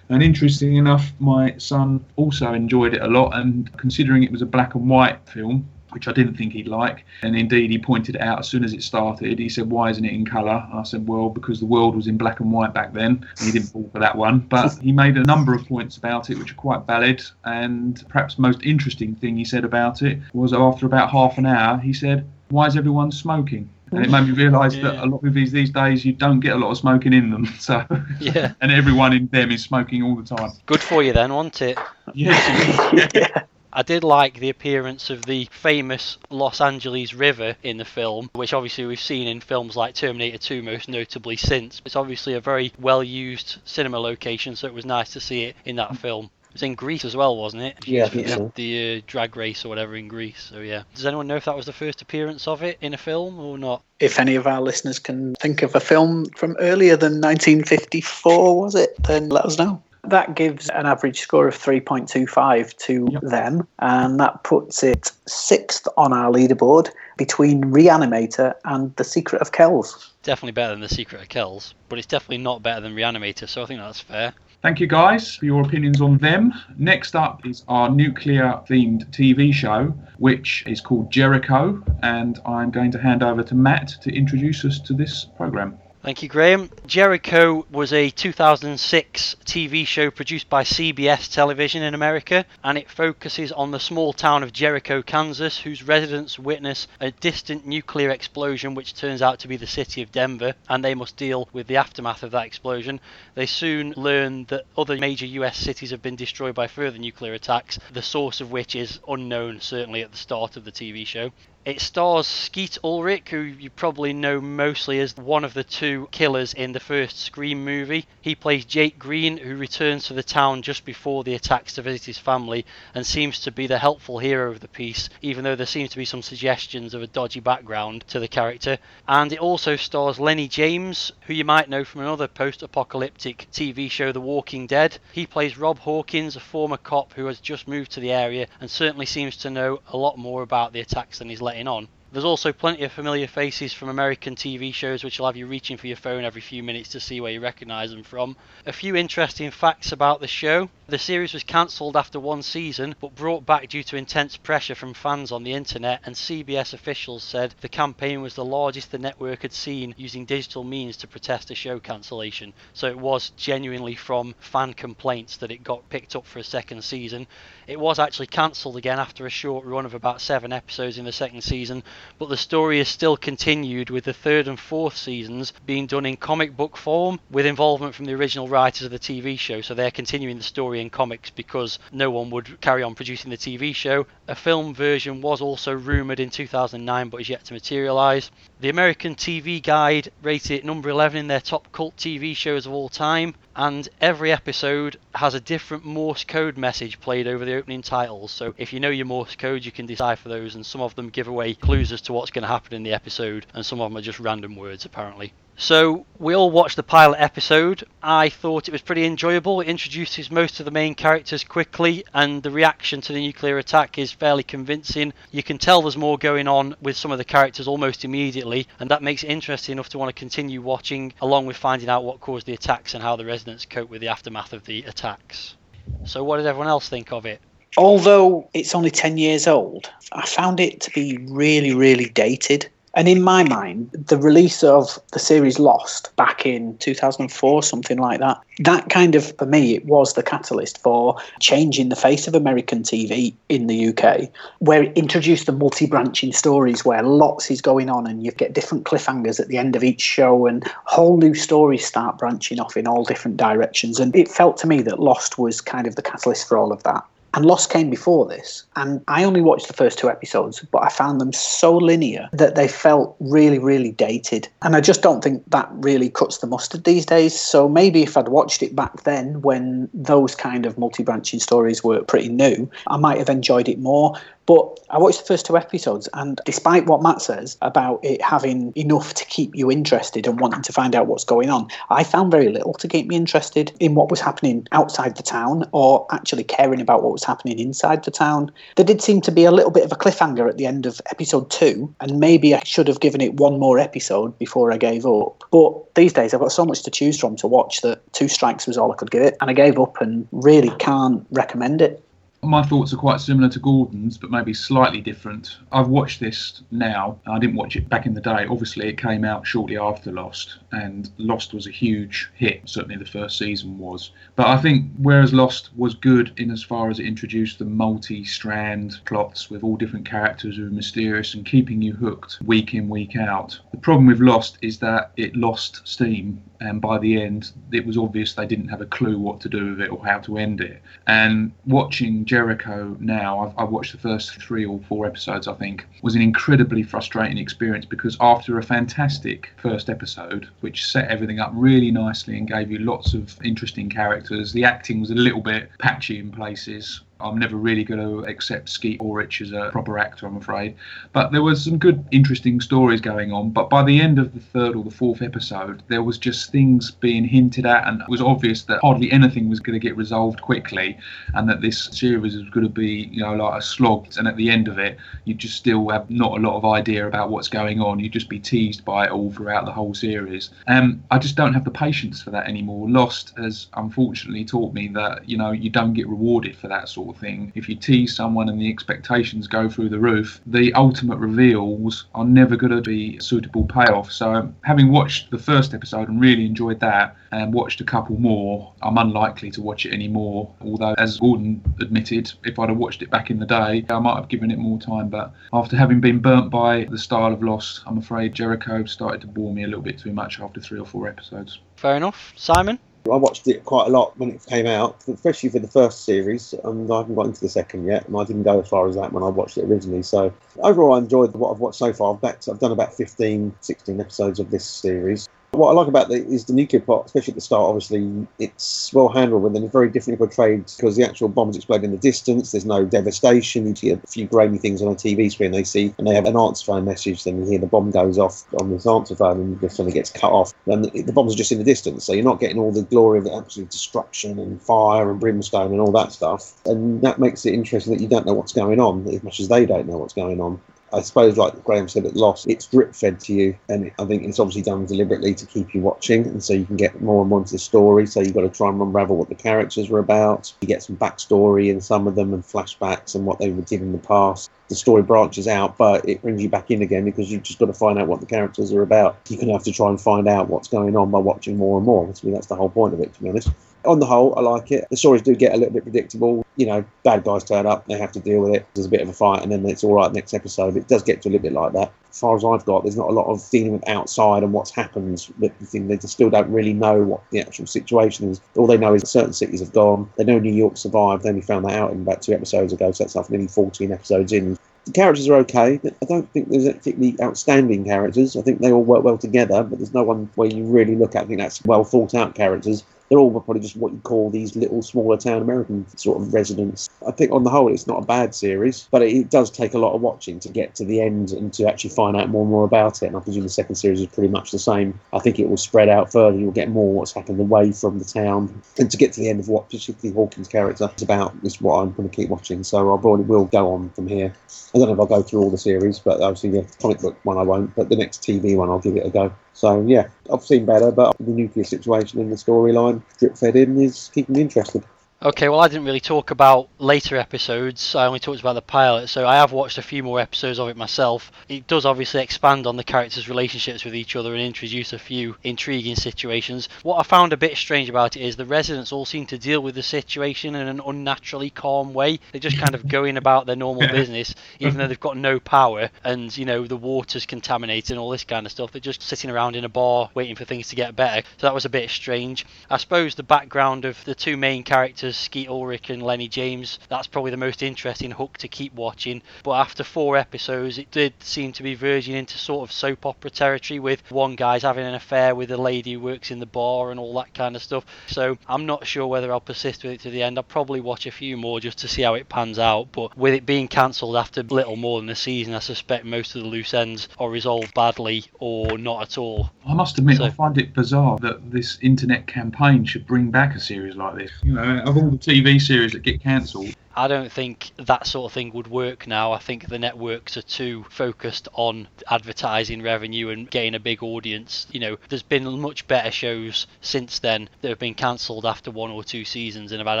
And 0.08 0.22
interesting 0.22 0.76
enough, 0.76 1.12
my 1.18 1.54
son 1.58 2.02
also 2.16 2.54
enjoyed 2.54 2.94
it 2.94 3.02
a 3.02 3.08
lot, 3.08 3.36
and 3.38 3.70
considering 3.76 4.22
it 4.22 4.32
was 4.32 4.40
a 4.40 4.46
black 4.46 4.74
and 4.74 4.88
white 4.88 5.18
film, 5.28 5.68
which 5.90 6.08
I 6.08 6.12
didn't 6.12 6.36
think 6.36 6.52
he'd 6.52 6.68
like. 6.68 7.04
And 7.22 7.36
indeed, 7.36 7.70
he 7.70 7.78
pointed 7.78 8.16
it 8.16 8.20
out 8.20 8.38
as 8.38 8.48
soon 8.48 8.64
as 8.64 8.72
it 8.72 8.82
started. 8.82 9.38
He 9.38 9.48
said, 9.48 9.70
Why 9.70 9.90
isn't 9.90 10.04
it 10.04 10.12
in 10.12 10.24
colour? 10.24 10.66
I 10.72 10.82
said, 10.82 11.06
Well, 11.06 11.30
because 11.30 11.60
the 11.60 11.66
world 11.66 11.96
was 11.96 12.06
in 12.06 12.16
black 12.16 12.40
and 12.40 12.52
white 12.52 12.74
back 12.74 12.92
then. 12.92 13.26
And 13.38 13.46
he 13.46 13.52
didn't 13.52 13.68
fall 13.68 13.88
for 13.92 13.98
that 13.98 14.16
one. 14.16 14.40
But 14.40 14.78
he 14.82 14.92
made 14.92 15.16
a 15.16 15.24
number 15.24 15.54
of 15.54 15.66
points 15.66 15.96
about 15.96 16.30
it, 16.30 16.38
which 16.38 16.52
are 16.52 16.56
quite 16.56 16.86
valid. 16.86 17.22
And 17.44 18.02
perhaps 18.08 18.38
most 18.38 18.62
interesting 18.62 19.14
thing 19.14 19.36
he 19.36 19.44
said 19.44 19.64
about 19.64 20.02
it 20.02 20.18
was 20.32 20.52
after 20.52 20.86
about 20.86 21.10
half 21.10 21.38
an 21.38 21.46
hour, 21.46 21.78
he 21.78 21.92
said, 21.92 22.28
Why 22.48 22.66
is 22.66 22.76
everyone 22.76 23.12
smoking? 23.12 23.68
and 23.92 24.04
it 24.04 24.10
made 24.10 24.26
me 24.26 24.32
realise 24.32 24.74
yeah. 24.74 24.82
that 24.82 25.04
a 25.04 25.06
lot 25.06 25.18
of 25.18 25.22
movies 25.22 25.52
these 25.52 25.70
days 25.70 26.04
you 26.04 26.12
don't 26.12 26.40
get 26.40 26.54
a 26.54 26.58
lot 26.58 26.70
of 26.70 26.78
smoking 26.78 27.12
in 27.12 27.30
them. 27.30 27.46
So 27.58 27.84
yeah, 28.20 28.54
and 28.60 28.70
everyone 28.72 29.12
in 29.12 29.26
them 29.28 29.50
is 29.50 29.62
smoking 29.62 30.02
all 30.02 30.14
the 30.16 30.22
time. 30.22 30.52
Good 30.66 30.80
for 30.80 31.02
you 31.02 31.12
then, 31.12 31.34
wasn't 31.34 31.60
it? 31.60 31.78
Yes. 32.14 33.10
yeah. 33.14 33.42
I 33.78 33.82
did 33.82 34.02
like 34.02 34.40
the 34.40 34.48
appearance 34.48 35.08
of 35.08 35.24
the 35.24 35.46
famous 35.52 36.18
Los 36.30 36.60
Angeles 36.60 37.14
River 37.14 37.54
in 37.62 37.76
the 37.76 37.84
film, 37.84 38.28
which 38.32 38.52
obviously 38.52 38.84
we've 38.86 38.98
seen 38.98 39.28
in 39.28 39.40
films 39.40 39.76
like 39.76 39.94
Terminator 39.94 40.36
2 40.36 40.64
most 40.64 40.88
notably 40.88 41.36
since. 41.36 41.80
It's 41.84 41.94
obviously 41.94 42.34
a 42.34 42.40
very 42.40 42.72
well 42.80 43.04
used 43.04 43.58
cinema 43.64 44.00
location, 44.00 44.56
so 44.56 44.66
it 44.66 44.74
was 44.74 44.84
nice 44.84 45.12
to 45.12 45.20
see 45.20 45.44
it 45.44 45.54
in 45.64 45.76
that 45.76 45.96
film. 45.96 46.24
It 46.48 46.54
was 46.54 46.64
in 46.64 46.74
Grease 46.74 47.04
as 47.04 47.14
well, 47.14 47.36
wasn't 47.36 47.62
it? 47.62 47.86
Yeah, 47.86 48.06
I 48.06 48.08
think 48.08 48.26
so. 48.26 48.50
The 48.56 48.96
uh, 48.96 49.02
drag 49.06 49.36
race 49.36 49.64
or 49.64 49.68
whatever 49.68 49.94
in 49.94 50.08
Grease. 50.08 50.50
So 50.50 50.58
yeah. 50.58 50.82
Does 50.96 51.06
anyone 51.06 51.28
know 51.28 51.36
if 51.36 51.44
that 51.44 51.54
was 51.54 51.66
the 51.66 51.72
first 51.72 52.02
appearance 52.02 52.48
of 52.48 52.64
it 52.64 52.78
in 52.80 52.94
a 52.94 52.98
film 52.98 53.38
or 53.38 53.58
not? 53.58 53.84
If 54.00 54.18
any 54.18 54.34
of 54.34 54.48
our 54.48 54.60
listeners 54.60 54.98
can 54.98 55.36
think 55.36 55.62
of 55.62 55.76
a 55.76 55.80
film 55.80 56.24
from 56.30 56.56
earlier 56.58 56.96
than 56.96 57.20
1954, 57.20 58.60
was 58.60 58.74
it? 58.74 59.00
Then 59.04 59.28
let 59.28 59.44
us 59.44 59.56
know. 59.56 59.84
That 60.08 60.34
gives 60.34 60.70
an 60.70 60.86
average 60.86 61.20
score 61.20 61.48
of 61.48 61.54
3.25 61.54 62.76
to 62.78 63.08
Yep. 63.12 63.22
them, 63.22 63.68
and 63.78 64.18
that 64.20 64.42
puts 64.42 64.82
it 64.82 65.12
sixth 65.26 65.86
on 65.96 66.12
our 66.12 66.32
leaderboard 66.32 66.90
between 67.18 67.64
Reanimator 67.64 68.54
and 68.64 68.94
The 68.96 69.04
Secret 69.04 69.42
of 69.42 69.52
Kells. 69.52 70.14
Definitely 70.22 70.52
better 70.52 70.72
than 70.72 70.80
The 70.80 70.88
Secret 70.88 71.20
of 71.22 71.28
Kells, 71.28 71.74
but 71.88 71.98
it's 71.98 72.06
definitely 72.06 72.38
not 72.38 72.62
better 72.62 72.80
than 72.80 72.94
Reanimator, 72.94 73.48
so 73.48 73.62
I 73.62 73.66
think 73.66 73.80
that's 73.80 74.00
fair. 74.00 74.32
Thank 74.62 74.80
you 74.80 74.86
guys 74.88 75.36
for 75.36 75.44
your 75.44 75.62
opinions 75.62 76.00
on 76.00 76.18
them. 76.18 76.52
Next 76.78 77.14
up 77.14 77.46
is 77.46 77.62
our 77.68 77.88
nuclear 77.90 78.60
themed 78.68 79.08
TV 79.10 79.52
show, 79.52 79.94
which 80.16 80.64
is 80.66 80.80
called 80.80 81.12
Jericho, 81.12 81.80
and 82.02 82.40
I'm 82.44 82.70
going 82.70 82.90
to 82.92 82.98
hand 82.98 83.22
over 83.22 83.42
to 83.44 83.54
Matt 83.54 83.88
to 84.02 84.10
introduce 84.10 84.64
us 84.64 84.80
to 84.80 84.94
this 84.94 85.26
program. 85.36 85.78
Thank 86.08 86.22
you, 86.22 86.28
Graham. 86.30 86.70
Jericho 86.86 87.66
was 87.70 87.92
a 87.92 88.08
2006 88.08 89.36
TV 89.44 89.86
show 89.86 90.10
produced 90.10 90.48
by 90.48 90.64
CBS 90.64 91.30
Television 91.30 91.82
in 91.82 91.92
America, 91.92 92.46
and 92.64 92.78
it 92.78 92.88
focuses 92.88 93.52
on 93.52 93.72
the 93.72 93.78
small 93.78 94.14
town 94.14 94.42
of 94.42 94.50
Jericho, 94.50 95.02
Kansas, 95.02 95.58
whose 95.58 95.82
residents 95.82 96.38
witness 96.38 96.88
a 96.98 97.10
distant 97.10 97.66
nuclear 97.66 98.08
explosion 98.08 98.74
which 98.74 98.94
turns 98.94 99.20
out 99.20 99.40
to 99.40 99.48
be 99.48 99.58
the 99.58 99.66
city 99.66 100.00
of 100.00 100.10
Denver, 100.10 100.54
and 100.70 100.82
they 100.82 100.94
must 100.94 101.18
deal 101.18 101.46
with 101.52 101.66
the 101.66 101.76
aftermath 101.76 102.22
of 102.22 102.30
that 102.30 102.46
explosion. 102.46 103.00
They 103.34 103.44
soon 103.44 103.92
learn 103.94 104.46
that 104.46 104.64
other 104.78 104.96
major 104.96 105.26
US 105.26 105.58
cities 105.58 105.90
have 105.90 106.00
been 106.00 106.16
destroyed 106.16 106.54
by 106.54 106.68
further 106.68 106.96
nuclear 106.96 107.34
attacks, 107.34 107.78
the 107.92 108.00
source 108.00 108.40
of 108.40 108.50
which 108.50 108.74
is 108.74 108.98
unknown, 109.06 109.60
certainly 109.60 110.00
at 110.00 110.12
the 110.12 110.16
start 110.16 110.56
of 110.56 110.64
the 110.64 110.72
TV 110.72 111.06
show. 111.06 111.32
It 111.68 111.82
stars 111.82 112.26
Skeet 112.26 112.78
Ulrich, 112.82 113.28
who 113.28 113.40
you 113.40 113.68
probably 113.68 114.14
know 114.14 114.40
mostly 114.40 115.00
as 115.00 115.14
one 115.18 115.44
of 115.44 115.52
the 115.52 115.62
two 115.62 116.08
killers 116.12 116.54
in 116.54 116.72
the 116.72 116.80
first 116.80 117.18
Scream 117.18 117.62
movie. 117.62 118.06
He 118.22 118.34
plays 118.34 118.64
Jake 118.64 118.98
Green, 118.98 119.36
who 119.36 119.54
returns 119.54 120.04
to 120.04 120.14
the 120.14 120.22
town 120.22 120.62
just 120.62 120.86
before 120.86 121.24
the 121.24 121.34
attacks 121.34 121.74
to 121.74 121.82
visit 121.82 122.06
his 122.06 122.16
family 122.16 122.64
and 122.94 123.04
seems 123.04 123.38
to 123.40 123.52
be 123.52 123.66
the 123.66 123.80
helpful 123.80 124.18
hero 124.18 124.50
of 124.50 124.60
the 124.60 124.68
piece, 124.68 125.10
even 125.20 125.44
though 125.44 125.56
there 125.56 125.66
seems 125.66 125.90
to 125.90 125.98
be 125.98 126.06
some 126.06 126.22
suggestions 126.22 126.94
of 126.94 127.02
a 127.02 127.06
dodgy 127.06 127.40
background 127.40 128.02
to 128.08 128.18
the 128.18 128.28
character. 128.28 128.78
And 129.06 129.30
it 129.30 129.38
also 129.38 129.76
stars 129.76 130.18
Lenny 130.18 130.48
James, 130.48 131.12
who 131.26 131.34
you 131.34 131.44
might 131.44 131.68
know 131.68 131.84
from 131.84 132.00
another 132.00 132.28
post 132.28 132.62
apocalyptic 132.62 133.46
TV 133.52 133.90
show, 133.90 134.10
The 134.10 134.22
Walking 134.22 134.66
Dead. 134.66 134.96
He 135.12 135.26
plays 135.26 135.58
Rob 135.58 135.80
Hawkins, 135.80 136.34
a 136.34 136.40
former 136.40 136.78
cop 136.78 137.12
who 137.12 137.26
has 137.26 137.40
just 137.40 137.68
moved 137.68 137.92
to 137.92 138.00
the 138.00 138.12
area 138.12 138.46
and 138.58 138.70
certainly 138.70 139.04
seems 139.04 139.36
to 139.36 139.50
know 139.50 139.80
a 139.88 139.98
lot 139.98 140.16
more 140.16 140.40
about 140.40 140.72
the 140.72 140.80
attacks 140.80 141.18
than 141.18 141.28
he's 141.28 141.42
letting 141.42 141.57
on. 141.66 141.88
There's 142.10 142.24
also 142.24 142.54
plenty 142.54 142.84
of 142.84 142.92
familiar 142.92 143.26
faces 143.26 143.74
from 143.74 143.90
American 143.90 144.34
TV 144.34 144.72
shows 144.72 145.04
which 145.04 145.18
will 145.18 145.26
have 145.26 145.36
you 145.36 145.46
reaching 145.46 145.76
for 145.76 145.88
your 145.88 145.96
phone 145.96 146.24
every 146.24 146.40
few 146.40 146.62
minutes 146.62 146.88
to 146.90 147.00
see 147.00 147.20
where 147.20 147.32
you 147.32 147.40
recognise 147.40 147.90
them 147.90 148.02
from. 148.02 148.34
A 148.64 148.72
few 148.72 148.96
interesting 148.96 149.50
facts 149.50 149.92
about 149.92 150.20
the 150.20 150.26
show. 150.26 150.70
The 150.86 150.98
series 150.98 151.34
was 151.34 151.44
cancelled 151.44 151.98
after 151.98 152.18
one 152.18 152.42
season 152.42 152.94
but 152.98 153.14
brought 153.14 153.44
back 153.44 153.68
due 153.68 153.82
to 153.82 153.96
intense 153.98 154.38
pressure 154.38 154.74
from 154.74 154.94
fans 154.94 155.30
on 155.30 155.42
the 155.42 155.52
internet, 155.52 156.00
and 156.04 156.14
CBS 156.14 156.72
officials 156.72 157.22
said 157.22 157.54
the 157.60 157.68
campaign 157.68 158.22
was 158.22 158.34
the 158.34 158.44
largest 158.44 158.90
the 158.90 158.98
network 158.98 159.42
had 159.42 159.52
seen 159.52 159.94
using 159.98 160.24
digital 160.24 160.64
means 160.64 160.96
to 160.96 161.06
protest 161.06 161.50
a 161.50 161.54
show 161.54 161.78
cancellation. 161.78 162.54
So 162.72 162.86
it 162.86 162.98
was 162.98 163.32
genuinely 163.36 163.94
from 163.94 164.34
fan 164.38 164.72
complaints 164.72 165.36
that 165.36 165.50
it 165.50 165.62
got 165.62 165.90
picked 165.90 166.16
up 166.16 166.24
for 166.24 166.38
a 166.38 166.44
second 166.44 166.82
season. 166.84 167.26
It 167.68 167.78
was 167.78 167.98
actually 167.98 168.28
cancelled 168.28 168.78
again 168.78 168.98
after 168.98 169.26
a 169.26 169.30
short 169.30 169.66
run 169.66 169.84
of 169.84 169.92
about 169.92 170.22
seven 170.22 170.54
episodes 170.54 170.96
in 170.96 171.04
the 171.04 171.12
second 171.12 171.42
season, 171.42 171.84
but 172.18 172.30
the 172.30 172.36
story 172.38 172.80
is 172.80 172.88
still 172.88 173.14
continued 173.18 173.90
with 173.90 174.04
the 174.04 174.14
third 174.14 174.48
and 174.48 174.58
fourth 174.58 174.96
seasons 174.96 175.52
being 175.66 175.86
done 175.86 176.06
in 176.06 176.16
comic 176.16 176.56
book 176.56 176.78
form 176.78 177.20
with 177.30 177.44
involvement 177.44 177.94
from 177.94 178.06
the 178.06 178.14
original 178.14 178.48
writers 178.48 178.86
of 178.86 178.90
the 178.90 178.98
TV 178.98 179.38
show. 179.38 179.60
So 179.60 179.74
they're 179.74 179.90
continuing 179.90 180.38
the 180.38 180.44
story 180.44 180.80
in 180.80 180.88
comics 180.88 181.28
because 181.28 181.78
no 181.92 182.10
one 182.10 182.30
would 182.30 182.58
carry 182.62 182.82
on 182.82 182.94
producing 182.94 183.30
the 183.30 183.36
TV 183.36 183.74
show. 183.74 184.06
A 184.28 184.34
film 184.34 184.74
version 184.74 185.20
was 185.20 185.42
also 185.42 185.74
rumoured 185.74 186.20
in 186.20 186.30
2009 186.30 187.10
but 187.10 187.20
is 187.20 187.28
yet 187.28 187.44
to 187.44 187.52
materialise. 187.52 188.30
The 188.60 188.70
American 188.70 189.14
TV 189.14 189.62
Guide 189.62 190.10
rated 190.20 190.50
it 190.50 190.64
number 190.64 190.88
11 190.88 191.16
in 191.16 191.28
their 191.28 191.40
top 191.40 191.70
cult 191.70 191.96
TV 191.96 192.34
shows 192.34 192.66
of 192.66 192.72
all 192.72 192.88
time, 192.88 193.36
and 193.54 193.88
every 194.00 194.32
episode 194.32 194.96
has 195.14 195.34
a 195.34 195.40
different 195.40 195.84
Morse 195.84 196.24
code 196.24 196.58
message 196.58 196.98
played 196.98 197.28
over 197.28 197.44
the 197.44 197.54
opening 197.54 197.82
titles. 197.82 198.32
So 198.32 198.56
if 198.58 198.72
you 198.72 198.80
know 198.80 198.90
your 198.90 199.06
Morse 199.06 199.36
code, 199.36 199.64
you 199.64 199.70
can 199.70 199.86
decipher 199.86 200.28
those, 200.28 200.56
and 200.56 200.66
some 200.66 200.80
of 200.80 200.96
them 200.96 201.08
give 201.08 201.28
away 201.28 201.54
clues 201.54 201.92
as 201.92 202.00
to 202.02 202.12
what's 202.12 202.32
going 202.32 202.42
to 202.42 202.48
happen 202.48 202.74
in 202.74 202.82
the 202.82 202.94
episode, 202.94 203.46
and 203.54 203.64
some 203.64 203.80
of 203.80 203.92
them 203.92 203.98
are 203.98 204.02
just 204.02 204.18
random 204.18 204.56
words 204.56 204.84
apparently. 204.84 205.32
So 205.60 206.06
we 206.20 206.36
all 206.36 206.52
watched 206.52 206.76
the 206.76 206.84
pilot 206.84 207.16
episode. 207.18 207.82
I 208.00 208.28
thought 208.28 208.68
it 208.68 208.72
was 208.72 208.80
pretty 208.80 209.04
enjoyable. 209.04 209.60
It 209.60 209.66
introduces 209.66 210.30
most 210.30 210.60
of 210.60 210.64
the 210.64 210.70
main 210.70 210.94
characters 210.94 211.42
quickly, 211.42 212.04
and 212.14 212.40
the 212.44 212.52
reaction 212.52 213.00
to 213.00 213.12
the 213.12 213.20
nuclear 213.20 213.58
attack 213.58 213.98
is 213.98 214.12
fairly 214.12 214.44
convincing. 214.44 215.12
You 215.32 215.42
can 215.42 215.58
tell 215.58 215.82
there's 215.82 215.96
more 215.96 216.16
going 216.16 216.46
on 216.46 216.76
with 216.80 216.96
some 216.96 217.10
of 217.10 217.18
the 217.18 217.24
characters 217.24 217.66
almost 217.66 218.04
immediately, 218.04 218.68
and 218.78 218.88
that 218.92 219.02
makes 219.02 219.24
it 219.24 219.30
interesting 219.30 219.72
enough 219.72 219.88
to 219.88 219.98
want 219.98 220.10
to 220.10 220.18
continue 220.18 220.62
watching, 220.62 221.12
along 221.20 221.46
with 221.46 221.56
finding 221.56 221.88
out 221.88 222.04
what 222.04 222.20
caused 222.20 222.46
the 222.46 222.54
attacks 222.54 222.94
and 222.94 223.02
how 223.02 223.16
the 223.16 223.26
residents 223.26 223.66
cope 223.66 223.90
with 223.90 224.00
the 224.00 224.08
aftermath 224.08 224.52
of 224.52 224.64
the 224.64 224.84
attacks. 224.84 225.56
So, 226.04 226.22
what 226.22 226.36
did 226.36 226.46
everyone 226.46 226.68
else 226.68 226.88
think 226.88 227.10
of 227.10 227.26
it? 227.26 227.40
Although 227.76 228.48
it's 228.54 228.76
only 228.76 228.92
10 228.92 229.18
years 229.18 229.48
old, 229.48 229.90
I 230.12 230.24
found 230.24 230.60
it 230.60 230.80
to 230.82 230.90
be 230.92 231.18
really, 231.28 231.74
really 231.74 232.08
dated. 232.08 232.70
And 232.98 233.06
in 233.06 233.22
my 233.22 233.44
mind, 233.44 233.92
the 233.92 234.18
release 234.18 234.64
of 234.64 234.98
the 235.12 235.20
series 235.20 235.60
Lost 235.60 236.10
back 236.16 236.44
in 236.44 236.76
2004, 236.78 237.62
something 237.62 237.96
like 237.96 238.18
that, 238.18 238.40
that 238.58 238.88
kind 238.88 239.14
of, 239.14 239.36
for 239.36 239.46
me, 239.46 239.76
it 239.76 239.84
was 239.84 240.14
the 240.14 240.22
catalyst 240.24 240.78
for 240.78 241.16
changing 241.38 241.90
the 241.90 241.94
face 241.94 242.26
of 242.26 242.34
American 242.34 242.82
TV 242.82 243.34
in 243.48 243.68
the 243.68 243.90
UK, 243.90 244.28
where 244.58 244.82
it 244.82 244.98
introduced 244.98 245.46
the 245.46 245.52
multi 245.52 245.86
branching 245.86 246.32
stories 246.32 246.84
where 246.84 247.04
lots 247.04 247.52
is 247.52 247.62
going 247.62 247.88
on 247.88 248.04
and 248.04 248.24
you 248.24 248.32
get 248.32 248.52
different 248.52 248.82
cliffhangers 248.82 249.38
at 249.38 249.46
the 249.46 249.58
end 249.58 249.76
of 249.76 249.84
each 249.84 250.00
show 250.00 250.46
and 250.46 250.66
whole 250.84 251.18
new 251.18 251.34
stories 251.34 251.86
start 251.86 252.18
branching 252.18 252.58
off 252.58 252.76
in 252.76 252.88
all 252.88 253.04
different 253.04 253.36
directions. 253.36 254.00
And 254.00 254.16
it 254.16 254.26
felt 254.26 254.56
to 254.56 254.66
me 254.66 254.82
that 254.82 254.98
Lost 254.98 255.38
was 255.38 255.60
kind 255.60 255.86
of 255.86 255.94
the 255.94 256.02
catalyst 256.02 256.48
for 256.48 256.58
all 256.58 256.72
of 256.72 256.82
that. 256.82 257.04
And 257.34 257.44
Lost 257.44 257.70
came 257.70 257.90
before 257.90 258.26
this, 258.26 258.64
and 258.76 259.02
I 259.06 259.24
only 259.24 259.40
watched 259.40 259.68
the 259.68 259.74
first 259.74 259.98
two 259.98 260.08
episodes, 260.08 260.64
but 260.70 260.82
I 260.82 260.88
found 260.88 261.20
them 261.20 261.32
so 261.32 261.76
linear 261.76 262.28
that 262.32 262.54
they 262.54 262.68
felt 262.68 263.16
really, 263.20 263.58
really 263.58 263.92
dated. 263.92 264.48
And 264.62 264.74
I 264.74 264.80
just 264.80 265.02
don't 265.02 265.22
think 265.22 265.42
that 265.50 265.68
really 265.72 266.08
cuts 266.08 266.38
the 266.38 266.46
mustard 266.46 266.84
these 266.84 267.04
days. 267.04 267.38
So 267.38 267.68
maybe 267.68 268.02
if 268.02 268.16
I'd 268.16 268.28
watched 268.28 268.62
it 268.62 268.74
back 268.74 269.02
then 269.04 269.42
when 269.42 269.88
those 269.92 270.34
kind 270.34 270.64
of 270.66 270.78
multi 270.78 271.02
branching 271.02 271.40
stories 271.40 271.84
were 271.84 272.02
pretty 272.02 272.28
new, 272.28 272.70
I 272.86 272.96
might 272.96 273.18
have 273.18 273.28
enjoyed 273.28 273.68
it 273.68 273.78
more. 273.78 274.14
But 274.48 274.80
I 274.88 274.96
watched 274.96 275.18
the 275.18 275.26
first 275.26 275.44
two 275.44 275.58
episodes, 275.58 276.08
and 276.14 276.40
despite 276.46 276.86
what 276.86 277.02
Matt 277.02 277.20
says 277.20 277.58
about 277.60 278.00
it 278.02 278.22
having 278.22 278.72
enough 278.76 279.12
to 279.12 279.26
keep 279.26 279.54
you 279.54 279.70
interested 279.70 280.26
and 280.26 280.40
wanting 280.40 280.62
to 280.62 280.72
find 280.72 280.96
out 280.96 281.06
what's 281.06 281.22
going 281.22 281.50
on, 281.50 281.68
I 281.90 282.02
found 282.02 282.30
very 282.30 282.48
little 282.48 282.72
to 282.72 282.88
keep 282.88 283.08
me 283.08 283.14
interested 283.14 283.72
in 283.78 283.94
what 283.94 284.10
was 284.10 284.22
happening 284.22 284.66
outside 284.72 285.18
the 285.18 285.22
town 285.22 285.68
or 285.72 286.06
actually 286.12 286.44
caring 286.44 286.80
about 286.80 287.02
what 287.02 287.12
was 287.12 287.24
happening 287.24 287.58
inside 287.58 288.04
the 288.04 288.10
town. 288.10 288.50
There 288.76 288.86
did 288.86 289.02
seem 289.02 289.20
to 289.20 289.30
be 289.30 289.44
a 289.44 289.50
little 289.50 289.70
bit 289.70 289.84
of 289.84 289.92
a 289.92 289.96
cliffhanger 289.96 290.48
at 290.48 290.56
the 290.56 290.64
end 290.64 290.86
of 290.86 290.98
episode 291.10 291.50
two, 291.50 291.94
and 292.00 292.18
maybe 292.18 292.54
I 292.54 292.62
should 292.64 292.88
have 292.88 293.00
given 293.00 293.20
it 293.20 293.34
one 293.34 293.58
more 293.58 293.78
episode 293.78 294.38
before 294.38 294.72
I 294.72 294.78
gave 294.78 295.04
up. 295.04 295.44
But 295.50 295.94
these 295.94 296.14
days, 296.14 296.32
I've 296.32 296.40
got 296.40 296.52
so 296.52 296.64
much 296.64 296.84
to 296.84 296.90
choose 296.90 297.20
from 297.20 297.36
to 297.36 297.46
watch 297.46 297.82
that 297.82 298.00
two 298.14 298.28
strikes 298.28 298.66
was 298.66 298.78
all 298.78 298.92
I 298.92 298.96
could 298.96 299.10
give 299.10 299.24
it, 299.24 299.36
and 299.42 299.50
I 299.50 299.52
gave 299.52 299.78
up 299.78 300.00
and 300.00 300.26
really 300.32 300.70
can't 300.78 301.26
recommend 301.32 301.82
it. 301.82 302.02
My 302.42 302.62
thoughts 302.62 302.92
are 302.92 302.98
quite 302.98 303.20
similar 303.20 303.48
to 303.48 303.58
Gordon's, 303.58 304.16
but 304.16 304.30
maybe 304.30 304.54
slightly 304.54 305.00
different. 305.00 305.58
I've 305.72 305.88
watched 305.88 306.20
this 306.20 306.62
now. 306.70 307.18
I 307.26 307.38
didn't 307.40 307.56
watch 307.56 307.74
it 307.74 307.88
back 307.88 308.06
in 308.06 308.14
the 308.14 308.20
day. 308.20 308.46
Obviously, 308.48 308.86
it 308.86 308.96
came 308.96 309.24
out 309.24 309.44
shortly 309.44 309.76
after 309.76 310.12
Lost, 310.12 310.58
and 310.70 311.10
Lost 311.18 311.52
was 311.52 311.66
a 311.66 311.72
huge 311.72 312.30
hit. 312.34 312.62
Certainly, 312.64 312.98
the 312.98 313.04
first 313.04 313.38
season 313.38 313.76
was. 313.76 314.12
But 314.36 314.46
I 314.46 314.56
think 314.56 314.92
whereas 314.98 315.34
Lost 315.34 315.70
was 315.76 315.94
good 315.94 316.32
in 316.36 316.52
as 316.52 316.62
far 316.62 316.90
as 316.90 317.00
it 317.00 317.06
introduced 317.06 317.58
the 317.58 317.64
multi-strand 317.64 319.00
plots 319.04 319.50
with 319.50 319.64
all 319.64 319.76
different 319.76 320.08
characters 320.08 320.56
who 320.56 320.68
are 320.68 320.70
mysterious 320.70 321.34
and 321.34 321.44
keeping 321.44 321.82
you 321.82 321.94
hooked 321.94 322.38
week 322.44 322.72
in, 322.72 322.88
week 322.88 323.16
out. 323.16 323.58
The 323.72 323.78
problem 323.78 324.06
with 324.06 324.20
Lost 324.20 324.58
is 324.62 324.78
that 324.78 325.10
it 325.16 325.34
lost 325.34 325.80
steam, 325.84 326.40
and 326.60 326.80
by 326.80 326.98
the 326.98 327.20
end, 327.20 327.52
it 327.72 327.86
was 327.86 327.96
obvious 327.96 328.34
they 328.34 328.46
didn't 328.46 328.68
have 328.68 328.80
a 328.80 328.86
clue 328.86 329.18
what 329.18 329.40
to 329.40 329.48
do 329.48 329.70
with 329.70 329.80
it 329.80 329.90
or 329.90 330.04
how 330.04 330.18
to 330.20 330.38
end 330.38 330.60
it. 330.60 330.82
And 331.06 331.52
watching 331.66 332.24
Jericho 332.24 332.96
now, 332.98 333.40
I've, 333.40 333.52
I've, 333.58 333.68
watched 333.68 333.92
the 333.92 333.98
first 333.98 334.40
three 334.42 334.64
or 334.64 334.80
four 334.88 335.06
episodes, 335.06 335.46
I 335.46 335.54
think, 335.54 335.86
was 336.02 336.14
an 336.14 336.22
incredibly 336.22 336.82
frustrating 336.82 337.38
experience 337.38 337.84
because 337.84 338.16
after 338.20 338.58
a 338.58 338.62
fantastic 338.62 339.52
first 339.56 339.88
episode, 339.88 340.48
which 340.60 340.86
set 340.90 341.08
everything 341.10 341.38
up 341.38 341.52
really 341.54 341.90
nicely 341.90 342.36
and 342.36 342.48
gave 342.48 342.70
you 342.70 342.78
lots 342.78 343.14
of 343.14 343.36
interesting 343.44 343.88
characters, 343.88 344.52
the 344.52 344.64
acting 344.64 345.00
was 345.00 345.10
a 345.10 345.14
little 345.14 345.42
bit 345.42 345.70
patchy 345.78 346.18
in 346.18 346.32
places. 346.32 347.02
I'm 347.20 347.38
never 347.38 347.56
really 347.56 347.84
going 347.84 348.00
to 348.00 348.28
accept 348.28 348.68
Skeet 348.68 349.00
Ulrich 349.00 349.40
as 349.40 349.52
a 349.52 349.70
proper 349.72 349.98
actor, 349.98 350.26
I'm 350.26 350.36
afraid. 350.36 350.76
But 351.12 351.32
there 351.32 351.42
was 351.42 351.64
some 351.64 351.78
good, 351.78 352.04
interesting 352.12 352.60
stories 352.60 353.00
going 353.00 353.32
on. 353.32 353.50
But 353.50 353.68
by 353.68 353.82
the 353.82 354.00
end 354.00 354.18
of 354.18 354.32
the 354.34 354.40
third 354.40 354.76
or 354.76 354.84
the 354.84 354.90
fourth 354.90 355.20
episode, 355.20 355.82
there 355.88 356.02
was 356.02 356.16
just 356.16 356.52
things 356.52 356.90
being 356.90 357.24
hinted 357.24 357.66
at, 357.66 357.88
and 357.88 358.00
it 358.00 358.08
was 358.08 358.20
obvious 358.20 358.62
that 358.64 358.80
hardly 358.80 359.10
anything 359.10 359.48
was 359.48 359.60
going 359.60 359.78
to 359.78 359.84
get 359.84 359.96
resolved 359.96 360.40
quickly, 360.42 360.96
and 361.34 361.48
that 361.48 361.60
this 361.60 361.86
series 361.86 362.36
was 362.36 362.48
going 362.50 362.66
to 362.66 362.72
be, 362.72 363.08
you 363.12 363.20
know, 363.20 363.34
like 363.34 363.58
a 363.58 363.62
slog. 363.62 364.06
And 364.16 364.28
at 364.28 364.36
the 364.36 364.50
end 364.50 364.68
of 364.68 364.78
it, 364.78 364.96
you 365.24 365.34
just 365.34 365.56
still 365.56 365.88
have 365.88 366.08
not 366.08 366.38
a 366.38 366.40
lot 366.40 366.56
of 366.56 366.64
idea 366.64 367.06
about 367.06 367.30
what's 367.30 367.48
going 367.48 367.80
on. 367.80 367.98
You'd 367.98 368.12
just 368.12 368.28
be 368.28 368.38
teased 368.38 368.84
by 368.84 369.06
it 369.06 369.10
all 369.10 369.32
throughout 369.32 369.64
the 369.64 369.72
whole 369.72 369.94
series. 369.94 370.50
Um, 370.68 371.02
I 371.10 371.18
just 371.18 371.34
don't 371.34 371.54
have 371.54 371.64
the 371.64 371.70
patience 371.70 372.22
for 372.22 372.30
that 372.30 372.46
anymore. 372.46 372.88
Lost 372.88 373.32
has 373.36 373.66
unfortunately 373.74 374.44
taught 374.44 374.72
me 374.72 374.88
that, 374.88 375.28
you 375.28 375.36
know, 375.36 375.50
you 375.50 375.68
don't 375.68 375.94
get 375.94 376.08
rewarded 376.08 376.56
for 376.56 376.68
that 376.68 376.88
sort 376.88 377.07
sort 377.08 377.16
of 377.16 377.20
thing. 377.20 377.52
If 377.54 377.68
you 377.68 377.76
tease 377.76 378.14
someone 378.14 378.48
and 378.48 378.60
the 378.60 378.68
expectations 378.68 379.46
go 379.46 379.68
through 379.68 379.88
the 379.88 379.98
roof, 379.98 380.40
the 380.46 380.72
ultimate 380.74 381.18
reveals 381.18 382.06
are 382.14 382.24
never 382.24 382.56
going 382.56 382.72
to 382.72 382.82
be 382.82 383.16
a 383.16 383.22
suitable 383.22 383.64
payoff. 383.64 384.12
So, 384.12 384.52
having 384.62 384.92
watched 384.92 385.30
the 385.30 385.38
first 385.38 385.74
episode 385.74 386.08
and 386.08 386.20
really 386.20 386.44
enjoyed 386.44 386.80
that, 386.80 387.16
and 387.30 387.52
watched 387.52 387.80
a 387.80 387.84
couple 387.84 388.18
more, 388.18 388.72
I'm 388.82 388.96
unlikely 388.96 389.50
to 389.52 389.62
watch 389.62 389.84
it 389.84 389.92
anymore. 389.92 390.50
Although, 390.62 390.94
as 390.98 391.18
Gordon 391.18 391.62
admitted, 391.80 392.32
if 392.44 392.58
I'd 392.58 392.70
have 392.70 392.78
watched 392.78 393.02
it 393.02 393.10
back 393.10 393.30
in 393.30 393.38
the 393.38 393.46
day, 393.46 393.84
I 393.90 393.98
might 393.98 394.16
have 394.16 394.28
given 394.28 394.50
it 394.50 394.58
more 394.58 394.78
time. 394.78 395.08
But 395.08 395.34
after 395.52 395.76
having 395.76 396.00
been 396.00 396.20
burnt 396.20 396.50
by 396.50 396.84
the 396.84 396.98
style 396.98 397.32
of 397.32 397.42
Lost, 397.42 397.82
I'm 397.86 397.98
afraid 397.98 398.34
Jericho 398.34 398.84
started 398.84 399.20
to 399.22 399.26
bore 399.26 399.52
me 399.52 399.64
a 399.64 399.66
little 399.66 399.82
bit 399.82 399.98
too 399.98 400.12
much 400.12 400.40
after 400.40 400.60
three 400.60 400.78
or 400.78 400.86
four 400.86 401.06
episodes. 401.06 401.60
Fair 401.76 401.96
enough. 401.96 402.32
Simon? 402.36 402.78
I 403.06 403.16
watched 403.16 403.48
it 403.48 403.64
quite 403.64 403.86
a 403.86 403.90
lot 403.90 404.18
when 404.18 404.32
it 404.32 404.44
came 404.46 404.66
out, 404.66 405.02
especially 405.08 405.48
for 405.50 405.58
the 405.58 405.68
first 405.68 406.04
series, 406.04 406.54
and 406.64 406.92
I 406.92 406.98
haven't 406.98 407.14
got 407.14 407.26
into 407.26 407.40
the 407.40 407.48
second 407.48 407.86
yet, 407.86 408.06
and 408.06 408.16
I 408.16 408.24
didn't 408.24 408.42
go 408.42 408.60
as 408.60 408.68
far 408.68 408.86
as 408.88 408.96
that 408.96 409.12
when 409.12 409.22
I 409.22 409.28
watched 409.28 409.56
it 409.56 409.64
originally. 409.64 410.02
So 410.02 410.32
overall, 410.58 410.94
I 410.94 410.98
enjoyed 410.98 411.34
what 411.34 411.52
I've 411.52 411.60
watched 411.60 411.78
so 411.78 411.92
far. 411.92 412.14
I've, 412.14 412.20
backed, 412.20 412.48
I've 412.48 412.58
done 412.58 412.72
about 412.72 412.94
15, 412.94 413.54
16 413.60 414.00
episodes 414.00 414.40
of 414.40 414.50
this 414.50 414.66
series. 414.66 415.28
What 415.52 415.70
I 415.70 415.72
like 415.72 415.88
about 415.88 416.10
it 416.10 416.26
is 416.26 416.44
the 416.44 416.52
nuclear 416.52 416.80
plot, 416.80 417.06
especially 417.06 417.32
at 417.32 417.36
the 417.36 417.40
start. 417.40 417.62
Obviously, 417.62 418.26
it's 418.38 418.92
well 418.92 419.08
handled, 419.08 419.44
and 419.46 419.56
then 419.56 419.64
it's 419.64 419.72
very 419.72 419.88
differently 419.88 420.26
portrayed 420.26 420.66
because 420.76 420.96
the 420.96 421.04
actual 421.04 421.28
bombs 421.28 421.56
explode 421.56 421.84
in 421.84 421.90
the 421.90 421.96
distance. 421.96 422.52
There's 422.52 422.66
no 422.66 422.84
devastation. 422.84 423.66
You 423.66 423.74
see 423.74 423.90
a 423.90 423.96
few 424.06 424.26
grainy 424.26 424.58
things 424.58 424.82
on 424.82 424.92
a 424.92 424.94
TV 424.94 425.32
screen 425.32 425.52
they 425.52 425.64
see, 425.64 425.94
and 425.96 426.06
they 426.06 426.14
have 426.14 426.26
an 426.26 426.36
answer 426.36 426.66
phone 426.66 426.84
message. 426.84 427.24
Then 427.24 427.38
you 427.38 427.50
hear 427.50 427.58
the 427.58 427.66
bomb 427.66 427.90
goes 427.90 428.18
off 428.18 428.44
on 428.60 428.70
this 428.70 428.86
answer 428.86 429.16
phone, 429.16 429.40
and 429.40 429.60
just 429.60 429.76
suddenly 429.76 429.94
gets 429.94 430.10
cut 430.10 430.30
off. 430.30 430.52
And 430.66 430.84
the, 430.84 431.02
the 431.02 431.12
bombs 431.14 431.32
are 431.32 431.38
just 431.38 431.50
in 431.50 431.58
the 431.58 431.64
distance, 431.64 432.04
so 432.04 432.12
you're 432.12 432.24
not 432.24 432.40
getting 432.40 432.58
all 432.58 432.70
the 432.70 432.82
glory 432.82 433.18
of 433.18 433.24
the 433.24 433.34
absolute 433.34 433.70
destruction 433.70 434.38
and 434.38 434.60
fire 434.60 435.10
and 435.10 435.18
brimstone 435.18 435.72
and 435.72 435.80
all 435.80 435.92
that 435.92 436.12
stuff. 436.12 436.52
And 436.66 437.00
that 437.00 437.18
makes 437.18 437.46
it 437.46 437.54
interesting 437.54 437.94
that 437.94 438.02
you 438.02 438.08
don't 438.08 438.26
know 438.26 438.34
what's 438.34 438.52
going 438.52 438.80
on 438.80 439.08
as 439.08 439.22
much 439.22 439.40
as 439.40 439.48
they 439.48 439.64
don't 439.64 439.86
know 439.86 439.96
what's 439.96 440.14
going 440.14 440.42
on. 440.42 440.60
I 440.92 441.02
suppose, 441.02 441.36
like 441.36 441.62
Graham 441.64 441.88
said 441.88 442.06
at 442.06 442.16
Lost, 442.16 442.46
it's 442.48 442.66
drip 442.66 442.94
fed 442.94 443.20
to 443.20 443.34
you, 443.34 443.58
and 443.68 443.90
I 443.98 444.04
think 444.04 444.24
it's 444.24 444.38
obviously 444.38 444.62
done 444.62 444.86
deliberately 444.86 445.34
to 445.34 445.46
keep 445.46 445.74
you 445.74 445.80
watching, 445.80 446.26
and 446.26 446.42
so 446.42 446.54
you 446.54 446.64
can 446.64 446.76
get 446.76 447.00
more 447.02 447.20
and 447.20 447.28
more 447.28 447.40
into 447.40 447.52
the 447.52 447.58
story. 447.58 448.06
So 448.06 448.20
you've 448.20 448.34
got 448.34 448.42
to 448.42 448.48
try 448.48 448.70
and 448.70 448.80
unravel 448.80 449.16
what 449.16 449.28
the 449.28 449.34
characters 449.34 449.90
were 449.90 449.98
about. 449.98 450.52
You 450.60 450.68
get 450.68 450.82
some 450.82 450.96
backstory 450.96 451.70
in 451.70 451.80
some 451.80 452.06
of 452.06 452.14
them, 452.14 452.32
and 452.32 452.42
flashbacks, 452.42 453.14
and 453.14 453.26
what 453.26 453.38
they 453.38 453.50
were 453.50 453.62
did 453.62 453.82
in 453.82 453.92
the 453.92 453.98
past. 453.98 454.50
The 454.68 454.74
story 454.74 455.02
branches 455.02 455.48
out, 455.48 455.76
but 455.76 456.08
it 456.08 456.22
brings 456.22 456.42
you 456.42 456.48
back 456.48 456.70
in 456.70 456.82
again 456.82 457.04
because 457.04 457.30
you've 457.30 457.42
just 457.42 457.58
got 457.58 457.66
to 457.66 457.74
find 457.74 457.98
out 457.98 458.08
what 458.08 458.20
the 458.20 458.26
characters 458.26 458.72
are 458.72 458.82
about. 458.82 459.18
You're 459.28 459.38
going 459.38 459.48
to 459.48 459.54
have 459.54 459.64
to 459.64 459.72
try 459.72 459.88
and 459.88 460.00
find 460.00 460.28
out 460.28 460.48
what's 460.48 460.68
going 460.68 460.96
on 460.96 461.10
by 461.10 461.18
watching 461.18 461.56
more 461.56 461.78
and 461.78 461.86
more. 461.86 462.04
I 462.04 462.24
mean, 462.24 462.34
that's 462.34 462.46
the 462.46 462.56
whole 462.56 462.70
point 462.70 462.94
of 462.94 463.00
it, 463.00 463.14
to 463.14 463.22
be 463.22 463.28
honest 463.28 463.50
on 463.84 464.00
the 464.00 464.06
whole, 464.06 464.34
I 464.36 464.40
like 464.40 464.70
it. 464.70 464.86
The 464.90 464.96
stories 464.96 465.22
do 465.22 465.34
get 465.34 465.54
a 465.54 465.56
little 465.56 465.72
bit 465.72 465.82
predictable. 465.82 466.44
You 466.56 466.66
know, 466.66 466.84
bad 467.04 467.24
guys 467.24 467.44
turn 467.44 467.66
up, 467.66 467.86
they 467.86 467.98
have 467.98 468.12
to 468.12 468.20
deal 468.20 468.40
with 468.40 468.54
it. 468.54 468.66
There's 468.74 468.86
a 468.86 468.90
bit 468.90 469.00
of 469.00 469.08
a 469.08 469.12
fight, 469.12 469.42
and 469.42 469.52
then 469.52 469.64
it's 469.66 469.84
all 469.84 469.94
right 469.94 470.12
next 470.12 470.34
episode. 470.34 470.76
It 470.76 470.88
does 470.88 471.02
get 471.02 471.22
to 471.22 471.28
a 471.28 471.30
little 471.30 471.42
bit 471.42 471.52
like 471.52 471.72
that. 471.72 471.92
As 472.10 472.20
far 472.20 472.36
as 472.36 472.44
I've 472.44 472.64
got, 472.64 472.82
there's 472.82 472.96
not 472.96 473.08
a 473.08 473.12
lot 473.12 473.26
of 473.26 473.48
dealing 473.50 473.72
with 473.72 473.88
outside 473.88 474.42
and 474.42 474.52
what's 474.52 474.70
happened. 474.70 475.28
But 475.38 475.58
the 475.58 475.66
thing, 475.66 475.88
they 475.88 475.98
still 475.98 476.30
don't 476.30 476.50
really 476.50 476.74
know 476.74 477.02
what 477.02 477.22
the 477.30 477.40
actual 477.40 477.66
situation 477.66 478.30
is. 478.30 478.40
All 478.56 478.66
they 478.66 478.78
know 478.78 478.94
is 478.94 479.08
certain 479.08 479.32
cities 479.32 479.60
have 479.60 479.72
gone. 479.72 480.10
They 480.16 480.24
know 480.24 480.38
New 480.38 480.52
York 480.52 480.76
survived. 480.76 481.22
They 481.22 481.30
only 481.30 481.42
found 481.42 481.64
that 481.66 481.78
out 481.78 481.92
in 481.92 482.02
about 482.02 482.22
two 482.22 482.32
episodes 482.32 482.72
ago, 482.72 482.90
so 482.92 483.04
that's 483.04 483.14
like 483.14 483.30
nearly 483.30 483.48
14 483.48 483.92
episodes 483.92 484.32
in. 484.32 484.58
The 484.84 484.92
characters 484.92 485.28
are 485.28 485.34
okay. 485.36 485.78
I 485.84 486.06
don't 486.06 486.30
think 486.32 486.48
there's 486.48 486.64
particularly 486.64 487.14
outstanding 487.22 487.84
characters. 487.84 488.36
I 488.36 488.42
think 488.42 488.60
they 488.60 488.72
all 488.72 488.82
work 488.82 489.04
well 489.04 489.18
together, 489.18 489.62
but 489.62 489.78
there's 489.78 489.92
no 489.92 490.02
one 490.02 490.30
where 490.34 490.48
you 490.48 490.64
really 490.64 490.96
look 490.96 491.14
at. 491.14 491.24
I 491.24 491.26
think 491.26 491.40
that's 491.40 491.62
well 491.64 491.84
thought 491.84 492.14
out 492.14 492.34
characters 492.34 492.84
they're 493.08 493.18
all 493.18 493.30
probably 493.30 493.60
just 493.60 493.76
what 493.76 493.92
you 493.92 494.00
call 494.00 494.30
these 494.30 494.56
little 494.56 494.82
smaller 494.82 495.16
town 495.16 495.42
American 495.42 495.86
sort 495.96 496.20
of 496.20 496.32
residents. 496.32 496.88
I 497.06 497.10
think 497.10 497.32
on 497.32 497.44
the 497.44 497.50
whole 497.50 497.72
it's 497.72 497.86
not 497.86 498.02
a 498.02 498.06
bad 498.06 498.34
series, 498.34 498.88
but 498.90 499.02
it, 499.02 499.28
does 499.30 499.50
take 499.50 499.74
a 499.74 499.78
lot 499.78 499.94
of 499.94 500.00
watching 500.00 500.40
to 500.40 500.48
get 500.48 500.74
to 500.76 500.84
the 500.84 501.02
end 501.02 501.32
and 501.32 501.52
to 501.52 501.68
actually 501.68 501.90
find 501.90 502.16
out 502.16 502.30
more 502.30 502.42
and 502.42 502.50
more 502.50 502.64
about 502.64 503.02
it. 503.02 503.06
And 503.06 503.16
I 503.16 503.20
presume 503.20 503.42
the 503.42 503.50
second 503.50 503.74
series 503.74 504.00
is 504.00 504.06
pretty 504.06 504.30
much 504.30 504.50
the 504.52 504.58
same. 504.58 504.98
I 505.12 505.18
think 505.18 505.38
it 505.38 505.48
will 505.48 505.58
spread 505.58 505.88
out 505.90 506.10
further. 506.10 506.38
You'll 506.38 506.50
get 506.50 506.70
more 506.70 506.92
what's 506.92 507.12
happened 507.12 507.40
away 507.40 507.72
from 507.72 507.98
the 507.98 508.04
town, 508.04 508.62
and 508.78 508.90
to 508.90 508.96
get 508.96 509.12
to 509.14 509.20
the 509.20 509.28
end 509.28 509.40
of 509.40 509.48
what 509.48 509.68
particularly 509.68 510.14
Hawkins' 510.14 510.48
character 510.48 510.88
is 510.96 511.02
about 511.02 511.34
is 511.42 511.60
what 511.60 511.80
I'm 511.80 511.92
going 511.92 512.08
to 512.08 512.14
keep 512.14 512.30
watching. 512.30 512.64
So 512.64 512.94
I 512.94 513.00
probably 513.00 513.24
will 513.24 513.44
go 513.44 513.72
on 513.72 513.90
from 513.90 514.08
here. 514.08 514.32
I 514.74 514.78
don't 514.78 514.88
know 514.88 514.94
if 514.94 515.00
I'll 515.00 515.06
go 515.06 515.22
through 515.22 515.42
all 515.42 515.50
the 515.50 515.58
series, 515.58 515.98
but 515.98 516.20
obviously 516.20 516.50
the 516.50 516.66
comic 516.80 517.00
book 517.00 517.18
one 517.24 517.36
I 517.36 517.42
won't. 517.42 517.74
But 517.74 517.90
the 517.90 517.96
next 517.96 518.22
TV 518.22 518.56
one 518.56 518.70
I'll 518.70 518.78
give 518.78 518.96
it 518.96 519.06
a 519.06 519.10
go. 519.10 519.32
So 519.58 519.80
yeah, 519.82 520.08
I've 520.32 520.44
seen 520.44 520.64
better, 520.66 520.92
but 520.92 521.16
the 521.18 521.32
nuclear 521.32 521.64
situation 521.64 522.20
in 522.20 522.30
the 522.30 522.36
storyline 522.36 523.02
drip 523.18 523.36
fed 523.36 523.56
in 523.56 523.80
is 523.80 524.10
keeping 524.14 524.36
me 524.36 524.42
interested. 524.42 524.84
Okay, 525.20 525.48
well, 525.48 525.58
I 525.58 525.66
didn't 525.66 525.84
really 525.84 525.98
talk 525.98 526.30
about 526.30 526.68
later 526.78 527.16
episodes. 527.16 527.96
I 527.96 528.06
only 528.06 528.20
talked 528.20 528.38
about 528.38 528.52
the 528.52 528.62
pilot, 528.62 529.08
so 529.08 529.26
I 529.26 529.34
have 529.34 529.50
watched 529.50 529.76
a 529.76 529.82
few 529.82 530.04
more 530.04 530.20
episodes 530.20 530.60
of 530.60 530.68
it 530.68 530.76
myself. 530.76 531.32
It 531.48 531.66
does 531.66 531.84
obviously 531.84 532.22
expand 532.22 532.68
on 532.68 532.76
the 532.76 532.84
characters' 532.84 533.28
relationships 533.28 533.84
with 533.84 533.96
each 533.96 534.14
other 534.14 534.32
and 534.32 534.40
introduce 534.40 534.92
a 534.92 534.98
few 534.98 535.34
intriguing 535.42 535.96
situations. 535.96 536.68
What 536.84 537.00
I 537.00 537.02
found 537.02 537.32
a 537.32 537.36
bit 537.36 537.56
strange 537.56 537.88
about 537.88 538.16
it 538.16 538.20
is 538.20 538.36
the 538.36 538.44
residents 538.44 538.92
all 538.92 539.04
seem 539.04 539.26
to 539.26 539.38
deal 539.38 539.60
with 539.60 539.74
the 539.74 539.82
situation 539.82 540.54
in 540.54 540.68
an 540.68 540.80
unnaturally 540.86 541.50
calm 541.50 541.94
way. 541.94 542.20
They're 542.30 542.40
just 542.40 542.60
kind 542.60 542.76
of 542.76 542.86
going 542.86 543.16
about 543.16 543.46
their 543.46 543.56
normal 543.56 543.88
business, 543.90 544.36
even 544.60 544.78
though 544.78 544.86
they've 544.86 545.00
got 545.00 545.16
no 545.16 545.40
power 545.40 545.90
and, 546.04 546.36
you 546.38 546.44
know, 546.44 546.64
the 546.64 546.76
water's 546.76 547.26
contaminated 547.26 547.90
and 547.90 547.98
all 547.98 548.10
this 548.10 548.22
kind 548.22 548.46
of 548.46 548.52
stuff. 548.52 548.70
They're 548.70 548.80
just 548.80 549.02
sitting 549.02 549.30
around 549.30 549.56
in 549.56 549.64
a 549.64 549.68
bar 549.68 550.10
waiting 550.14 550.36
for 550.36 550.44
things 550.44 550.68
to 550.68 550.76
get 550.76 550.94
better. 550.94 551.26
So 551.38 551.48
that 551.48 551.54
was 551.54 551.64
a 551.64 551.70
bit 551.70 551.90
strange. 551.90 552.46
I 552.70 552.76
suppose 552.76 553.16
the 553.16 553.24
background 553.24 553.84
of 553.84 554.04
the 554.04 554.14
two 554.14 554.36
main 554.36 554.62
characters 554.62 555.07
Skeet 555.16 555.48
Ulrich 555.48 555.90
and 555.90 556.02
Lenny 556.02 556.28
James. 556.28 556.78
That's 556.88 557.06
probably 557.06 557.30
the 557.30 557.36
most 557.36 557.62
interesting 557.62 558.10
hook 558.10 558.38
to 558.38 558.48
keep 558.48 558.74
watching. 558.74 559.22
But 559.42 559.52
after 559.52 559.84
four 559.84 560.16
episodes, 560.16 560.78
it 560.78 560.90
did 560.90 561.14
seem 561.22 561.52
to 561.52 561.62
be 561.62 561.74
verging 561.74 562.14
into 562.14 562.38
sort 562.38 562.68
of 562.68 562.72
soap 562.72 563.06
opera 563.06 563.30
territory 563.30 563.78
with 563.78 564.02
one 564.10 564.36
guy's 564.36 564.62
having 564.62 564.86
an 564.86 564.94
affair 564.94 565.34
with 565.34 565.50
a 565.50 565.56
lady 565.56 565.94
who 565.94 566.00
works 566.00 566.30
in 566.30 566.38
the 566.38 566.46
bar 566.46 566.90
and 566.90 567.00
all 567.00 567.14
that 567.14 567.34
kind 567.34 567.56
of 567.56 567.62
stuff. 567.62 567.84
So 568.06 568.38
I'm 568.46 568.66
not 568.66 568.86
sure 568.86 569.06
whether 569.06 569.32
I'll 569.32 569.40
persist 569.40 569.84
with 569.84 569.92
it 569.92 570.00
to 570.00 570.10
the 570.10 570.22
end. 570.22 570.38
I'll 570.38 570.44
probably 570.44 570.80
watch 570.80 571.06
a 571.06 571.10
few 571.10 571.36
more 571.36 571.60
just 571.60 571.78
to 571.78 571.88
see 571.88 572.02
how 572.02 572.14
it 572.14 572.28
pans 572.28 572.58
out. 572.58 572.92
But 572.92 573.16
with 573.16 573.34
it 573.34 573.46
being 573.46 573.68
cancelled 573.68 574.16
after 574.16 574.42
little 574.42 574.76
more 574.76 575.00
than 575.00 575.08
a 575.08 575.14
season, 575.14 575.54
I 575.54 575.60
suspect 575.60 576.04
most 576.04 576.34
of 576.34 576.42
the 576.42 576.48
loose 576.48 576.74
ends 576.74 577.08
are 577.18 577.30
resolved 577.30 577.74
badly 577.74 578.24
or 578.38 578.78
not 578.78 579.02
at 579.02 579.18
all. 579.18 579.50
I 579.66 579.74
must 579.74 579.98
admit, 579.98 580.18
so, 580.18 580.24
I 580.24 580.30
find 580.30 580.58
it 580.58 580.74
bizarre 580.74 581.18
that 581.18 581.50
this 581.50 581.78
internet 581.82 582.26
campaign 582.26 582.84
should 582.84 583.06
bring 583.06 583.30
back 583.30 583.54
a 583.54 583.60
series 583.60 583.96
like 583.96 584.16
this. 584.16 584.30
You 584.42 584.52
know, 584.52 584.82
all 584.98 585.10
the 585.10 585.16
TV 585.18 585.60
series 585.60 585.92
that 585.92 586.02
get 586.02 586.22
cancelled, 586.22 586.74
I 586.98 587.06
don't 587.06 587.30
think 587.30 587.70
that 587.76 588.08
sort 588.08 588.28
of 588.28 588.34
thing 588.34 588.50
would 588.54 588.66
work 588.66 589.06
now. 589.06 589.30
I 589.30 589.38
think 589.38 589.68
the 589.68 589.78
networks 589.78 590.36
are 590.36 590.42
too 590.42 590.84
focused 590.90 591.46
on 591.52 591.86
advertising 592.10 592.82
revenue 592.82 593.28
and 593.28 593.48
getting 593.48 593.76
a 593.76 593.78
big 593.78 594.02
audience. 594.02 594.66
You 594.72 594.80
know, 594.80 594.96
there's 595.08 595.22
been 595.22 595.60
much 595.60 595.86
better 595.86 596.10
shows 596.10 596.66
since 596.80 597.20
then 597.20 597.48
that 597.60 597.68
have 597.68 597.78
been 597.78 597.94
cancelled 597.94 598.44
after 598.44 598.72
one 598.72 598.90
or 598.90 599.04
two 599.04 599.24
seasons 599.24 599.70
and 599.70 599.78
have 599.78 599.86
had 599.86 600.00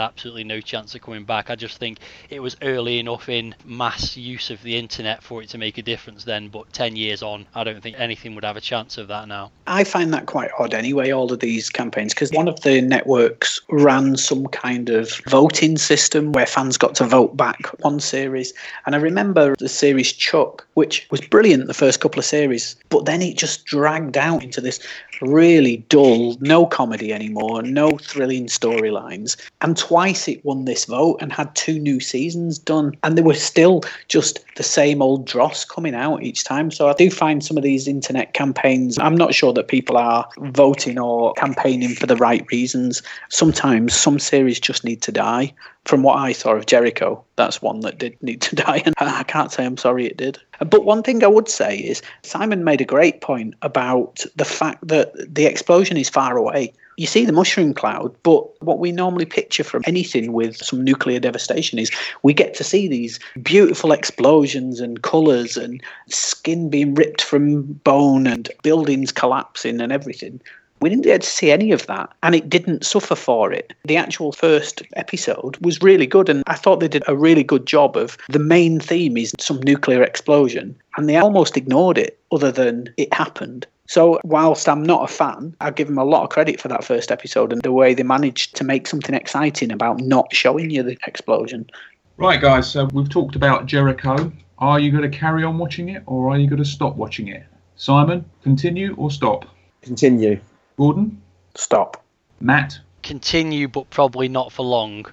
absolutely 0.00 0.42
no 0.42 0.60
chance 0.60 0.92
of 0.96 1.02
coming 1.02 1.22
back. 1.22 1.50
I 1.50 1.54
just 1.54 1.78
think 1.78 2.00
it 2.30 2.40
was 2.40 2.56
early 2.62 2.98
enough 2.98 3.28
in 3.28 3.54
mass 3.64 4.16
use 4.16 4.50
of 4.50 4.60
the 4.64 4.76
internet 4.76 5.22
for 5.22 5.40
it 5.40 5.50
to 5.50 5.58
make 5.58 5.78
a 5.78 5.82
difference 5.82 6.24
then, 6.24 6.48
but 6.48 6.72
10 6.72 6.96
years 6.96 7.22
on, 7.22 7.46
I 7.54 7.62
don't 7.62 7.80
think 7.80 7.94
anything 8.00 8.34
would 8.34 8.44
have 8.44 8.56
a 8.56 8.60
chance 8.60 8.98
of 8.98 9.06
that 9.06 9.28
now. 9.28 9.52
I 9.68 9.84
find 9.84 10.12
that 10.14 10.26
quite 10.26 10.50
odd 10.58 10.74
anyway, 10.74 11.12
all 11.12 11.32
of 11.32 11.38
these 11.38 11.70
campaigns, 11.70 12.12
because 12.12 12.32
one 12.32 12.48
of 12.48 12.60
the 12.62 12.80
networks 12.80 13.60
ran 13.68 14.16
some 14.16 14.48
kind 14.48 14.88
of 14.88 15.12
voting 15.28 15.78
system 15.78 16.32
where 16.32 16.46
fans 16.46 16.76
got 16.76 16.87
got 16.88 16.94
to 16.94 17.04
vote 17.04 17.36
back 17.36 17.66
one 17.82 18.00
series. 18.00 18.54
And 18.86 18.94
I 18.94 18.98
remember 18.98 19.54
the 19.58 19.68
series 19.68 20.10
Chuck, 20.10 20.66
which 20.72 21.06
was 21.10 21.20
brilliant 21.20 21.66
the 21.66 21.74
first 21.74 22.00
couple 22.00 22.18
of 22.18 22.24
series, 22.24 22.76
but 22.88 23.04
then 23.04 23.20
it 23.20 23.36
just 23.36 23.66
dragged 23.66 24.16
out 24.16 24.42
into 24.42 24.62
this 24.62 24.80
really 25.20 25.78
dull, 25.90 26.36
no 26.40 26.64
comedy 26.64 27.12
anymore, 27.12 27.60
no 27.60 27.90
thrilling 27.98 28.46
storylines. 28.46 29.36
And 29.60 29.76
twice 29.76 30.28
it 30.28 30.42
won 30.46 30.64
this 30.64 30.86
vote 30.86 31.18
and 31.20 31.30
had 31.30 31.54
two 31.54 31.78
new 31.78 32.00
seasons 32.00 32.58
done. 32.58 32.94
And 33.02 33.18
they 33.18 33.22
were 33.22 33.34
still 33.34 33.82
just 34.06 34.42
the 34.56 34.62
same 34.62 35.02
old 35.02 35.26
dross 35.26 35.66
coming 35.66 35.94
out 35.94 36.22
each 36.22 36.44
time. 36.44 36.70
So 36.70 36.88
I 36.88 36.94
do 36.94 37.10
find 37.10 37.44
some 37.44 37.58
of 37.58 37.62
these 37.62 37.86
internet 37.86 38.32
campaigns, 38.32 38.98
I'm 38.98 39.16
not 39.16 39.34
sure 39.34 39.52
that 39.52 39.68
people 39.68 39.98
are 39.98 40.26
voting 40.38 40.98
or 40.98 41.34
campaigning 41.34 41.94
for 41.94 42.06
the 42.06 42.16
right 42.16 42.46
reasons. 42.50 43.02
Sometimes 43.28 43.92
some 43.92 44.18
series 44.18 44.58
just 44.58 44.84
need 44.84 45.02
to 45.02 45.12
die. 45.12 45.52
From 45.88 46.02
what 46.02 46.18
I 46.18 46.32
saw 46.32 46.52
of 46.52 46.66
Jericho, 46.66 47.24
that's 47.36 47.62
one 47.62 47.80
that 47.80 47.96
did 47.96 48.22
need 48.22 48.42
to 48.42 48.56
die. 48.66 48.82
And 48.84 48.94
I 48.98 49.22
can't 49.22 49.50
say 49.50 49.64
I'm 49.64 49.78
sorry 49.78 50.04
it 50.04 50.18
did. 50.18 50.38
But 50.58 50.84
one 50.84 51.02
thing 51.02 51.24
I 51.24 51.28
would 51.28 51.48
say 51.48 51.78
is 51.78 52.02
Simon 52.22 52.62
made 52.62 52.82
a 52.82 52.84
great 52.84 53.22
point 53.22 53.54
about 53.62 54.22
the 54.36 54.44
fact 54.44 54.86
that 54.86 55.14
the 55.34 55.46
explosion 55.46 55.96
is 55.96 56.10
far 56.10 56.36
away. 56.36 56.74
You 56.98 57.06
see 57.06 57.24
the 57.24 57.32
mushroom 57.32 57.72
cloud, 57.72 58.14
but 58.22 58.60
what 58.62 58.80
we 58.80 58.92
normally 58.92 59.24
picture 59.24 59.64
from 59.64 59.82
anything 59.86 60.34
with 60.34 60.58
some 60.58 60.84
nuclear 60.84 61.20
devastation 61.20 61.78
is 61.78 61.90
we 62.22 62.34
get 62.34 62.52
to 62.54 62.64
see 62.64 62.86
these 62.86 63.18
beautiful 63.40 63.92
explosions 63.92 64.80
and 64.80 65.00
colours 65.00 65.56
and 65.56 65.82
skin 66.08 66.68
being 66.68 66.94
ripped 66.94 67.22
from 67.22 67.62
bone 67.84 68.26
and 68.26 68.50
buildings 68.62 69.10
collapsing 69.10 69.80
and 69.80 69.90
everything. 69.90 70.38
We 70.80 70.88
didn't 70.88 71.04
get 71.04 71.22
to 71.22 71.28
see 71.28 71.50
any 71.50 71.72
of 71.72 71.86
that, 71.86 72.10
and 72.22 72.34
it 72.34 72.48
didn't 72.48 72.84
suffer 72.84 73.14
for 73.14 73.52
it. 73.52 73.72
The 73.84 73.96
actual 73.96 74.32
first 74.32 74.82
episode 74.96 75.56
was 75.60 75.82
really 75.82 76.06
good, 76.06 76.28
and 76.28 76.42
I 76.46 76.54
thought 76.54 76.80
they 76.80 76.88
did 76.88 77.04
a 77.06 77.16
really 77.16 77.44
good 77.44 77.66
job 77.66 77.96
of 77.96 78.16
the 78.28 78.38
main 78.38 78.80
theme 78.80 79.16
is 79.16 79.32
some 79.38 79.60
nuclear 79.62 80.02
explosion, 80.02 80.76
and 80.96 81.08
they 81.08 81.16
almost 81.16 81.56
ignored 81.56 81.98
it 81.98 82.18
other 82.30 82.52
than 82.52 82.92
it 82.96 83.12
happened. 83.12 83.66
So, 83.88 84.20
whilst 84.22 84.68
I'm 84.68 84.82
not 84.82 85.10
a 85.10 85.12
fan, 85.12 85.56
I 85.62 85.70
give 85.70 85.88
them 85.88 85.96
a 85.96 86.04
lot 86.04 86.22
of 86.22 86.28
credit 86.28 86.60
for 86.60 86.68
that 86.68 86.84
first 86.84 87.10
episode 87.10 87.54
and 87.54 87.62
the 87.62 87.72
way 87.72 87.94
they 87.94 88.02
managed 88.02 88.54
to 88.56 88.64
make 88.64 88.86
something 88.86 89.14
exciting 89.14 89.72
about 89.72 90.00
not 90.00 90.32
showing 90.34 90.68
you 90.68 90.82
the 90.82 90.98
explosion. 91.06 91.70
Right, 92.18 92.40
guys, 92.40 92.70
so 92.70 92.84
we've 92.92 93.08
talked 93.08 93.34
about 93.34 93.64
Jericho. 93.64 94.30
Are 94.58 94.78
you 94.78 94.90
going 94.90 95.10
to 95.10 95.18
carry 95.18 95.42
on 95.42 95.56
watching 95.56 95.88
it 95.88 96.02
or 96.04 96.28
are 96.30 96.38
you 96.38 96.48
going 96.48 96.62
to 96.62 96.68
stop 96.68 96.96
watching 96.96 97.28
it? 97.28 97.44
Simon, 97.76 98.24
continue 98.42 98.94
or 98.96 99.10
stop? 99.10 99.46
Continue. 99.82 100.38
Gordon? 100.78 101.20
Stop. 101.56 102.04
Matt? 102.40 102.78
Continue, 103.02 103.66
but 103.66 103.90
probably 103.90 104.28
not 104.28 104.52
for 104.52 104.64
long. 104.64 105.06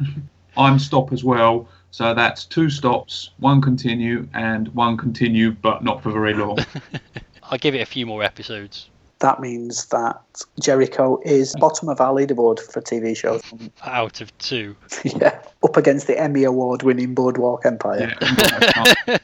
I'm 0.56 0.78
stop 0.78 1.12
as 1.12 1.22
well. 1.22 1.68
So 1.90 2.14
that's 2.14 2.46
two 2.46 2.70
stops, 2.70 3.30
one 3.38 3.60
continue, 3.60 4.26
and 4.32 4.68
one 4.68 4.96
continue, 4.96 5.52
but 5.52 5.84
not 5.84 6.02
for 6.02 6.10
very 6.10 6.32
long. 6.32 6.58
I'll 7.42 7.58
give 7.58 7.74
it 7.74 7.82
a 7.82 7.86
few 7.86 8.06
more 8.06 8.22
episodes. 8.22 8.88
That 9.18 9.38
means 9.38 9.84
that 9.86 10.42
Jericho 10.58 11.20
is 11.24 11.54
bottom 11.60 11.90
of 11.90 12.00
our 12.00 12.14
leaderboard 12.14 12.58
for 12.58 12.80
TV 12.80 13.14
shows. 13.14 13.42
Out 13.84 14.22
of 14.22 14.36
two. 14.38 14.74
yeah, 15.04 15.42
up 15.62 15.76
against 15.76 16.06
the 16.06 16.18
Emmy 16.18 16.44
Award 16.44 16.82
winning 16.82 17.14
Boardwalk 17.14 17.66
Empire. 17.66 18.16
Yeah. 19.06 19.18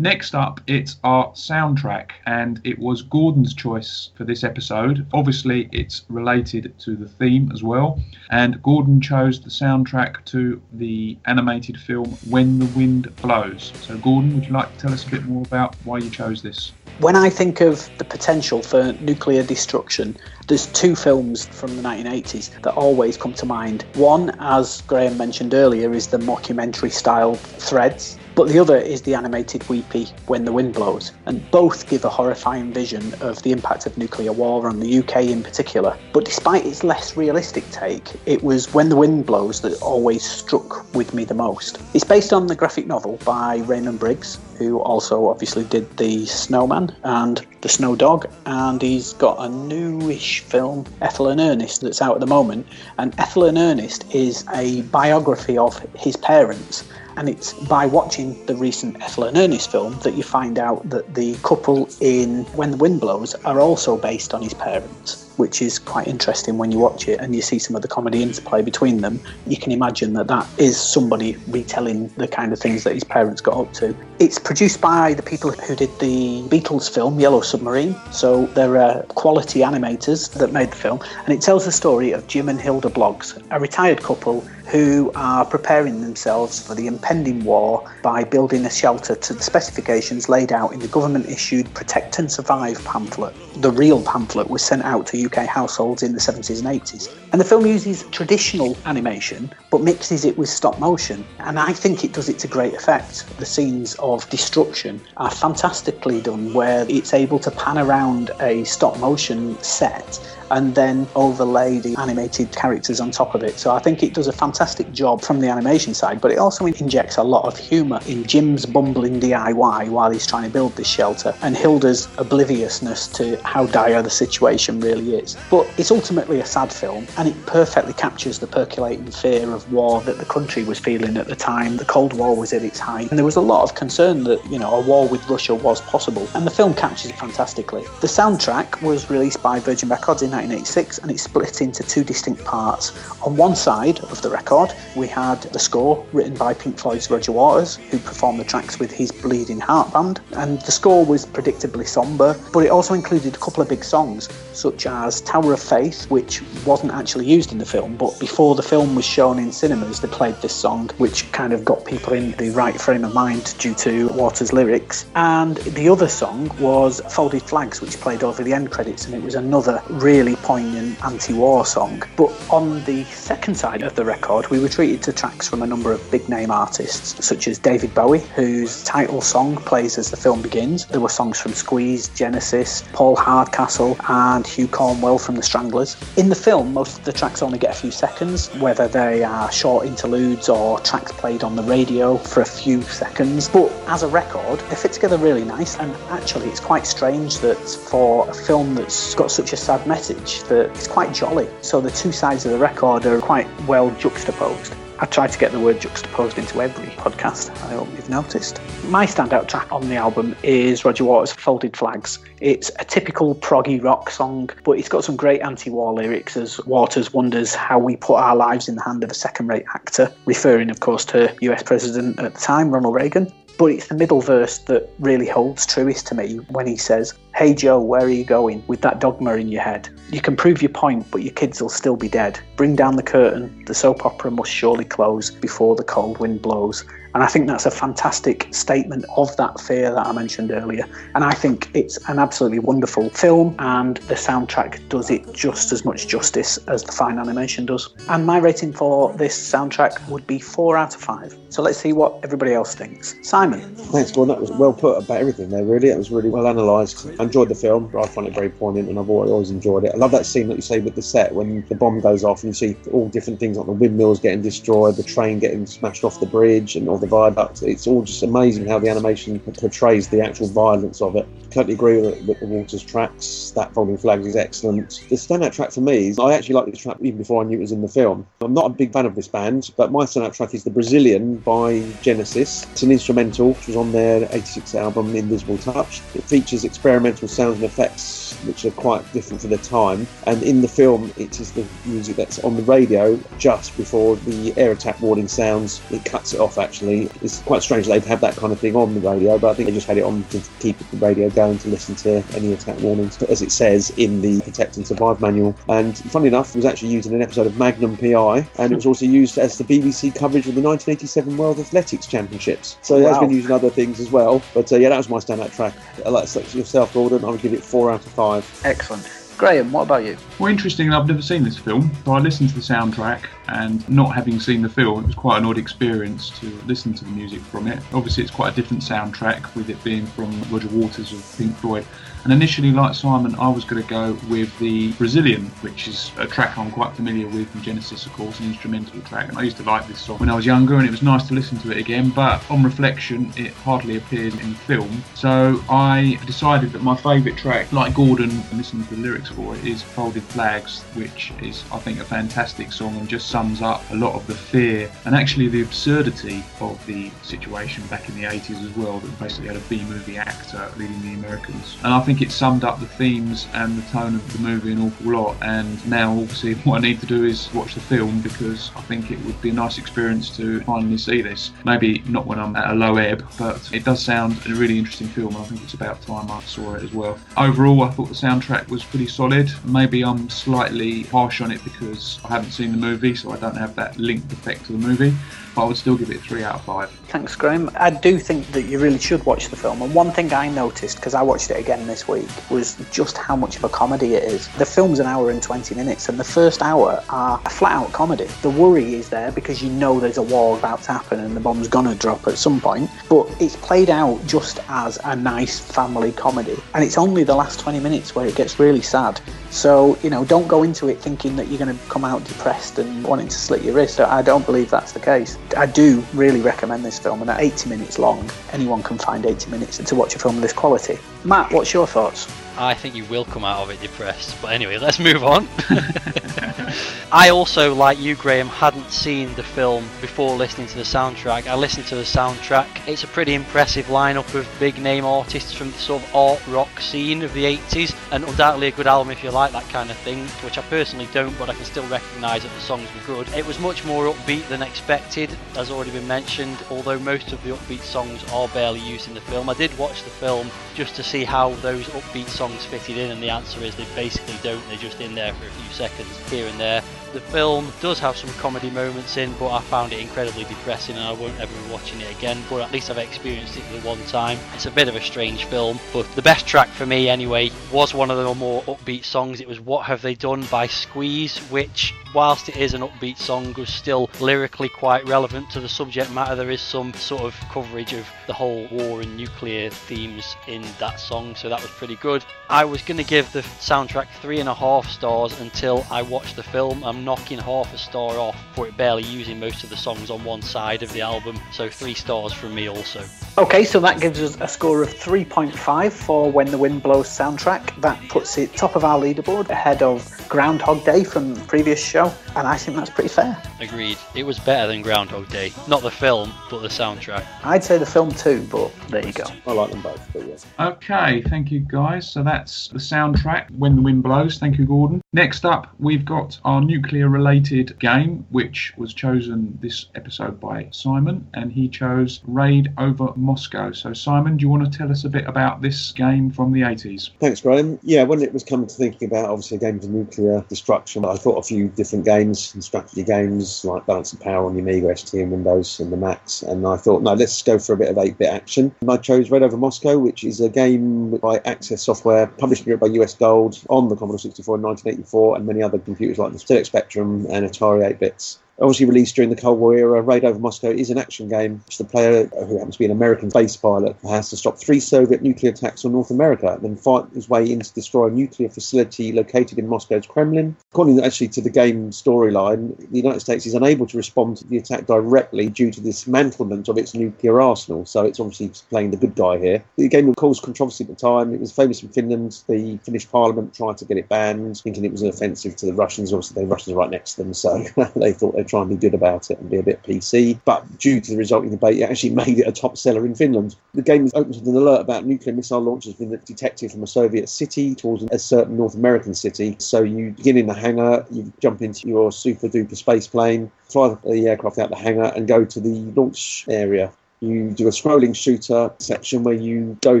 Next 0.00 0.32
up, 0.32 0.60
it's 0.68 0.96
our 1.02 1.32
soundtrack, 1.32 2.10
and 2.24 2.60
it 2.62 2.78
was 2.78 3.02
Gordon's 3.02 3.52
choice 3.52 4.10
for 4.14 4.22
this 4.22 4.44
episode. 4.44 5.04
Obviously, 5.12 5.68
it's 5.72 6.04
related 6.08 6.72
to 6.78 6.94
the 6.94 7.08
theme 7.08 7.50
as 7.52 7.64
well, 7.64 8.00
and 8.30 8.62
Gordon 8.62 9.00
chose 9.00 9.40
the 9.40 9.50
soundtrack 9.50 10.24
to 10.26 10.62
the 10.74 11.18
animated 11.26 11.80
film 11.80 12.16
When 12.28 12.60
the 12.60 12.66
Wind 12.78 13.12
Blows. 13.16 13.72
So, 13.80 13.96
Gordon, 13.98 14.36
would 14.36 14.46
you 14.46 14.52
like 14.52 14.72
to 14.72 14.78
tell 14.78 14.92
us 14.92 15.04
a 15.04 15.10
bit 15.10 15.24
more 15.24 15.42
about 15.42 15.74
why 15.82 15.98
you 15.98 16.10
chose 16.10 16.42
this? 16.42 16.70
When 17.00 17.16
I 17.16 17.28
think 17.28 17.60
of 17.60 17.88
the 17.98 18.04
potential 18.04 18.62
for 18.62 18.92
nuclear 19.00 19.42
destruction, 19.42 20.16
there's 20.46 20.66
two 20.66 20.94
films 20.94 21.46
from 21.46 21.76
the 21.76 21.82
1980s 21.82 22.60
that 22.62 22.74
always 22.74 23.16
come 23.16 23.32
to 23.34 23.46
mind. 23.46 23.84
One, 23.94 24.30
as 24.40 24.80
Graham 24.82 25.16
mentioned 25.16 25.54
earlier, 25.54 25.92
is 25.92 26.08
the 26.08 26.18
mockumentary 26.18 26.90
style 26.90 27.34
Threads, 27.34 28.17
but 28.38 28.46
the 28.46 28.58
other 28.60 28.76
is 28.76 29.02
the 29.02 29.16
animated 29.16 29.68
Weepy 29.68 30.04
When 30.28 30.44
the 30.44 30.52
Wind 30.52 30.72
Blows, 30.72 31.10
and 31.26 31.50
both 31.50 31.88
give 31.90 32.04
a 32.04 32.08
horrifying 32.08 32.72
vision 32.72 33.12
of 33.20 33.42
the 33.42 33.50
impact 33.50 33.84
of 33.84 33.98
nuclear 33.98 34.30
war 34.30 34.68
on 34.68 34.78
the 34.78 34.98
UK 35.00 35.24
in 35.24 35.42
particular. 35.42 35.98
But 36.12 36.24
despite 36.24 36.64
its 36.64 36.84
less 36.84 37.16
realistic 37.16 37.68
take, 37.72 38.12
it 38.26 38.44
was 38.44 38.72
When 38.72 38.90
the 38.90 38.96
Wind 38.96 39.26
Blows 39.26 39.60
that 39.62 39.82
always 39.82 40.22
struck 40.22 40.94
with 40.94 41.14
me 41.14 41.24
the 41.24 41.34
most. 41.34 41.80
It's 41.94 42.04
based 42.04 42.32
on 42.32 42.46
the 42.46 42.54
graphic 42.54 42.86
novel 42.86 43.18
by 43.24 43.56
Raymond 43.66 43.98
Briggs, 43.98 44.38
who 44.56 44.78
also 44.78 45.26
obviously 45.26 45.64
did 45.64 45.96
The 45.96 46.24
Snowman 46.26 46.94
and 47.02 47.44
The 47.62 47.68
Snow 47.68 47.96
Dog, 47.96 48.30
and 48.46 48.80
he's 48.80 49.14
got 49.14 49.44
a 49.44 49.48
newish 49.48 50.42
film, 50.42 50.86
Ethel 51.00 51.26
and 51.26 51.40
Ernest, 51.40 51.80
that's 51.80 52.00
out 52.00 52.14
at 52.14 52.20
the 52.20 52.26
moment. 52.28 52.68
And 52.98 53.18
Ethel 53.18 53.46
and 53.46 53.58
Ernest 53.58 54.14
is 54.14 54.44
a 54.54 54.82
biography 54.82 55.58
of 55.58 55.76
his 55.96 56.16
parents 56.16 56.84
and 57.18 57.28
it's 57.28 57.52
by 57.52 57.84
watching 57.84 58.46
the 58.46 58.54
recent 58.54 59.02
Ethel 59.02 59.24
and 59.24 59.36
Ernest 59.36 59.72
film 59.72 59.98
that 60.04 60.14
you 60.14 60.22
find 60.22 60.56
out 60.56 60.88
that 60.88 61.14
the 61.14 61.34
couple 61.42 61.88
in 62.00 62.44
When 62.54 62.70
the 62.70 62.76
Wind 62.76 63.00
Blows 63.00 63.34
are 63.44 63.60
also 63.60 63.96
based 63.96 64.34
on 64.34 64.40
his 64.40 64.54
parents 64.54 65.27
which 65.38 65.62
is 65.62 65.78
quite 65.78 66.06
interesting 66.06 66.58
when 66.58 66.72
you 66.72 66.78
watch 66.78 67.08
it 67.08 67.20
and 67.20 67.34
you 67.34 67.42
see 67.42 67.58
some 67.58 67.76
of 67.76 67.82
the 67.82 67.88
comedy 67.88 68.22
interplay 68.22 68.62
between 68.62 69.00
them. 69.00 69.20
You 69.46 69.56
can 69.56 69.72
imagine 69.72 70.12
that 70.14 70.26
that 70.28 70.46
is 70.58 70.78
somebody 70.78 71.36
retelling 71.48 72.08
the 72.16 72.28
kind 72.28 72.52
of 72.52 72.58
things 72.58 72.84
that 72.84 72.94
his 72.94 73.04
parents 73.04 73.40
got 73.40 73.56
up 73.56 73.72
to. 73.74 73.94
It's 74.18 74.38
produced 74.38 74.80
by 74.80 75.14
the 75.14 75.22
people 75.22 75.52
who 75.52 75.76
did 75.76 75.96
the 76.00 76.42
Beatles 76.48 76.92
film 76.92 77.20
Yellow 77.20 77.40
Submarine, 77.40 77.94
so 78.10 78.46
they're 78.46 79.02
quality 79.08 79.60
animators 79.60 80.32
that 80.34 80.52
made 80.52 80.70
the 80.72 80.76
film, 80.76 81.00
and 81.24 81.32
it 81.32 81.40
tells 81.40 81.64
the 81.64 81.72
story 81.72 82.12
of 82.12 82.26
Jim 82.26 82.48
and 82.48 82.60
Hilda 82.60 82.88
Bloggs, 82.88 83.40
a 83.50 83.60
retired 83.60 84.02
couple 84.02 84.44
who 84.70 85.10
are 85.14 85.46
preparing 85.46 86.02
themselves 86.02 86.64
for 86.66 86.74
the 86.74 86.86
impending 86.86 87.42
war 87.42 87.90
by 88.02 88.22
building 88.22 88.66
a 88.66 88.70
shelter 88.70 89.14
to 89.14 89.32
the 89.32 89.42
specifications 89.42 90.28
laid 90.28 90.52
out 90.52 90.72
in 90.74 90.80
the 90.80 90.88
government 90.88 91.26
issued 91.26 91.72
Protect 91.72 92.18
and 92.18 92.30
Survive 92.30 92.82
pamphlet. 92.84 93.34
The 93.62 93.70
real 93.70 94.02
pamphlet 94.02 94.50
was 94.50 94.62
sent 94.62 94.82
out 94.82 95.06
to 95.08 95.16
UK 95.28 95.46
households 95.46 96.02
in 96.02 96.12
the 96.12 96.20
70s 96.20 96.64
and 96.64 96.80
80s. 96.80 97.14
And 97.32 97.40
the 97.40 97.44
film 97.44 97.66
uses 97.66 98.04
traditional 98.10 98.76
animation 98.84 99.52
but 99.70 99.82
mixes 99.82 100.24
it 100.24 100.36
with 100.38 100.48
stop 100.48 100.78
motion, 100.78 101.24
and 101.40 101.58
I 101.58 101.72
think 101.72 102.04
it 102.04 102.12
does 102.12 102.28
it 102.28 102.38
to 102.40 102.48
great 102.48 102.74
effect. 102.74 103.26
The 103.38 103.46
scenes 103.46 103.94
of 103.96 104.28
destruction 104.30 105.00
are 105.18 105.30
fantastically 105.30 106.20
done, 106.20 106.52
where 106.54 106.86
it's 106.88 107.12
able 107.12 107.38
to 107.40 107.50
pan 107.50 107.78
around 107.78 108.30
a 108.40 108.64
stop 108.64 108.98
motion 108.98 109.60
set 109.62 110.18
and 110.50 110.74
then 110.74 111.06
overlay 111.14 111.78
the 111.78 111.94
animated 111.98 112.52
characters 112.52 113.00
on 113.00 113.10
top 113.10 113.34
of 113.34 113.42
it. 113.42 113.58
So 113.58 113.70
I 113.74 113.78
think 113.78 114.02
it 114.02 114.14
does 114.14 114.26
a 114.26 114.32
fantastic 114.32 114.92
job 114.92 115.20
from 115.20 115.40
the 115.40 115.48
animation 115.48 115.94
side, 115.94 116.20
but 116.20 116.30
it 116.30 116.38
also 116.38 116.66
injects 116.66 117.16
a 117.16 117.22
lot 117.22 117.44
of 117.46 117.56
humour 117.56 118.00
in 118.06 118.24
Jim's 118.24 118.66
bumbling 118.66 119.20
DIY 119.20 119.88
while 119.88 120.10
he's 120.10 120.26
trying 120.26 120.44
to 120.44 120.50
build 120.50 120.74
this 120.76 120.88
shelter 120.88 121.34
and 121.42 121.56
Hilda's 121.56 122.08
obliviousness 122.18 123.08
to 123.08 123.36
how 123.44 123.66
dire 123.66 124.02
the 124.02 124.10
situation 124.10 124.80
really 124.80 125.16
is. 125.16 125.36
But 125.50 125.68
it's 125.78 125.90
ultimately 125.90 126.40
a 126.40 126.46
sad 126.46 126.72
film 126.72 127.06
and 127.16 127.28
it 127.28 127.46
perfectly 127.46 127.92
captures 127.92 128.38
the 128.38 128.46
percolating 128.46 129.10
fear 129.10 129.50
of 129.52 129.70
war 129.72 130.00
that 130.02 130.18
the 130.18 130.24
country 130.24 130.64
was 130.64 130.78
feeling 130.78 131.16
at 131.16 131.26
the 131.26 131.36
time. 131.36 131.76
The 131.76 131.84
Cold 131.84 132.12
War 132.12 132.36
was 132.36 132.52
at 132.52 132.62
its 132.62 132.78
height 132.78 133.10
and 133.10 133.18
there 133.18 133.24
was 133.24 133.36
a 133.36 133.40
lot 133.40 133.62
of 133.62 133.74
concern 133.74 134.24
that, 134.24 134.44
you 134.50 134.58
know, 134.58 134.74
a 134.74 134.80
war 134.80 135.08
with 135.08 135.28
Russia 135.28 135.54
was 135.54 135.80
possible 135.82 136.28
and 136.34 136.46
the 136.46 136.50
film 136.50 136.74
captures 136.74 137.10
it 137.10 137.16
fantastically. 137.16 137.82
The 138.00 138.06
soundtrack 138.06 138.82
was 138.82 139.10
released 139.10 139.42
by 139.42 139.60
Virgin 139.60 139.88
Records 139.88 140.22
in 140.22 140.30
1986 140.38 140.98
and 140.98 141.10
it's 141.10 141.22
split 141.22 141.60
into 141.60 141.82
two 141.82 142.04
distinct 142.04 142.44
parts. 142.44 142.92
On 143.22 143.36
one 143.36 143.56
side 143.56 143.98
of 144.00 144.22
the 144.22 144.30
record, 144.30 144.72
we 144.96 145.08
had 145.08 145.42
the 145.42 145.58
score 145.58 146.06
written 146.12 146.34
by 146.34 146.54
Pink 146.54 146.78
Floyd's 146.78 147.10
Roger 147.10 147.32
Waters, 147.32 147.76
who 147.76 147.98
performed 147.98 148.38
the 148.38 148.44
tracks 148.44 148.78
with 148.78 148.92
his 148.92 149.10
Bleeding 149.10 149.60
Heart 149.60 149.92
Band, 149.92 150.20
and 150.32 150.60
the 150.62 150.72
score 150.72 151.04
was 151.04 151.26
predictably 151.26 151.86
somber, 151.86 152.38
but 152.52 152.60
it 152.60 152.68
also 152.68 152.94
included 152.94 153.34
a 153.34 153.38
couple 153.38 153.62
of 153.62 153.68
big 153.68 153.82
songs, 153.82 154.28
such 154.52 154.86
as 154.86 155.20
Tower 155.22 155.52
of 155.52 155.60
Faith, 155.60 156.08
which 156.10 156.42
wasn't 156.64 156.92
actually 156.92 157.26
used 157.26 157.52
in 157.52 157.58
the 157.58 157.66
film, 157.66 157.96
but 157.96 158.18
before 158.20 158.54
the 158.54 158.62
film 158.62 158.94
was 158.94 159.04
shown 159.04 159.38
in 159.38 159.50
cinemas, 159.52 160.00
they 160.00 160.08
played 160.08 160.36
this 160.36 160.54
song, 160.54 160.88
which 160.98 161.30
kind 161.32 161.52
of 161.52 161.64
got 161.64 161.84
people 161.84 162.12
in 162.12 162.32
the 162.32 162.50
right 162.50 162.80
frame 162.80 163.04
of 163.04 163.14
mind 163.14 163.54
due 163.58 163.74
to 163.74 164.08
Waters' 164.08 164.52
lyrics. 164.52 165.06
And 165.14 165.56
the 165.56 165.88
other 165.88 166.08
song 166.08 166.50
was 166.60 167.00
Folded 167.10 167.42
Flags, 167.42 167.80
which 167.80 167.98
played 168.00 168.22
over 168.22 168.42
the 168.42 168.52
end 168.52 168.70
credits, 168.70 169.06
and 169.06 169.14
it 169.14 169.22
was 169.22 169.34
another 169.34 169.82
really 169.88 170.27
poignant 170.36 171.02
anti-war 171.04 171.66
song. 171.66 172.02
But 172.16 172.32
on 172.50 172.84
the 172.84 173.04
second 173.04 173.56
side 173.56 173.82
of 173.82 173.94
the 173.94 174.04
record, 174.04 174.48
we 174.48 174.58
were 174.58 174.68
treated 174.68 175.02
to 175.04 175.12
tracks 175.12 175.48
from 175.48 175.62
a 175.62 175.66
number 175.66 175.92
of 175.92 176.10
big 176.10 176.28
name 176.28 176.50
artists, 176.50 177.24
such 177.24 177.48
as 177.48 177.58
David 177.58 177.94
Bowie, 177.94 178.20
whose 178.34 178.82
title 178.84 179.20
song 179.20 179.56
plays 179.56 179.98
as 179.98 180.10
the 180.10 180.16
film 180.16 180.42
begins. 180.42 180.86
There 180.86 181.00
were 181.00 181.08
songs 181.08 181.40
from 181.40 181.52
Squeeze, 181.52 182.08
Genesis, 182.08 182.84
Paul 182.92 183.16
Hardcastle, 183.16 183.96
and 184.08 184.46
Hugh 184.46 184.68
Cornwell 184.68 185.18
from 185.18 185.36
The 185.36 185.42
Stranglers. 185.42 185.96
In 186.16 186.28
the 186.28 186.34
film, 186.34 186.72
most 186.72 186.98
of 186.98 187.04
the 187.04 187.12
tracks 187.12 187.42
only 187.42 187.58
get 187.58 187.70
a 187.70 187.78
few 187.78 187.90
seconds, 187.90 188.48
whether 188.56 188.88
they 188.88 189.24
are 189.24 189.50
short 189.50 189.86
interludes 189.86 190.48
or 190.48 190.80
tracks 190.80 191.12
played 191.12 191.42
on 191.42 191.56
the 191.56 191.62
radio 191.62 192.16
for 192.16 192.40
a 192.40 192.46
few 192.46 192.82
seconds. 192.82 193.48
But 193.48 193.70
as 193.86 194.02
a 194.02 194.08
record, 194.08 194.60
they 194.68 194.76
fit 194.76 194.92
together 194.92 195.16
really 195.18 195.44
nice, 195.44 195.78
and 195.78 195.94
actually, 196.10 196.48
it's 196.48 196.60
quite 196.60 196.86
strange 196.86 197.38
that 197.38 197.56
for 197.56 198.28
a 198.28 198.34
film 198.34 198.74
that's 198.74 199.14
got 199.14 199.30
such 199.30 199.52
a 199.52 199.56
sad 199.56 199.86
message, 199.86 200.17
that 200.18 200.70
it's 200.70 200.86
quite 200.86 201.14
jolly. 201.14 201.48
So 201.60 201.80
the 201.80 201.90
two 201.90 202.12
sides 202.12 202.44
of 202.46 202.52
the 202.52 202.58
record 202.58 203.06
are 203.06 203.20
quite 203.20 203.46
well 203.66 203.90
juxtaposed. 203.96 204.74
I 205.00 205.06
try 205.06 205.28
to 205.28 205.38
get 205.38 205.52
the 205.52 205.60
word 205.60 205.80
juxtaposed 205.80 206.38
into 206.38 206.60
every 206.60 206.88
podcast, 206.94 207.50
I 207.62 207.74
hope 207.74 207.88
you've 207.92 208.10
noticed. 208.10 208.60
My 208.86 209.06
standout 209.06 209.46
track 209.46 209.70
on 209.70 209.88
the 209.88 209.94
album 209.94 210.34
is 210.42 210.84
Roger 210.84 211.04
Waters' 211.04 211.32
Folded 211.32 211.76
Flags. 211.76 212.18
It's 212.40 212.70
a 212.78 212.84
typical 212.84 213.34
proggy 213.34 213.82
rock 213.82 214.10
song, 214.10 214.50
but 214.64 214.72
it's 214.72 214.88
got 214.88 215.04
some 215.04 215.16
great 215.16 215.40
anti 215.40 215.70
war 215.70 215.92
lyrics 215.92 216.36
as 216.36 216.64
Waters 216.66 217.12
wonders 217.12 217.54
how 217.54 217.78
we 217.78 217.96
put 217.96 218.14
our 218.14 218.36
lives 218.36 218.68
in 218.68 218.76
the 218.76 218.82
hand 218.82 219.02
of 219.02 219.10
a 219.10 219.14
second 219.14 219.48
rate 219.48 219.64
actor, 219.74 220.12
referring, 220.24 220.70
of 220.70 220.80
course, 220.80 221.04
to 221.06 221.34
US 221.40 221.62
President 221.62 222.18
at 222.20 222.34
the 222.34 222.40
time, 222.40 222.70
Ronald 222.70 222.94
Reagan. 222.94 223.32
But 223.58 223.72
it's 223.72 223.88
the 223.88 223.96
middle 223.96 224.20
verse 224.20 224.58
that 224.58 224.88
really 225.00 225.26
holds 225.26 225.66
truest 225.66 226.06
to 226.08 226.14
me 226.14 226.36
when 226.48 226.68
he 226.68 226.76
says, 226.76 227.14
Hey 227.34 227.54
Joe, 227.54 227.80
where 227.80 228.02
are 228.02 228.08
you 228.08 228.24
going 228.24 228.62
with 228.68 228.82
that 228.82 229.00
dogma 229.00 229.34
in 229.34 229.48
your 229.48 229.62
head? 229.62 229.88
You 230.12 230.20
can 230.20 230.36
prove 230.36 230.62
your 230.62 230.68
point, 230.68 231.10
but 231.10 231.24
your 231.24 231.32
kids 231.32 231.60
will 231.60 231.68
still 231.68 231.96
be 231.96 232.08
dead. 232.08 232.38
Bring 232.54 232.76
down 232.76 232.94
the 232.94 233.02
curtain, 233.02 233.64
the 233.64 233.74
soap 233.74 234.06
opera 234.06 234.30
must 234.30 234.52
surely 234.52 234.84
close 234.84 235.32
before 235.32 235.74
the 235.74 235.82
cold 235.82 236.18
wind 236.18 236.40
blows. 236.40 236.84
And 237.14 237.22
I 237.22 237.26
think 237.26 237.46
that's 237.46 237.66
a 237.66 237.70
fantastic 237.70 238.46
statement 238.52 239.04
of 239.16 239.34
that 239.36 239.60
fear 239.60 239.94
that 239.94 240.06
I 240.06 240.12
mentioned 240.12 240.50
earlier. 240.50 240.86
And 241.14 241.24
I 241.24 241.32
think 241.32 241.70
it's 241.74 241.96
an 242.08 242.18
absolutely 242.18 242.58
wonderful 242.58 243.10
film, 243.10 243.54
and 243.58 243.96
the 244.08 244.14
soundtrack 244.14 244.88
does 244.88 245.10
it 245.10 245.32
just 245.32 245.72
as 245.72 245.84
much 245.84 246.06
justice 246.06 246.58
as 246.68 246.82
the 246.82 246.92
fine 246.92 247.18
animation 247.18 247.66
does. 247.66 247.88
And 248.08 248.26
my 248.26 248.38
rating 248.38 248.72
for 248.72 249.12
this 249.14 249.36
soundtrack 249.52 250.08
would 250.08 250.26
be 250.26 250.38
four 250.38 250.76
out 250.76 250.94
of 250.94 251.00
five. 251.00 251.34
So 251.50 251.62
let's 251.62 251.78
see 251.78 251.92
what 251.92 252.20
everybody 252.22 252.52
else 252.52 252.74
thinks. 252.74 253.16
Simon. 253.22 253.60
Thanks, 253.74 254.12
Gordon. 254.12 254.34
That 254.34 254.40
was 254.40 254.50
well 254.52 254.72
put 254.72 254.98
about 255.02 255.18
everything 255.18 255.48
there, 255.48 255.64
really. 255.64 255.88
It 255.88 255.96
was 255.96 256.10
really 256.10 256.28
well 256.28 256.46
analysed. 256.46 257.06
I 257.18 257.24
enjoyed 257.24 257.48
the 257.48 257.54
film. 257.54 257.90
I 257.96 258.06
find 258.06 258.26
it 258.26 258.34
very 258.34 258.50
poignant 258.50 258.88
and 258.88 258.98
I've 258.98 259.08
always, 259.08 259.50
enjoyed 259.50 259.84
it. 259.84 259.92
I 259.94 259.96
love 259.96 260.10
that 260.10 260.26
scene 260.26 260.48
that 260.48 260.56
you 260.56 260.62
say 260.62 260.80
with 260.80 260.94
the 260.94 261.02
set 261.02 261.34
when 261.34 261.64
the 261.68 261.74
bomb 261.74 262.00
goes 262.00 262.22
off 262.22 262.42
and 262.42 262.50
you 262.50 262.54
see 262.54 262.76
all 262.92 263.08
different 263.08 263.40
things 263.40 263.56
like 263.56 263.66
the 263.66 263.72
windmills 263.72 264.20
getting 264.20 264.42
destroyed, 264.42 264.96
the 264.96 265.02
train 265.02 265.38
getting 265.38 265.64
smashed 265.64 266.04
off 266.04 266.20
the 266.20 266.26
bridge 266.26 266.76
and 266.76 266.88
all 266.88 266.97
the 267.00 267.06
viaduct. 267.06 267.62
It's 267.62 267.86
all 267.86 268.02
just 268.02 268.22
amazing 268.22 268.66
how 268.66 268.78
the 268.78 268.88
animation 268.88 269.38
portrays 269.40 270.08
the 270.08 270.20
actual 270.20 270.48
violence 270.48 271.00
of 271.00 271.16
it. 271.16 271.26
Totally 271.50 271.74
agree 271.74 272.00
with, 272.00 272.26
with 272.26 272.40
the 272.40 272.46
Waters 272.46 272.82
tracks. 272.82 273.52
That 273.54 273.72
Folding 273.72 273.98
Flags 273.98 274.26
is 274.26 274.36
excellent. 274.36 275.04
The 275.08 275.16
standout 275.16 275.52
track 275.52 275.72
for 275.72 275.80
me 275.80 276.08
is 276.08 276.18
I 276.18 276.32
actually 276.34 276.56
liked 276.56 276.70
this 276.70 276.80
track 276.80 276.98
even 277.00 277.18
before 277.18 277.42
I 277.42 277.46
knew 277.46 277.58
it 277.58 277.60
was 277.60 277.72
in 277.72 277.82
the 277.82 277.88
film. 277.88 278.26
I'm 278.40 278.54
not 278.54 278.66
a 278.66 278.70
big 278.70 278.92
fan 278.92 279.06
of 279.06 279.14
this 279.14 279.28
band, 279.28 279.70
but 279.76 279.92
my 279.92 280.04
standout 280.04 280.34
track 280.34 280.54
is 280.54 280.64
The 280.64 280.70
Brazilian 280.70 281.36
by 281.36 281.80
Genesis. 282.02 282.64
It's 282.72 282.82
an 282.82 282.92
instrumental 282.92 283.52
which 283.52 283.66
was 283.66 283.76
on 283.76 283.92
their 283.92 284.28
86 284.30 284.74
album 284.74 285.14
Invisible 285.14 285.58
Touch. 285.58 286.02
It 286.14 286.24
features 286.24 286.64
experimental 286.64 287.28
sounds 287.28 287.56
and 287.56 287.64
effects 287.64 288.27
which 288.44 288.64
are 288.64 288.70
quite 288.72 289.10
different 289.12 289.40
for 289.40 289.48
the 289.48 289.58
time. 289.58 290.06
And 290.26 290.42
in 290.42 290.62
the 290.62 290.68
film, 290.68 291.12
it 291.16 291.40
is 291.40 291.52
the 291.52 291.66
music 291.84 292.16
that's 292.16 292.38
on 292.44 292.56
the 292.56 292.62
radio 292.62 293.18
just 293.38 293.76
before 293.76 294.16
the 294.16 294.56
air 294.56 294.72
attack 294.72 295.00
warning 295.00 295.28
sounds. 295.28 295.80
It 295.90 296.04
cuts 296.04 296.32
it 296.32 296.40
off 296.40 296.58
actually. 296.58 297.10
It's 297.22 297.40
quite 297.42 297.62
strange 297.62 297.86
they'd 297.86 298.04
have 298.04 298.20
that 298.20 298.36
kind 298.36 298.52
of 298.52 298.60
thing 298.60 298.76
on 298.76 298.94
the 298.94 299.00
radio, 299.00 299.38
but 299.38 299.50
I 299.50 299.54
think 299.54 299.68
they 299.68 299.74
just 299.74 299.86
had 299.86 299.98
it 299.98 300.04
on 300.04 300.24
to 300.24 300.40
keep 300.60 300.78
the 300.78 300.96
radio 300.98 301.30
going 301.30 301.58
to 301.58 301.68
listen 301.68 301.94
to 301.96 302.22
any 302.34 302.52
attack 302.52 302.78
warnings, 302.80 303.20
as 303.22 303.42
it 303.42 303.52
says 303.52 303.90
in 303.96 304.20
the 304.20 304.40
Protect 304.42 304.76
and 304.76 304.86
Survive 304.86 305.20
manual. 305.20 305.54
And 305.68 305.96
funny 305.96 306.28
enough, 306.28 306.54
it 306.54 306.58
was 306.58 306.64
actually 306.64 306.90
used 306.90 307.08
in 307.08 307.14
an 307.14 307.22
episode 307.22 307.46
of 307.46 307.58
Magnum 307.58 307.96
PI, 307.96 308.46
and 308.58 308.72
it 308.72 308.76
was 308.76 308.86
also 308.86 309.06
used 309.06 309.38
as 309.38 309.58
the 309.58 309.64
BBC 309.64 310.14
coverage 310.14 310.46
of 310.46 310.54
the 310.54 310.62
1987 310.62 311.36
World 311.36 311.58
Athletics 311.58 312.06
Championships. 312.06 312.76
So 312.82 312.96
it 312.96 313.04
has 313.04 313.18
been 313.18 313.30
used 313.30 313.46
in 313.46 313.52
other 313.52 313.70
things 313.70 314.00
as 314.00 314.10
well. 314.10 314.42
But 314.54 314.72
uh, 314.72 314.76
yeah, 314.76 314.90
that 314.90 314.96
was 314.96 315.08
my 315.08 315.18
standout 315.18 315.54
track. 315.54 315.74
Like 316.04 316.34
yourself, 316.54 316.92
Gordon. 316.94 317.24
I 317.24 317.30
would 317.30 317.42
give 317.42 317.52
it 317.52 317.62
four 317.62 317.90
out 317.90 318.04
of 318.04 318.12
five. 318.12 318.27
Excellent. 318.64 319.08
Graham, 319.38 319.70
what 319.70 319.82
about 319.82 320.04
you? 320.04 320.16
Well, 320.40 320.50
interesting, 320.50 320.92
I've 320.92 321.06
never 321.06 321.22
seen 321.22 321.44
this 321.44 321.56
film, 321.56 321.92
so 322.04 322.12
I 322.12 322.18
listened 322.18 322.48
to 322.48 322.56
the 322.56 322.60
soundtrack, 322.60 323.26
and 323.46 323.88
not 323.88 324.12
having 324.12 324.40
seen 324.40 324.62
the 324.62 324.68
film, 324.68 325.04
it 325.04 325.06
was 325.06 325.14
quite 325.14 325.38
an 325.38 325.44
odd 325.44 325.58
experience 325.58 326.30
to 326.40 326.46
listen 326.66 326.92
to 326.94 327.04
the 327.04 327.10
music 327.12 327.40
from 327.42 327.68
it. 327.68 327.80
Obviously, 327.92 328.24
it's 328.24 328.32
quite 328.32 328.52
a 328.52 328.56
different 328.56 328.82
soundtrack, 328.82 329.54
with 329.54 329.70
it 329.70 329.82
being 329.84 330.06
from 330.06 330.30
Roger 330.50 330.66
Waters 330.68 331.12
of 331.12 331.38
Pink 331.38 331.54
Floyd. 331.56 331.86
And 332.24 332.32
initially, 332.32 332.72
like 332.72 332.94
Simon, 332.94 333.34
I 333.36 333.48
was 333.48 333.64
going 333.64 333.82
to 333.82 333.88
go 333.88 334.18
with 334.28 334.56
the 334.58 334.92
Brazilian, 334.92 335.46
which 335.60 335.88
is 335.88 336.12
a 336.18 336.26
track 336.26 336.58
I'm 336.58 336.70
quite 336.70 336.94
familiar 336.94 337.26
with 337.26 337.48
from 337.50 337.62
Genesis, 337.62 338.06
of 338.06 338.12
course, 338.12 338.38
an 338.40 338.46
instrumental 338.46 339.00
track. 339.02 339.28
And 339.28 339.38
I 339.38 339.42
used 339.42 339.56
to 339.58 339.62
like 339.62 339.86
this 339.86 340.00
song 340.00 340.18
when 340.18 340.30
I 340.30 340.34
was 340.34 340.46
younger, 340.46 340.76
and 340.76 340.86
it 340.86 340.90
was 340.90 341.02
nice 341.02 341.26
to 341.28 341.34
listen 341.34 341.58
to 341.58 341.70
it 341.70 341.78
again. 341.78 342.10
But 342.10 342.48
on 342.50 342.62
reflection, 342.62 343.32
it 343.36 343.52
hardly 343.52 343.96
appears 343.96 344.34
in 344.34 344.54
film. 344.54 345.02
So 345.14 345.62
I 345.68 346.18
decided 346.26 346.72
that 346.72 346.82
my 346.82 346.96
favourite 346.96 347.38
track, 347.38 347.72
like 347.72 347.94
Gordon, 347.94 348.30
listening 348.52 348.86
to 348.86 348.94
the 348.94 349.00
lyrics 349.00 349.30
for 349.30 349.54
it, 349.54 349.64
is 349.64 349.82
Folded 349.82 350.22
Flags, 350.24 350.82
which 350.94 351.32
is, 351.42 351.64
I 351.72 351.78
think, 351.78 352.00
a 352.00 352.04
fantastic 352.04 352.72
song 352.72 352.96
and 352.96 353.08
just 353.08 353.28
sums 353.28 353.62
up 353.62 353.82
a 353.90 353.94
lot 353.94 354.14
of 354.14 354.26
the 354.26 354.34
fear 354.34 354.90
and 355.04 355.14
actually 355.14 355.48
the 355.48 355.62
absurdity 355.62 356.44
of 356.60 356.84
the 356.86 357.10
situation 357.22 357.86
back 357.86 358.08
in 358.08 358.14
the 358.16 358.24
80s 358.24 358.62
as 358.64 358.76
well. 358.76 358.98
That 358.98 359.18
basically 359.18 359.48
had 359.48 359.56
a 359.56 359.60
B 359.68 359.82
movie 359.84 360.18
actor 360.18 360.70
leading 360.76 361.00
the 361.02 361.14
Americans. 361.14 361.76
And 361.84 361.92
I 361.92 362.00
think 362.00 362.17
it 362.22 362.30
summed 362.30 362.64
up 362.64 362.80
the 362.80 362.86
themes 362.86 363.46
and 363.54 363.76
the 363.76 363.90
tone 363.90 364.14
of 364.14 364.32
the 364.32 364.38
movie 364.38 364.72
an 364.72 364.80
awful 364.80 365.12
lot. 365.12 365.36
And 365.42 365.86
now, 365.88 366.12
obviously, 366.12 366.54
what 366.64 366.78
I 366.78 366.80
need 366.80 367.00
to 367.00 367.06
do 367.06 367.24
is 367.24 367.52
watch 367.54 367.74
the 367.74 367.80
film 367.80 368.20
because 368.20 368.70
I 368.76 368.80
think 368.82 369.10
it 369.10 369.18
would 369.24 369.40
be 369.40 369.50
a 369.50 369.52
nice 369.52 369.78
experience 369.78 370.34
to 370.36 370.60
finally 370.60 370.98
see 370.98 371.22
this. 371.22 371.52
Maybe 371.64 372.02
not 372.08 372.26
when 372.26 372.38
I'm 372.38 372.56
at 372.56 372.70
a 372.70 372.74
low 372.74 372.96
ebb, 372.96 373.26
but 373.38 373.68
it 373.72 373.84
does 373.84 374.02
sound 374.02 374.38
a 374.46 374.54
really 374.54 374.78
interesting 374.78 375.08
film. 375.08 375.34
and 375.34 375.38
I 375.38 375.44
think 375.44 375.62
it's 375.62 375.74
about 375.74 376.00
time 376.02 376.30
I 376.30 376.40
saw 376.42 376.74
it 376.74 376.82
as 376.82 376.92
well. 376.92 377.18
Overall, 377.36 377.82
I 377.82 377.90
thought 377.90 378.08
the 378.08 378.14
soundtrack 378.14 378.68
was 378.68 378.84
pretty 378.84 379.06
solid. 379.06 379.50
Maybe 379.64 380.04
I'm 380.04 380.28
slightly 380.28 381.02
harsh 381.04 381.40
on 381.40 381.50
it 381.50 381.62
because 381.64 382.20
I 382.24 382.28
haven't 382.28 382.52
seen 382.52 382.72
the 382.72 382.78
movie, 382.78 383.14
so 383.14 383.30
I 383.30 383.36
don't 383.36 383.56
have 383.56 383.74
that 383.76 383.96
linked 383.98 384.32
effect 384.32 384.66
to 384.66 384.72
the 384.72 384.78
movie. 384.78 385.14
But 385.54 385.62
I 385.62 385.64
would 385.66 385.76
still 385.76 385.96
give 385.96 386.10
it 386.10 386.20
three 386.20 386.44
out 386.44 386.56
of 386.56 386.64
five. 386.64 387.07
Thanks, 387.08 387.36
Graham. 387.36 387.70
I 387.74 387.88
do 387.88 388.18
think 388.18 388.46
that 388.48 388.64
you 388.64 388.78
really 388.78 388.98
should 388.98 389.24
watch 389.24 389.48
the 389.48 389.56
film. 389.56 389.80
And 389.80 389.94
one 389.94 390.10
thing 390.10 390.30
I 390.34 390.50
noticed, 390.50 390.96
because 390.96 391.14
I 391.14 391.22
watched 391.22 391.50
it 391.50 391.58
again 391.58 391.86
this 391.86 392.06
week, 392.06 392.28
was 392.50 392.76
just 392.92 393.16
how 393.16 393.34
much 393.34 393.56
of 393.56 393.64
a 393.64 393.68
comedy 393.70 394.14
it 394.14 394.24
is. 394.24 394.46
The 394.58 394.66
film's 394.66 394.98
an 394.98 395.06
hour 395.06 395.30
and 395.30 395.42
20 395.42 395.74
minutes, 395.74 396.10
and 396.10 396.20
the 396.20 396.24
first 396.24 396.60
hour 396.60 397.02
are 397.08 397.40
a 397.46 397.48
flat 397.48 397.72
out 397.72 397.94
comedy. 397.94 398.26
The 398.42 398.50
worry 398.50 398.92
is 398.92 399.08
there 399.08 399.32
because 399.32 399.62
you 399.62 399.70
know 399.70 399.98
there's 399.98 400.18
a 400.18 400.22
war 400.22 400.58
about 400.58 400.82
to 400.82 400.92
happen 400.92 401.20
and 401.20 401.34
the 401.34 401.40
bomb's 401.40 401.66
gonna 401.66 401.94
drop 401.94 402.28
at 402.28 402.36
some 402.36 402.60
point, 402.60 402.90
but 403.08 403.26
it's 403.40 403.56
played 403.56 403.88
out 403.88 404.20
just 404.26 404.60
as 404.68 404.98
a 405.04 405.16
nice 405.16 405.58
family 405.58 406.12
comedy. 406.12 406.58
And 406.74 406.84
it's 406.84 406.98
only 406.98 407.24
the 407.24 407.34
last 407.34 407.58
20 407.58 407.80
minutes 407.80 408.14
where 408.14 408.26
it 408.26 408.34
gets 408.34 408.60
really 408.60 408.82
sad. 408.82 409.18
So, 409.50 409.96
you 410.02 410.10
know, 410.10 410.26
don't 410.26 410.46
go 410.46 410.62
into 410.62 410.88
it 410.88 411.00
thinking 411.00 411.36
that 411.36 411.48
you're 411.48 411.58
to 411.58 411.74
come 411.88 412.04
out 412.04 412.22
depressed 412.24 412.78
and 412.78 413.02
wanting 413.02 413.28
to 413.28 413.38
slit 413.38 413.62
your 413.62 413.74
wrist. 413.74 413.98
I 413.98 414.20
don't 414.20 414.44
believe 414.44 414.68
that's 414.68 414.92
the 414.92 415.00
case. 415.00 415.38
I 415.56 415.64
do 415.64 416.04
really 416.12 416.42
recommend 416.42 416.84
this 416.84 416.97
film, 416.98 417.20
and 417.20 417.30
at 417.30 417.40
80 417.40 417.68
minutes 417.68 417.98
long, 417.98 418.28
anyone 418.52 418.82
can 418.82 418.98
find 418.98 419.24
80 419.24 419.50
minutes 419.50 419.78
to 419.78 419.94
watch 419.94 420.14
a 420.14 420.18
film 420.18 420.36
of 420.36 420.42
this 420.42 420.52
quality. 420.52 420.98
Matt, 421.24 421.52
what's 421.52 421.72
your 421.72 421.86
thoughts? 421.86 422.26
I 422.58 422.74
think 422.74 422.94
you 422.94 423.04
will 423.04 423.24
come 423.24 423.44
out 423.44 423.62
of 423.62 423.70
it 423.70 423.80
depressed. 423.80 424.36
But 424.42 424.52
anyway, 424.52 424.78
let's 424.78 424.98
move 424.98 425.22
on. 425.22 425.48
I 427.10 427.30
also, 427.30 427.74
like 427.74 427.98
you, 427.98 428.16
Graham, 428.16 428.48
hadn't 428.48 428.90
seen 428.90 429.32
the 429.34 429.42
film 429.42 429.88
before 430.02 430.36
listening 430.36 430.66
to 430.66 430.76
the 430.76 430.82
soundtrack. 430.82 431.46
I 431.46 431.54
listened 431.54 431.86
to 431.86 431.94
the 431.94 432.02
soundtrack. 432.02 432.66
It's 432.86 433.04
a 433.04 433.06
pretty 433.06 433.32
impressive 433.32 433.86
lineup 433.86 434.34
of 434.34 434.46
big 434.60 434.78
name 434.78 435.06
artists 435.06 435.54
from 435.54 435.70
the 435.70 435.78
sort 435.78 436.02
of 436.02 436.14
art 436.14 436.46
rock 436.48 436.80
scene 436.80 437.22
of 437.22 437.32
the 437.32 437.44
80s, 437.44 437.96
and 438.12 438.24
undoubtedly 438.24 438.66
a 438.66 438.72
good 438.72 438.86
album 438.86 439.10
if 439.10 439.24
you 439.24 439.30
like 439.30 439.52
that 439.52 439.66
kind 439.70 439.90
of 439.90 439.96
thing, 439.98 440.26
which 440.44 440.58
I 440.58 440.62
personally 440.62 441.08
don't, 441.14 441.36
but 441.38 441.48
I 441.48 441.54
can 441.54 441.64
still 441.64 441.86
recognise 441.86 442.42
that 442.42 442.52
the 442.52 442.60
songs 442.60 442.88
were 442.94 443.14
good. 443.14 443.28
It 443.34 443.46
was 443.46 443.58
much 443.58 443.84
more 443.86 444.12
upbeat 444.12 444.46
than 444.48 444.60
expected, 444.60 445.30
as 445.56 445.70
already 445.70 445.92
been 445.92 446.08
mentioned, 446.08 446.58
although 446.70 446.98
most 446.98 447.32
of 447.32 447.42
the 447.42 447.50
upbeat 447.50 447.80
songs 447.80 448.22
are 448.32 448.48
barely 448.48 448.80
used 448.80 449.08
in 449.08 449.14
the 449.14 449.20
film. 449.22 449.48
I 449.48 449.54
did 449.54 449.76
watch 449.78 450.02
the 450.02 450.10
film 450.10 450.50
just 450.74 450.94
to 450.96 451.02
see 451.02 451.24
how 451.24 451.54
those 451.56 451.86
upbeat 451.88 452.28
songs 452.28 452.47
fitted 452.56 452.96
in, 452.96 453.10
and 453.10 453.22
the 453.22 453.30
answer 453.30 453.60
is 453.60 453.74
they 453.76 453.86
basically 453.94 454.36
don't. 454.42 454.66
They're 454.68 454.76
just 454.78 455.00
in 455.00 455.14
there 455.14 455.32
for 455.34 455.46
a 455.46 455.50
few 455.50 455.72
seconds 455.72 456.30
here 456.30 456.46
and 456.46 456.58
there. 456.58 456.82
The 457.12 457.20
film 457.20 457.72
does 457.80 457.98
have 458.00 458.16
some 458.16 458.30
comedy 458.34 458.70
moments 458.70 459.16
in, 459.16 459.32
but 459.38 459.50
I 459.50 459.60
found 459.62 459.92
it 459.92 460.00
incredibly 460.00 460.44
depressing 460.44 460.96
and 460.96 461.04
I 461.04 461.12
won't 461.12 461.40
ever 461.40 461.52
be 461.52 461.72
watching 461.72 462.00
it 462.00 462.14
again. 462.16 462.42
But 462.50 462.60
at 462.60 462.70
least 462.70 462.90
I've 462.90 462.98
experienced 462.98 463.56
it 463.56 463.64
the 463.72 463.80
one 463.86 464.02
time. 464.04 464.38
It's 464.54 464.66
a 464.66 464.70
bit 464.70 464.88
of 464.88 464.96
a 464.96 465.00
strange 465.00 465.44
film, 465.46 465.80
but 465.92 466.06
the 466.14 466.22
best 466.22 466.46
track 466.46 466.68
for 466.68 466.84
me 466.84 467.08
anyway 467.08 467.50
was 467.72 467.94
one 467.94 468.10
of 468.10 468.18
the 468.18 468.34
more 468.34 468.62
upbeat 468.64 469.04
songs. 469.04 469.40
It 469.40 469.48
was 469.48 469.58
What 469.58 469.86
Have 469.86 470.02
They 470.02 470.14
Done 470.14 470.44
by 470.50 470.66
Squeeze, 470.66 471.38
which, 471.50 471.94
whilst 472.14 472.50
it 472.50 472.56
is 472.56 472.74
an 472.74 472.82
upbeat 472.82 473.16
song, 473.16 473.54
was 473.54 473.72
still 473.72 474.10
lyrically 474.20 474.68
quite 474.68 475.08
relevant 475.08 475.50
to 475.52 475.60
the 475.60 475.68
subject 475.68 476.12
matter. 476.12 476.36
There 476.36 476.50
is 476.50 476.60
some 476.60 476.92
sort 476.92 477.22
of 477.22 477.34
coverage 477.50 477.94
of 477.94 478.06
the 478.26 478.34
whole 478.34 478.68
war 478.70 479.00
and 479.00 479.16
nuclear 479.16 479.70
themes 479.70 480.36
in 480.46 480.62
that 480.78 481.00
song, 481.00 481.34
so 481.34 481.48
that 481.48 481.62
was 481.62 481.70
pretty 481.70 481.96
good. 481.96 482.22
I 482.50 482.66
was 482.66 482.82
going 482.82 482.98
to 482.98 483.04
give 483.04 483.32
the 483.32 483.40
soundtrack 483.40 484.08
three 484.20 484.40
and 484.40 484.48
a 484.48 484.54
half 484.54 484.88
stars 484.88 485.38
until 485.40 485.86
I 485.90 486.02
watched 486.02 486.36
the 486.36 486.42
film. 486.42 486.84
I'm 486.84 486.97
knocking 487.04 487.38
half 487.38 487.72
a 487.72 487.78
star 487.78 488.12
off 488.18 488.36
for 488.54 488.66
it 488.66 488.76
barely 488.76 489.04
using 489.04 489.38
most 489.38 489.64
of 489.64 489.70
the 489.70 489.76
songs 489.76 490.10
on 490.10 490.22
one 490.24 490.42
side 490.42 490.82
of 490.82 490.92
the 490.92 491.00
album, 491.00 491.38
so 491.52 491.68
three 491.68 491.94
stars 491.94 492.32
from 492.32 492.54
me 492.54 492.68
also. 492.68 493.04
Okay, 493.36 493.64
so 493.64 493.80
that 493.80 494.00
gives 494.00 494.20
us 494.20 494.36
a 494.40 494.48
score 494.48 494.82
of 494.82 494.88
3.5 494.88 495.92
for 495.92 496.30
When 496.30 496.50
the 496.50 496.58
Wind 496.58 496.82
Blows 496.82 497.08
soundtrack. 497.08 497.80
That 497.80 498.00
puts 498.08 498.38
it 498.38 498.54
top 498.54 498.76
of 498.76 498.84
our 498.84 498.98
leaderboard 498.98 499.48
ahead 499.48 499.82
of 499.82 500.17
Groundhog 500.28 500.84
Day 500.84 501.04
from 501.04 501.34
previous 501.46 501.82
show, 501.82 502.12
and 502.36 502.46
I 502.46 502.56
think 502.56 502.76
that's 502.76 502.90
pretty 502.90 503.08
fair. 503.08 503.40
Agreed. 503.60 503.96
It 504.14 504.24
was 504.24 504.38
better 504.38 504.66
than 504.68 504.82
Groundhog 504.82 505.28
Day. 505.28 505.52
Not 505.66 505.82
the 505.82 505.90
film, 505.90 506.32
but 506.50 506.60
the 506.60 506.68
soundtrack. 506.68 507.24
I'd 507.42 507.64
say 507.64 507.78
the 507.78 507.86
film 507.86 508.10
too, 508.10 508.46
but 508.50 508.70
there 508.88 509.06
you 509.06 509.12
go. 509.12 509.24
I 509.46 509.52
like 509.52 509.70
them 509.70 509.82
both, 509.82 510.06
but 510.12 510.26
yeah. 510.26 510.66
Okay, 510.66 511.22
thank 511.22 511.50
you 511.50 511.60
guys. 511.60 512.10
So 512.10 512.22
that's 512.22 512.68
the 512.68 512.78
soundtrack, 512.78 513.50
When 513.52 513.76
the 513.76 513.82
Wind 513.82 514.02
Blows. 514.02 514.38
Thank 514.38 514.58
you, 514.58 514.66
Gordon. 514.66 515.00
Next 515.12 515.44
up, 515.44 515.74
we've 515.78 516.04
got 516.04 516.38
our 516.44 516.60
nuclear 516.60 517.08
related 517.08 517.78
game, 517.78 518.26
which 518.30 518.74
was 518.76 518.92
chosen 518.92 519.58
this 519.62 519.86
episode 519.94 520.38
by 520.38 520.68
Simon, 520.70 521.26
and 521.34 521.50
he 521.50 521.68
chose 521.68 522.20
Raid 522.26 522.72
over 522.76 523.12
Moscow. 523.16 523.72
So, 523.72 523.94
Simon, 523.94 524.36
do 524.36 524.42
you 524.42 524.48
want 524.48 524.70
to 524.70 524.78
tell 524.78 524.90
us 524.90 525.04
a 525.04 525.08
bit 525.08 525.26
about 525.26 525.62
this 525.62 525.92
game 525.92 526.30
from 526.30 526.52
the 526.52 526.60
80s? 526.60 527.10
Thanks, 527.20 527.40
Graham. 527.40 527.78
Yeah, 527.82 528.02
when 528.04 528.20
it 528.20 528.32
was 528.32 528.44
coming 528.44 528.66
to 528.66 528.74
thinking 528.74 529.08
about 529.08 529.30
obviously 529.30 529.56
a 529.56 529.60
game 529.60 529.76
of 529.76 529.88
nuclear 529.88 530.17
destruction. 530.48 531.04
I 531.04 531.16
thought 531.16 531.38
a 531.38 531.42
few 531.42 531.68
different 531.68 532.04
games 532.04 532.52
and 532.54 532.62
strategy 532.62 533.02
games 533.02 533.64
like 533.64 533.86
Balance 533.86 534.12
of 534.12 534.20
Power 534.20 534.46
on 534.46 534.54
the 534.54 534.60
Amiga, 534.60 534.96
ST, 534.96 535.20
and 535.22 535.32
Windows, 535.32 535.80
and 535.80 535.92
the 535.92 535.96
Macs. 535.96 536.42
And 536.42 536.66
I 536.66 536.76
thought, 536.76 537.02
no, 537.02 537.14
let's 537.14 537.42
go 537.42 537.58
for 537.58 537.72
a 537.72 537.76
bit 537.76 537.88
of 537.88 537.98
8 537.98 538.18
bit 538.18 538.28
action. 538.28 538.74
And 538.80 538.90
I 538.90 538.96
chose 538.96 539.30
Raid 539.30 539.42
Over 539.42 539.56
Moscow, 539.56 539.98
which 539.98 540.24
is 540.24 540.40
a 540.40 540.48
game 540.48 541.16
by 541.16 541.40
Access 541.44 541.82
Software, 541.82 542.26
published 542.26 542.66
by 542.80 542.86
US 542.86 543.14
Gold 543.14 543.58
on 543.70 543.88
the 543.88 543.96
Commodore 543.96 544.18
64 544.18 544.56
in 544.56 544.62
1984, 544.62 545.36
and 545.36 545.46
many 545.46 545.62
other 545.62 545.78
computers 545.78 546.18
like 546.18 546.32
the 546.32 546.38
ZX 546.38 546.66
Spectrum 546.66 547.26
and 547.30 547.46
Atari 547.46 547.86
8 547.88 547.98
bits 547.98 548.38
obviously 548.60 548.86
released 548.86 549.14
during 549.14 549.30
the 549.30 549.36
Cold 549.36 549.58
War 549.58 549.74
era, 549.74 550.02
Raid 550.02 550.24
over 550.24 550.38
Moscow 550.38 550.70
is 550.70 550.90
an 550.90 550.98
action 550.98 551.28
game 551.28 551.62
which 551.66 551.78
the 551.78 551.84
player, 551.84 552.26
who 552.26 552.58
happens 552.58 552.74
to 552.74 552.78
be 552.78 552.84
an 552.84 552.90
American 552.90 553.30
space 553.30 553.56
pilot, 553.56 553.96
has 554.02 554.30
to 554.30 554.36
stop 554.36 554.58
three 554.58 554.80
Soviet 554.80 555.22
nuclear 555.22 555.52
attacks 555.52 555.84
on 555.84 555.92
North 555.92 556.10
America, 556.10 556.52
and 556.54 556.62
then 556.62 556.76
fight 556.76 557.04
his 557.14 557.28
way 557.28 557.50
in 557.50 557.60
to 557.60 557.72
destroy 557.72 558.06
a 558.06 558.10
nuclear 558.10 558.48
facility 558.48 559.12
located 559.12 559.58
in 559.58 559.68
Moscow's 559.68 560.06
Kremlin. 560.06 560.56
According 560.72 561.00
actually 561.00 561.28
to 561.28 561.40
the 561.40 561.50
game 561.50 561.90
storyline, 561.90 562.76
the 562.90 562.98
United 562.98 563.20
States 563.20 563.46
is 563.46 563.54
unable 563.54 563.86
to 563.86 563.96
respond 563.96 564.36
to 564.38 564.46
the 564.46 564.58
attack 564.58 564.86
directly 564.86 565.48
due 565.48 565.70
to 565.70 565.80
the 565.80 565.90
dismantlement 565.90 566.68
of 566.68 566.78
its 566.78 566.94
nuclear 566.94 567.40
arsenal, 567.40 567.86
so 567.86 568.04
it's 568.04 568.20
obviously 568.20 568.50
playing 568.70 568.90
the 568.90 568.96
good 568.96 569.14
guy 569.14 569.38
here. 569.38 569.64
The 569.76 569.88
game 569.88 570.12
caused 570.14 570.42
controversy 570.42 570.84
at 570.84 570.90
the 570.90 570.96
time. 570.96 571.32
It 571.32 571.40
was 571.40 571.52
famous 571.52 571.82
in 571.82 571.90
Finland. 571.90 572.42
The 572.48 572.78
Finnish 572.82 573.08
parliament 573.10 573.54
tried 573.54 573.78
to 573.78 573.84
get 573.84 573.98
it 573.98 574.08
banned, 574.08 574.58
thinking 574.58 574.84
it 574.84 574.92
was 574.92 575.02
offensive 575.02 575.56
to 575.56 575.66
the 575.66 575.74
Russians. 575.74 576.12
Obviously, 576.12 576.42
the 576.42 576.48
Russians 576.48 576.74
are 576.74 576.78
right 576.78 576.90
next 576.90 577.14
to 577.14 577.22
them, 577.22 577.34
so 577.34 577.58
they 577.96 578.12
thought 578.12 578.34
they'd 578.34 578.47
try 578.48 578.60
and 578.60 578.70
be 578.70 578.76
good 578.76 578.94
about 578.94 579.30
it 579.30 579.38
and 579.38 579.50
be 579.50 579.58
a 579.58 579.62
bit 579.62 579.82
PC. 579.82 580.40
But 580.44 580.78
due 580.78 581.00
to 581.00 581.10
the 581.10 581.16
resulting 581.16 581.50
debate, 581.50 581.78
it 581.78 581.82
actually 581.82 582.10
made 582.14 582.38
it 582.38 582.48
a 582.48 582.52
top 582.52 582.76
seller 582.76 583.04
in 583.04 583.14
Finland. 583.14 583.56
The 583.74 583.82
game 583.82 584.08
opens 584.14 584.38
with 584.38 584.48
an 584.48 584.56
alert 584.56 584.80
about 584.80 585.06
nuclear 585.06 585.34
missile 585.34 585.60
launches 585.60 585.94
being 585.94 586.16
detected 586.24 586.72
from 586.72 586.82
a 586.82 586.86
Soviet 586.86 587.28
city 587.28 587.74
towards 587.74 588.04
a 588.04 588.18
certain 588.18 588.56
North 588.56 588.74
American 588.74 589.14
city. 589.14 589.56
So 589.58 589.82
you 589.82 590.12
begin 590.12 590.36
in 590.36 590.46
the 590.46 590.54
hangar, 590.54 591.06
you 591.10 591.32
jump 591.40 591.62
into 591.62 591.88
your 591.88 592.10
super 592.12 592.48
duper 592.48 592.76
space 592.76 593.06
plane, 593.06 593.50
fly 593.68 593.96
the 594.04 594.26
aircraft 594.26 594.58
out 594.58 594.70
the 594.70 594.76
hangar, 594.76 595.12
and 595.14 595.28
go 595.28 595.44
to 595.44 595.60
the 595.60 595.92
launch 595.94 596.44
area 596.48 596.92
you 597.20 597.50
do 597.50 597.66
a 597.66 597.70
scrolling 597.70 598.14
shooter 598.14 598.70
section 598.78 599.22
where 599.22 599.34
you 599.34 599.76
go 599.80 600.00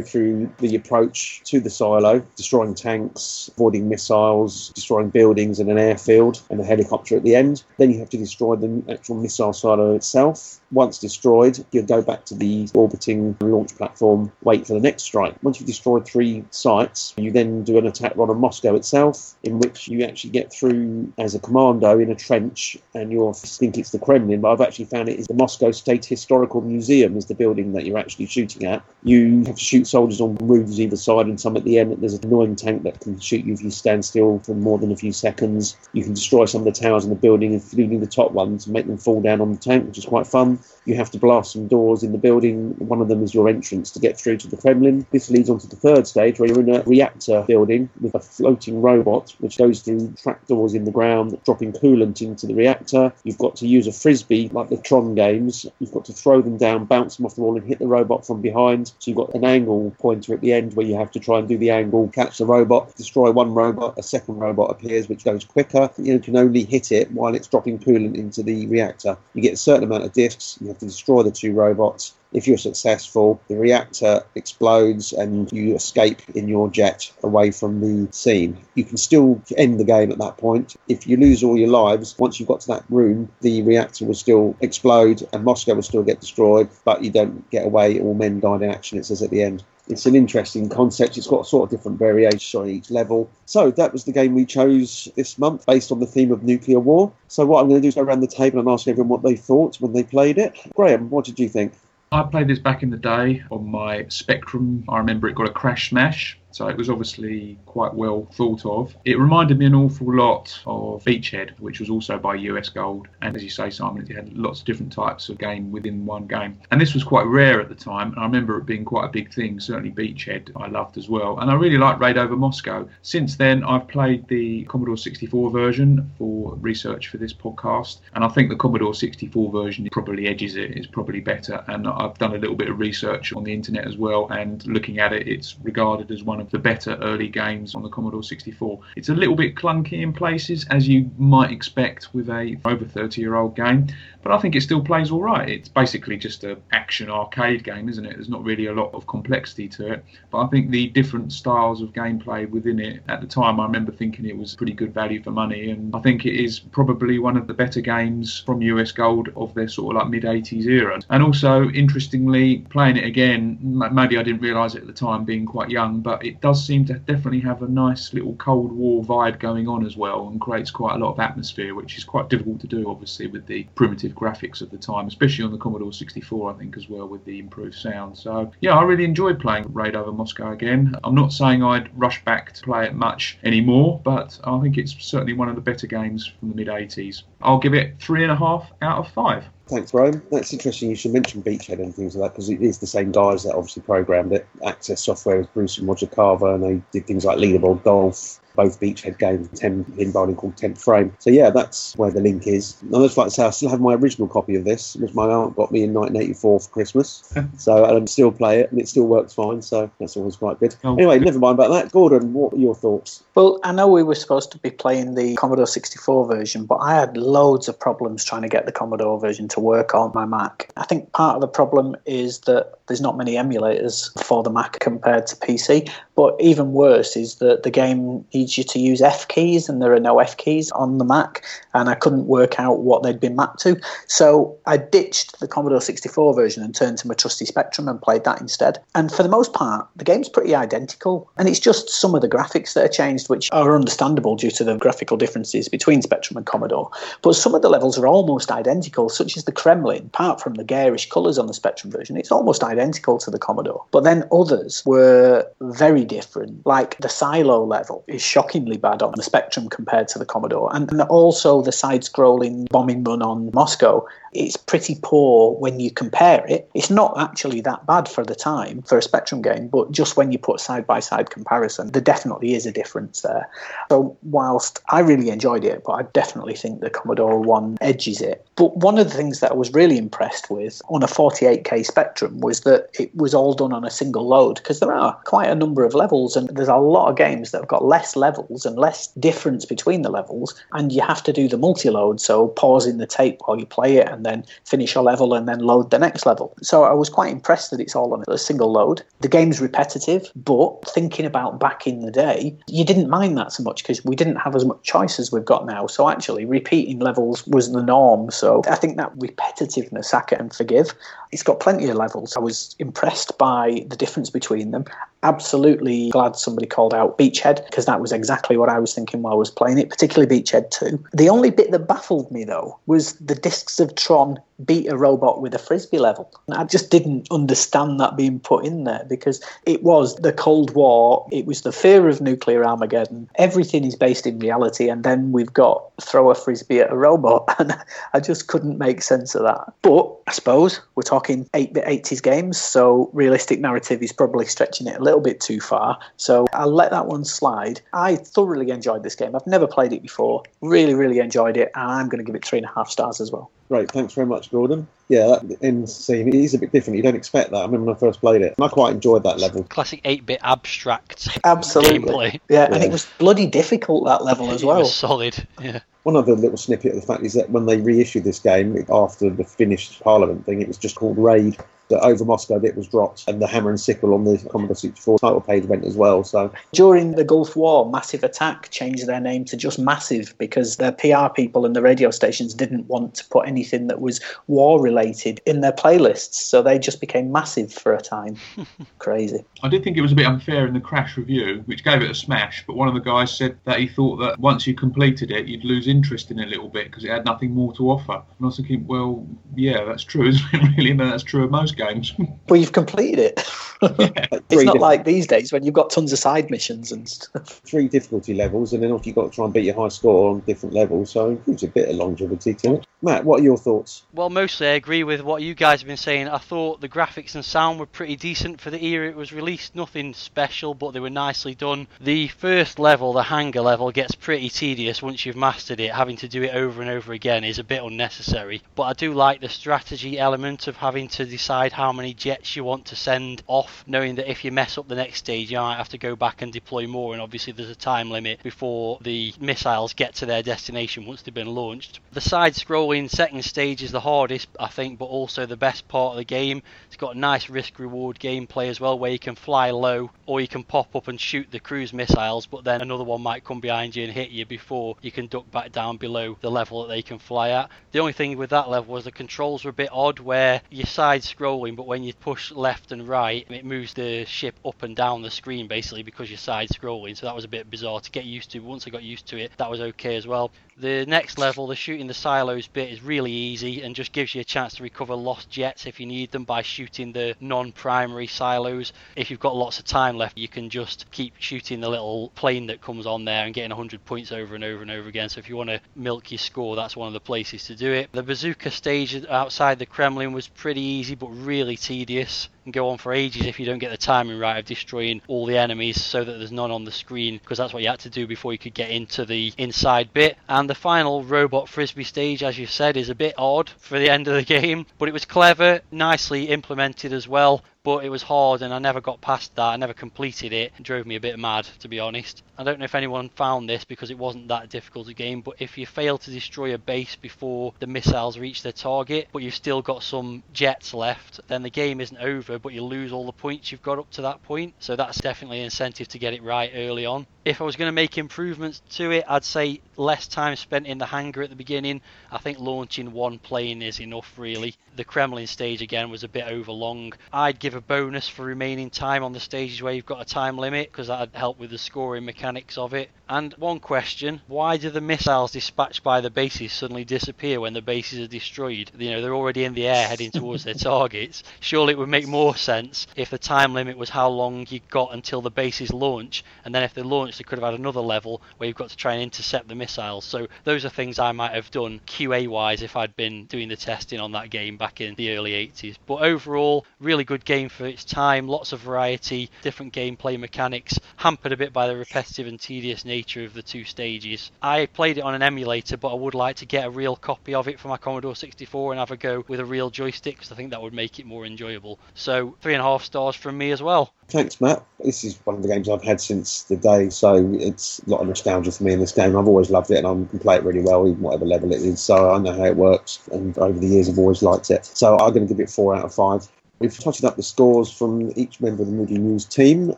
through 0.00 0.52
the 0.58 0.76
approach 0.76 1.42
to 1.44 1.60
the 1.60 1.70
silo, 1.70 2.20
destroying 2.36 2.74
tanks, 2.74 3.50
avoiding 3.54 3.88
missiles, 3.88 4.70
destroying 4.70 5.10
buildings 5.10 5.58
and 5.58 5.70
an 5.70 5.78
airfield, 5.78 6.40
and 6.50 6.60
a 6.60 6.64
helicopter 6.64 7.16
at 7.16 7.24
the 7.24 7.34
end. 7.34 7.64
Then 7.76 7.90
you 7.90 7.98
have 7.98 8.10
to 8.10 8.18
destroy 8.18 8.56
the 8.56 8.82
actual 8.88 9.16
missile 9.16 9.52
silo 9.52 9.94
itself. 9.94 10.57
Once 10.70 10.98
destroyed, 10.98 11.64
you'll 11.72 11.86
go 11.86 12.02
back 12.02 12.24
to 12.26 12.34
the 12.34 12.68
orbiting 12.74 13.34
launch 13.40 13.74
platform, 13.76 14.30
wait 14.42 14.66
for 14.66 14.74
the 14.74 14.80
next 14.80 15.02
strike. 15.02 15.34
Once 15.42 15.58
you've 15.58 15.66
destroyed 15.66 16.06
three 16.06 16.44
sites, 16.50 17.14
you 17.16 17.30
then 17.30 17.64
do 17.64 17.78
an 17.78 17.86
attack 17.86 18.12
run 18.16 18.28
on 18.28 18.38
Moscow 18.38 18.74
itself, 18.74 19.34
in 19.42 19.58
which 19.58 19.88
you 19.88 20.04
actually 20.04 20.30
get 20.30 20.52
through 20.52 21.10
as 21.16 21.34
a 21.34 21.38
commando 21.38 21.98
in 21.98 22.10
a 22.10 22.14
trench, 22.14 22.76
and 22.94 23.10
you 23.10 23.32
think 23.34 23.78
it's 23.78 23.90
the 23.90 23.98
Kremlin, 23.98 24.42
but 24.42 24.52
I've 24.52 24.60
actually 24.60 24.84
found 24.84 25.08
it 25.08 25.18
is 25.18 25.26
the 25.26 25.34
Moscow 25.34 25.70
State 25.70 26.04
Historical 26.04 26.60
Museum 26.60 27.16
is 27.16 27.26
the 27.26 27.34
building 27.34 27.72
that 27.72 27.86
you're 27.86 27.98
actually 27.98 28.26
shooting 28.26 28.66
at. 28.66 28.82
You 29.04 29.44
have 29.46 29.56
to 29.56 29.64
shoot 29.64 29.86
soldiers 29.86 30.20
on 30.20 30.36
roofs 30.42 30.78
either 30.78 30.96
side, 30.96 31.26
and 31.26 31.40
some 31.40 31.56
at 31.56 31.64
the 31.64 31.78
end. 31.78 31.96
There's 31.98 32.14
an 32.14 32.26
annoying 32.26 32.56
tank 32.56 32.82
that 32.82 33.00
can 33.00 33.18
shoot 33.18 33.44
you 33.44 33.54
if 33.54 33.62
you 33.62 33.70
stand 33.70 34.04
still 34.04 34.40
for 34.40 34.54
more 34.54 34.78
than 34.78 34.92
a 34.92 34.96
few 34.96 35.12
seconds. 35.12 35.76
You 35.94 36.04
can 36.04 36.12
destroy 36.12 36.44
some 36.44 36.66
of 36.66 36.66
the 36.66 36.78
towers 36.78 37.04
in 37.04 37.10
the 37.10 37.16
building, 37.16 37.54
including 37.54 38.00
the 38.00 38.06
top 38.06 38.32
ones, 38.32 38.66
and 38.66 38.74
make 38.74 38.86
them 38.86 38.98
fall 38.98 39.22
down 39.22 39.40
on 39.40 39.52
the 39.52 39.58
tank, 39.58 39.86
which 39.86 39.98
is 39.98 40.04
quite 40.04 40.26
fun. 40.26 40.57
You 40.84 40.94
have 40.96 41.10
to 41.10 41.18
blast 41.18 41.52
some 41.52 41.68
doors 41.68 42.02
in 42.02 42.12
the 42.12 42.18
building. 42.18 42.74
One 42.78 43.00
of 43.00 43.08
them 43.08 43.22
is 43.22 43.34
your 43.34 43.48
entrance 43.48 43.90
to 43.90 43.98
get 43.98 44.18
through 44.18 44.38
to 44.38 44.48
the 44.48 44.56
Kremlin. 44.56 45.06
This 45.10 45.30
leads 45.30 45.50
on 45.50 45.58
to 45.58 45.66
the 45.66 45.76
third 45.76 46.06
stage, 46.06 46.40
where 46.40 46.48
you're 46.48 46.60
in 46.60 46.74
a 46.74 46.82
reactor 46.84 47.44
building 47.46 47.90
with 48.00 48.14
a 48.14 48.20
floating 48.20 48.80
robot, 48.80 49.34
which 49.38 49.58
goes 49.58 49.82
through 49.82 50.14
trapdoors 50.20 50.74
in 50.74 50.84
the 50.84 50.90
ground, 50.90 51.38
dropping 51.44 51.72
coolant 51.72 52.22
into 52.22 52.46
the 52.46 52.54
reactor. 52.54 53.12
You've 53.24 53.38
got 53.38 53.56
to 53.56 53.66
use 53.66 53.86
a 53.86 53.92
frisbee, 53.92 54.48
like 54.48 54.70
the 54.70 54.78
Tron 54.78 55.14
games. 55.14 55.66
You've 55.78 55.92
got 55.92 56.04
to 56.06 56.12
throw 56.12 56.40
them 56.40 56.56
down, 56.56 56.86
bounce 56.86 57.16
them 57.16 57.26
off 57.26 57.34
the 57.34 57.42
wall, 57.42 57.56
and 57.56 57.66
hit 57.66 57.80
the 57.80 57.86
robot 57.86 58.26
from 58.26 58.40
behind. 58.40 58.88
So 58.98 59.10
you've 59.10 59.16
got 59.16 59.34
an 59.34 59.44
angle 59.44 59.94
pointer 59.98 60.32
at 60.32 60.40
the 60.40 60.52
end 60.52 60.74
where 60.74 60.86
you 60.86 60.96
have 60.96 61.10
to 61.12 61.20
try 61.20 61.38
and 61.38 61.48
do 61.48 61.58
the 61.58 61.70
angle, 61.70 62.08
catch 62.08 62.38
the 62.38 62.46
robot, 62.46 62.96
destroy 62.96 63.30
one 63.30 63.52
robot. 63.52 63.98
A 63.98 64.02
second 64.02 64.38
robot 64.38 64.70
appears, 64.70 65.08
which 65.08 65.24
goes 65.24 65.44
quicker. 65.44 65.90
You 65.98 66.18
can 66.18 66.36
only 66.36 66.64
hit 66.64 66.92
it 66.92 67.10
while 67.12 67.34
it's 67.34 67.48
dropping 67.48 67.78
coolant 67.80 68.16
into 68.16 68.42
the 68.42 68.66
reactor. 68.68 69.18
You 69.34 69.42
get 69.42 69.54
a 69.54 69.58
certain 69.58 69.84
amount 69.84 70.04
of 70.04 70.12
discs. 70.12 70.47
You 70.60 70.68
have 70.68 70.78
to 70.78 70.86
destroy 70.86 71.22
the 71.22 71.30
two 71.30 71.52
robots. 71.52 72.14
If 72.32 72.46
you're 72.46 72.58
successful, 72.58 73.40
the 73.48 73.56
reactor 73.56 74.24
explodes 74.34 75.12
and 75.12 75.50
you 75.50 75.74
escape 75.74 76.20
in 76.34 76.46
your 76.46 76.68
jet 76.68 77.10
away 77.22 77.50
from 77.50 77.80
the 77.80 78.12
scene. 78.12 78.58
You 78.74 78.84
can 78.84 78.98
still 78.98 79.42
end 79.56 79.80
the 79.80 79.84
game 79.84 80.12
at 80.12 80.18
that 80.18 80.36
point. 80.36 80.76
If 80.88 81.06
you 81.06 81.16
lose 81.16 81.42
all 81.42 81.56
your 81.56 81.70
lives, 81.70 82.16
once 82.18 82.38
you've 82.38 82.48
got 82.48 82.60
to 82.60 82.68
that 82.68 82.84
room, 82.90 83.30
the 83.40 83.62
reactor 83.62 84.04
will 84.04 84.14
still 84.14 84.56
explode 84.60 85.26
and 85.32 85.44
Moscow 85.44 85.74
will 85.74 85.82
still 85.82 86.02
get 86.02 86.20
destroyed, 86.20 86.68
but 86.84 87.02
you 87.02 87.10
don't 87.10 87.48
get 87.50 87.64
away. 87.64 88.00
All 88.00 88.14
men 88.14 88.40
died 88.40 88.62
in 88.62 88.70
action, 88.70 88.98
it 88.98 89.06
says 89.06 89.22
at 89.22 89.30
the 89.30 89.42
end 89.42 89.64
it's 89.88 90.06
an 90.06 90.14
interesting 90.14 90.68
concept. 90.68 91.16
It's 91.16 91.26
got 91.26 91.40
a 91.40 91.44
sort 91.44 91.64
of 91.64 91.70
different 91.70 91.98
variations 91.98 92.54
on 92.54 92.68
each 92.68 92.90
level. 92.90 93.30
So 93.46 93.70
that 93.72 93.92
was 93.92 94.04
the 94.04 94.12
game 94.12 94.34
we 94.34 94.44
chose 94.44 95.08
this 95.16 95.38
month 95.38 95.66
based 95.66 95.90
on 95.92 96.00
the 96.00 96.06
theme 96.06 96.32
of 96.32 96.42
nuclear 96.42 96.80
war. 96.80 97.12
So 97.28 97.46
what 97.46 97.60
I'm 97.60 97.68
going 97.68 97.80
to 97.80 97.82
do 97.82 97.88
is 97.88 97.94
go 97.94 98.02
around 98.02 98.20
the 98.20 98.26
table 98.26 98.58
and 98.58 98.68
ask 98.68 98.86
everyone 98.86 99.08
what 99.08 99.22
they 99.22 99.36
thought 99.36 99.76
when 99.80 99.92
they 99.92 100.02
played 100.02 100.38
it. 100.38 100.56
Graham, 100.74 101.10
what 101.10 101.24
did 101.24 101.38
you 101.38 101.48
think? 101.48 101.72
I 102.10 102.22
played 102.22 102.48
this 102.48 102.58
back 102.58 102.82
in 102.82 102.90
the 102.90 102.96
day 102.96 103.42
on 103.50 103.70
my 103.70 104.06
Spectrum. 104.08 104.84
I 104.88 104.98
remember 104.98 105.28
it 105.28 105.34
got 105.34 105.48
a 105.48 105.52
crash 105.52 105.90
smash 105.90 106.38
so 106.58 106.66
it 106.66 106.76
was 106.76 106.90
obviously 106.90 107.56
quite 107.66 107.94
well 107.94 108.26
thought 108.32 108.66
of. 108.66 108.96
It 109.04 109.16
reminded 109.16 109.60
me 109.60 109.66
an 109.66 109.76
awful 109.76 110.12
lot 110.12 110.60
of 110.66 111.04
Beachhead, 111.04 111.50
which 111.60 111.78
was 111.78 111.88
also 111.88 112.18
by 112.18 112.34
US 112.34 112.68
Gold. 112.68 113.06
And 113.22 113.36
as 113.36 113.44
you 113.44 113.50
say, 113.50 113.70
Simon, 113.70 114.04
it 114.10 114.16
had 114.16 114.36
lots 114.36 114.58
of 114.58 114.66
different 114.66 114.92
types 114.92 115.28
of 115.28 115.38
game 115.38 115.70
within 115.70 116.04
one 116.04 116.26
game. 116.26 116.58
And 116.72 116.80
this 116.80 116.94
was 116.94 117.04
quite 117.04 117.26
rare 117.26 117.60
at 117.60 117.68
the 117.68 117.76
time. 117.76 118.10
And 118.10 118.18
I 118.18 118.24
remember 118.24 118.58
it 118.58 118.66
being 118.66 118.84
quite 118.84 119.04
a 119.04 119.08
big 119.08 119.32
thing. 119.32 119.60
Certainly 119.60 119.92
Beachhead 119.92 120.50
I 120.56 120.66
loved 120.66 120.98
as 120.98 121.08
well. 121.08 121.38
And 121.38 121.48
I 121.48 121.54
really 121.54 121.78
liked 121.78 122.00
Raid 122.00 122.18
over 122.18 122.34
Moscow. 122.34 122.88
Since 123.02 123.36
then, 123.36 123.62
I've 123.62 123.86
played 123.86 124.26
the 124.26 124.64
Commodore 124.64 124.96
64 124.96 125.52
version 125.52 126.10
for 126.18 126.56
research 126.56 127.06
for 127.06 127.18
this 127.18 127.32
podcast. 127.32 127.98
And 128.14 128.24
I 128.24 128.28
think 128.28 128.48
the 128.48 128.56
Commodore 128.56 128.94
64 128.94 129.52
version 129.52 129.88
probably 129.92 130.26
edges 130.26 130.56
it. 130.56 130.72
It's 130.72 130.88
probably 130.88 131.20
better. 131.20 131.62
And 131.68 131.86
I've 131.86 132.18
done 132.18 132.34
a 132.34 132.38
little 132.38 132.56
bit 132.56 132.68
of 132.68 132.80
research 132.80 133.32
on 133.32 133.44
the 133.44 133.52
internet 133.52 133.86
as 133.86 133.96
well. 133.96 134.26
And 134.30 134.66
looking 134.66 134.98
at 134.98 135.12
it, 135.12 135.28
it's 135.28 135.56
regarded 135.62 136.10
as 136.10 136.24
one 136.24 136.38
one 136.38 136.46
the 136.50 136.58
better 136.58 136.98
early 137.02 137.28
games 137.28 137.74
on 137.74 137.82
the 137.82 137.88
Commodore 137.88 138.22
64. 138.22 138.80
It's 138.96 139.08
a 139.08 139.14
little 139.14 139.34
bit 139.34 139.54
clunky 139.54 140.02
in 140.02 140.12
places, 140.12 140.66
as 140.70 140.88
you 140.88 141.10
might 141.18 141.50
expect 141.50 142.14
with 142.14 142.28
a 142.28 142.56
over 142.64 142.84
30 142.84 143.20
year 143.20 143.34
old 143.34 143.56
game, 143.56 143.88
but 144.22 144.32
I 144.32 144.38
think 144.38 144.56
it 144.56 144.62
still 144.62 144.82
plays 144.82 145.10
all 145.10 145.22
right. 145.22 145.48
It's 145.48 145.68
basically 145.68 146.16
just 146.16 146.44
an 146.44 146.60
action 146.72 147.10
arcade 147.10 147.64
game, 147.64 147.88
isn't 147.88 148.04
it? 148.04 148.14
There's 148.14 148.28
not 148.28 148.44
really 148.44 148.66
a 148.66 148.72
lot 148.72 148.92
of 148.94 149.06
complexity 149.06 149.68
to 149.68 149.92
it, 149.92 150.04
but 150.30 150.38
I 150.38 150.46
think 150.48 150.70
the 150.70 150.88
different 150.88 151.32
styles 151.32 151.82
of 151.82 151.92
gameplay 151.92 152.48
within 152.48 152.78
it 152.78 153.02
at 153.08 153.20
the 153.20 153.26
time, 153.26 153.60
I 153.60 153.64
remember 153.64 153.92
thinking 153.92 154.26
it 154.26 154.36
was 154.36 154.54
pretty 154.54 154.72
good 154.72 154.92
value 154.92 155.22
for 155.22 155.30
money, 155.30 155.70
and 155.70 155.94
I 155.94 156.00
think 156.00 156.26
it 156.26 156.34
is 156.34 156.58
probably 156.58 157.18
one 157.18 157.36
of 157.36 157.46
the 157.46 157.54
better 157.54 157.80
games 157.80 158.42
from 158.44 158.62
US 158.62 158.92
Gold 158.92 159.30
of 159.36 159.54
their 159.54 159.68
sort 159.68 159.96
of 159.96 160.02
like 160.02 160.10
mid 160.10 160.24
80s 160.24 160.66
era. 160.66 161.00
And 161.10 161.22
also, 161.22 161.68
interestingly, 161.70 162.58
playing 162.70 162.96
it 162.96 163.04
again, 163.04 163.58
maybe 163.62 164.18
I 164.18 164.22
didn't 164.22 164.42
realise 164.42 164.74
it 164.74 164.82
at 164.82 164.86
the 164.86 164.92
time 164.92 165.24
being 165.24 165.46
quite 165.46 165.70
young, 165.70 166.00
but 166.00 166.24
it 166.28 166.42
does 166.42 166.64
seem 166.64 166.84
to 166.84 166.94
definitely 166.94 167.40
have 167.40 167.62
a 167.62 167.68
nice 167.68 168.12
little 168.12 168.34
Cold 168.34 168.70
War 168.70 169.02
vibe 169.02 169.38
going 169.38 169.66
on 169.66 169.84
as 169.84 169.96
well 169.96 170.28
and 170.28 170.38
creates 170.38 170.70
quite 170.70 170.94
a 170.94 170.98
lot 170.98 171.12
of 171.12 171.20
atmosphere, 171.20 171.74
which 171.74 171.96
is 171.96 172.04
quite 172.04 172.28
difficult 172.28 172.60
to 172.60 172.66
do, 172.66 172.90
obviously, 172.90 173.26
with 173.26 173.46
the 173.46 173.64
primitive 173.74 174.12
graphics 174.12 174.60
of 174.60 174.70
the 174.70 174.76
time, 174.76 175.06
especially 175.06 175.44
on 175.46 175.52
the 175.52 175.58
Commodore 175.58 175.92
64, 175.92 176.52
I 176.52 176.58
think, 176.58 176.76
as 176.76 176.88
well, 176.88 177.08
with 177.08 177.24
the 177.24 177.38
improved 177.38 177.76
sound. 177.76 178.18
So, 178.18 178.52
yeah, 178.60 178.76
I 178.76 178.82
really 178.82 179.04
enjoyed 179.04 179.40
playing 179.40 179.72
Raid 179.72 179.96
over 179.96 180.12
Moscow 180.12 180.52
again. 180.52 180.94
I'm 181.02 181.14
not 181.14 181.32
saying 181.32 181.62
I'd 181.62 181.90
rush 181.98 182.22
back 182.24 182.52
to 182.52 182.62
play 182.62 182.84
it 182.84 182.94
much 182.94 183.38
anymore, 183.42 184.00
but 184.04 184.38
I 184.44 184.60
think 184.60 184.76
it's 184.76 184.94
certainly 184.98 185.32
one 185.32 185.48
of 185.48 185.54
the 185.54 185.62
better 185.62 185.86
games 185.86 186.26
from 186.26 186.50
the 186.50 186.54
mid 186.54 186.68
80s. 186.68 187.22
I'll 187.40 187.58
give 187.58 187.72
it 187.72 187.98
three 187.98 188.22
and 188.22 188.32
a 188.32 188.36
half 188.36 188.70
out 188.82 188.98
of 188.98 189.10
five. 189.12 189.44
Thanks, 189.68 189.90
Graham. 189.90 190.22
That's 190.30 190.52
interesting. 190.52 190.88
You 190.88 190.96
should 190.96 191.12
mention 191.12 191.42
Beachhead 191.42 191.78
and 191.78 191.94
things 191.94 192.16
like 192.16 192.30
that 192.30 192.34
because 192.34 192.48
it 192.48 192.62
is 192.62 192.78
the 192.78 192.86
same 192.86 193.12
guys 193.12 193.44
that 193.44 193.54
obviously 193.54 193.82
programmed 193.82 194.32
it. 194.32 194.46
Access 194.66 195.04
Software 195.04 195.38
with 195.38 195.52
Bruce 195.52 195.76
and 195.76 195.86
Roger 195.86 196.06
Carver, 196.06 196.54
and 196.54 196.64
they 196.64 196.82
did 196.90 197.06
things 197.06 197.26
like 197.26 197.36
Leaderboard 197.36 197.82
Golf, 197.84 198.40
both 198.58 198.80
Beachhead 198.80 199.18
games, 199.18 199.48
10 199.58 199.94
in 199.98 200.10
bowling 200.10 200.34
called 200.36 200.56
10th 200.56 200.82
Frame. 200.82 201.12
So, 201.18 201.30
yeah, 201.30 201.50
that's 201.50 201.94
where 201.96 202.10
the 202.10 202.20
link 202.20 202.46
is. 202.46 202.80
And 202.82 202.96
I 202.96 203.02
just 203.02 203.16
like 203.16 203.28
to 203.28 203.30
say, 203.30 203.44
I 203.44 203.50
still 203.50 203.68
have 203.68 203.80
my 203.80 203.94
original 203.94 204.26
copy 204.26 204.56
of 204.56 204.64
this, 204.64 204.96
which 204.96 205.14
my 205.14 205.26
aunt 205.26 205.54
got 205.54 205.70
me 205.70 205.82
in 205.82 205.92
1984 205.92 206.60
for 206.60 206.70
Christmas. 206.70 207.32
so, 207.58 207.84
I 207.84 208.04
still 208.06 208.32
play 208.32 208.60
it, 208.60 208.70
and 208.72 208.80
it 208.80 208.88
still 208.88 209.06
works 209.06 209.34
fine. 209.34 209.60
So, 209.60 209.90
that's 210.00 210.16
always 210.16 210.36
quite 210.36 210.58
good. 210.58 210.74
Oh, 210.82 210.96
anyway, 210.96 211.18
never 211.18 211.38
mind 211.38 211.58
about 211.58 211.70
that. 211.70 211.92
Gordon, 211.92 212.32
what 212.32 212.54
are 212.54 212.58
your 212.58 212.74
thoughts? 212.74 213.22
Well, 213.34 213.60
I 213.64 213.72
know 213.72 213.86
we 213.86 214.02
were 214.02 214.14
supposed 214.14 214.50
to 214.52 214.58
be 214.58 214.70
playing 214.70 215.14
the 215.14 215.34
Commodore 215.36 215.66
64 215.66 216.26
version, 216.26 216.64
but 216.64 216.76
I 216.76 216.94
had 216.94 217.16
loads 217.16 217.68
of 217.68 217.78
problems 217.78 218.24
trying 218.24 218.42
to 218.42 218.48
get 218.48 218.64
the 218.64 218.72
Commodore 218.72 219.20
version 219.20 219.46
to 219.48 219.58
to 219.58 219.64
work 219.64 219.94
on 219.94 220.12
my 220.14 220.24
Mac. 220.24 220.70
I 220.76 220.84
think 220.84 221.12
part 221.12 221.34
of 221.34 221.40
the 221.40 221.48
problem 221.48 221.96
is 222.06 222.40
that 222.40 222.78
there's 222.86 223.00
not 223.00 223.16
many 223.16 223.34
emulators 223.34 224.10
for 224.22 224.42
the 224.42 224.50
Mac 224.50 224.78
compared 224.78 225.26
to 225.26 225.36
PC. 225.36 225.90
But 226.14 226.36
even 226.40 226.72
worse 226.72 227.16
is 227.16 227.36
that 227.36 227.64
the 227.64 227.70
game 227.70 228.24
needs 228.48 228.56
you 228.56 228.64
to 228.64 228.78
use 228.78 229.02
F 229.02 229.28
keys, 229.28 229.68
and 229.68 229.82
there 229.82 229.92
are 229.92 230.00
no 230.00 230.18
F 230.20 230.36
keys 230.38 230.70
on 230.70 230.96
the 230.96 231.04
Mac, 231.04 231.44
and 231.74 231.90
I 231.90 231.94
couldn't 231.94 232.26
work 232.26 232.58
out 232.58 232.80
what 232.80 233.02
they'd 233.02 233.20
been 233.20 233.36
mapped 233.36 233.60
to. 233.60 233.78
So 234.06 234.56
I 234.64 234.78
ditched 234.78 235.40
the 235.40 235.48
Commodore 235.48 235.82
64 235.82 236.34
version 236.34 236.62
and 236.62 236.74
turned 236.74 236.96
to 236.98 237.08
my 237.08 237.14
trusty 237.14 237.44
Spectrum 237.44 237.88
and 237.88 238.00
played 238.00 238.24
that 238.24 238.40
instead. 238.40 238.78
And 238.94 239.12
for 239.12 239.22
the 239.22 239.28
most 239.28 239.52
part, 239.52 239.86
the 239.96 240.04
game's 240.04 240.30
pretty 240.30 240.54
identical, 240.54 241.30
and 241.36 241.46
it's 241.46 241.60
just 241.60 241.90
some 241.90 242.14
of 242.14 242.22
the 242.22 242.28
graphics 242.28 242.72
that 242.72 242.84
are 242.84 242.88
changed, 242.88 243.28
which 243.28 243.50
are 243.52 243.74
understandable 243.74 244.34
due 244.34 244.50
to 244.52 244.64
the 244.64 244.76
graphical 244.76 245.18
differences 245.18 245.68
between 245.68 246.00
Spectrum 246.00 246.38
and 246.38 246.46
Commodore. 246.46 246.90
But 247.20 247.34
some 247.34 247.54
of 247.54 247.60
the 247.60 247.68
levels 247.68 247.98
are 247.98 248.06
almost 248.06 248.50
identical, 248.50 249.10
such 249.10 249.36
as 249.36 249.44
the 249.44 249.52
Kremlin, 249.52 250.06
apart 250.06 250.40
from 250.40 250.54
the 250.54 250.64
garish 250.64 251.10
colours 251.10 251.38
on 251.38 251.48
the 251.48 251.54
Spectrum 251.54 251.90
version, 251.90 252.16
it's 252.16 252.32
almost 252.32 252.64
identical 252.64 253.18
to 253.18 253.30
the 253.30 253.38
Commodore. 253.38 253.84
But 253.90 254.04
then 254.04 254.24
others 254.32 254.82
were 254.86 255.46
very 255.60 256.06
different. 256.06 256.64
Like 256.64 256.96
the 256.98 257.10
silo 257.10 257.62
level 257.64 258.04
is 258.06 258.22
shockingly 258.28 258.76
bad 258.76 259.02
on 259.02 259.12
the 259.16 259.22
Spectrum 259.22 259.68
compared 259.68 260.08
to 260.08 260.18
the 260.18 260.26
Commodore, 260.26 260.74
and, 260.74 261.00
also 261.02 261.62
the 261.62 261.72
side-scrolling 261.72 262.68
bombing 262.68 263.02
run 263.02 263.22
on 263.22 263.50
Moscow 263.54 264.06
it's 264.32 264.56
pretty 264.56 264.98
poor 265.02 265.54
when 265.58 265.80
you 265.80 265.90
compare 265.90 266.44
it. 266.46 266.68
It's 266.74 266.90
not 266.90 267.18
actually 267.18 267.60
that 267.62 267.86
bad 267.86 268.08
for 268.08 268.24
the 268.24 268.34
time 268.34 268.82
for 268.82 268.98
a 268.98 269.02
Spectrum 269.02 269.42
game, 269.42 269.68
but 269.68 269.90
just 269.90 270.16
when 270.16 270.32
you 270.32 270.38
put 270.38 270.60
side 270.60 270.86
by 270.86 271.00
side 271.00 271.30
comparison, 271.30 271.92
there 271.92 272.02
definitely 272.02 272.54
is 272.54 272.66
a 272.66 272.72
difference 272.72 273.22
there. 273.22 273.48
So, 273.88 274.16
whilst 274.22 274.80
I 274.90 275.00
really 275.00 275.30
enjoyed 275.30 275.64
it, 275.64 275.82
but 275.84 275.92
I 275.92 276.02
definitely 276.02 276.54
think 276.54 276.80
the 276.80 276.90
Commodore 276.90 277.40
1 277.40 277.78
edges 277.80 278.20
it. 278.20 278.46
But 278.56 278.76
one 278.78 278.98
of 278.98 279.08
the 279.08 279.14
things 279.14 279.40
that 279.40 279.52
I 279.52 279.54
was 279.54 279.72
really 279.72 279.98
impressed 279.98 280.50
with 280.50 280.80
on 280.88 281.02
a 281.02 281.06
48K 281.06 281.84
Spectrum 281.84 282.40
was 282.40 282.60
that 282.60 282.88
it 282.98 283.14
was 283.14 283.34
all 283.34 283.54
done 283.54 283.72
on 283.72 283.84
a 283.84 283.90
single 283.90 284.26
load 284.26 284.56
because 284.56 284.80
there 284.80 284.92
are 284.92 285.14
quite 285.24 285.48
a 285.48 285.54
number 285.54 285.84
of 285.84 285.94
levels, 285.94 286.36
and 286.36 286.48
there's 286.50 286.68
a 286.68 286.76
lot 286.76 287.08
of 287.08 287.16
games 287.16 287.50
that 287.50 287.58
have 287.58 287.68
got 287.68 287.84
less 287.84 288.16
levels 288.16 288.66
and 288.66 288.76
less 288.76 289.08
difference 289.14 289.64
between 289.64 290.02
the 290.02 290.10
levels, 290.10 290.54
and 290.72 290.92
you 290.92 291.02
have 291.02 291.22
to 291.22 291.32
do 291.32 291.48
the 291.48 291.56
multi 291.56 291.90
load, 291.90 292.20
so 292.20 292.48
pausing 292.48 292.98
the 292.98 293.06
tape 293.06 293.40
while 293.44 293.58
you 293.58 293.66
play 293.66 293.96
it 293.96 294.08
and 294.18 294.26
then 294.26 294.44
finish 294.64 294.96
a 294.96 295.00
level 295.00 295.32
and 295.32 295.48
then 295.48 295.60
load 295.60 295.90
the 295.90 295.98
next 295.98 296.26
level. 296.26 296.54
So 296.60 296.82
I 296.82 296.92
was 296.92 297.08
quite 297.08 297.32
impressed 297.32 297.70
that 297.70 297.80
it's 297.80 297.94
all 297.94 298.12
on 298.12 298.24
a 298.26 298.36
single 298.36 298.72
load. 298.72 299.02
The 299.20 299.28
game's 299.28 299.60
repetitive, 299.60 300.30
but 300.34 300.86
thinking 300.88 301.24
about 301.24 301.60
back 301.60 301.86
in 301.86 302.00
the 302.00 302.10
day, 302.10 302.58
you 302.66 302.84
didn't 302.84 303.08
mind 303.08 303.38
that 303.38 303.52
so 303.52 303.62
much 303.62 303.82
because 303.82 304.04
we 304.04 304.16
didn't 304.16 304.36
have 304.36 304.56
as 304.56 304.64
much 304.64 304.82
choice 304.82 305.20
as 305.20 305.30
we've 305.30 305.44
got 305.44 305.66
now. 305.66 305.86
So 305.86 306.10
actually, 306.10 306.44
repeating 306.44 306.98
levels 306.98 307.46
was 307.46 307.70
the 307.70 307.82
norm. 307.82 308.30
So 308.30 308.62
I 308.68 308.74
think 308.74 308.96
that 308.96 309.14
repetitiveness 309.16 310.12
I 310.12 310.22
can 310.22 310.50
forgive. 310.50 310.92
It's 311.30 311.42
got 311.42 311.60
plenty 311.60 311.88
of 311.88 311.96
levels. 311.96 312.36
I 312.36 312.40
was 312.40 312.74
impressed 312.78 313.36
by 313.38 313.84
the 313.88 313.96
difference 313.96 314.30
between 314.30 314.70
them. 314.70 314.84
Absolutely 315.22 316.10
glad 316.10 316.36
somebody 316.36 316.66
called 316.66 316.94
out 316.94 317.18
Beachhead 317.18 317.64
because 317.66 317.86
that 317.86 318.00
was 318.00 318.12
exactly 318.12 318.56
what 318.56 318.68
I 318.68 318.78
was 318.78 318.94
thinking 318.94 319.22
while 319.22 319.34
I 319.34 319.36
was 319.36 319.50
playing 319.50 319.78
it, 319.78 319.90
particularly 319.90 320.40
Beachhead 320.40 320.70
2. 320.70 321.04
The 321.12 321.28
only 321.28 321.50
bit 321.50 321.70
that 321.70 321.88
baffled 321.88 322.30
me 322.30 322.44
though 322.44 322.78
was 322.86 323.14
the 323.14 323.34
discs 323.34 323.80
of 323.80 323.94
Tron 323.94 324.40
beat 324.64 324.90
a 324.90 324.96
robot 324.96 325.40
with 325.40 325.54
a 325.54 325.58
frisbee 325.58 325.98
level. 325.98 326.30
I 326.50 326.64
just 326.64 326.90
didn't 326.90 327.28
understand 327.30 328.00
that 328.00 328.16
being 328.16 328.40
put 328.40 328.64
in 328.64 328.84
there 328.84 329.04
because 329.08 329.42
it 329.66 329.82
was 329.82 330.16
the 330.16 330.32
Cold 330.32 330.74
War, 330.74 331.26
it 331.30 331.46
was 331.46 331.62
the 331.62 331.72
fear 331.72 332.08
of 332.08 332.20
nuclear 332.20 332.64
Armageddon. 332.64 333.28
Everything 333.36 333.84
is 333.84 333.94
based 333.94 334.26
in 334.26 334.38
reality, 334.38 334.88
and 334.88 335.04
then 335.04 335.32
we've 335.32 335.52
got 335.52 335.84
throw 336.00 336.30
a 336.30 336.34
frisbee 336.34 336.80
at 336.80 336.92
a 336.92 336.96
robot, 336.96 337.54
and 337.58 337.76
I 338.12 338.20
just 338.20 338.48
couldn't 338.48 338.78
make 338.78 339.02
sense 339.02 339.34
of 339.34 339.42
that. 339.42 339.72
But 339.82 340.10
I 340.26 340.32
suppose 340.32 340.80
we're 340.94 341.02
talking 341.02 341.48
8 341.54 341.74
bit 341.74 341.84
80s 341.84 342.22
games, 342.22 342.58
so 342.58 343.10
realistic 343.12 343.60
narrative 343.60 344.02
is 344.02 344.12
probably 344.12 344.46
stretching 344.46 344.86
it 344.86 345.00
a 345.00 345.02
little 345.02 345.20
bit 345.20 345.40
too 345.40 345.60
far. 345.60 345.98
So 346.16 346.46
I'll 346.52 346.72
let 346.72 346.90
that 346.90 347.06
one 347.06 347.24
slide. 347.24 347.80
I 347.92 348.16
thoroughly 348.16 348.70
enjoyed 348.70 349.02
this 349.02 349.14
game. 349.14 349.34
I've 349.34 349.46
never 349.46 349.66
played 349.66 349.92
it 349.92 350.02
before, 350.02 350.42
really, 350.60 350.94
really 350.94 351.18
enjoyed 351.20 351.56
it, 351.56 351.70
and 351.74 351.90
I'm 351.90 352.08
going 352.08 352.18
to 352.18 352.24
give 352.24 352.34
it 352.34 352.44
three 352.44 352.58
and 352.58 352.66
a 352.66 352.72
half 352.74 352.90
stars 352.90 353.20
as 353.20 353.30
well. 353.30 353.50
Great, 353.68 353.90
thanks 353.90 354.14
very 354.14 354.26
much, 354.26 354.50
Gordon. 354.50 354.86
Yeah, 355.08 355.26
that 355.42 355.58
end 355.62 355.88
scene 355.90 356.34
is 356.34 356.54
a 356.54 356.58
bit 356.58 356.72
different. 356.72 356.96
You 356.96 357.02
don't 357.02 357.16
expect 357.16 357.50
that. 357.50 357.58
I 357.58 357.64
remember 357.66 357.86
when 357.86 357.96
I 357.96 357.98
first 357.98 358.20
played 358.20 358.40
it, 358.40 358.54
and 358.56 358.64
I 358.64 358.68
quite 358.68 358.94
enjoyed 358.94 359.22
that 359.24 359.38
level. 359.38 359.64
Classic 359.64 360.02
8-bit 360.04 360.40
abstract 360.42 361.28
Absolutely. 361.44 361.98
gameplay. 361.98 362.40
Yeah, 362.48 362.64
and 362.72 362.82
it 362.82 362.90
was 362.90 363.06
bloody 363.18 363.46
difficult 363.46 364.06
that 364.06 364.24
level 364.24 364.50
as 364.52 364.62
It 364.62 364.66
well. 364.66 364.78
was 364.80 364.94
solid. 364.94 365.46
Yeah. 365.60 365.80
One 366.04 366.16
other 366.16 366.34
little 366.34 366.56
snippet 366.56 366.94
of 366.94 367.00
the 367.00 367.06
fact 367.06 367.22
is 367.24 367.34
that 367.34 367.50
when 367.50 367.66
they 367.66 367.78
reissued 367.78 368.24
this 368.24 368.38
game 368.38 368.82
after 368.90 369.28
the 369.28 369.44
Finnish 369.44 370.00
Parliament 370.00 370.46
thing, 370.46 370.62
it 370.62 370.68
was 370.68 370.78
just 370.78 370.96
called 370.96 371.18
Raid. 371.18 371.58
The 371.88 372.00
Over 372.00 372.24
Moscow 372.24 372.58
bit 372.58 372.76
was 372.76 372.88
dropped, 372.88 373.24
and 373.28 373.40
the 373.40 373.46
hammer 373.46 373.70
and 373.70 373.80
sickle 373.80 374.14
on 374.14 374.24
the 374.24 374.38
Commodore 374.50 374.76
64 374.76 375.18
title 375.18 375.40
page 375.40 375.64
went 375.64 375.84
as 375.84 375.96
well. 375.96 376.24
So 376.24 376.52
During 376.72 377.12
the 377.12 377.24
Gulf 377.24 377.56
War, 377.56 377.90
Massive 377.90 378.24
Attack 378.24 378.70
changed 378.70 379.06
their 379.06 379.20
name 379.20 379.44
to 379.46 379.56
just 379.56 379.78
Massive 379.78 380.34
because 380.38 380.76
their 380.76 380.92
PR 380.92 381.28
people 381.34 381.64
and 381.64 381.74
the 381.74 381.82
radio 381.82 382.10
stations 382.10 382.54
didn't 382.54 382.86
want 382.86 383.14
to 383.14 383.24
put 383.26 383.46
anything 383.46 383.86
that 383.86 384.00
was 384.00 384.20
war 384.46 384.80
related 384.80 385.40
in 385.46 385.60
their 385.60 385.72
playlists, 385.72 386.34
so 386.34 386.62
they 386.62 386.78
just 386.78 387.00
became 387.00 387.32
Massive 387.32 387.72
for 387.72 387.94
a 387.94 388.00
time. 388.00 388.36
Crazy. 388.98 389.44
I 389.62 389.68
did 389.68 389.82
think 389.82 389.96
it 389.96 390.02
was 390.02 390.12
a 390.12 390.16
bit 390.16 390.26
unfair 390.26 390.66
in 390.66 390.74
the 390.74 390.80
crash 390.80 391.16
review, 391.16 391.62
which 391.66 391.84
gave 391.84 392.02
it 392.02 392.10
a 392.10 392.14
smash. 392.14 392.64
But 392.66 392.76
one 392.76 392.88
of 392.88 392.94
the 392.94 393.00
guys 393.00 393.34
said 393.34 393.58
that 393.64 393.78
he 393.78 393.88
thought 393.88 394.16
that 394.16 394.38
once 394.38 394.66
you 394.66 394.74
completed 394.74 395.30
it, 395.30 395.46
you'd 395.46 395.64
lose 395.64 395.88
interest 395.88 396.30
in 396.30 396.38
it 396.38 396.46
a 396.46 396.50
little 396.50 396.68
bit 396.68 396.86
because 396.86 397.04
it 397.04 397.10
had 397.10 397.24
nothing 397.24 397.52
more 397.52 397.72
to 397.74 397.90
offer. 397.90 398.12
And 398.12 398.42
I 398.42 398.46
was 398.46 398.56
thinking, 398.56 398.86
well, 398.86 399.26
yeah, 399.54 399.84
that's 399.84 400.04
true, 400.04 400.28
isn't 400.28 400.46
it? 400.52 400.76
Really, 400.76 400.90
and 400.90 401.00
that's 401.00 401.22
true 401.22 401.44
of 401.44 401.50
most 401.50 401.77
games. 401.78 402.12
Well, 402.48 402.58
you've 402.58 402.72
completed 402.72 403.18
it. 403.18 403.40
three 403.80 403.90
it's 403.90 404.10
not 404.30 404.40
different- 404.40 404.80
like 404.80 405.04
these 405.04 405.26
days 405.26 405.52
when 405.52 405.64
you've 405.64 405.74
got 405.74 405.90
tons 405.90 406.14
of 406.14 406.18
side 406.18 406.50
missions 406.50 406.90
and 406.92 407.06
stuff. 407.06 407.60
three 407.66 407.86
difficulty 407.86 408.32
levels, 408.32 408.72
and 408.72 408.82
then 408.82 408.90
obviously 408.90 409.10
you've 409.10 409.16
got 409.16 409.30
to 409.30 409.34
try 409.34 409.44
and 409.44 409.52
beat 409.52 409.64
your 409.64 409.74
high 409.74 409.88
score 409.88 410.30
on 410.30 410.40
different 410.40 410.74
levels. 410.74 411.10
So 411.10 411.30
it 411.32 411.44
gives 411.44 411.62
a 411.62 411.68
bit 411.68 411.90
of 411.90 411.96
longevity 411.96 412.54
to 412.54 412.74
it. 412.76 412.86
Matt, 413.02 413.24
what 413.24 413.40
are 413.40 413.42
your 413.44 413.58
thoughts? 413.58 414.02
Well, 414.14 414.30
mostly 414.30 414.66
I 414.66 414.72
agree 414.72 415.04
with 415.04 415.20
what 415.20 415.42
you 415.42 415.54
guys 415.54 415.80
have 415.82 415.86
been 415.86 415.98
saying. 415.98 416.26
I 416.28 416.38
thought 416.38 416.80
the 416.80 416.88
graphics 416.88 417.34
and 417.34 417.44
sound 417.44 417.78
were 417.78 417.86
pretty 417.86 418.16
decent 418.16 418.60
for 418.62 418.70
the 418.70 418.82
era 418.82 419.08
it 419.08 419.16
was 419.16 419.32
released. 419.32 419.76
Nothing 419.76 420.14
special, 420.14 420.72
but 420.72 420.92
they 420.92 421.00
were 421.00 421.10
nicely 421.10 421.54
done. 421.54 421.86
The 422.00 422.28
first 422.28 422.78
level, 422.78 423.12
the 423.12 423.22
hangar 423.24 423.60
level, 423.60 423.92
gets 423.92 424.14
pretty 424.14 424.48
tedious 424.48 425.02
once 425.02 425.26
you've 425.26 425.36
mastered 425.36 425.80
it. 425.80 425.92
Having 425.92 426.16
to 426.18 426.28
do 426.28 426.42
it 426.42 426.54
over 426.54 426.80
and 426.80 426.90
over 426.90 427.12
again 427.12 427.44
is 427.44 427.58
a 427.58 427.64
bit 427.64 427.82
unnecessary. 427.84 428.62
But 428.74 428.84
I 428.84 428.92
do 428.94 429.12
like 429.12 429.40
the 429.40 429.48
strategy 429.48 430.18
element 430.18 430.66
of 430.66 430.76
having 430.76 431.08
to 431.08 431.24
decide 431.26 431.67
how 431.72 431.92
many 431.92 432.14
jets 432.14 432.56
you 432.56 432.64
want 432.64 432.86
to 432.86 432.96
send 432.96 433.42
off, 433.46 433.84
knowing 433.86 434.16
that 434.16 434.30
if 434.30 434.44
you 434.44 434.52
mess 434.52 434.78
up 434.78 434.88
the 434.88 434.94
next 434.94 435.18
stage, 435.18 435.50
you 435.50 435.58
might 435.58 435.76
have 435.76 435.88
to 435.90 435.98
go 435.98 436.16
back 436.16 436.42
and 436.42 436.52
deploy 436.52 436.86
more. 436.86 437.12
And 437.12 437.22
obviously, 437.22 437.52
there's 437.52 437.70
a 437.70 437.74
time 437.74 438.10
limit 438.10 438.42
before 438.42 438.98
the 439.00 439.32
missiles 439.40 439.94
get 439.94 440.14
to 440.16 440.26
their 440.26 440.42
destination 440.42 441.06
once 441.06 441.22
they've 441.22 441.34
been 441.34 441.54
launched. 441.54 442.00
The 442.12 442.20
side 442.20 442.54
scrolling 442.54 443.10
second 443.10 443.44
stage 443.44 443.82
is 443.82 443.92
the 443.92 444.00
hardest, 444.00 444.48
I 444.58 444.68
think, 444.68 444.98
but 444.98 445.06
also 445.06 445.46
the 445.46 445.56
best 445.56 445.88
part 445.88 446.12
of 446.12 446.16
the 446.16 446.24
game. 446.24 446.62
It's 446.86 446.96
got 446.96 447.16
a 447.16 447.18
nice 447.18 447.48
risk 447.48 447.78
reward 447.78 448.18
gameplay 448.18 448.68
as 448.68 448.80
well, 448.80 448.98
where 448.98 449.10
you 449.10 449.18
can 449.18 449.34
fly 449.34 449.70
low 449.70 450.10
or 450.26 450.40
you 450.40 450.48
can 450.48 450.64
pop 450.64 450.94
up 450.94 451.08
and 451.08 451.20
shoot 451.20 451.50
the 451.50 451.60
cruise 451.60 451.92
missiles, 451.92 452.46
but 452.46 452.64
then 452.64 452.82
another 452.82 453.04
one 453.04 453.22
might 453.22 453.44
come 453.44 453.60
behind 453.60 453.96
you 453.96 454.04
and 454.04 454.12
hit 454.12 454.30
you 454.30 454.44
before 454.46 454.96
you 455.00 455.10
can 455.10 455.26
duck 455.26 455.50
back 455.50 455.72
down 455.72 455.96
below 455.96 456.36
the 456.40 456.50
level 456.50 456.82
that 456.82 456.88
they 456.88 457.02
can 457.02 457.18
fly 457.18 457.50
at. 457.50 457.70
The 457.92 458.00
only 458.00 458.12
thing 458.12 458.36
with 458.36 458.50
that 458.50 458.68
level 458.68 458.94
was 458.94 459.04
the 459.04 459.12
controls 459.12 459.64
were 459.64 459.70
a 459.70 459.74
bit 459.74 459.90
odd, 459.92 460.18
where 460.18 460.60
you're 460.70 460.86
side 460.86 461.22
but 461.58 461.86
when 461.86 462.02
you 462.02 462.12
push 462.14 462.50
left 462.52 462.92
and 462.92 463.06
right, 463.08 463.46
it 463.50 463.64
moves 463.64 463.94
the 463.94 464.24
ship 464.24 464.54
up 464.64 464.82
and 464.82 464.94
down 464.94 465.22
the 465.22 465.30
screen 465.30 465.66
basically 465.66 466.02
because 466.02 466.30
you're 466.30 466.38
side 466.38 466.68
scrolling. 466.68 467.16
So 467.16 467.26
that 467.26 467.34
was 467.34 467.44
a 467.44 467.48
bit 467.48 467.70
bizarre 467.70 468.00
to 468.00 468.10
get 468.10 468.24
used 468.24 468.50
to. 468.52 468.60
Once 468.60 468.86
I 468.86 468.90
got 468.90 469.02
used 469.02 469.26
to 469.28 469.38
it, 469.38 469.52
that 469.56 469.70
was 469.70 469.80
okay 469.80 470.16
as 470.16 470.26
well. 470.26 470.52
The 470.80 471.04
next 471.06 471.38
level, 471.38 471.66
the 471.66 471.74
shooting 471.74 472.06
the 472.06 472.14
silos 472.14 472.68
bit, 472.68 472.92
is 472.92 473.02
really 473.02 473.32
easy 473.32 473.82
and 473.82 473.96
just 473.96 474.12
gives 474.12 474.32
you 474.32 474.42
a 474.42 474.44
chance 474.44 474.74
to 474.74 474.84
recover 474.84 475.16
lost 475.16 475.50
jets 475.50 475.86
if 475.86 475.98
you 475.98 476.06
need 476.06 476.30
them 476.30 476.44
by 476.44 476.62
shooting 476.62 477.10
the 477.10 477.34
non 477.40 477.72
primary 477.72 478.28
silos. 478.28 478.92
If 479.16 479.28
you've 479.28 479.40
got 479.40 479.56
lots 479.56 479.80
of 479.80 479.86
time 479.86 480.16
left, 480.16 480.38
you 480.38 480.46
can 480.46 480.70
just 480.70 481.10
keep 481.10 481.34
shooting 481.40 481.80
the 481.80 481.88
little 481.88 482.30
plane 482.36 482.68
that 482.68 482.80
comes 482.80 483.06
on 483.06 483.24
there 483.24 483.44
and 483.44 483.52
getting 483.52 483.70
100 483.70 484.04
points 484.04 484.30
over 484.30 484.54
and 484.54 484.62
over 484.62 484.82
and 484.82 484.90
over 484.92 485.08
again. 485.08 485.28
So 485.28 485.40
if 485.40 485.48
you 485.48 485.56
want 485.56 485.70
to 485.70 485.80
milk 485.96 486.30
your 486.30 486.38
score, 486.38 486.76
that's 486.76 486.96
one 486.96 487.08
of 487.08 487.14
the 487.14 487.20
places 487.20 487.64
to 487.64 487.74
do 487.74 487.92
it. 487.92 488.10
The 488.12 488.22
bazooka 488.22 488.70
stage 488.70 489.24
outside 489.28 489.80
the 489.80 489.86
Kremlin 489.86 490.32
was 490.32 490.46
pretty 490.46 490.80
easy 490.80 491.16
but 491.16 491.28
really 491.28 491.76
tedious 491.76 492.48
and 492.68 492.74
go 492.74 492.90
on 492.90 492.98
for 492.98 493.14
ages 493.14 493.46
if 493.46 493.58
you 493.58 493.64
don't 493.64 493.78
get 493.78 493.90
the 493.90 493.96
timing 493.96 494.38
right 494.38 494.58
of 494.58 494.64
destroying 494.66 495.22
all 495.26 495.46
the 495.46 495.56
enemies 495.56 496.04
so 496.04 496.22
that 496.22 496.36
there's 496.36 496.52
none 496.52 496.70
on 496.70 496.84
the 496.84 496.92
screen 496.92 497.38
because 497.38 497.56
that's 497.56 497.72
what 497.72 497.82
you 497.82 497.88
had 497.88 497.98
to 498.00 498.10
do 498.10 498.26
before 498.26 498.52
you 498.52 498.58
could 498.58 498.74
get 498.74 498.90
into 498.90 499.24
the 499.24 499.54
inside 499.56 500.12
bit. 500.12 500.36
And 500.50 500.68
the 500.68 500.74
final 500.74 501.24
robot 501.24 501.70
frisbee 501.70 502.04
stage, 502.04 502.42
as 502.42 502.58
you 502.58 502.66
said, 502.66 502.98
is 502.98 503.08
a 503.08 503.14
bit 503.14 503.34
odd 503.38 503.70
for 503.78 503.98
the 503.98 504.10
end 504.10 504.28
of 504.28 504.34
the 504.34 504.42
game, 504.60 504.84
but 504.98 505.08
it 505.08 505.12
was 505.12 505.24
clever, 505.24 505.80
nicely 505.90 506.44
implemented 506.44 507.14
as 507.14 507.26
well. 507.26 507.62
But 507.88 508.04
it 508.04 508.10
was 508.10 508.22
hard 508.22 508.60
and 508.60 508.74
I 508.74 508.78
never 508.80 509.00
got 509.00 509.22
past 509.22 509.56
that. 509.56 509.62
I 509.62 509.76
never 509.76 509.94
completed 509.94 510.52
it. 510.52 510.74
It 510.78 510.82
drove 510.82 511.06
me 511.06 511.16
a 511.16 511.20
bit 511.20 511.38
mad, 511.38 511.66
to 511.78 511.88
be 511.88 512.00
honest. 512.00 512.42
I 512.58 512.62
don't 512.62 512.78
know 512.78 512.84
if 512.84 512.94
anyone 512.94 513.30
found 513.30 513.66
this 513.66 513.84
because 513.84 514.10
it 514.10 514.18
wasn't 514.18 514.48
that 514.48 514.68
difficult 514.68 515.08
a 515.08 515.14
game, 515.14 515.40
but 515.40 515.54
if 515.58 515.78
you 515.78 515.86
fail 515.86 516.18
to 516.18 516.30
destroy 516.30 516.74
a 516.74 516.78
base 516.78 517.16
before 517.16 517.72
the 517.78 517.86
missiles 517.86 518.36
reach 518.36 518.62
their 518.62 518.72
target, 518.72 519.28
but 519.32 519.42
you've 519.42 519.54
still 519.54 519.80
got 519.80 520.02
some 520.02 520.42
jets 520.52 520.92
left, 520.92 521.40
then 521.48 521.62
the 521.62 521.70
game 521.70 522.02
isn't 522.02 522.18
over, 522.18 522.58
but 522.58 522.74
you 522.74 522.84
lose 522.84 523.10
all 523.10 523.24
the 523.24 523.32
points 523.32 523.72
you've 523.72 523.80
got 523.80 523.98
up 523.98 524.10
to 524.10 524.20
that 524.20 524.42
point. 524.42 524.74
So 524.80 524.94
that's 524.94 525.16
definitely 525.16 525.60
an 525.60 525.64
incentive 525.64 526.08
to 526.08 526.18
get 526.18 526.34
it 526.34 526.42
right 526.42 526.70
early 526.74 527.06
on. 527.06 527.26
If 527.46 527.62
I 527.62 527.64
was 527.64 527.76
going 527.76 527.88
to 527.88 527.92
make 527.92 528.18
improvements 528.18 528.82
to 528.96 529.12
it, 529.12 529.24
I'd 529.26 529.44
say 529.44 529.80
less 529.96 530.28
time 530.28 530.54
spent 530.56 530.86
in 530.86 530.98
the 530.98 531.06
hangar 531.06 531.40
at 531.40 531.48
the 531.48 531.56
beginning. 531.56 532.02
I 532.30 532.36
think 532.36 532.58
launching 532.58 533.12
one 533.12 533.38
plane 533.38 533.80
is 533.80 533.98
enough, 533.98 534.34
really. 534.36 534.74
The 534.96 535.04
Kremlin 535.04 535.46
stage 535.46 535.80
again 535.80 536.10
was 536.10 536.24
a 536.24 536.28
bit 536.28 536.44
overlong. 536.46 537.14
I'd 537.32 537.58
give 537.58 537.77
a 537.78 537.80
bonus 537.80 538.28
for 538.28 538.44
remaining 538.44 538.90
time 538.90 539.22
on 539.22 539.32
the 539.32 539.40
stages 539.40 539.80
where 539.80 539.92
you've 539.92 540.04
got 540.04 540.20
a 540.20 540.24
time 540.24 540.58
limit 540.58 540.90
because 540.90 541.06
that'd 541.06 541.34
help 541.34 541.58
with 541.60 541.70
the 541.70 541.78
scoring 541.78 542.24
mechanics 542.24 542.76
of 542.76 542.92
it. 542.92 543.08
And 543.28 543.54
one 543.54 543.78
question 543.78 544.40
why 544.48 544.78
do 544.78 544.90
the 544.90 545.00
missiles 545.00 545.52
dispatched 545.52 546.02
by 546.02 546.20
the 546.20 546.30
bases 546.30 546.72
suddenly 546.72 547.04
disappear 547.04 547.60
when 547.60 547.74
the 547.74 547.82
bases 547.82 548.20
are 548.20 548.26
destroyed? 548.26 548.90
You 548.98 549.10
know, 549.10 549.22
they're 549.22 549.34
already 549.34 549.64
in 549.64 549.74
the 549.74 549.86
air 549.86 550.08
heading 550.08 550.30
towards 550.30 550.64
their 550.64 550.74
targets. 550.92 551.42
Surely 551.60 551.92
it 551.92 551.98
would 551.98 552.08
make 552.08 552.26
more 552.26 552.56
sense 552.56 553.06
if 553.16 553.30
the 553.30 553.38
time 553.38 553.74
limit 553.74 553.96
was 553.96 554.10
how 554.10 554.28
long 554.28 554.66
you 554.70 554.80
got 554.90 555.14
until 555.14 555.40
the 555.40 555.50
bases 555.50 555.92
launch, 555.92 556.42
and 556.64 556.74
then 556.74 556.82
if 556.82 556.94
they 556.94 557.02
launch, 557.02 557.38
they 557.38 557.44
could 557.44 557.58
have 557.58 557.70
had 557.70 557.78
another 557.78 558.00
level 558.00 558.42
where 558.56 558.66
you've 558.66 558.76
got 558.76 558.88
to 558.90 558.96
try 558.96 559.12
and 559.12 559.22
intercept 559.22 559.68
the 559.68 559.74
missiles. 559.74 560.24
So 560.24 560.48
those 560.64 560.84
are 560.84 560.90
things 560.90 561.18
I 561.18 561.32
might 561.32 561.52
have 561.52 561.70
done 561.70 562.00
QA 562.06 562.48
wise 562.48 562.82
if 562.82 562.96
I'd 562.96 563.14
been 563.14 563.44
doing 563.44 563.68
the 563.68 563.76
testing 563.76 564.20
on 564.20 564.32
that 564.32 564.50
game 564.50 564.76
back 564.76 565.00
in 565.00 565.14
the 565.14 565.36
early 565.36 565.52
80s. 565.52 565.96
But 566.06 566.22
overall, 566.22 566.84
really 566.98 567.24
good 567.24 567.44
game 567.44 567.67
for 567.68 567.86
its 567.86 568.04
time, 568.04 568.48
lots 568.48 568.72
of 568.72 568.80
variety, 568.80 569.50
different 569.62 569.92
gameplay 569.92 570.38
mechanics, 570.38 570.98
hampered 571.16 571.52
a 571.52 571.56
bit 571.56 571.72
by 571.72 571.86
the 571.86 571.96
repetitive 571.96 572.46
and 572.46 572.60
tedious 572.60 573.04
nature 573.04 573.44
of 573.44 573.54
the 573.54 573.62
two 573.62 573.84
stages. 573.84 574.50
I 574.62 574.86
played 574.86 575.18
it 575.18 575.22
on 575.22 575.34
an 575.34 575.42
emulator, 575.42 575.96
but 575.96 576.12
I 576.12 576.14
would 576.14 576.34
like 576.34 576.56
to 576.56 576.66
get 576.66 576.86
a 576.86 576.90
real 576.90 577.16
copy 577.16 577.54
of 577.54 577.68
it 577.68 577.80
for 577.80 577.88
my 577.88 577.96
Commodore 577.96 578.36
64 578.36 578.92
and 578.92 578.98
have 578.98 579.10
a 579.10 579.16
go 579.16 579.44
with 579.48 579.60
a 579.60 579.64
real 579.64 579.90
joystick 579.90 580.36
because 580.36 580.52
I 580.52 580.54
think 580.54 580.70
that 580.70 580.82
would 580.82 580.92
make 580.92 581.18
it 581.18 581.26
more 581.26 581.44
enjoyable. 581.44 581.98
So, 582.14 582.56
three 582.60 582.74
and 582.74 582.80
a 582.80 582.84
half 582.84 583.04
stars 583.04 583.36
from 583.36 583.58
me 583.58 583.70
as 583.70 583.82
well. 583.82 584.12
Thanks, 584.28 584.60
Matt. 584.60 584.84
This 585.02 585.24
is 585.24 585.38
one 585.44 585.56
of 585.56 585.62
the 585.62 585.68
games 585.68 585.88
I've 585.88 586.02
had 586.02 586.20
since 586.20 586.64
the 586.64 586.76
day, 586.76 587.08
so 587.08 587.50
it's 587.54 588.00
a 588.00 588.10
lot 588.10 588.20
of 588.20 588.28
nostalgia 588.28 588.70
for 588.72 588.84
me 588.84 588.92
in 588.92 589.00
this 589.00 589.12
game. 589.12 589.34
I've 589.36 589.48
always 589.48 589.70
loved 589.70 589.90
it, 589.90 590.04
and 590.04 590.06
I 590.06 590.30
can 590.30 590.38
play 590.38 590.56
it 590.56 590.64
really 590.64 590.82
well, 590.82 591.08
even 591.08 591.22
whatever 591.22 591.46
level 591.46 591.72
it 591.72 591.80
is. 591.80 592.00
So 592.00 592.30
I 592.30 592.38
know 592.38 592.52
how 592.52 592.64
it 592.64 592.76
works, 592.76 593.26
and 593.32 593.56
over 593.56 593.78
the 593.78 593.86
years 593.86 594.08
I've 594.08 594.18
always 594.18 594.42
liked 594.42 594.70
it. 594.70 594.84
So 594.84 595.16
I'm 595.18 595.32
going 595.32 595.48
to 595.48 595.54
give 595.54 595.60
it 595.60 595.70
four 595.70 595.96
out 595.96 596.04
of 596.04 596.14
five. 596.14 596.46
We've 596.80 596.96
totted 596.96 597.24
up 597.24 597.36
the 597.36 597.42
scores 597.42 597.90
from 597.90 598.32
each 598.36 598.60
member 598.60 598.82
of 598.82 598.88
the 598.88 598.94
Movie 598.94 599.18
Muse 599.18 599.44
team, 599.44 599.94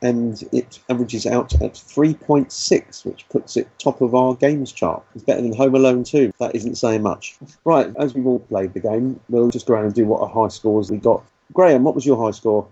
and 0.00 0.42
it 0.52 0.78
averages 0.88 1.26
out 1.26 1.52
at 1.60 1.74
3.6, 1.74 3.04
which 3.04 3.28
puts 3.28 3.58
it 3.58 3.68
top 3.78 4.00
of 4.00 4.14
our 4.14 4.34
games 4.34 4.72
chart. 4.72 5.02
It's 5.14 5.24
better 5.24 5.42
than 5.42 5.54
Home 5.54 5.74
Alone 5.74 6.02
2. 6.02 6.32
That 6.40 6.54
isn't 6.54 6.76
saying 6.76 7.02
much. 7.02 7.36
Right, 7.64 7.92
as 7.98 8.14
we've 8.14 8.26
all 8.26 8.38
played 8.38 8.72
the 8.72 8.80
game, 8.80 9.20
we'll 9.28 9.50
just 9.50 9.66
go 9.66 9.74
around 9.74 9.86
and 9.86 9.94
do 9.94 10.06
what 10.06 10.22
our 10.22 10.28
high 10.28 10.48
scores 10.48 10.90
we 10.90 10.96
got. 10.96 11.22
Graham, 11.52 11.84
what 11.84 11.94
was 11.94 12.06
your 12.06 12.16
high 12.16 12.30
score? 12.30 12.66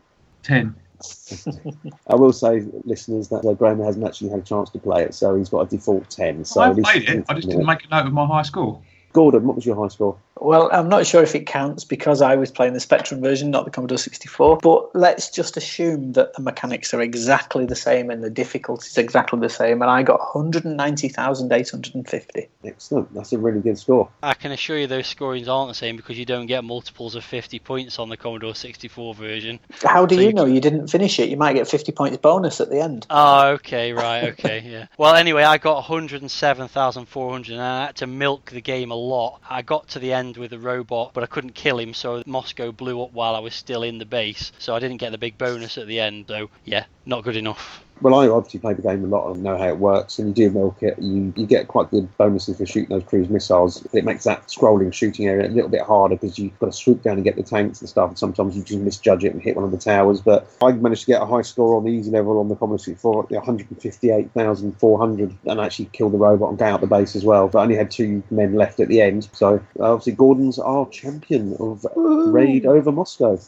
10. 0.45 0.75
I 2.07 2.15
will 2.15 2.33
say, 2.33 2.65
listeners, 2.85 3.29
that 3.29 3.45
uh, 3.45 3.53
Graham 3.53 3.81
hasn't 3.81 4.07
actually 4.07 4.31
had 4.31 4.41
a 4.41 4.43
chance 4.43 4.71
to 4.71 4.79
play 4.79 5.03
it, 5.03 5.15
so 5.15 5.35
he's 5.35 5.51
got 5.51 5.61
a 5.61 5.67
default 5.67 6.09
10. 6.09 6.47
So 6.47 6.63
I 6.63 6.73
played 6.73 7.09
it, 7.09 7.25
I 7.29 7.35
just 7.35 7.49
didn't 7.49 7.67
make 7.67 7.85
a 7.85 7.89
note 7.89 8.07
of 8.07 8.13
my 8.13 8.27
high 8.27 8.43
score. 8.43 8.81
Gordon, 9.13 9.45
what 9.45 9.57
was 9.57 9.67
your 9.67 9.77
high 9.77 9.89
score? 9.89 10.17
Well, 10.41 10.71
I'm 10.73 10.89
not 10.89 11.07
sure 11.07 11.23
if 11.23 11.35
it 11.35 11.47
counts 11.47 11.85
because 11.85 12.23
I 12.23 12.37
was 12.37 12.51
playing 12.51 12.73
the 12.73 12.81
Spectrum 12.81 13.21
version, 13.21 13.51
not 13.51 13.67
the 13.67 13.71
Commodore 13.71 13.99
64. 13.99 14.61
But 14.63 14.97
let's 14.97 15.29
just 15.31 15.59
assume 15.59 16.13
that 16.13 16.33
the 16.35 16.43
mechanics 16.43 16.95
are 16.95 17.03
exactly 17.03 17.67
the 17.67 17.77
same 17.77 18.09
and 18.11 18.25
the 18.25 18.31
difficulty 18.31 18.87
is 18.87 18.97
exactly 18.97 19.39
the 19.39 19.51
same. 19.51 19.83
And 19.83 19.91
I 19.91 20.03
got 20.03 20.19
190,850. 20.21 22.49
Excellent. 22.65 23.15
That's 23.15 23.33
a 23.33 23.39
really 23.39 23.61
good 23.61 23.79
score. 23.79 24.09
I 24.23 24.35
can 24.35 24.53
assure 24.53 24.79
you 24.79 24.87
those 24.87 25.07
scorings 25.07 25.49
aren't 25.49 25.69
the 25.69 25.75
same 25.75 25.97
because 25.97 26.19
you 26.19 26.25
don't 26.25 26.47
get 26.47 26.65
multiples 26.65 27.15
of 27.15 27.25
50 27.25 27.59
points 27.59 27.99
on 27.99 28.09
the 28.09 28.17
Commodore 28.17 28.55
64 28.55 29.15
version. 29.15 29.61
How 29.83 30.07
do 30.07 30.15
So 30.15 30.23
you 30.23 30.31
you 30.31 30.35
know 30.35 30.47
you 30.47 30.61
didn't 30.61 30.89
finish 30.89 31.19
it? 31.19 31.29
You 31.29 31.37
might 31.37 31.55
get 31.55 31.69
50 31.69 31.93
points 31.93 32.17
bonus 32.17 32.61
at 32.61 32.71
the 32.71 32.81
end. 32.81 33.07
Oh, 33.11 33.51
okay, 33.53 33.93
right, 33.93 34.31
okay, 34.31 34.61
yeah. 34.65 34.87
Well, 34.97 35.15
anyway, 35.15 35.43
I 35.43 35.59
got 35.59 35.75
107,400 35.75 37.53
and 37.53 37.61
I 37.61 37.87
had 37.87 37.97
to 37.97 38.07
milk 38.07 38.51
the 38.51 38.61
game 38.61 38.91
a 38.91 38.95
lot. 38.95 39.41
I 39.49 39.63
got 39.63 39.89
to 39.89 39.99
the 39.99 40.13
end 40.13 40.30
with 40.37 40.53
a 40.53 40.59
robot, 40.59 41.13
but 41.15 41.25
I 41.25 41.27
couldn't 41.27 41.55
kill 41.55 41.79
him, 41.79 41.95
so 41.95 42.23
Moscow 42.27 42.73
blew 42.73 43.03
up 43.03 43.13
while 43.13 43.35
I 43.35 43.41
was 43.41 43.55
still 43.55 43.83
in 43.83 43.99
the 43.99 44.05
base, 44.05 44.53
so 44.59 44.75
I 44.75 44.79
didn't 44.79 44.99
get 44.99 45.13
the 45.13 45.19
big 45.19 45.39
bonus 45.39 45.79
at 45.79 45.87
the 45.87 46.01
end, 46.01 46.27
so 46.29 46.51
yeah, 46.65 46.85
not 47.07 47.25
good 47.25 47.37
enough. 47.37 47.83
Well, 48.03 48.15
I 48.15 48.29
obviously 48.29 48.61
play 48.61 48.73
the 48.73 48.83
game 48.83 49.05
a 49.05 49.07
lot 49.07 49.31
and 49.31 49.43
know 49.43 49.59
how 49.59 49.69
it 49.69 49.77
works, 49.77 50.19
and 50.19 50.29
you 50.29 50.49
do 50.49 50.55
milk 50.55 50.83
it. 50.83 50.99
You, 50.99 51.35
you 51.37 51.47
get 51.47 51.69
quite 51.69 51.91
good 51.91 52.09
bonuses 52.17 52.57
for 52.57 52.65
shooting 52.65 52.89
those 52.89 53.05
cruise 53.05 53.29
missiles. 53.29 53.87
It 53.93 54.05
makes 54.05 54.25
that 54.25 54.49
scrolling 54.49 54.93
shooting 54.93 55.29
area 55.29 55.47
a 55.47 55.51
little 55.51 55.69
bit 55.69 55.83
harder 55.83 56.17
because 56.17 56.39
you've 56.39 56.59
got 56.59 56.67
to 56.67 56.73
swoop 56.73 57.03
down 57.03 57.15
and 57.15 57.25
get 57.25 57.37
the 57.37 57.43
tanks 57.43 57.81
and 57.81 57.89
stuff, 57.89 58.09
and 58.09 58.19
sometimes 58.19 58.57
you 58.57 58.63
just 58.63 58.81
misjudge 58.81 59.25
it 59.25 59.35
and 59.35 59.43
hit 59.43 59.57
one 59.57 59.67
of 59.67 59.71
the 59.71 59.79
towers. 59.79 60.23
But 60.23 60.49
I 60.63 60.73
managed 60.73 61.03
to 61.03 61.09
get 61.09 61.21
a 61.21 61.27
high 61.27 61.43
score 61.43 61.77
on 61.77 61.85
the 61.85 61.91
easy 61.91 62.11
level 62.11 62.39
on 62.39 62.49
the 62.49 62.57
Commodore 62.57 62.79
64, 62.79 63.27
158,400, 63.31 65.37
and 65.45 65.61
actually 65.61 65.91
kill 65.93 66.09
the 66.09 66.19
robot 66.19 66.51
and 66.51 66.59
get 66.59 66.73
out 66.73 66.81
the 66.81 66.87
base 66.87 67.15
as 67.15 67.25
well. 67.25 67.49
But 67.49 67.59
I 67.59 67.63
only 67.65 67.77
had 67.77 67.91
two 67.91 68.23
men 68.31 68.55
left 68.55 68.81
at 68.81 68.89
the 68.89 69.03
end, 69.03 69.29
so 69.33 69.63
obviously 69.79 70.15
Gordon's 70.15 70.59
our 70.59 70.89
champion 70.89 71.55
of 71.61 71.85
Raid 71.97 72.65
over 72.65 72.93
Moscow. 72.93 73.39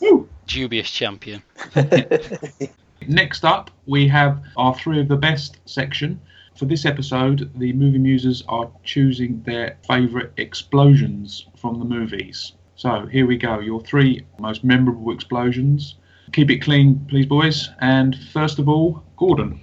Dubious 0.47 0.91
champion. 0.91 1.43
Next 3.09 3.45
up, 3.45 3.71
we 3.87 4.09
have 4.09 4.43
our 4.57 4.75
three 4.75 5.01
of 5.01 5.09
the 5.09 5.17
best 5.17 5.59
section. 5.65 6.21
For 6.55 6.67
this 6.67 6.85
episode, 6.85 7.51
the 7.57 7.73
movie 7.73 7.99
musers 7.99 8.43
are 8.49 8.71
choosing 8.85 9.43
their 9.43 9.79
favourite 9.87 10.31
explosions 10.37 11.47
from 11.57 11.79
the 11.79 11.85
movies. 11.85 12.53
So 12.77 13.07
here 13.07 13.27
we 13.27 13.37
go, 13.37 13.61
your 13.61 13.81
three 13.81 14.27
most 14.39 14.65
memorable 14.65 15.13
explosions. 15.13 15.97
Keep 16.33 16.51
it 16.51 16.59
clean, 16.59 17.05
please, 17.09 17.27
boys. 17.27 17.71
And 17.81 18.17
first 18.33 18.59
of 18.59 18.69
all, 18.69 19.03
Gordon. 19.17 19.61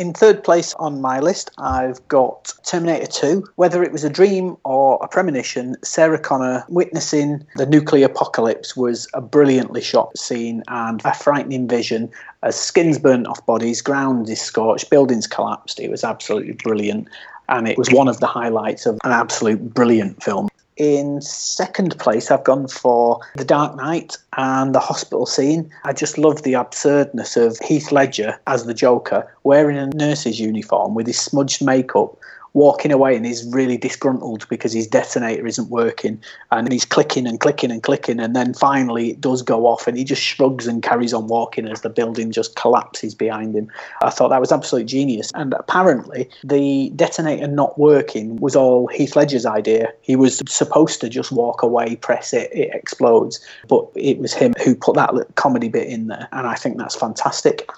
In 0.00 0.14
third 0.14 0.42
place 0.42 0.72
on 0.78 1.02
my 1.02 1.20
list, 1.20 1.50
I've 1.58 2.08
got 2.08 2.54
Terminator 2.64 3.06
2. 3.06 3.44
Whether 3.56 3.82
it 3.82 3.92
was 3.92 4.02
a 4.02 4.08
dream 4.08 4.56
or 4.64 4.98
a 5.02 5.06
premonition, 5.06 5.76
Sarah 5.84 6.18
Connor 6.18 6.64
witnessing 6.70 7.46
the 7.56 7.66
nuclear 7.66 8.06
apocalypse 8.06 8.74
was 8.74 9.08
a 9.12 9.20
brilliantly 9.20 9.82
shot 9.82 10.16
scene 10.16 10.62
and 10.68 11.02
a 11.04 11.12
frightening 11.12 11.68
vision 11.68 12.10
as 12.42 12.58
skins 12.58 12.98
burnt 12.98 13.26
off 13.26 13.44
bodies, 13.44 13.82
ground 13.82 14.30
is 14.30 14.40
scorched, 14.40 14.88
buildings 14.88 15.26
collapsed. 15.26 15.78
It 15.78 15.90
was 15.90 16.02
absolutely 16.02 16.54
brilliant. 16.54 17.06
And 17.50 17.68
it 17.68 17.76
was 17.76 17.90
one 17.90 18.08
of 18.08 18.20
the 18.20 18.26
highlights 18.26 18.86
of 18.86 18.94
an 19.04 19.12
absolute 19.12 19.74
brilliant 19.74 20.22
film. 20.22 20.48
In 20.80 21.20
second 21.20 21.98
place, 21.98 22.30
I've 22.30 22.44
gone 22.44 22.66
for 22.66 23.20
The 23.36 23.44
Dark 23.44 23.76
Knight 23.76 24.16
and 24.38 24.74
the 24.74 24.80
hospital 24.80 25.26
scene. 25.26 25.70
I 25.84 25.92
just 25.92 26.16
love 26.16 26.42
the 26.42 26.54
absurdness 26.54 27.36
of 27.36 27.58
Heath 27.58 27.92
Ledger 27.92 28.40
as 28.46 28.64
the 28.64 28.72
Joker, 28.72 29.30
wearing 29.44 29.76
a 29.76 29.88
nurse's 29.88 30.40
uniform 30.40 30.94
with 30.94 31.06
his 31.06 31.18
smudged 31.18 31.62
makeup, 31.62 32.16
walking 32.52 32.92
away 32.92 33.16
and 33.16 33.24
he's 33.24 33.46
really 33.52 33.76
disgruntled 33.76 34.48
because 34.48 34.72
his 34.72 34.86
detonator 34.86 35.46
isn't 35.46 35.70
working 35.70 36.20
and 36.50 36.72
he's 36.72 36.84
clicking 36.84 37.26
and 37.26 37.40
clicking 37.40 37.70
and 37.70 37.82
clicking 37.82 38.18
and 38.18 38.34
then 38.34 38.52
finally 38.54 39.10
it 39.10 39.20
does 39.20 39.42
go 39.42 39.66
off 39.66 39.86
and 39.86 39.96
he 39.96 40.04
just 40.04 40.22
shrugs 40.22 40.66
and 40.66 40.82
carries 40.82 41.14
on 41.14 41.28
walking 41.28 41.68
as 41.68 41.82
the 41.82 41.88
building 41.88 42.32
just 42.32 42.56
collapses 42.56 43.14
behind 43.14 43.54
him. 43.54 43.68
I 44.02 44.10
thought 44.10 44.28
that 44.28 44.40
was 44.40 44.50
absolute 44.52 44.86
genius 44.86 45.30
and 45.34 45.54
apparently 45.54 46.28
the 46.42 46.90
detonator 46.96 47.46
not 47.46 47.78
working 47.78 48.36
was 48.36 48.56
all 48.56 48.88
Heath 48.88 49.14
Ledger's 49.14 49.46
idea. 49.46 49.92
He 50.00 50.16
was 50.16 50.42
supposed 50.48 51.00
to 51.02 51.08
just 51.08 51.30
walk 51.30 51.62
away, 51.62 51.96
press 51.96 52.32
it, 52.32 52.50
it 52.52 52.74
explodes, 52.74 53.44
but 53.68 53.86
it 53.94 54.18
was 54.18 54.32
him 54.32 54.54
who 54.64 54.74
put 54.74 54.96
that 54.96 55.14
comedy 55.36 55.68
bit 55.68 55.86
in 55.86 56.08
there 56.08 56.28
and 56.32 56.46
I 56.46 56.54
think 56.56 56.78
that's 56.78 56.96
fantastic. 56.96 57.68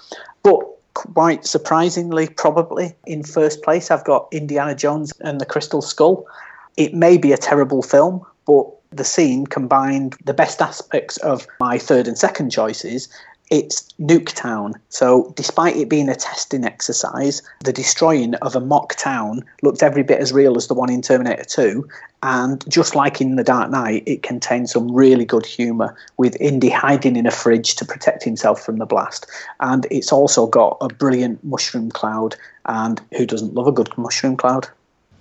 But 0.41 0.72
quite 0.93 1.45
surprisingly, 1.45 2.27
probably 2.27 2.95
in 3.05 3.23
first 3.23 3.63
place, 3.63 3.91
I've 3.91 4.05
got 4.05 4.27
Indiana 4.31 4.75
Jones 4.75 5.11
and 5.21 5.39
the 5.39 5.45
Crystal 5.45 5.81
Skull. 5.81 6.25
It 6.77 6.93
may 6.93 7.17
be 7.17 7.31
a 7.31 7.37
terrible 7.37 7.81
film, 7.81 8.25
but 8.45 8.67
the 8.91 9.03
scene 9.03 9.47
combined 9.47 10.15
the 10.23 10.33
best 10.33 10.61
aspects 10.61 11.17
of 11.17 11.47
my 11.59 11.77
third 11.77 12.07
and 12.07 12.17
second 12.17 12.51
choices. 12.51 13.09
It's 13.53 13.87
Nuketown. 14.01 14.73
So, 14.89 15.31
despite 15.35 15.77
it 15.77 15.87
being 15.87 16.09
a 16.09 16.15
testing 16.15 16.65
exercise, 16.65 17.43
the 17.63 17.71
destroying 17.71 18.33
of 18.35 18.55
a 18.55 18.59
mock 18.59 18.95
town 18.95 19.45
looked 19.61 19.83
every 19.83 20.01
bit 20.01 20.19
as 20.19 20.33
real 20.33 20.57
as 20.57 20.65
the 20.65 20.73
one 20.73 20.91
in 20.91 21.03
Terminator 21.03 21.43
2. 21.43 21.87
And 22.23 22.67
just 22.67 22.95
like 22.95 23.21
in 23.21 23.35
The 23.35 23.43
Dark 23.43 23.69
Knight, 23.69 24.01
it 24.07 24.23
contains 24.23 24.71
some 24.71 24.91
really 24.91 25.23
good 25.23 25.45
humour 25.45 25.95
with 26.17 26.35
Indy 26.41 26.69
hiding 26.69 27.15
in 27.15 27.27
a 27.27 27.31
fridge 27.31 27.75
to 27.75 27.85
protect 27.85 28.23
himself 28.23 28.59
from 28.65 28.77
the 28.77 28.87
blast. 28.87 29.27
And 29.59 29.85
it's 29.91 30.11
also 30.11 30.47
got 30.47 30.77
a 30.81 30.87
brilliant 30.87 31.43
mushroom 31.43 31.91
cloud. 31.91 32.35
And 32.65 32.99
who 33.15 33.27
doesn't 33.27 33.53
love 33.53 33.67
a 33.67 33.71
good 33.71 33.95
mushroom 33.99 34.35
cloud? 34.35 34.67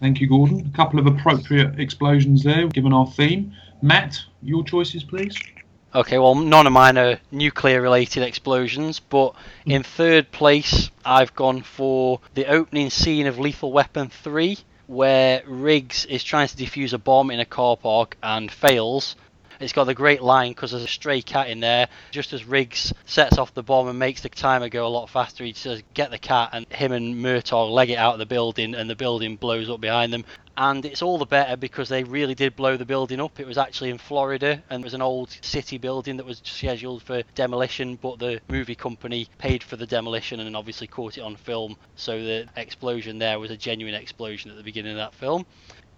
Thank 0.00 0.22
you, 0.22 0.26
Gordon. 0.26 0.70
A 0.72 0.74
couple 0.74 0.98
of 0.98 1.06
appropriate 1.06 1.78
explosions 1.78 2.44
there, 2.44 2.66
given 2.68 2.94
our 2.94 3.06
theme. 3.08 3.52
Matt, 3.82 4.18
your 4.42 4.64
choices, 4.64 5.04
please. 5.04 5.36
Okay, 5.94 6.16
well, 6.16 6.34
none 6.34 6.66
of 6.66 6.72
mine 6.72 6.96
are 6.96 7.20
nuclear 7.30 7.82
related 7.82 8.22
explosions, 8.22 8.98
but 8.98 9.34
hmm. 9.64 9.72
in 9.72 9.82
third 9.82 10.32
place, 10.32 10.90
I've 11.04 11.34
gone 11.34 11.60
for 11.60 12.20
the 12.32 12.46
opening 12.46 12.88
scene 12.88 13.26
of 13.26 13.38
Lethal 13.38 13.72
Weapon 13.72 14.08
3, 14.08 14.56
where 14.86 15.42
Riggs 15.46 16.06
is 16.06 16.24
trying 16.24 16.48
to 16.48 16.56
defuse 16.56 16.94
a 16.94 16.98
bomb 16.98 17.30
in 17.30 17.40
a 17.40 17.44
car 17.44 17.76
park 17.76 18.16
and 18.22 18.50
fails. 18.50 19.16
It's 19.60 19.74
got 19.74 19.84
the 19.84 19.94
great 19.94 20.22
line 20.22 20.52
because 20.52 20.70
there's 20.70 20.82
a 20.82 20.88
stray 20.88 21.20
cat 21.20 21.48
in 21.48 21.60
there. 21.60 21.88
Just 22.10 22.32
as 22.32 22.46
Riggs 22.46 22.94
sets 23.04 23.36
off 23.36 23.52
the 23.52 23.62
bomb 23.62 23.86
and 23.86 23.98
makes 23.98 24.22
the 24.22 24.30
timer 24.30 24.70
go 24.70 24.86
a 24.86 24.88
lot 24.88 25.10
faster, 25.10 25.44
he 25.44 25.52
says, 25.52 25.82
Get 25.92 26.10
the 26.10 26.18
cat, 26.18 26.50
and 26.54 26.66
him 26.72 26.92
and 26.92 27.16
Murtaugh 27.16 27.70
leg 27.70 27.90
it 27.90 27.98
out 27.98 28.14
of 28.14 28.18
the 28.18 28.26
building, 28.26 28.74
and 28.74 28.88
the 28.88 28.96
building 28.96 29.36
blows 29.36 29.68
up 29.68 29.82
behind 29.82 30.10
them 30.10 30.24
and 30.56 30.84
it's 30.84 31.02
all 31.02 31.18
the 31.18 31.26
better 31.26 31.56
because 31.56 31.88
they 31.88 32.04
really 32.04 32.34
did 32.34 32.56
blow 32.56 32.76
the 32.76 32.84
building 32.84 33.20
up. 33.20 33.40
It 33.40 33.46
was 33.46 33.58
actually 33.58 33.90
in 33.90 33.98
Florida 33.98 34.62
and 34.68 34.82
it 34.82 34.84
was 34.84 34.94
an 34.94 35.02
old 35.02 35.36
city 35.40 35.78
building 35.78 36.16
that 36.18 36.26
was 36.26 36.42
scheduled 36.44 37.02
for 37.02 37.22
demolition, 37.34 37.96
but 37.96 38.18
the 38.18 38.40
movie 38.48 38.74
company 38.74 39.28
paid 39.38 39.62
for 39.62 39.76
the 39.76 39.86
demolition 39.86 40.40
and 40.40 40.56
obviously 40.56 40.86
caught 40.86 41.18
it 41.18 41.22
on 41.22 41.36
film. 41.36 41.76
So 41.96 42.22
the 42.22 42.46
explosion 42.56 43.18
there 43.18 43.38
was 43.38 43.50
a 43.50 43.56
genuine 43.56 43.94
explosion 43.94 44.50
at 44.50 44.56
the 44.56 44.62
beginning 44.62 44.92
of 44.92 44.98
that 44.98 45.14
film. 45.14 45.46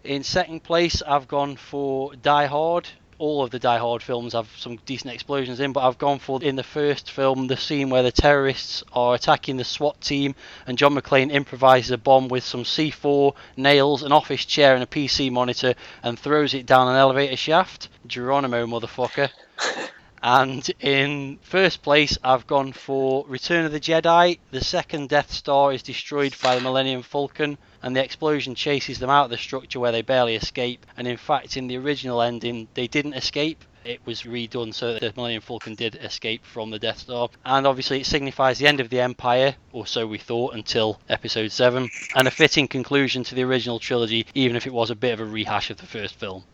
In 0.05 0.23
second 0.23 0.63
place, 0.63 1.03
I've 1.03 1.27
gone 1.29 1.57
for 1.57 2.15
Die 2.15 2.47
Hard 2.47 2.89
all 3.19 3.43
of 3.43 3.51
the 3.51 3.59
Die 3.59 3.79
Hard 3.79 4.03
films 4.03 4.33
have 4.33 4.49
some 4.57 4.77
decent 4.87 5.13
explosions 5.13 5.61
in, 5.61 5.73
but 5.73 5.87
I've 5.87 5.99
gone 5.99 6.19
for 6.19 6.43
in 6.43 6.57
the 6.57 6.63
first 6.63 7.11
film 7.11 7.47
the 7.47 7.57
scene 7.57 7.91
where 7.91 8.03
the 8.03 8.13
terrorists 8.13 8.83
are 8.93 9.15
attacking 9.15 9.57
the 9.57 9.65
SWAT 9.65 10.01
team 10.01 10.35
and 10.67 10.79
John 10.79 10.95
McClane 10.95 11.31
improvises 11.31 11.91
a 11.91 11.99
bomb 11.99 12.29
with 12.29 12.45
some 12.45 12.65
C4 12.65 13.35
nails, 13.57 14.03
an 14.03 14.13
office 14.13 14.45
chair, 14.45 14.75
and 14.75 14.83
a 14.83 14.87
PC 14.87 15.31
monitor 15.31 15.75
and 16.03 16.19
throws 16.19 16.55
it 16.55 16.67
down 16.67 16.89
an 16.89 16.97
elevator 16.97 17.37
shaft. 17.37 17.89
Geronimo, 18.07 18.67
motherfucker. 18.67 19.31
And 20.27 20.67
in 20.81 21.39
first 21.43 21.83
place, 21.83 22.17
I've 22.25 22.47
gone 22.47 22.73
for 22.73 23.27
Return 23.29 23.67
of 23.67 23.73
the 23.73 23.79
Jedi. 23.79 24.39
The 24.53 24.65
second 24.65 25.11
Death 25.11 25.31
Star 25.31 25.71
is 25.71 25.83
destroyed 25.83 26.35
by 26.43 26.55
the 26.55 26.63
Millennium 26.63 27.03
Falcon, 27.03 27.59
and 27.85 27.95
the 27.95 28.03
explosion 28.03 28.55
chases 28.55 28.99
them 28.99 29.11
out 29.11 29.27
of 29.27 29.31
the 29.31 29.37
structure 29.37 29.79
where 29.79 29.93
they 29.93 30.01
barely 30.01 30.35
escape. 30.35 30.87
And 30.97 31.07
in 31.07 31.19
fact, 31.19 31.59
in 31.59 31.67
the 31.67 31.77
original 31.77 32.23
ending, 32.23 32.67
they 32.73 32.87
didn't 32.87 33.13
escape. 33.13 33.63
It 33.85 34.01
was 34.07 34.23
redone 34.23 34.73
so 34.73 34.95
that 34.95 35.03
the 35.03 35.13
Millennium 35.15 35.43
Falcon 35.43 35.75
did 35.75 35.97
escape 35.97 36.47
from 36.47 36.71
the 36.71 36.79
Death 36.79 37.01
Star. 37.01 37.29
And 37.45 37.67
obviously, 37.67 38.01
it 38.01 38.07
signifies 38.07 38.57
the 38.57 38.67
end 38.67 38.81
of 38.81 38.89
the 38.89 39.03
Empire, 39.03 39.57
or 39.71 39.87
so 39.87 40.07
we 40.07 40.17
thought 40.17 40.55
until 40.55 40.99
Episode 41.11 41.53
7, 41.53 41.91
and 42.17 42.27
a 42.27 42.31
fitting 42.31 42.69
conclusion 42.69 43.23
to 43.25 43.35
the 43.35 43.45
original 43.45 43.79
trilogy, 43.79 44.25
even 44.35 44.57
if 44.57 44.67
it 44.67 44.73
was 44.73 44.89
a 44.89 44.95
bit 44.95 45.13
of 45.13 45.21
a 45.21 45.27
rehash 45.27 45.69
of 45.69 45.77
the 45.77 45.87
first 45.87 46.15
film. 46.15 46.45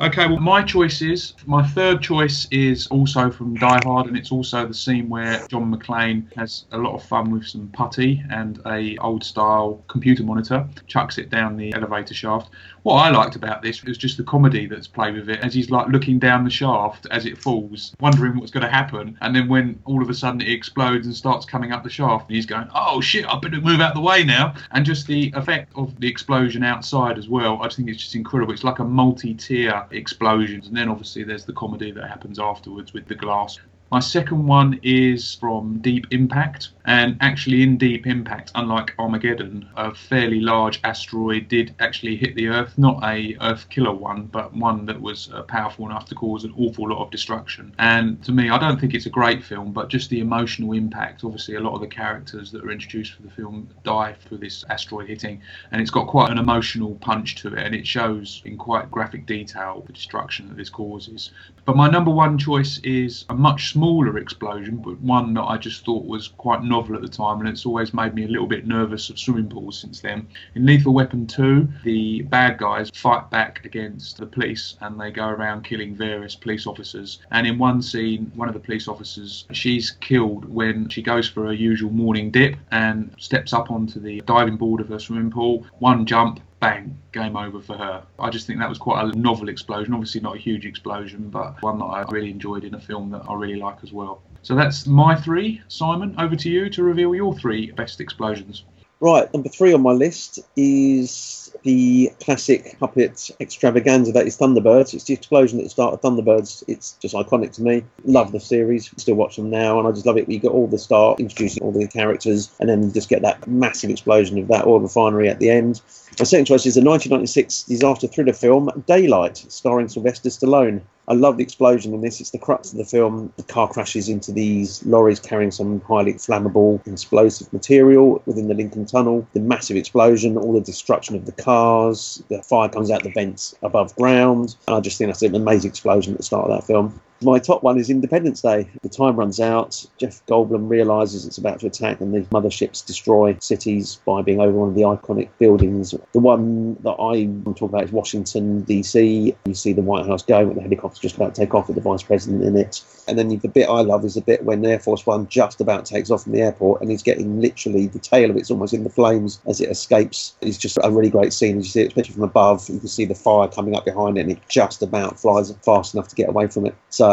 Okay, 0.00 0.28
well, 0.28 0.38
my 0.38 0.62
choice 0.62 1.02
is 1.02 1.34
my 1.44 1.66
third 1.66 2.00
choice 2.00 2.46
is 2.52 2.86
also 2.86 3.32
from 3.32 3.54
Die 3.54 3.80
Hard, 3.82 4.06
and 4.06 4.16
it's 4.16 4.30
also 4.30 4.64
the 4.64 4.72
scene 4.72 5.08
where 5.08 5.44
John 5.48 5.74
McClane 5.74 6.32
has 6.36 6.66
a 6.70 6.78
lot 6.78 6.94
of 6.94 7.02
fun 7.02 7.32
with 7.32 7.44
some 7.44 7.66
putty 7.72 8.22
and 8.30 8.60
a 8.66 8.96
old 8.98 9.24
style 9.24 9.82
computer 9.88 10.22
monitor, 10.22 10.68
chucks 10.86 11.18
it 11.18 11.30
down 11.30 11.56
the 11.56 11.74
elevator 11.74 12.14
shaft. 12.14 12.50
What 12.84 12.94
I 12.94 13.10
liked 13.10 13.36
about 13.36 13.62
this 13.62 13.82
was 13.82 13.98
just 13.98 14.16
the 14.16 14.22
comedy 14.22 14.66
that's 14.66 14.86
played 14.86 15.14
with 15.14 15.28
it, 15.28 15.40
as 15.40 15.52
he's 15.52 15.70
like 15.70 15.88
looking 15.88 16.18
down 16.18 16.44
the 16.44 16.50
shaft 16.50 17.06
as 17.10 17.26
it 17.26 17.36
falls, 17.36 17.94
wondering 18.00 18.38
what's 18.38 18.50
going 18.50 18.64
to 18.64 18.70
happen, 18.70 19.18
and 19.20 19.34
then 19.34 19.48
when 19.48 19.80
all 19.84 20.00
of 20.00 20.08
a 20.08 20.14
sudden 20.14 20.40
it 20.40 20.50
explodes 20.50 21.06
and 21.06 21.14
starts 21.14 21.44
coming 21.44 21.72
up 21.72 21.82
the 21.82 21.90
shaft, 21.90 22.30
he's 22.30 22.46
going, 22.46 22.68
"Oh 22.74 23.00
shit, 23.00 23.26
I 23.26 23.38
better 23.38 23.60
move 23.60 23.80
out 23.80 23.90
of 23.90 23.96
the 23.96 24.00
way 24.00 24.22
now," 24.24 24.54
and 24.70 24.86
just 24.86 25.06
the 25.06 25.32
effect 25.34 25.72
of 25.74 25.98
the 26.00 26.08
explosion 26.08 26.62
outside 26.62 27.18
as 27.18 27.28
well. 27.28 27.60
I 27.60 27.64
just 27.64 27.76
think 27.76 27.88
it's 27.88 28.02
just 28.02 28.14
incredible. 28.14 28.52
It's 28.52 28.64
like 28.64 28.78
a 28.78 28.84
multi-tier 28.84 29.86
explosion, 29.90 30.62
and 30.64 30.76
then 30.76 30.88
obviously 30.88 31.24
there's 31.24 31.44
the 31.44 31.52
comedy 31.52 31.90
that 31.90 32.08
happens 32.08 32.38
afterwards 32.38 32.94
with 32.94 33.06
the 33.06 33.14
glass. 33.14 33.58
My 33.90 34.00
second 34.00 34.46
one 34.46 34.78
is 34.82 35.34
from 35.36 35.78
Deep 35.78 36.06
Impact, 36.10 36.70
and 36.88 37.18
actually 37.20 37.62
in 37.62 37.76
Deep 37.76 38.06
Impact, 38.06 38.50
unlike 38.54 38.94
Armageddon, 38.98 39.68
a 39.76 39.94
fairly 39.94 40.40
large 40.40 40.80
asteroid 40.84 41.46
did 41.46 41.74
actually 41.80 42.16
hit 42.16 42.34
the 42.34 42.48
Earth. 42.48 42.78
Not 42.78 43.04
a 43.04 43.36
Earth 43.42 43.68
killer 43.68 43.92
one, 43.92 44.24
but 44.24 44.54
one 44.54 44.86
that 44.86 44.98
was 44.98 45.30
uh, 45.34 45.42
powerful 45.42 45.84
enough 45.84 46.06
to 46.06 46.14
cause 46.14 46.44
an 46.44 46.54
awful 46.56 46.88
lot 46.88 47.04
of 47.04 47.10
destruction. 47.10 47.74
And 47.78 48.24
to 48.24 48.32
me, 48.32 48.48
I 48.48 48.56
don't 48.56 48.80
think 48.80 48.94
it's 48.94 49.04
a 49.04 49.10
great 49.10 49.44
film, 49.44 49.70
but 49.74 49.90
just 49.90 50.08
the 50.08 50.20
emotional 50.20 50.72
impact. 50.72 51.24
Obviously, 51.24 51.56
a 51.56 51.60
lot 51.60 51.74
of 51.74 51.82
the 51.82 51.86
characters 51.86 52.50
that 52.52 52.64
are 52.64 52.70
introduced 52.70 53.12
for 53.12 53.20
the 53.22 53.30
film 53.30 53.68
die 53.84 54.16
for 54.26 54.36
this 54.36 54.64
asteroid 54.70 55.08
hitting, 55.08 55.42
and 55.70 55.82
it's 55.82 55.90
got 55.90 56.06
quite 56.06 56.30
an 56.30 56.38
emotional 56.38 56.94
punch 57.02 57.34
to 57.42 57.48
it, 57.48 57.58
and 57.58 57.74
it 57.74 57.86
shows 57.86 58.40
in 58.46 58.56
quite 58.56 58.90
graphic 58.90 59.26
detail 59.26 59.84
the 59.86 59.92
destruction 59.92 60.48
that 60.48 60.56
this 60.56 60.70
causes. 60.70 61.32
But 61.66 61.76
my 61.76 61.90
number 61.90 62.10
one 62.10 62.38
choice 62.38 62.78
is 62.78 63.26
a 63.28 63.34
much 63.34 63.72
smaller 63.72 64.16
explosion, 64.16 64.78
but 64.78 64.98
one 65.00 65.34
that 65.34 65.42
I 65.42 65.58
just 65.58 65.84
thought 65.84 66.06
was 66.06 66.28
quite 66.28 66.62
novel 66.62 66.77
at 66.94 67.02
the 67.02 67.08
time, 67.08 67.40
and 67.40 67.48
it's 67.48 67.66
always 67.66 67.92
made 67.92 68.14
me 68.14 68.24
a 68.24 68.28
little 68.28 68.46
bit 68.46 68.66
nervous 68.66 69.10
of 69.10 69.18
swimming 69.18 69.48
pools 69.48 69.78
since 69.78 70.00
then. 70.00 70.26
In 70.54 70.64
Lethal 70.64 70.94
Weapon 70.94 71.26
2, 71.26 71.68
the 71.84 72.22
bad 72.22 72.58
guys 72.58 72.90
fight 72.94 73.30
back 73.30 73.64
against 73.64 74.18
the 74.18 74.26
police 74.26 74.76
and 74.80 75.00
they 75.00 75.10
go 75.10 75.26
around 75.26 75.64
killing 75.64 75.94
various 75.94 76.34
police 76.34 76.66
officers. 76.66 77.20
And 77.30 77.46
in 77.46 77.58
one 77.58 77.82
scene, 77.82 78.30
one 78.34 78.48
of 78.48 78.54
the 78.54 78.60
police 78.60 78.88
officers, 78.88 79.46
she's 79.52 79.90
killed 79.90 80.44
when 80.44 80.88
she 80.88 81.02
goes 81.02 81.28
for 81.28 81.46
her 81.46 81.52
usual 81.52 81.90
morning 81.90 82.30
dip 82.30 82.56
and 82.70 83.14
steps 83.18 83.52
up 83.52 83.70
onto 83.70 84.00
the 84.00 84.20
diving 84.22 84.56
board 84.56 84.80
of 84.80 84.88
her 84.88 84.98
swimming 84.98 85.30
pool. 85.30 85.66
One 85.78 86.06
jump, 86.06 86.40
bang, 86.60 86.98
game 87.12 87.36
over 87.36 87.60
for 87.60 87.76
her. 87.76 88.02
I 88.18 88.30
just 88.30 88.46
think 88.46 88.58
that 88.58 88.68
was 88.68 88.78
quite 88.78 89.04
a 89.04 89.18
novel 89.18 89.48
explosion. 89.48 89.94
Obviously, 89.94 90.20
not 90.20 90.36
a 90.36 90.38
huge 90.38 90.66
explosion, 90.66 91.30
but 91.30 91.60
one 91.62 91.78
that 91.78 91.84
I 91.84 92.02
really 92.10 92.30
enjoyed 92.30 92.64
in 92.64 92.74
a 92.74 92.80
film 92.80 93.10
that 93.10 93.22
I 93.28 93.34
really 93.34 93.56
like 93.56 93.78
as 93.82 93.92
well. 93.92 94.22
So 94.42 94.54
that's 94.54 94.86
my 94.86 95.14
three. 95.14 95.62
Simon, 95.68 96.14
over 96.18 96.36
to 96.36 96.48
you 96.48 96.70
to 96.70 96.82
reveal 96.82 97.14
your 97.14 97.34
three 97.34 97.70
best 97.72 98.00
explosions. 98.00 98.64
Right, 99.00 99.32
number 99.32 99.48
three 99.48 99.72
on 99.72 99.82
my 99.82 99.92
list 99.92 100.40
is 100.56 101.54
the 101.62 102.10
classic 102.20 102.76
puppet 102.80 103.30
extravaganza 103.38 104.10
that 104.10 104.26
is 104.26 104.36
Thunderbirds. 104.36 104.92
It's 104.92 105.04
the 105.04 105.14
explosion 105.14 105.60
at 105.60 105.64
the 105.64 105.70
start 105.70 105.94
of 105.94 106.00
Thunderbirds. 106.00 106.64
It's 106.66 106.94
just 106.94 107.14
iconic 107.14 107.52
to 107.52 107.62
me. 107.62 107.84
Love 108.04 108.32
the 108.32 108.40
series. 108.40 108.90
Still 108.96 109.14
watch 109.14 109.36
them 109.36 109.50
now, 109.50 109.78
and 109.78 109.86
I 109.86 109.92
just 109.92 110.04
love 110.04 110.16
it. 110.16 110.28
You 110.28 110.40
get 110.40 110.50
all 110.50 110.66
the 110.66 110.78
start, 110.78 111.20
introducing 111.20 111.62
all 111.62 111.70
the 111.70 111.86
characters, 111.86 112.50
and 112.58 112.68
then 112.68 112.92
just 112.92 113.08
get 113.08 113.22
that 113.22 113.46
massive 113.46 113.90
explosion 113.90 114.36
of 114.38 114.48
that 114.48 114.66
oil 114.66 114.80
refinery 114.80 115.28
at 115.28 115.38
the 115.38 115.50
end. 115.50 115.80
My 116.18 116.24
second 116.24 116.46
choice 116.46 116.66
is 116.66 116.76
a 116.76 116.82
1996 116.82 117.62
disaster 117.62 118.08
thriller 118.08 118.32
film, 118.32 118.70
Daylight, 118.88 119.36
starring 119.48 119.86
Sylvester 119.86 120.30
Stallone. 120.30 120.80
I 121.06 121.14
love 121.14 121.36
the 121.36 121.44
explosion 121.44 121.94
in 121.94 122.00
this. 122.00 122.20
It's 122.20 122.30
the 122.30 122.38
crux 122.38 122.72
of 122.72 122.78
the 122.78 122.84
film. 122.84 123.32
The 123.36 123.44
car 123.44 123.68
crashes 123.68 124.08
into 124.08 124.32
these 124.32 124.84
lorries 124.84 125.20
carrying 125.20 125.52
some 125.52 125.80
highly 125.82 126.14
flammable, 126.14 126.84
explosive 126.88 127.52
material 127.52 128.20
within 128.26 128.48
the 128.48 128.54
Lincoln 128.54 128.84
Tunnel. 128.84 129.28
The 129.32 129.38
massive 129.38 129.76
explosion, 129.76 130.36
all 130.36 130.52
the 130.52 130.60
destruction 130.60 131.14
of 131.14 131.24
the 131.24 131.32
cars, 131.32 132.20
the 132.28 132.42
fire 132.42 132.68
comes 132.68 132.90
out 132.90 133.04
the 133.04 133.10
vents 133.10 133.54
above 133.62 133.94
ground. 133.94 134.56
And 134.66 134.74
I 134.74 134.80
just 134.80 134.98
think 134.98 135.10
that's 135.10 135.22
an 135.22 135.36
amazing 135.36 135.70
explosion 135.70 136.14
at 136.14 136.18
the 136.18 136.24
start 136.24 136.50
of 136.50 136.58
that 136.58 136.66
film. 136.66 137.00
My 137.20 137.40
top 137.40 137.64
one 137.64 137.78
is 137.78 137.90
Independence 137.90 138.42
Day. 138.42 138.70
The 138.82 138.88
time 138.88 139.16
runs 139.16 139.40
out. 139.40 139.84
Jeff 139.96 140.24
Goldblum 140.26 140.68
realizes 140.68 141.26
it's 141.26 141.36
about 141.38 141.58
to 141.60 141.66
attack, 141.66 142.00
and 142.00 142.14
the 142.14 142.20
motherships 142.30 142.86
destroy 142.86 143.36
cities 143.40 144.00
by 144.06 144.22
being 144.22 144.40
over 144.40 144.52
one 144.52 144.68
of 144.68 144.76
the 144.76 144.82
iconic 144.82 145.28
buildings. 145.38 145.92
The 146.12 146.20
one 146.20 146.74
that 146.84 146.92
I 146.92 147.26
want 147.26 147.56
to 147.56 147.60
talk 147.60 147.70
about 147.70 147.82
is 147.82 147.90
Washington, 147.90 148.62
D.C. 148.62 149.34
You 149.46 149.54
see 149.54 149.72
the 149.72 149.82
White 149.82 150.06
House 150.06 150.22
going 150.22 150.46
with 150.46 150.58
the 150.58 150.62
helicopter 150.62 151.00
just 151.00 151.16
about 151.16 151.34
to 151.34 151.40
take 151.40 151.54
off 151.54 151.66
with 151.66 151.74
the 151.74 151.82
vice 151.82 152.04
president 152.04 152.44
in 152.44 152.56
it. 152.56 152.84
And 153.08 153.18
then 153.18 153.28
the 153.30 153.48
bit 153.48 153.68
I 153.68 153.80
love 153.80 154.04
is 154.04 154.14
the 154.14 154.20
bit 154.20 154.44
when 154.44 154.64
Air 154.64 154.78
Force 154.78 155.04
One 155.04 155.26
just 155.26 155.60
about 155.60 155.86
takes 155.86 156.12
off 156.12 156.22
from 156.22 156.32
the 156.32 156.42
airport 156.42 156.82
and 156.82 156.90
he's 156.90 157.02
getting 157.02 157.40
literally 157.40 157.88
the 157.88 157.98
tail 157.98 158.30
of 158.30 158.36
it's 158.36 158.50
almost 158.50 158.74
in 158.74 158.84
the 158.84 158.90
flames 158.90 159.40
as 159.48 159.60
it 159.60 159.70
escapes. 159.70 160.36
It's 160.40 160.58
just 160.58 160.78
a 160.84 160.90
really 160.90 161.10
great 161.10 161.32
scene. 161.32 161.58
As 161.58 161.64
you 161.64 161.70
see 161.70 161.80
it, 161.82 161.88
especially 161.88 162.14
from 162.14 162.22
above, 162.22 162.68
you 162.68 162.78
can 162.78 162.86
see 162.86 163.06
the 163.06 163.14
fire 163.16 163.48
coming 163.48 163.74
up 163.74 163.84
behind 163.84 164.18
it 164.18 164.20
and 164.20 164.30
it 164.30 164.38
just 164.48 164.82
about 164.82 165.18
flies 165.18 165.52
fast 165.64 165.94
enough 165.94 166.06
to 166.08 166.14
get 166.14 166.28
away 166.28 166.46
from 166.46 166.66
it. 166.66 166.76
So, 166.90 167.07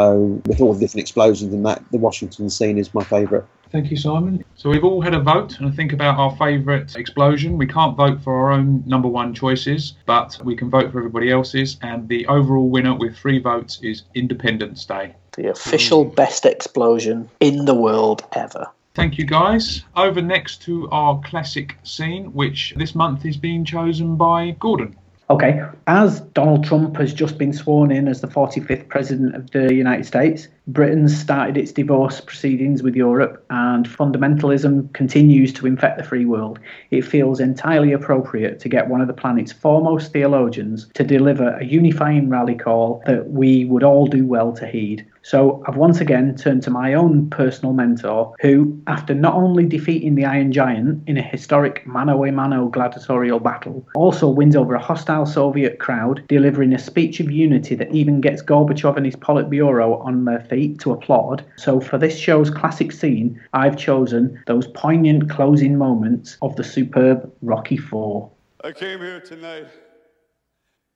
with 0.46 0.62
all 0.62 0.74
the 0.74 0.80
different 0.80 1.02
explosions 1.02 1.54
and 1.54 1.66
that, 1.66 1.84
the 1.92 1.98
Washington 1.98 2.50
scene 2.50 2.78
is 2.78 2.94
my 2.94 3.04
favourite. 3.04 3.46
Thank 3.72 3.92
you, 3.92 3.98
Simon. 3.98 4.44
So 4.56 4.70
we've 4.70 4.84
all 4.84 5.02
had 5.02 5.14
a 5.14 5.20
vote 5.20 5.60
and 5.60 5.76
think 5.76 5.92
about 5.92 6.18
our 6.18 6.36
favourite 6.38 6.96
explosion. 6.96 7.58
We 7.58 7.68
can't 7.68 7.98
vote 7.98 8.22
for 8.22 8.34
our 8.34 8.52
own 8.52 8.84
number 8.86 9.08
one 9.08 9.34
choices, 9.34 9.96
but 10.06 10.40
we 10.44 10.56
can 10.56 10.70
vote 10.70 10.92
for 10.92 11.00
everybody 11.00 11.32
else's. 11.32 11.78
And 11.82 12.08
the 12.08 12.26
overall 12.28 12.70
winner 12.70 12.96
with 12.96 13.18
three 13.18 13.40
votes 13.40 13.80
is 13.82 14.04
Independence 14.14 14.86
Day. 14.86 15.16
The 15.36 15.50
official 15.50 16.06
best 16.06 16.46
explosion 16.46 17.30
in 17.42 17.66
the 17.66 17.74
world 17.74 18.24
ever. 18.34 18.70
Thank 18.94 19.18
you, 19.18 19.26
guys. 19.26 19.84
Over 19.98 20.22
next 20.22 20.62
to 20.62 20.88
our 20.92 21.20
classic 21.26 21.76
scene, 21.84 22.32
which 22.32 22.74
this 22.78 22.96
month 22.96 23.26
is 23.26 23.36
being 23.36 23.66
chosen 23.66 24.16
by 24.16 24.52
Gordon. 24.52 24.96
Okay, 25.28 25.60
as 25.88 26.22
Donald 26.22 26.66
Trump 26.66 26.98
has 26.98 27.12
just 27.12 27.40
been 27.40 27.52
sworn 27.52 27.92
in 27.92 28.08
as 28.08 28.22
the 28.22 28.28
45th 28.28 28.88
President 28.90 29.36
of 29.36 29.50
the 29.50 29.74
United 29.74 30.06
States, 30.06 30.48
Britain's 30.68 31.18
started 31.20 31.58
its 31.58 31.72
divorce 31.72 32.22
proceedings 32.22 32.84
with 32.84 32.96
Europe, 32.96 33.44
and 33.50 33.90
fundamentalism 33.90 34.94
continues 34.94 35.52
to 35.54 35.66
infect 35.66 35.98
the 35.98 36.04
free 36.04 36.26
world. 36.26 36.60
It 36.92 37.02
feels 37.02 37.40
entirely 37.40 37.92
appropriate 37.92 38.60
to 38.60 38.70
get 38.70 38.88
one 38.88 39.02
of 39.02 39.08
the 39.08 39.14
planet's 39.14 39.52
foremost 39.52 40.14
theologians 40.14 40.90
to 40.94 41.04
deliver 41.04 41.58
a 41.58 41.66
unifying 41.66 42.30
rally 42.30 42.56
call 42.56 43.02
that 43.08 43.32
we 43.32 43.66
would 43.66 43.84
all 43.84 44.06
do 44.06 44.28
well 44.28 44.54
to 44.54 44.68
heed. 44.68 45.08
So 45.25 45.63
I've 45.67 45.77
once 45.77 46.01
again 46.01 46.35
turned 46.37 46.63
to 46.65 46.71
my 46.71 46.95
own 46.95 47.31
personal 47.31 47.73
mentor, 47.73 48.35
who, 48.41 48.81
after 48.87 49.15
not 49.15 49.35
only 49.35 49.67
defeating 49.67 50.15
the 50.15 50.25
Iron 50.25 50.53
Giant 50.53 51.03
in 51.07 51.19
a 51.19 51.23
historic 51.23 51.87
mano 51.87 52.25
a 52.25 52.33
mano 52.33 52.69
gladiatorial 52.69 53.41
battle, 53.41 53.87
also 53.95 54.29
wins 54.29 54.57
over 54.57 54.75
a 54.75 54.83
hostile 54.83 55.27
Soviet 55.27 55.79
crowd, 55.79 56.25
delivering 56.29 56.73
a 56.73 56.79
speech 56.79 57.21
of 57.21 57.31
unity 57.31 57.75
that 57.75 57.93
even 57.93 58.21
gets 58.21 58.43
Gorbachev 58.43 58.97
and 58.97 59.07
his 59.07 59.17
Politburo 59.17 60.05
on 60.05 60.25
their 60.25 60.41
feet 60.41 60.79
to 60.81 60.93
applaud. 60.93 61.45
So 61.57 61.81
for 61.81 61.99
this 61.99 62.19
show's 62.19 62.51
classic 62.51 62.93
scene, 62.93 63.41
I've 63.53 63.77
chosen 63.77 64.43
those 64.47 64.67
poignant 64.69 65.31
closing 65.31 65.77
moments 65.77 66.39
of 66.43 66.57
the 66.57 66.65
superb 66.65 67.31
Rocky 67.43 67.77
Four. 67.77 68.31
I 68.65 68.73
came 68.73 68.99
here 68.99 69.21
tonight. 69.21 69.69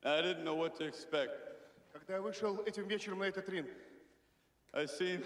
and 0.05 0.13
I 0.13 0.23
didn't 0.23 0.45
know 0.45 0.55
what 0.55 0.77
to 0.79 0.85
expect. 0.85 1.33
Когда 1.93 2.15
я 2.15 2.21
вышел 2.21 2.63
этим 2.67 2.87
вечером 2.87 3.21
на 3.21 3.25
этот 3.25 3.49
ринг, 3.49 3.67
I 4.73 4.87
seen 4.87 5.23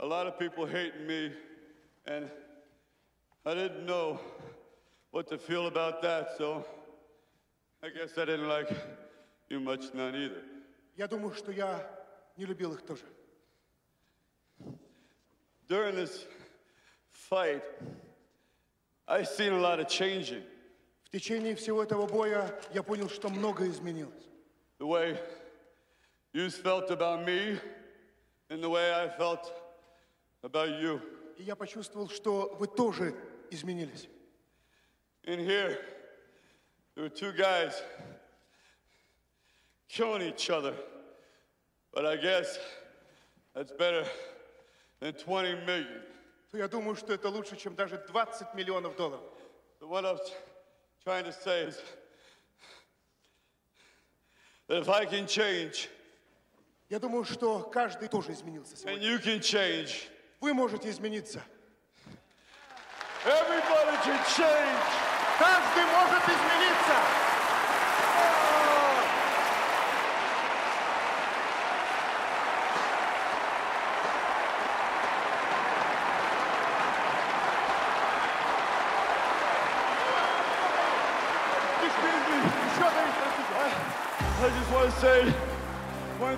a 0.00 0.06
lot 0.06 0.26
of 0.26 0.38
people 0.38 0.66
hating 0.66 1.06
me, 1.06 1.32
and 2.06 2.30
I 3.44 3.54
didn't 3.54 3.84
know 3.84 4.20
what 5.10 5.26
to 5.28 5.38
feel 5.38 5.66
about 5.66 6.02
that, 6.02 6.36
so 6.38 6.64
I 7.82 7.88
guess 7.88 8.16
I 8.16 8.24
didn't 8.24 8.48
like 8.48 8.70
you 9.48 9.60
much 9.60 9.92
none 9.94 10.14
either. 10.14 10.42
я 10.98 11.06
думаю, 11.06 11.32
что 11.32 11.52
я 11.52 11.88
не 12.36 12.44
любил 12.44 12.74
их 12.74 12.82
тоже. 12.84 13.04
During 15.68 15.94
this 15.94 16.26
fight, 17.10 17.62
I 19.06 19.22
seen 19.22 19.52
a 19.52 19.60
lot 19.60 19.78
of 19.78 19.88
changing. 19.88 20.44
В 21.04 21.10
течение 21.10 21.54
всего 21.54 21.82
этого 21.82 22.06
боя 22.06 22.58
я 22.74 22.82
понял, 22.82 23.08
что 23.08 23.28
многое 23.28 23.70
изменилось. 23.70 24.28
The 24.78 24.86
way 24.86 25.18
you 26.32 26.50
felt 26.50 26.90
about 26.90 27.24
me 27.24 27.60
and 28.52 28.62
the 28.62 28.68
way 28.68 28.92
I 28.92 29.08
felt 29.08 29.52
about 30.42 30.80
you. 30.80 31.00
И 31.38 31.44
я 31.44 31.54
почувствовал, 31.54 32.08
что 32.08 32.56
вы 32.58 32.66
тоже 32.66 33.14
изменились. 33.50 34.08
In 35.24 35.38
here, 35.38 35.78
there 36.94 37.04
were 37.04 37.08
two 37.08 37.32
guys 37.32 37.82
killing 39.88 40.22
each 40.22 40.50
other. 40.50 40.74
But 41.92 42.06
I 42.06 42.16
guess 42.16 42.58
that's 43.54 43.72
better 43.72 44.04
than 45.00 45.14
20 45.14 45.66
million. 45.66 46.02
То 46.50 46.58
я 46.58 46.68
думаю, 46.68 46.96
что 46.96 47.12
это 47.12 47.28
лучше, 47.28 47.56
чем 47.56 47.74
даже 47.74 47.98
20 48.08 48.54
миллионов 48.54 48.96
долларов. 48.96 49.22
So 49.80 49.86
what 49.86 50.04
I 50.04 50.12
was 50.12 50.32
trying 51.04 51.24
to 51.24 51.32
say 51.32 51.64
is 51.64 51.80
that 54.68 54.78
if 54.78 54.88
I 54.88 55.04
can 55.04 55.26
change, 55.26 55.88
Я 56.93 56.99
думаю, 56.99 57.23
что 57.25 57.61
каждый 57.61 58.07
тоже 58.07 58.33
изменился 58.33 58.75
and 58.75 58.77
сегодня. 58.77 59.09
you 59.09 59.19
can 59.19 59.39
change, 59.39 60.07
Вы 60.39 60.53
можете 60.53 60.91
измениться. 60.91 61.41
everybody 63.25 63.97
can 64.05 64.19
change. 64.37 64.83
Каждый 65.39 65.85
может 65.85 66.21
измениться. 66.21 67.32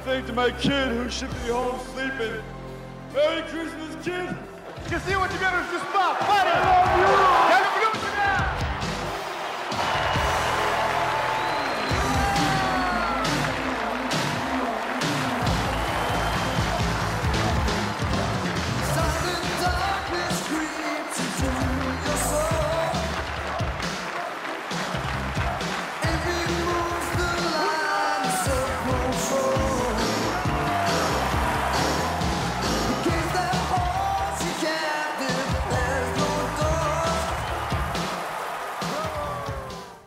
thing 0.05 0.23
to 0.23 0.33
my 0.33 0.51
kid 0.51 0.89
who 0.89 1.09
should 1.09 1.31
be 1.31 1.49
home 1.49 1.79
sleeping. 1.95 2.39
Merry 3.11 3.41
Christmas, 3.49 4.05
kid! 4.05 4.29
Because 4.83 5.01
see 5.01 5.15
what 5.15 5.33
you 5.33 5.39
got 5.39 5.65
is 5.65 5.71
just 5.71 5.89
stop. 5.89 6.19
Fight! 6.19 7.64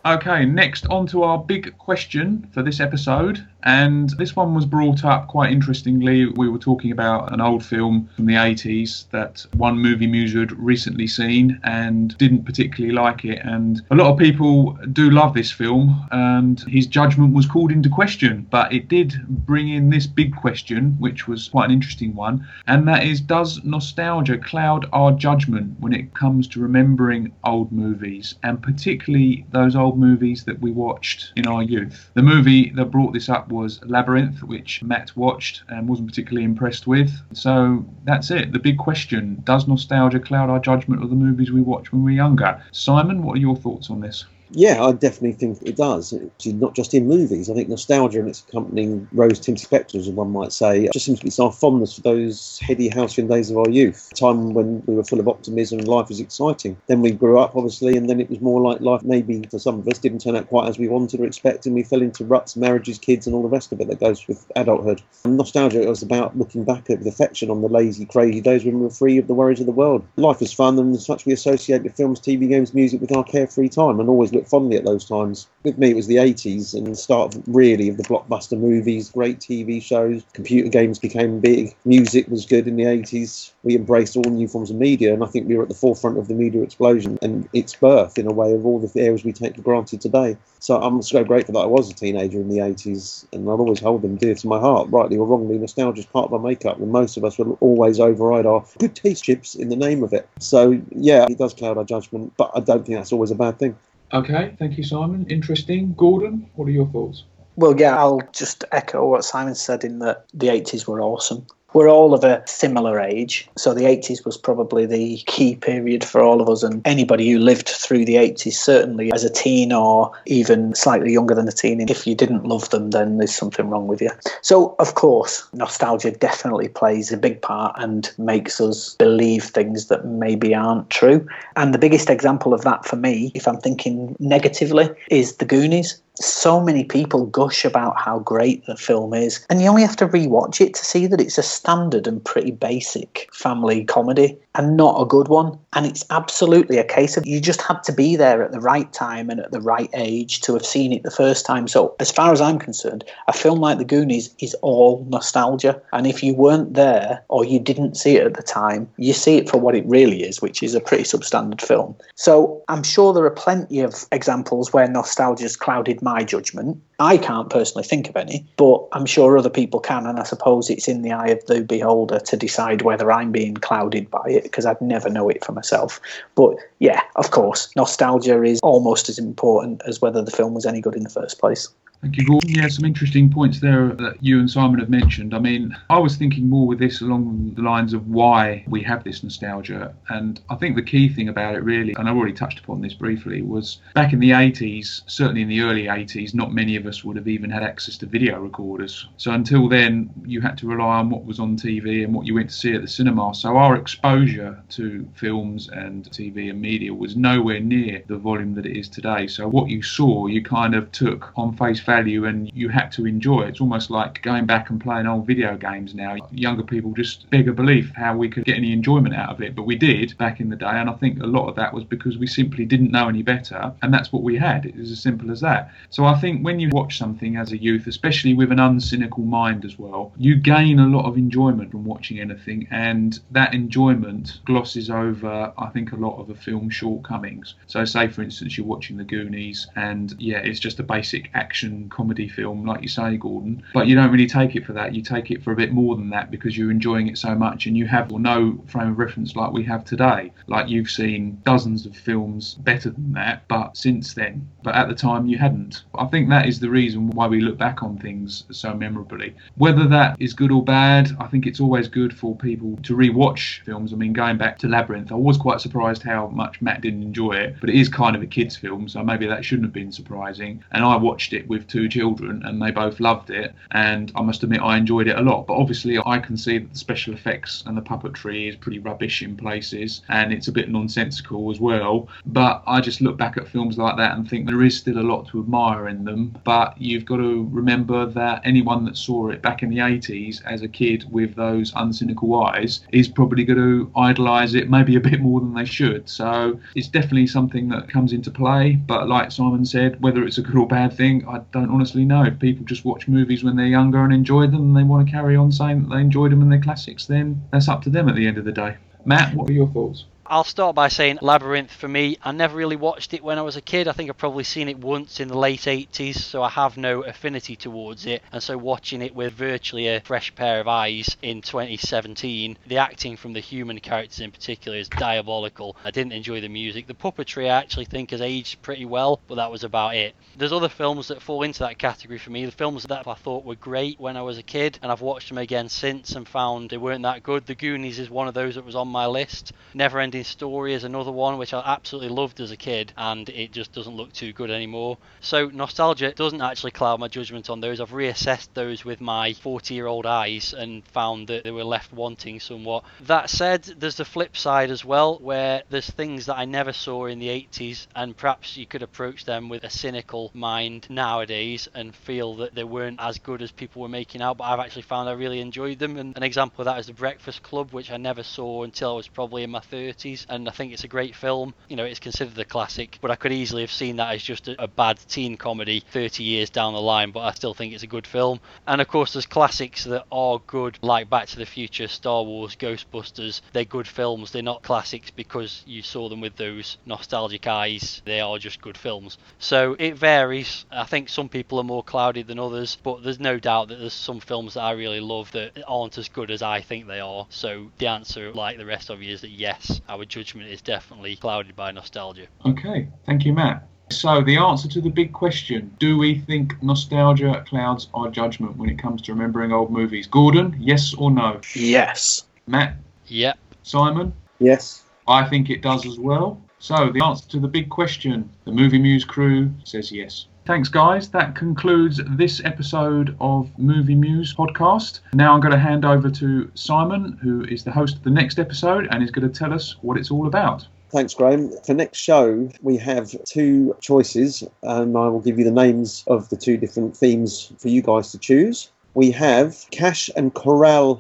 Okay, 0.09 0.47
next 0.47 0.86
on 0.86 1.06
to 1.09 1.22
our 1.22 1.36
big 1.36 1.76
question 1.76 2.48
for 2.55 2.62
this 2.62 2.80
episode. 2.80 3.47
And 3.64 4.10
this 4.10 4.36
one 4.36 4.55
was 4.55 4.64
brought 4.64 5.05
up 5.05 5.28
quite 5.28 5.52
interestingly. 5.52 6.26
We 6.26 6.48
were 6.48 6.59
talking 6.59 6.93
about 6.93 7.32
an 7.32 7.40
old 7.40 7.64
film 7.64 8.09
from 8.14 8.26
the 8.26 8.35
80s 8.35 9.10
that 9.10 9.44
one 9.56 9.78
movie 9.78 10.06
muse 10.06 10.35
had 10.35 10.52
recently 10.52 11.06
seen 11.06 11.60
and 11.64 12.16
didn't 12.18 12.44
particularly 12.44 12.94
like 12.94 13.24
it. 13.24 13.40
And 13.44 13.82
a 13.90 13.94
lot 13.94 14.12
of 14.12 14.18
people 14.18 14.78
do 14.93 15.10
love 15.10 15.35
this 15.35 15.51
film, 15.51 16.06
and 16.12 16.60
his 16.68 16.86
judgment 16.86 17.35
was 17.35 17.47
called 17.47 17.72
into 17.72 17.89
question. 17.89 18.47
But 18.51 18.72
it 18.72 18.89
did 18.89 19.14
bring 19.28 19.68
in 19.68 19.90
this 19.90 20.06
big 20.06 20.36
question, 20.36 20.97
which 20.98 21.26
was 21.26 21.48
quite 21.48 21.66
an 21.66 21.72
interesting 21.72 22.14
one. 22.14 22.47
And 22.66 22.86
that 22.86 23.02
is 23.02 23.20
Does 23.20 23.62
nostalgia 23.64 24.39
cloud 24.39 24.89
our 24.93 25.12
judgment 25.12 25.78
when 25.80 25.93
it 25.93 26.14
comes 26.14 26.47
to 26.48 26.60
remembering 26.60 27.32
old 27.44 27.72
movies, 27.72 28.36
and 28.43 28.62
particularly 28.62 29.44
those 29.51 29.74
old 29.74 29.98
movies 29.98 30.44
that 30.44 30.60
we 30.60 30.70
watched 30.70 31.32
in 31.36 31.47
our 31.47 31.62
youth? 31.62 32.10
The 32.14 32.22
movie 32.22 32.70
that 32.70 32.86
brought 32.86 33.12
this 33.12 33.28
up 33.28 33.47
was 33.50 33.80
Labyrinth, 33.84 34.42
which 34.42 34.82
Matt 34.82 35.16
watched 35.16 35.62
and 35.68 35.88
wasn't 35.88 36.08
particularly 36.08 36.44
impressed 36.44 36.86
with. 36.86 37.12
So 37.32 37.84
that's 38.04 38.30
it. 38.30 38.52
The 38.52 38.58
big 38.58 38.78
question 38.78 39.40
Does 39.44 39.68
nostalgia 39.68 40.20
cloud 40.20 40.50
our 40.50 40.60
judgment 40.60 41.02
of 41.02 41.10
the 41.10 41.16
movies 41.16 41.50
we 41.50 41.60
watch 41.60 41.92
when 41.92 42.04
we're 42.04 42.16
younger? 42.16 42.62
Simon, 42.72 43.22
what 43.22 43.36
are 43.36 43.40
your 43.40 43.56
thoughts 43.56 43.90
on 43.90 44.00
this? 44.00 44.24
Yeah, 44.50 44.82
I 44.82 44.92
definitely 44.92 45.32
think 45.32 45.58
it 45.62 45.76
does. 45.76 46.12
It's 46.12 46.46
not 46.46 46.74
just 46.74 46.94
in 46.94 47.06
movies. 47.06 47.50
I 47.50 47.54
think 47.54 47.68
nostalgia 47.68 48.20
and 48.20 48.28
its 48.28 48.44
accompanying 48.48 49.06
rose 49.12 49.40
tinted 49.40 49.64
spectres, 49.64 50.08
as 50.08 50.14
one 50.14 50.30
might 50.30 50.52
say, 50.52 50.88
just 50.92 51.04
seems 51.04 51.20
to 51.20 51.26
be 51.26 51.32
our 51.42 51.52
fondness 51.52 51.96
for 51.96 52.00
those 52.02 52.58
heady 52.62 52.88
halcyon 52.88 53.28
days 53.28 53.50
of 53.50 53.58
our 53.58 53.68
youth, 53.68 54.08
a 54.12 54.14
time 54.14 54.54
when 54.54 54.82
we 54.86 54.94
were 54.94 55.04
full 55.04 55.20
of 55.20 55.28
optimism 55.28 55.78
and 55.78 55.88
life 55.88 56.08
was 56.08 56.20
exciting. 56.20 56.76
Then 56.86 57.02
we 57.02 57.10
grew 57.10 57.38
up, 57.38 57.56
obviously, 57.56 57.96
and 57.96 58.08
then 58.08 58.20
it 58.20 58.30
was 58.30 58.40
more 58.40 58.60
like 58.60 58.80
life, 58.80 59.02
maybe 59.02 59.44
for 59.50 59.58
some 59.58 59.78
of 59.78 59.86
us, 59.88 59.98
didn't 59.98 60.20
turn 60.20 60.36
out 60.36 60.48
quite 60.48 60.68
as 60.68 60.78
we 60.78 60.88
wanted 60.88 61.20
or 61.20 61.26
expected. 61.26 61.72
We 61.72 61.82
fell 61.82 62.02
into 62.02 62.24
ruts, 62.24 62.56
marriages, 62.56 62.98
kids, 62.98 63.26
and 63.26 63.34
all 63.36 63.42
the 63.42 63.48
rest 63.48 63.72
of 63.72 63.80
it 63.80 63.88
that 63.88 64.00
goes 64.00 64.26
with 64.26 64.50
adulthood. 64.56 65.02
And 65.24 65.36
nostalgia 65.36 65.80
was 65.86 66.02
about 66.02 66.38
looking 66.38 66.64
back 66.64 66.88
with 66.88 67.06
affection 67.06 67.50
on 67.50 67.60
the 67.60 67.68
lazy, 67.68 68.06
crazy 68.06 68.40
days 68.40 68.64
when 68.64 68.78
we 68.78 68.84
were 68.84 68.90
free 68.90 69.18
of 69.18 69.26
the 69.26 69.34
worries 69.34 69.60
of 69.60 69.66
the 69.66 69.72
world. 69.72 70.06
Life 70.16 70.40
was 70.40 70.52
fun, 70.52 70.78
and 70.78 70.94
as 70.94 71.04
such, 71.04 71.26
we 71.26 71.32
associate 71.32 71.82
with 71.82 71.96
films, 71.96 72.20
TV 72.20 72.48
games, 72.48 72.72
music 72.72 73.00
with 73.00 73.14
our 73.14 73.24
carefree 73.24 73.68
time 73.68 74.00
and 74.00 74.08
always 74.08 74.32
fondly 74.47 74.77
at 74.77 74.85
those 74.85 75.05
times. 75.05 75.48
With 75.65 75.78
me, 75.78 75.90
it 75.90 75.97
was 75.97 76.06
the 76.06 76.16
80s 76.16 76.74
and 76.74 76.86
the 76.86 76.94
start 76.94 77.35
of, 77.35 77.43
really 77.47 77.89
of 77.89 77.97
the 77.97 78.05
blockbuster 78.05 78.59
movies, 78.59 79.10
great 79.10 79.40
TV 79.40 79.82
shows, 79.82 80.23
computer 80.32 80.69
games 80.69 80.98
became 80.98 81.40
big, 81.40 81.74
music 81.85 82.28
was 82.28 82.47
good 82.47 82.69
in 82.69 82.77
the 82.77 82.85
80s. 82.85 83.52
We 83.62 83.74
embraced 83.74 84.16
all 84.16 84.23
new 84.24 84.48
forms 84.48 84.70
of 84.70 84.77
media, 84.77 85.12
and 85.12 85.24
I 85.24 85.27
think 85.27 85.48
we 85.48 85.56
were 85.56 85.62
at 85.62 85.69
the 85.69 85.74
forefront 85.74 86.19
of 86.19 86.28
the 86.28 86.35
media 86.35 86.62
explosion 86.62 87.19
and 87.23 87.48
its 87.52 87.74
birth 87.74 88.19
in 88.19 88.27
a 88.27 88.32
way 88.32 88.52
of 88.52 88.65
all 88.65 88.78
the 88.78 89.01
areas 89.01 89.24
we 89.24 89.32
take 89.32 89.56
for 89.56 89.62
granted 89.62 90.01
today. 90.01 90.36
So 90.60 90.81
I'm 90.81 91.02
so 91.02 91.24
grateful 91.24 91.55
that 91.55 91.60
I 91.60 91.66
was 91.66 91.90
a 91.90 91.94
teenager 91.94 92.40
in 92.40 92.48
the 92.48 92.59
80s, 92.59 93.27
and 93.32 93.48
I'll 93.48 93.59
always 93.59 93.81
hold 93.81 94.02
them 94.02 94.16
dear 94.16 94.35
to 94.35 94.47
my 94.47 94.59
heart. 94.59 94.89
Rightly 94.90 95.16
or 95.16 95.27
wrongly, 95.27 95.59
nostalgia 95.59 96.01
is 96.01 96.06
part 96.06 96.27
of 96.27 96.32
our 96.32 96.39
makeup, 96.39 96.78
and 96.78 96.90
most 96.90 97.16
of 97.16 97.24
us 97.24 97.39
will 97.39 97.56
always 97.60 98.01
override 98.01 98.47
our 98.47 98.65
good 98.78 98.94
taste 98.94 99.24
chips 99.24 99.55
in 99.55 99.69
the 99.69 99.77
name 99.77 100.02
of 100.02 100.12
it. 100.12 100.28
So 100.40 100.81
yeah, 100.90 101.27
it 101.28 101.39
does 101.39 101.55
cloud 101.55 101.78
our 101.78 101.85
judgment, 101.85 102.32
but 102.36 102.51
I 102.55 102.60
don't 102.60 102.85
think 102.85 102.98
that's 102.98 103.12
always 103.12 103.31
a 103.31 103.36
bad 103.36 103.59
thing. 103.59 103.77
Okay, 104.12 104.55
thank 104.59 104.78
you, 104.78 104.85
Simon. 104.85 105.26
Interesting. 105.28 105.94
Gordon, 105.94 106.48
what 106.55 106.66
are 106.68 106.72
your 106.72 106.86
thoughts? 106.86 107.24
Well, 107.56 107.78
yeah, 107.78 107.97
I'll 107.97 108.22
just 108.32 108.64
echo 108.72 109.06
what 109.06 109.24
Simon 109.24 109.55
said 109.55 109.85
in 109.85 109.98
that 109.98 110.26
the 110.32 110.47
80s 110.47 110.86
were 110.86 111.01
awesome. 111.01 111.47
We're 111.74 111.90
all 111.90 112.14
of 112.14 112.24
a 112.24 112.42
similar 112.46 112.98
age, 112.98 113.48
so 113.56 113.74
the 113.74 113.84
80s 113.84 114.24
was 114.24 114.38
probably 114.38 114.86
the 114.86 115.18
key 115.26 115.54
period 115.54 116.02
for 116.02 116.22
all 116.22 116.40
of 116.40 116.48
us, 116.48 116.62
and 116.62 116.80
anybody 116.86 117.30
who 117.30 117.38
lived 117.38 117.68
through 117.68 118.06
the 118.06 118.14
80s, 118.14 118.54
certainly 118.54 119.12
as 119.12 119.22
a 119.22 119.30
teen 119.30 119.72
or 119.72 120.12
even 120.24 120.74
slightly 120.74 121.12
younger 121.12 121.34
than 121.34 121.46
a 121.46 121.52
teen, 121.52 121.86
if 121.88 122.06
you 122.06 122.14
didn't 122.14 122.46
love 122.46 122.70
them, 122.70 122.90
then 122.90 123.18
there's 123.18 123.34
something 123.34 123.68
wrong 123.68 123.86
with 123.86 124.00
you. 124.00 124.10
So, 124.40 124.74
of 124.78 124.94
course, 124.94 125.46
nostalgia 125.52 126.10
definitely 126.10 126.68
plays 126.68 127.12
a 127.12 127.18
big 127.18 127.42
part 127.42 127.76
and 127.78 128.10
makes 128.16 128.60
us 128.60 128.94
believe 128.94 129.44
things 129.44 129.88
that 129.88 130.06
maybe 130.06 130.54
aren't 130.54 130.88
true. 130.88 131.28
And 131.56 131.74
the 131.74 131.78
biggest 131.78 132.08
example 132.08 132.54
of 132.54 132.62
that 132.62 132.86
for 132.86 132.96
me, 132.96 133.30
if 133.34 133.46
I'm 133.46 133.58
thinking 133.58 134.16
negatively, 134.18 134.88
is 135.10 135.36
The 135.36 135.44
Goonies. 135.44 136.00
So 136.24 136.60
many 136.60 136.84
people 136.84 137.26
gush 137.26 137.64
about 137.64 137.98
how 137.98 138.18
great 138.20 138.64
the 138.66 138.76
film 138.76 139.14
is, 139.14 139.44
and 139.50 139.60
you 139.60 139.68
only 139.68 139.82
have 139.82 139.96
to 139.96 140.08
rewatch 140.08 140.60
it 140.60 140.74
to 140.74 140.84
see 140.84 141.06
that 141.06 141.20
it's 141.20 141.38
a 141.38 141.42
standard 141.42 142.06
and 142.06 142.24
pretty 142.24 142.50
basic 142.50 143.28
family 143.32 143.84
comedy 143.84 144.38
and 144.58 144.76
not 144.76 145.00
a 145.00 145.06
good 145.06 145.28
one. 145.28 145.58
And 145.72 145.86
it's 145.86 146.04
absolutely 146.10 146.78
a 146.78 146.84
case 146.84 147.16
of 147.16 147.26
you 147.26 147.40
just 147.40 147.62
had 147.62 147.82
to 147.84 147.92
be 147.92 148.16
there 148.16 148.42
at 148.42 148.52
the 148.52 148.60
right 148.60 148.92
time 148.92 149.30
and 149.30 149.40
at 149.40 149.52
the 149.52 149.60
right 149.60 149.88
age 149.94 150.40
to 150.42 150.54
have 150.54 150.66
seen 150.66 150.92
it 150.92 151.04
the 151.04 151.10
first 151.10 151.46
time. 151.46 151.68
So, 151.68 151.94
as 152.00 152.10
far 152.10 152.32
as 152.32 152.40
I'm 152.40 152.58
concerned, 152.58 153.04
a 153.28 153.32
film 153.32 153.60
like 153.60 153.78
The 153.78 153.84
Goonies 153.84 154.34
is 154.40 154.54
all 154.54 155.06
nostalgia. 155.08 155.80
And 155.92 156.06
if 156.06 156.22
you 156.22 156.34
weren't 156.34 156.74
there 156.74 157.22
or 157.28 157.44
you 157.44 157.60
didn't 157.60 157.96
see 157.96 158.16
it 158.16 158.26
at 158.26 158.34
the 158.34 158.42
time, 158.42 158.88
you 158.96 159.12
see 159.12 159.36
it 159.36 159.48
for 159.48 159.58
what 159.58 159.76
it 159.76 159.86
really 159.86 160.24
is, 160.24 160.42
which 160.42 160.62
is 160.62 160.74
a 160.74 160.80
pretty 160.80 161.04
substandard 161.04 161.60
film. 161.60 161.94
So, 162.16 162.62
I'm 162.68 162.82
sure 162.82 163.12
there 163.12 163.24
are 163.24 163.30
plenty 163.30 163.80
of 163.80 164.06
examples 164.10 164.72
where 164.72 164.88
nostalgia's 164.88 165.56
clouded 165.56 166.02
my 166.09 166.24
judgment. 166.24 166.80
I 166.98 167.18
can't 167.18 167.51
personally 167.51 167.85
think 167.85 168.09
of 168.09 168.16
any, 168.16 168.47
but 168.56 168.78
I'm 168.93 169.06
sure 169.06 169.36
other 169.36 169.51
people 169.51 169.78
can. 169.78 170.06
And 170.06 170.18
I 170.18 170.22
suppose 170.22 170.70
it's 170.70 170.89
in 170.89 171.02
the 171.02 171.12
eye 171.12 171.28
of 171.28 171.44
the 171.47 171.62
beholder 171.62 172.18
to 172.18 172.36
decide 172.36 172.82
whether 172.82 173.12
I'm 173.12 173.30
being 173.30 173.55
clouded 173.55 174.10
by 174.10 174.24
it 174.26 174.44
because 174.44 174.64
I'd 174.64 174.80
never 174.80 175.10
know 175.10 175.28
it 175.28 175.44
for 175.44 175.52
myself. 175.52 176.01
But 176.35 176.56
yeah, 176.78 177.02
of 177.16 177.30
course, 177.30 177.68
nostalgia 177.76 178.43
is 178.43 178.59
almost 178.62 179.09
as 179.09 179.18
important 179.18 179.82
as 179.86 180.01
whether 180.01 180.22
the 180.22 180.30
film 180.30 180.55
was 180.55 180.64
any 180.64 180.80
good 180.80 180.97
in 180.97 181.02
the 181.02 181.10
first 181.10 181.39
place. 181.39 181.68
Thank 182.00 182.16
you, 182.16 182.26
Gordon. 182.26 182.50
Yeah, 182.50 182.68
some 182.68 182.84
interesting 182.84 183.28
points 183.28 183.58
there 183.58 183.88
that 183.88 184.22
you 184.22 184.38
and 184.38 184.48
Simon 184.48 184.78
have 184.78 184.88
mentioned. 184.88 185.34
I 185.34 185.40
mean, 185.40 185.76
I 185.90 185.98
was 185.98 186.14
thinking 186.14 186.48
more 186.48 186.64
with 186.64 186.78
this 186.78 187.00
along 187.00 187.54
the 187.56 187.62
lines 187.62 187.92
of 187.92 188.06
why 188.06 188.64
we 188.68 188.84
have 188.84 189.02
this 189.02 189.24
nostalgia. 189.24 189.92
And 190.08 190.40
I 190.48 190.54
think 190.54 190.76
the 190.76 190.82
key 190.82 191.08
thing 191.08 191.28
about 191.28 191.56
it, 191.56 191.64
really, 191.64 191.94
and 191.98 192.08
I've 192.08 192.16
already 192.16 192.34
touched 192.34 192.60
upon 192.60 192.80
this 192.80 192.94
briefly, 192.94 193.42
was 193.42 193.80
back 193.94 194.12
in 194.12 194.20
the 194.20 194.30
80s, 194.30 195.02
certainly 195.08 195.42
in 195.42 195.48
the 195.48 195.60
early 195.62 195.86
80s, 195.86 196.34
not 196.34 196.54
many 196.54 196.76
of 196.76 196.86
us 196.86 197.02
would 197.02 197.16
have 197.16 197.26
even 197.26 197.50
had 197.50 197.64
access 197.64 197.98
to 197.98 198.06
video 198.06 198.38
recorders. 198.38 199.08
So 199.16 199.32
until 199.32 199.68
then, 199.68 200.08
you 200.24 200.40
had 200.40 200.56
to 200.58 200.68
rely 200.68 200.98
on 200.98 201.10
what 201.10 201.24
was 201.24 201.40
on 201.40 201.56
TV 201.56 202.04
and 202.04 202.14
what 202.14 202.26
you 202.26 202.34
went 202.34 202.50
to 202.50 202.54
see 202.54 202.74
at 202.74 202.82
the 202.82 202.88
cinema. 202.88 203.34
So 203.34 203.56
our 203.56 203.74
exposure 203.74 204.62
to 204.70 205.08
films 205.14 205.68
and 205.70 206.08
TV 206.10 206.50
and 206.50 206.60
media 206.60 206.94
was 206.94 207.16
nowhere 207.16 207.58
near 207.58 208.04
the 208.06 208.18
volume 208.18 208.54
that 208.54 208.66
it 208.66 208.78
is 208.78 208.88
today. 208.88 209.26
So 209.26 209.48
what 209.48 209.68
you 209.68 209.82
saw, 209.82 210.28
you 210.28 210.44
kind 210.44 210.76
of 210.76 210.92
took 210.92 211.32
on 211.34 211.56
face 211.56 211.80
value 211.89 212.27
and 212.27 212.51
you 212.55 212.69
had 212.69 212.93
to 212.93 213.06
enjoy 213.06 213.40
it. 213.43 213.48
It's 213.48 213.60
almost 213.62 213.89
like 213.90 214.23
going 214.23 214.44
back 214.44 214.69
and 214.69 214.78
playing 214.78 215.06
old 215.06 215.27
video 215.27 215.56
games 215.56 215.94
now. 215.94 216.16
Younger 216.31 216.62
people 216.62 216.93
just 216.93 217.28
beg 217.31 217.48
a 217.48 217.52
belief 217.52 217.90
how 217.97 218.15
we 218.15 218.28
could 218.28 218.44
get 218.44 218.59
any 218.59 218.73
enjoyment 218.73 219.15
out 219.15 219.31
of 219.31 219.40
it, 219.40 219.56
but 219.56 219.62
we 219.62 219.74
did 219.74 220.16
back 220.19 220.39
in 220.39 220.51
the 220.51 220.56
day, 220.56 220.66
and 220.66 220.90
I 220.90 220.93
think 220.93 221.20
a 221.20 221.27
lot 221.27 221.48
of 221.48 221.56
that 221.56 221.73
was 221.73 221.85
because 221.85 222.19
we 222.19 222.27
simply 222.27 222.66
didn't 222.66 222.90
know 222.90 223.09
any 223.09 223.23
better, 223.23 223.73
and 223.82 223.93
that's 223.93 224.12
what 224.12 224.23
we 224.23 224.36
had. 224.36 224.66
It 224.66 224.77
was 224.77 224.90
as 224.93 225.01
simple 225.01 225.31
as 225.31 225.40
that. 225.40 225.73
So 225.89 226.05
I 226.05 226.15
think 226.20 226.44
when 226.44 226.60
you 226.60 226.69
watch 226.70 226.98
something 226.98 227.36
as 227.36 227.52
a 227.52 227.56
youth, 227.56 227.86
especially 227.86 228.35
with 228.35 228.52
an 228.52 228.59
uncynical 228.59 229.24
mind 229.24 229.65
as 229.65 229.78
well, 229.78 230.12
you 230.19 230.36
gain 230.36 230.78
a 230.78 230.86
lot 230.86 231.06
of 231.06 231.16
enjoyment 231.16 231.70
from 231.70 231.85
watching 231.86 232.20
anything, 232.20 232.69
and 232.70 233.19
that 233.31 233.55
enjoyment 233.55 234.40
glosses 234.44 234.90
over, 234.90 235.55
I 235.56 235.69
think, 235.70 235.93
a 235.93 235.97
lot 235.97 236.20
of 236.20 236.28
a 236.28 236.35
film's 236.35 236.74
shortcomings. 236.74 237.55
So, 237.66 237.85
say 237.86 238.09
for 238.09 238.23
instance, 238.23 238.59
you're 238.59 238.66
watching 238.66 238.98
The 238.98 239.05
Goonies, 239.05 239.66
and 239.74 240.15
yeah, 240.19 240.39
it's 240.39 240.60
just 240.60 240.78
a 240.81 240.82
basic 240.82 241.31
action 241.32 241.77
comedy 241.88 242.28
film, 242.28 242.64
like 242.64 242.82
you 242.82 242.88
say, 242.88 243.16
Gordon. 243.16 243.62
But 243.72 243.86
you 243.86 243.94
don't 243.94 244.10
really 244.10 244.26
take 244.26 244.56
it 244.56 244.64
for 244.66 244.72
that. 244.72 244.94
You 244.94 245.02
take 245.02 245.30
it 245.30 245.42
for 245.42 245.52
a 245.52 245.56
bit 245.56 245.72
more 245.72 245.96
than 245.96 246.10
that 246.10 246.30
because 246.30 246.56
you're 246.56 246.70
enjoying 246.70 247.09
it 247.09 247.18
so 247.18 247.34
much 247.34 247.66
and 247.66 247.76
you 247.76 247.86
have 247.86 248.10
no 248.10 248.59
frame 248.66 248.92
of 248.92 248.98
reference 248.98 249.36
like 249.36 249.52
we 249.52 249.62
have 249.64 249.84
today. 249.84 250.32
Like 250.46 250.68
you've 250.68 250.90
seen 250.90 251.40
dozens 251.44 251.86
of 251.86 251.96
films 251.96 252.55
better 252.55 252.90
than 252.90 253.12
that, 253.12 253.46
but 253.48 253.76
since 253.76 254.14
then, 254.14 254.48
but 254.62 254.74
at 254.74 254.88
the 254.88 254.94
time 254.94 255.26
you 255.26 255.38
hadn't. 255.38 255.84
I 255.94 256.06
think 256.06 256.28
that 256.28 256.46
is 256.46 256.60
the 256.60 256.70
reason 256.70 257.10
why 257.10 257.26
we 257.26 257.40
look 257.40 257.59
back 257.59 257.82
on 257.82 257.98
things 257.98 258.44
so 258.50 258.74
memorably. 258.74 259.34
Whether 259.56 259.86
that 259.88 260.20
is 260.20 260.34
good 260.34 260.50
or 260.50 260.64
bad, 260.64 261.10
I 261.20 261.26
think 261.26 261.46
it's 261.46 261.60
always 261.60 261.88
good 261.88 262.16
for 262.16 262.36
people 262.36 262.78
to 262.82 262.96
rewatch 262.96 263.62
films. 263.64 263.92
I 263.92 263.96
mean, 263.96 264.12
going 264.12 264.38
back 264.38 264.59
to 264.59 264.68
Labyrinth, 264.68 265.12
I 265.12 265.16
was 265.16 265.36
quite 265.36 265.60
surprised 265.60 266.02
how 266.02 266.28
much 266.28 266.60
Matt 266.60 266.80
didn't 266.80 267.02
enjoy 267.02 267.32
it, 267.32 267.56
but 267.60 267.70
it 267.70 267.76
is 267.76 267.88
kind 267.88 268.16
of 268.16 268.22
a 268.22 268.26
kids' 268.26 268.56
film, 268.56 268.88
so 268.88 269.02
maybe 269.02 269.26
that 269.26 269.44
shouldn't 269.44 269.66
have 269.66 269.72
been 269.72 269.92
surprising. 269.92 270.62
And 270.72 270.84
I 270.84 270.96
watched 270.96 271.32
it 271.32 271.48
with 271.48 271.67
two 271.68 271.88
children 271.88 272.42
and 272.44 272.60
they 272.60 272.70
both 272.70 273.00
loved 273.00 273.30
it. 273.30 273.54
And 273.70 274.12
I 274.14 274.22
must 274.22 274.42
admit 274.42 274.60
I 274.60 274.76
enjoyed 274.76 275.08
it 275.08 275.18
a 275.18 275.22
lot. 275.22 275.46
But 275.46 275.54
obviously 275.54 275.98
I 276.04 276.18
can 276.18 276.36
see 276.36 276.58
that 276.58 276.72
the 276.72 276.78
special 276.78 277.14
effects 277.14 277.62
and 277.66 277.76
the 277.76 277.82
puppetry 277.82 278.48
is 278.48 278.56
pretty 278.56 278.78
rubbish 278.78 279.22
in 279.22 279.36
places 279.36 280.02
and 280.08 280.32
it's 280.32 280.48
a 280.48 280.52
bit 280.52 280.68
nonsensical 280.68 281.50
as 281.50 281.60
well. 281.60 282.08
But 282.26 282.62
I 282.66 282.80
just 282.80 283.00
look 283.00 283.16
back 283.16 283.36
at 283.36 283.48
films 283.48 283.78
like 283.78 283.96
that 283.96 284.16
and 284.16 284.28
think 284.28 284.46
there 284.46 284.62
is 284.62 284.76
still 284.76 284.98
a 284.98 285.02
lot 285.02 285.28
to 285.28 285.40
admire 285.40 285.88
in 285.88 286.04
them. 286.04 286.36
But 286.44 286.80
you've 286.80 287.04
got 287.04 287.18
to 287.18 287.48
remember 287.50 288.06
that 288.06 288.42
anyone 288.44 288.84
that 288.86 288.96
saw 288.96 289.28
it 289.28 289.42
back 289.42 289.62
in 289.62 289.70
the 289.70 289.78
80s 289.78 290.44
as 290.44 290.62
a 290.62 290.68
kid 290.68 291.04
with 291.10 291.34
those 291.34 291.72
uncynical 291.72 292.48
eyes 292.48 292.80
is 292.92 293.08
probably 293.08 293.44
going 293.44 293.58
to 293.58 293.90
idolise 293.96 294.54
it 294.54 294.70
maybe 294.70 294.96
a 294.96 295.00
bit 295.00 295.20
more 295.20 295.40
than 295.40 295.54
they 295.54 295.64
should. 295.64 296.08
So 296.08 296.58
it's 296.74 296.88
definitely 296.88 297.26
something 297.26 297.68
that 297.68 297.88
comes 297.88 298.12
into 298.12 298.30
play. 298.30 298.76
But 298.76 299.08
like 299.08 299.32
Simon 299.32 299.64
said 299.64 300.00
whether 300.00 300.24
it's 300.24 300.38
a 300.38 300.42
good 300.42 300.56
or 300.56 300.66
bad 300.66 300.92
thing 300.92 301.26
I 301.26 301.40
don't 301.52 301.57
honestly 301.64 302.05
know. 302.05 302.24
If 302.24 302.39
people 302.39 302.64
just 302.64 302.85
watch 302.85 303.09
movies 303.09 303.44
when 303.44 303.56
they're 303.56 303.66
younger 303.66 304.05
and 304.05 304.12
enjoy 304.12 304.47
them 304.47 304.62
and 304.62 304.76
they 304.76 304.82
want 304.82 305.06
to 305.06 305.12
carry 305.12 305.36
on 305.36 305.51
saying 305.52 305.82
that 305.82 305.94
they 305.94 306.01
enjoyed 306.01 306.32
them 306.32 306.43
and 306.43 306.51
they're 306.51 306.60
classics, 306.60 307.06
then 307.06 307.43
that's 307.52 307.68
up 307.68 307.82
to 307.82 307.90
them 307.90 308.09
at 308.09 308.14
the 308.14 308.26
end 308.26 308.39
of 308.39 308.44
the 308.44 308.52
day. 308.52 308.76
Matt, 309.05 309.35
what 309.35 309.48
are 309.48 309.52
your 309.52 309.68
thoughts? 309.68 310.05
I'll 310.30 310.44
start 310.44 310.74
by 310.74 310.88
saying 310.88 311.20
Labyrinth 311.22 311.72
for 311.72 311.88
me, 311.88 312.18
I 312.22 312.32
never 312.32 312.55
really 312.55 312.76
watched 312.76 313.14
it 313.14 313.24
when 313.24 313.38
I 313.38 313.42
was 313.42 313.56
a 313.56 313.62
kid. 313.62 313.88
I 313.88 313.92
think 313.92 314.10
I've 314.10 314.18
probably 314.18 314.44
seen 314.44 314.68
it 314.68 314.76
once 314.76 315.20
in 315.20 315.28
the 315.28 315.38
late 315.38 315.62
80s, 315.62 316.16
so 316.16 316.42
I 316.42 316.50
have 316.50 316.76
no 316.76 317.02
affinity 317.02 317.56
towards 317.56 318.05
it. 318.05 318.22
And 318.30 318.42
so 318.42 318.59
watching 318.59 319.00
it 319.00 319.14
with 319.14 319.32
virtually 319.32 319.88
a 319.88 320.02
fresh 320.02 320.34
pair 320.34 320.60
of 320.60 320.68
eyes 320.68 321.16
in 321.22 321.40
2017, 321.40 322.59
the 322.66 322.76
acting 322.76 323.16
from 323.16 323.32
the 323.32 323.40
human 323.40 323.80
characters 323.80 324.20
in 324.20 324.30
particular 324.30 324.76
is 324.76 324.90
diabolical. 324.90 325.76
I 325.82 325.90
didn't 325.90 326.12
enjoy 326.12 326.42
the 326.42 326.50
music. 326.50 326.88
The 326.88 326.92
puppetry 326.92 327.44
I 327.44 327.59
actually 327.59 327.86
think 327.86 328.10
has 328.10 328.20
aged 328.20 328.60
pretty 328.60 328.84
well, 328.84 329.20
but 329.28 329.36
that 329.36 329.50
was 329.50 329.64
about 329.64 329.96
it. 329.96 330.14
There's 330.36 330.52
other 330.52 330.68
films 330.68 331.09
that 331.09 331.22
fall 331.22 331.42
into 331.42 331.60
that 331.60 331.78
category 331.78 332.18
for 332.18 332.28
me. 332.28 332.44
The 332.44 332.52
films 332.52 332.82
that 332.82 333.06
I 333.06 333.14
thought 333.14 333.46
were 333.46 333.55
great 333.55 333.98
when 333.98 334.18
I 334.18 334.22
was 334.22 334.36
a 334.36 334.42
kid, 334.42 334.78
and 334.82 334.92
I've 334.92 335.00
watched 335.00 335.30
them 335.30 335.38
again 335.38 335.70
since 335.70 336.14
and 336.14 336.28
found 336.28 336.68
they 336.68 336.76
weren't 336.76 337.05
that 337.05 337.22
good. 337.22 337.46
The 337.46 337.55
Goonies 337.55 337.98
is 337.98 338.10
one 338.10 338.28
of 338.28 338.34
those 338.34 338.56
that 338.56 338.66
was 338.66 338.76
on 338.76 338.88
my 338.88 339.06
list. 339.06 339.52
Never 339.72 339.98
Ending 339.98 340.17
Story 340.22 340.74
is 340.74 340.84
another 340.84 341.12
one 341.12 341.38
which 341.38 341.54
I 341.54 341.62
absolutely 341.64 342.10
loved 342.10 342.40
as 342.40 342.50
a 342.50 342.56
kid, 342.56 342.92
and 342.96 343.28
it 343.28 343.52
just 343.52 343.72
doesn't 343.72 343.96
look 343.96 344.12
too 344.12 344.32
good 344.32 344.50
anymore. 344.50 344.98
So 345.20 345.48
nostalgia 345.48 346.12
doesn't 346.12 346.40
actually 346.40 346.70
cloud 346.70 347.00
my 347.00 347.08
judgment 347.08 347.50
on 347.50 347.60
those. 347.60 347.80
I've 347.80 347.90
reassessed 347.90 348.48
those 348.54 348.84
with 348.84 349.00
my 349.00 349.32
40-year-old 349.32 350.06
eyes 350.06 350.54
and 350.56 350.84
found 350.86 351.28
that 351.28 351.44
they 351.44 351.50
were 351.50 351.64
left 351.64 351.92
wanting 351.92 352.40
somewhat. 352.40 352.84
That 353.00 353.30
said, 353.30 353.64
there's 353.64 353.96
the 353.96 354.04
flip 354.04 354.36
side 354.36 354.70
as 354.70 354.84
well, 354.84 355.18
where 355.18 355.62
there's 355.68 355.90
things 355.90 356.26
that 356.26 356.38
I 356.38 356.44
never 356.44 356.72
saw 356.72 357.06
in 357.06 357.18
the 357.18 357.28
80s, 357.28 357.86
and 357.94 358.16
perhaps 358.16 358.56
you 358.56 358.66
could 358.66 358.82
approach 358.82 359.24
them 359.24 359.48
with 359.48 359.64
a 359.64 359.70
cynical 359.70 360.30
mind 360.34 360.86
nowadays 360.90 361.68
and 361.74 361.94
feel 361.94 362.36
that 362.36 362.54
they 362.54 362.64
weren't 362.64 363.00
as 363.00 363.18
good 363.18 363.42
as 363.42 363.52
people 363.52 363.82
were 363.82 363.88
making 363.88 364.22
out. 364.22 364.38
But 364.38 364.44
I've 364.44 364.60
actually 364.60 364.82
found 364.82 365.08
I 365.08 365.12
really 365.12 365.40
enjoyed 365.40 365.78
them, 365.78 365.96
and 365.96 366.16
an 366.16 366.22
example 366.22 366.62
of 366.62 366.66
that 366.66 366.78
is 366.78 366.86
The 366.86 366.92
Breakfast 366.92 367.42
Club, 367.42 367.72
which 367.72 367.90
I 367.90 367.96
never 367.96 368.22
saw 368.22 368.64
until 368.64 368.92
I 368.92 368.96
was 368.96 369.08
probably 369.08 369.42
in 369.42 369.50
my 369.50 369.60
30s, 369.60 370.07
and 370.28 370.48
I 370.48 370.52
think 370.52 370.72
it's 370.72 370.85
a 370.85 370.89
great 370.89 371.14
film. 371.14 371.55
You 371.68 371.76
know, 371.76 371.85
it's 371.85 372.01
considered 372.01 372.39
a 372.39 372.44
classic, 372.44 372.98
but 373.01 373.10
I 373.10 373.16
could 373.16 373.32
easily 373.32 373.62
have 373.62 373.72
seen 373.72 373.97
that 373.97 374.14
as 374.14 374.22
just 374.22 374.48
a, 374.48 374.62
a 374.62 374.68
bad 374.68 374.98
teen 375.09 375.36
comedy 375.36 375.82
30 375.90 376.22
years 376.22 376.51
down 376.51 376.74
the 376.74 376.80
line. 376.80 377.10
But 377.10 377.20
I 377.20 377.32
still 377.32 377.55
think 377.55 377.74
it's 377.74 377.82
a 377.82 377.89
good 377.89 378.06
film. 378.06 378.40
And 378.66 378.80
of 378.80 378.89
course, 378.89 379.12
there's 379.12 379.26
classics 379.26 379.85
that 379.85 380.05
are 380.10 380.40
good, 380.47 380.78
like 380.82 381.10
Back 381.10 381.26
to 381.28 381.36
the 381.36 381.47
Future, 381.47 381.89
Star 381.89 382.22
Wars, 382.22 382.56
Ghostbusters. 382.56 383.40
They're 383.52 383.64
good 383.64 383.89
films. 383.89 384.30
They're 384.30 384.43
not 384.43 384.62
classics 384.62 385.10
because 385.10 385.62
you 385.66 385.82
saw 385.82 386.09
them 386.09 386.20
with 386.20 386.36
those 386.36 386.78
nostalgic 386.86 387.47
eyes. 387.47 388.02
They 388.05 388.20
are 388.20 388.39
just 388.39 388.60
good 388.60 388.78
films. 388.78 389.18
So 389.39 389.76
it 389.78 389.97
varies. 389.97 390.64
I 390.70 390.85
think 390.85 391.09
some 391.09 391.28
people 391.28 391.59
are 391.59 391.64
more 391.64 391.82
clouded 391.82 392.26
than 392.26 392.39
others, 392.39 392.78
but 392.82 393.02
there's 393.02 393.20
no 393.20 393.39
doubt 393.39 393.68
that 393.68 393.78
there's 393.78 393.93
some 393.93 394.20
films 394.20 394.55
that 394.55 394.62
I 394.62 394.72
really 394.72 395.01
love 395.01 395.30
that 395.32 395.59
aren't 395.66 395.98
as 395.98 396.09
good 396.09 396.30
as 396.30 396.43
I 396.43 396.60
think 396.60 396.86
they 396.86 397.01
are. 397.01 397.26
So 397.30 397.70
the 397.78 397.89
answer, 397.89 398.32
like 398.32 398.59
the 398.59 398.66
rest 398.66 398.90
of 398.90 399.02
you, 399.02 399.12
is 399.12 399.22
that 399.22 399.30
yes, 399.30 399.80
our 399.98 400.04
judgment 400.04 400.48
is 400.48 400.62
definitely 400.62 401.16
clouded 401.16 401.56
by 401.56 401.72
nostalgia. 401.72 402.26
Okay, 402.46 402.88
thank 403.04 403.24
you, 403.24 403.32
Matt. 403.32 403.66
So, 403.90 404.22
the 404.22 404.36
answer 404.36 404.68
to 404.68 404.80
the 404.80 404.90
big 404.90 405.12
question 405.12 405.74
do 405.78 405.98
we 405.98 406.18
think 406.18 406.62
nostalgia 406.62 407.44
clouds 407.48 407.88
our 407.94 408.08
judgment 408.08 408.56
when 408.56 408.70
it 408.70 408.78
comes 408.78 409.02
to 409.02 409.12
remembering 409.12 409.52
old 409.52 409.72
movies? 409.72 410.06
Gordon, 410.06 410.56
yes 410.60 410.94
or 410.94 411.10
no? 411.10 411.40
Yes. 411.54 412.24
Matt? 412.46 412.76
Yep. 413.06 413.38
Simon? 413.62 414.12
Yes. 414.38 414.84
I 415.08 415.28
think 415.28 415.50
it 415.50 415.62
does 415.62 415.86
as 415.86 415.98
well. 415.98 416.40
So, 416.60 416.90
the 416.92 417.02
answer 417.04 417.26
to 417.30 417.40
the 417.40 417.48
big 417.48 417.70
question 417.70 418.30
the 418.44 418.52
Movie 418.52 418.78
Muse 418.78 419.04
crew 419.04 419.50
says 419.64 419.90
yes. 419.90 420.26
Thanks, 420.48 420.70
guys. 420.70 421.10
That 421.10 421.34
concludes 421.34 422.00
this 422.16 422.42
episode 422.42 423.14
of 423.20 423.50
Movie 423.58 423.94
Muse 423.94 424.34
podcast. 424.34 425.00
Now 425.12 425.34
I'm 425.34 425.40
going 425.40 425.52
to 425.52 425.58
hand 425.58 425.84
over 425.84 426.10
to 426.10 426.50
Simon, 426.54 427.18
who 427.20 427.44
is 427.44 427.64
the 427.64 427.70
host 427.70 427.96
of 427.96 428.02
the 428.02 428.08
next 428.08 428.38
episode 428.38 428.88
and 428.90 429.02
is 429.02 429.10
going 429.10 429.30
to 429.30 429.38
tell 429.38 429.52
us 429.52 429.76
what 429.82 429.98
it's 429.98 430.10
all 430.10 430.26
about. 430.26 430.66
Thanks, 430.88 431.12
Graham. 431.12 431.50
For 431.66 431.74
next 431.74 431.98
show, 431.98 432.48
we 432.62 432.78
have 432.78 433.14
two 433.24 433.76
choices, 433.82 434.42
and 434.62 434.96
I 434.96 435.08
will 435.08 435.20
give 435.20 435.38
you 435.38 435.44
the 435.44 435.50
names 435.50 436.02
of 436.06 436.30
the 436.30 436.36
two 436.38 436.56
different 436.56 436.96
themes 436.96 437.52
for 437.58 437.68
you 437.68 437.82
guys 437.82 438.10
to 438.12 438.18
choose. 438.18 438.70
We 438.94 439.10
have 439.10 439.66
Cash 439.70 440.08
and 440.16 440.32
Corral 440.32 440.96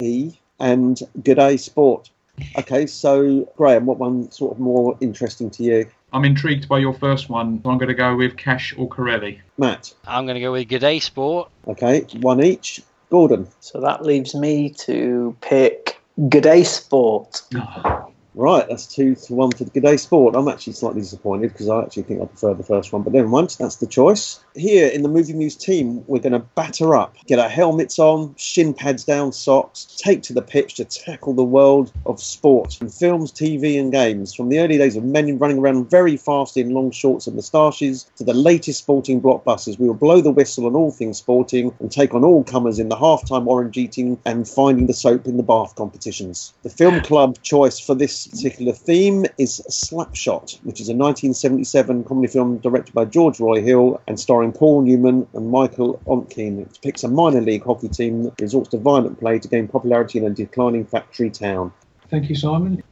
and 0.60 1.00
G'day 1.22 1.58
Sport. 1.58 2.10
Okay, 2.58 2.86
so 2.86 3.50
Graham, 3.56 3.86
what 3.86 3.98
one 3.98 4.30
sort 4.30 4.52
of 4.52 4.60
more 4.60 4.94
interesting 5.00 5.48
to 5.52 5.62
you? 5.62 5.90
I'm 6.12 6.24
intrigued 6.24 6.68
by 6.68 6.78
your 6.78 6.94
first 6.94 7.28
one. 7.28 7.60
So 7.62 7.70
I'm 7.70 7.78
going 7.78 7.88
to 7.88 7.94
go 7.94 8.16
with 8.16 8.36
Cash 8.36 8.74
or 8.76 8.88
Corelli. 8.88 9.40
Matt. 9.58 9.94
I'm 10.06 10.24
going 10.24 10.36
to 10.36 10.40
go 10.40 10.52
with 10.52 10.68
G'day 10.68 11.02
Sport. 11.02 11.50
Okay, 11.66 12.06
one 12.20 12.42
each. 12.42 12.82
Gordon. 13.10 13.48
So 13.60 13.80
that 13.80 14.04
leaves 14.04 14.34
me 14.34 14.70
to 14.70 15.36
pick 15.40 16.00
G'day 16.18 16.64
Sport. 16.64 17.42
Right, 18.34 18.68
that's 18.68 18.86
two 18.86 19.16
to 19.16 19.34
one 19.34 19.50
for 19.50 19.64
the 19.64 19.70
G'day 19.70 19.98
Sport. 19.98 20.36
I'm 20.36 20.46
actually 20.46 20.74
slightly 20.74 21.00
disappointed 21.00 21.52
because 21.52 21.68
I 21.68 21.82
actually 21.82 22.04
think 22.04 22.22
I 22.22 22.26
prefer 22.26 22.54
the 22.54 22.62
first 22.62 22.92
one, 22.92 23.02
but 23.02 23.12
never 23.12 23.26
mind, 23.26 23.56
that's 23.58 23.76
the 23.76 23.86
choice. 23.88 24.38
Here 24.58 24.88
in 24.88 25.04
the 25.04 25.08
Movie 25.08 25.34
Muse 25.34 25.54
team, 25.54 26.02
we're 26.08 26.18
going 26.18 26.32
to 26.32 26.40
batter 26.40 26.96
up, 26.96 27.14
get 27.26 27.38
our 27.38 27.48
helmets 27.48 27.96
on, 27.96 28.34
shin 28.36 28.74
pads 28.74 29.04
down, 29.04 29.30
socks, 29.30 29.84
take 29.98 30.20
to 30.22 30.32
the 30.32 30.42
pitch 30.42 30.74
to 30.74 30.84
tackle 30.84 31.32
the 31.32 31.44
world 31.44 31.92
of 32.06 32.20
sport 32.20 32.76
and 32.80 32.92
films, 32.92 33.30
TV, 33.30 33.78
and 33.78 33.92
games. 33.92 34.34
From 34.34 34.48
the 34.48 34.58
early 34.58 34.76
days 34.76 34.96
of 34.96 35.04
men 35.04 35.38
running 35.38 35.60
around 35.60 35.88
very 35.88 36.16
fast 36.16 36.56
in 36.56 36.70
long 36.70 36.90
shorts 36.90 37.28
and 37.28 37.36
moustaches 37.36 38.10
to 38.16 38.24
the 38.24 38.34
latest 38.34 38.80
sporting 38.80 39.20
blockbusters, 39.20 39.78
we 39.78 39.86
will 39.86 39.94
blow 39.94 40.20
the 40.20 40.32
whistle 40.32 40.66
on 40.66 40.74
all 40.74 40.90
things 40.90 41.18
sporting 41.18 41.72
and 41.78 41.92
take 41.92 42.12
on 42.12 42.24
all 42.24 42.42
comers 42.42 42.80
in 42.80 42.88
the 42.88 42.96
halftime 42.96 43.46
orange 43.46 43.76
eating 43.76 44.18
and 44.24 44.48
finding 44.48 44.88
the 44.88 44.92
soap 44.92 45.26
in 45.26 45.36
the 45.36 45.42
bath 45.44 45.76
competitions. 45.76 46.52
The 46.64 46.70
film 46.70 47.00
club 47.02 47.40
choice 47.42 47.78
for 47.78 47.94
this 47.94 48.26
particular 48.26 48.72
theme 48.72 49.24
is 49.38 49.62
Slapshot, 49.70 50.58
which 50.64 50.80
is 50.80 50.88
a 50.88 50.96
1977 50.96 52.02
comedy 52.02 52.26
film 52.26 52.58
directed 52.58 52.92
by 52.92 53.04
George 53.04 53.38
Roy 53.38 53.62
Hill 53.62 54.00
and 54.08 54.18
starring 54.18 54.47
Paul 54.52 54.82
Newman 54.82 55.26
and 55.34 55.50
Michael 55.50 56.00
Ontkean. 56.06 56.62
It 56.62 56.72
depicts 56.72 57.04
a 57.04 57.08
minor 57.08 57.40
league 57.40 57.64
hockey 57.64 57.88
team 57.88 58.24
that 58.24 58.40
resorts 58.40 58.70
to 58.70 58.78
violent 58.78 59.18
play 59.18 59.38
to 59.38 59.48
gain 59.48 59.68
popularity 59.68 60.18
in 60.18 60.24
a 60.24 60.30
declining 60.30 60.84
factory 60.84 61.30
town. 61.30 61.72
Thank 62.10 62.28
you, 62.28 62.36
Simon. 62.36 62.82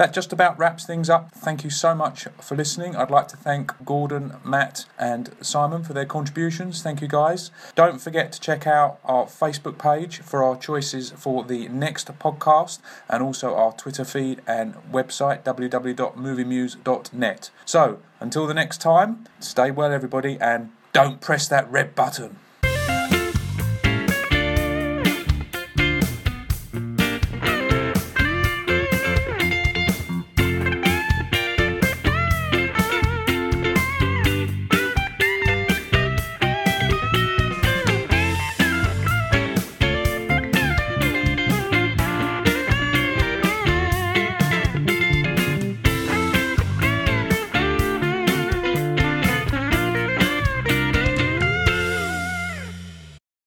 That 0.00 0.14
just 0.14 0.32
about 0.32 0.58
wraps 0.58 0.86
things 0.86 1.10
up. 1.10 1.30
Thank 1.32 1.62
you 1.62 1.68
so 1.68 1.94
much 1.94 2.26
for 2.40 2.56
listening. 2.56 2.96
I'd 2.96 3.10
like 3.10 3.28
to 3.28 3.36
thank 3.36 3.84
Gordon, 3.84 4.32
Matt, 4.42 4.86
and 4.98 5.28
Simon 5.42 5.84
for 5.84 5.92
their 5.92 6.06
contributions. 6.06 6.82
Thank 6.82 7.02
you, 7.02 7.06
guys. 7.06 7.50
Don't 7.74 8.00
forget 8.00 8.32
to 8.32 8.40
check 8.40 8.66
out 8.66 8.98
our 9.04 9.26
Facebook 9.26 9.76
page 9.76 10.20
for 10.20 10.42
our 10.42 10.56
choices 10.56 11.10
for 11.10 11.44
the 11.44 11.68
next 11.68 12.06
podcast 12.18 12.78
and 13.10 13.22
also 13.22 13.54
our 13.54 13.74
Twitter 13.74 14.06
feed 14.06 14.40
and 14.46 14.74
website 14.90 15.42
www.moviemuse.net. 15.42 17.50
So, 17.66 17.98
until 18.20 18.46
the 18.46 18.54
next 18.54 18.80
time, 18.80 19.26
stay 19.38 19.70
well, 19.70 19.92
everybody, 19.92 20.38
and 20.40 20.70
don't 20.92 21.20
press 21.20 21.48
that 21.48 21.70
red 21.70 21.94
button. 21.94 22.36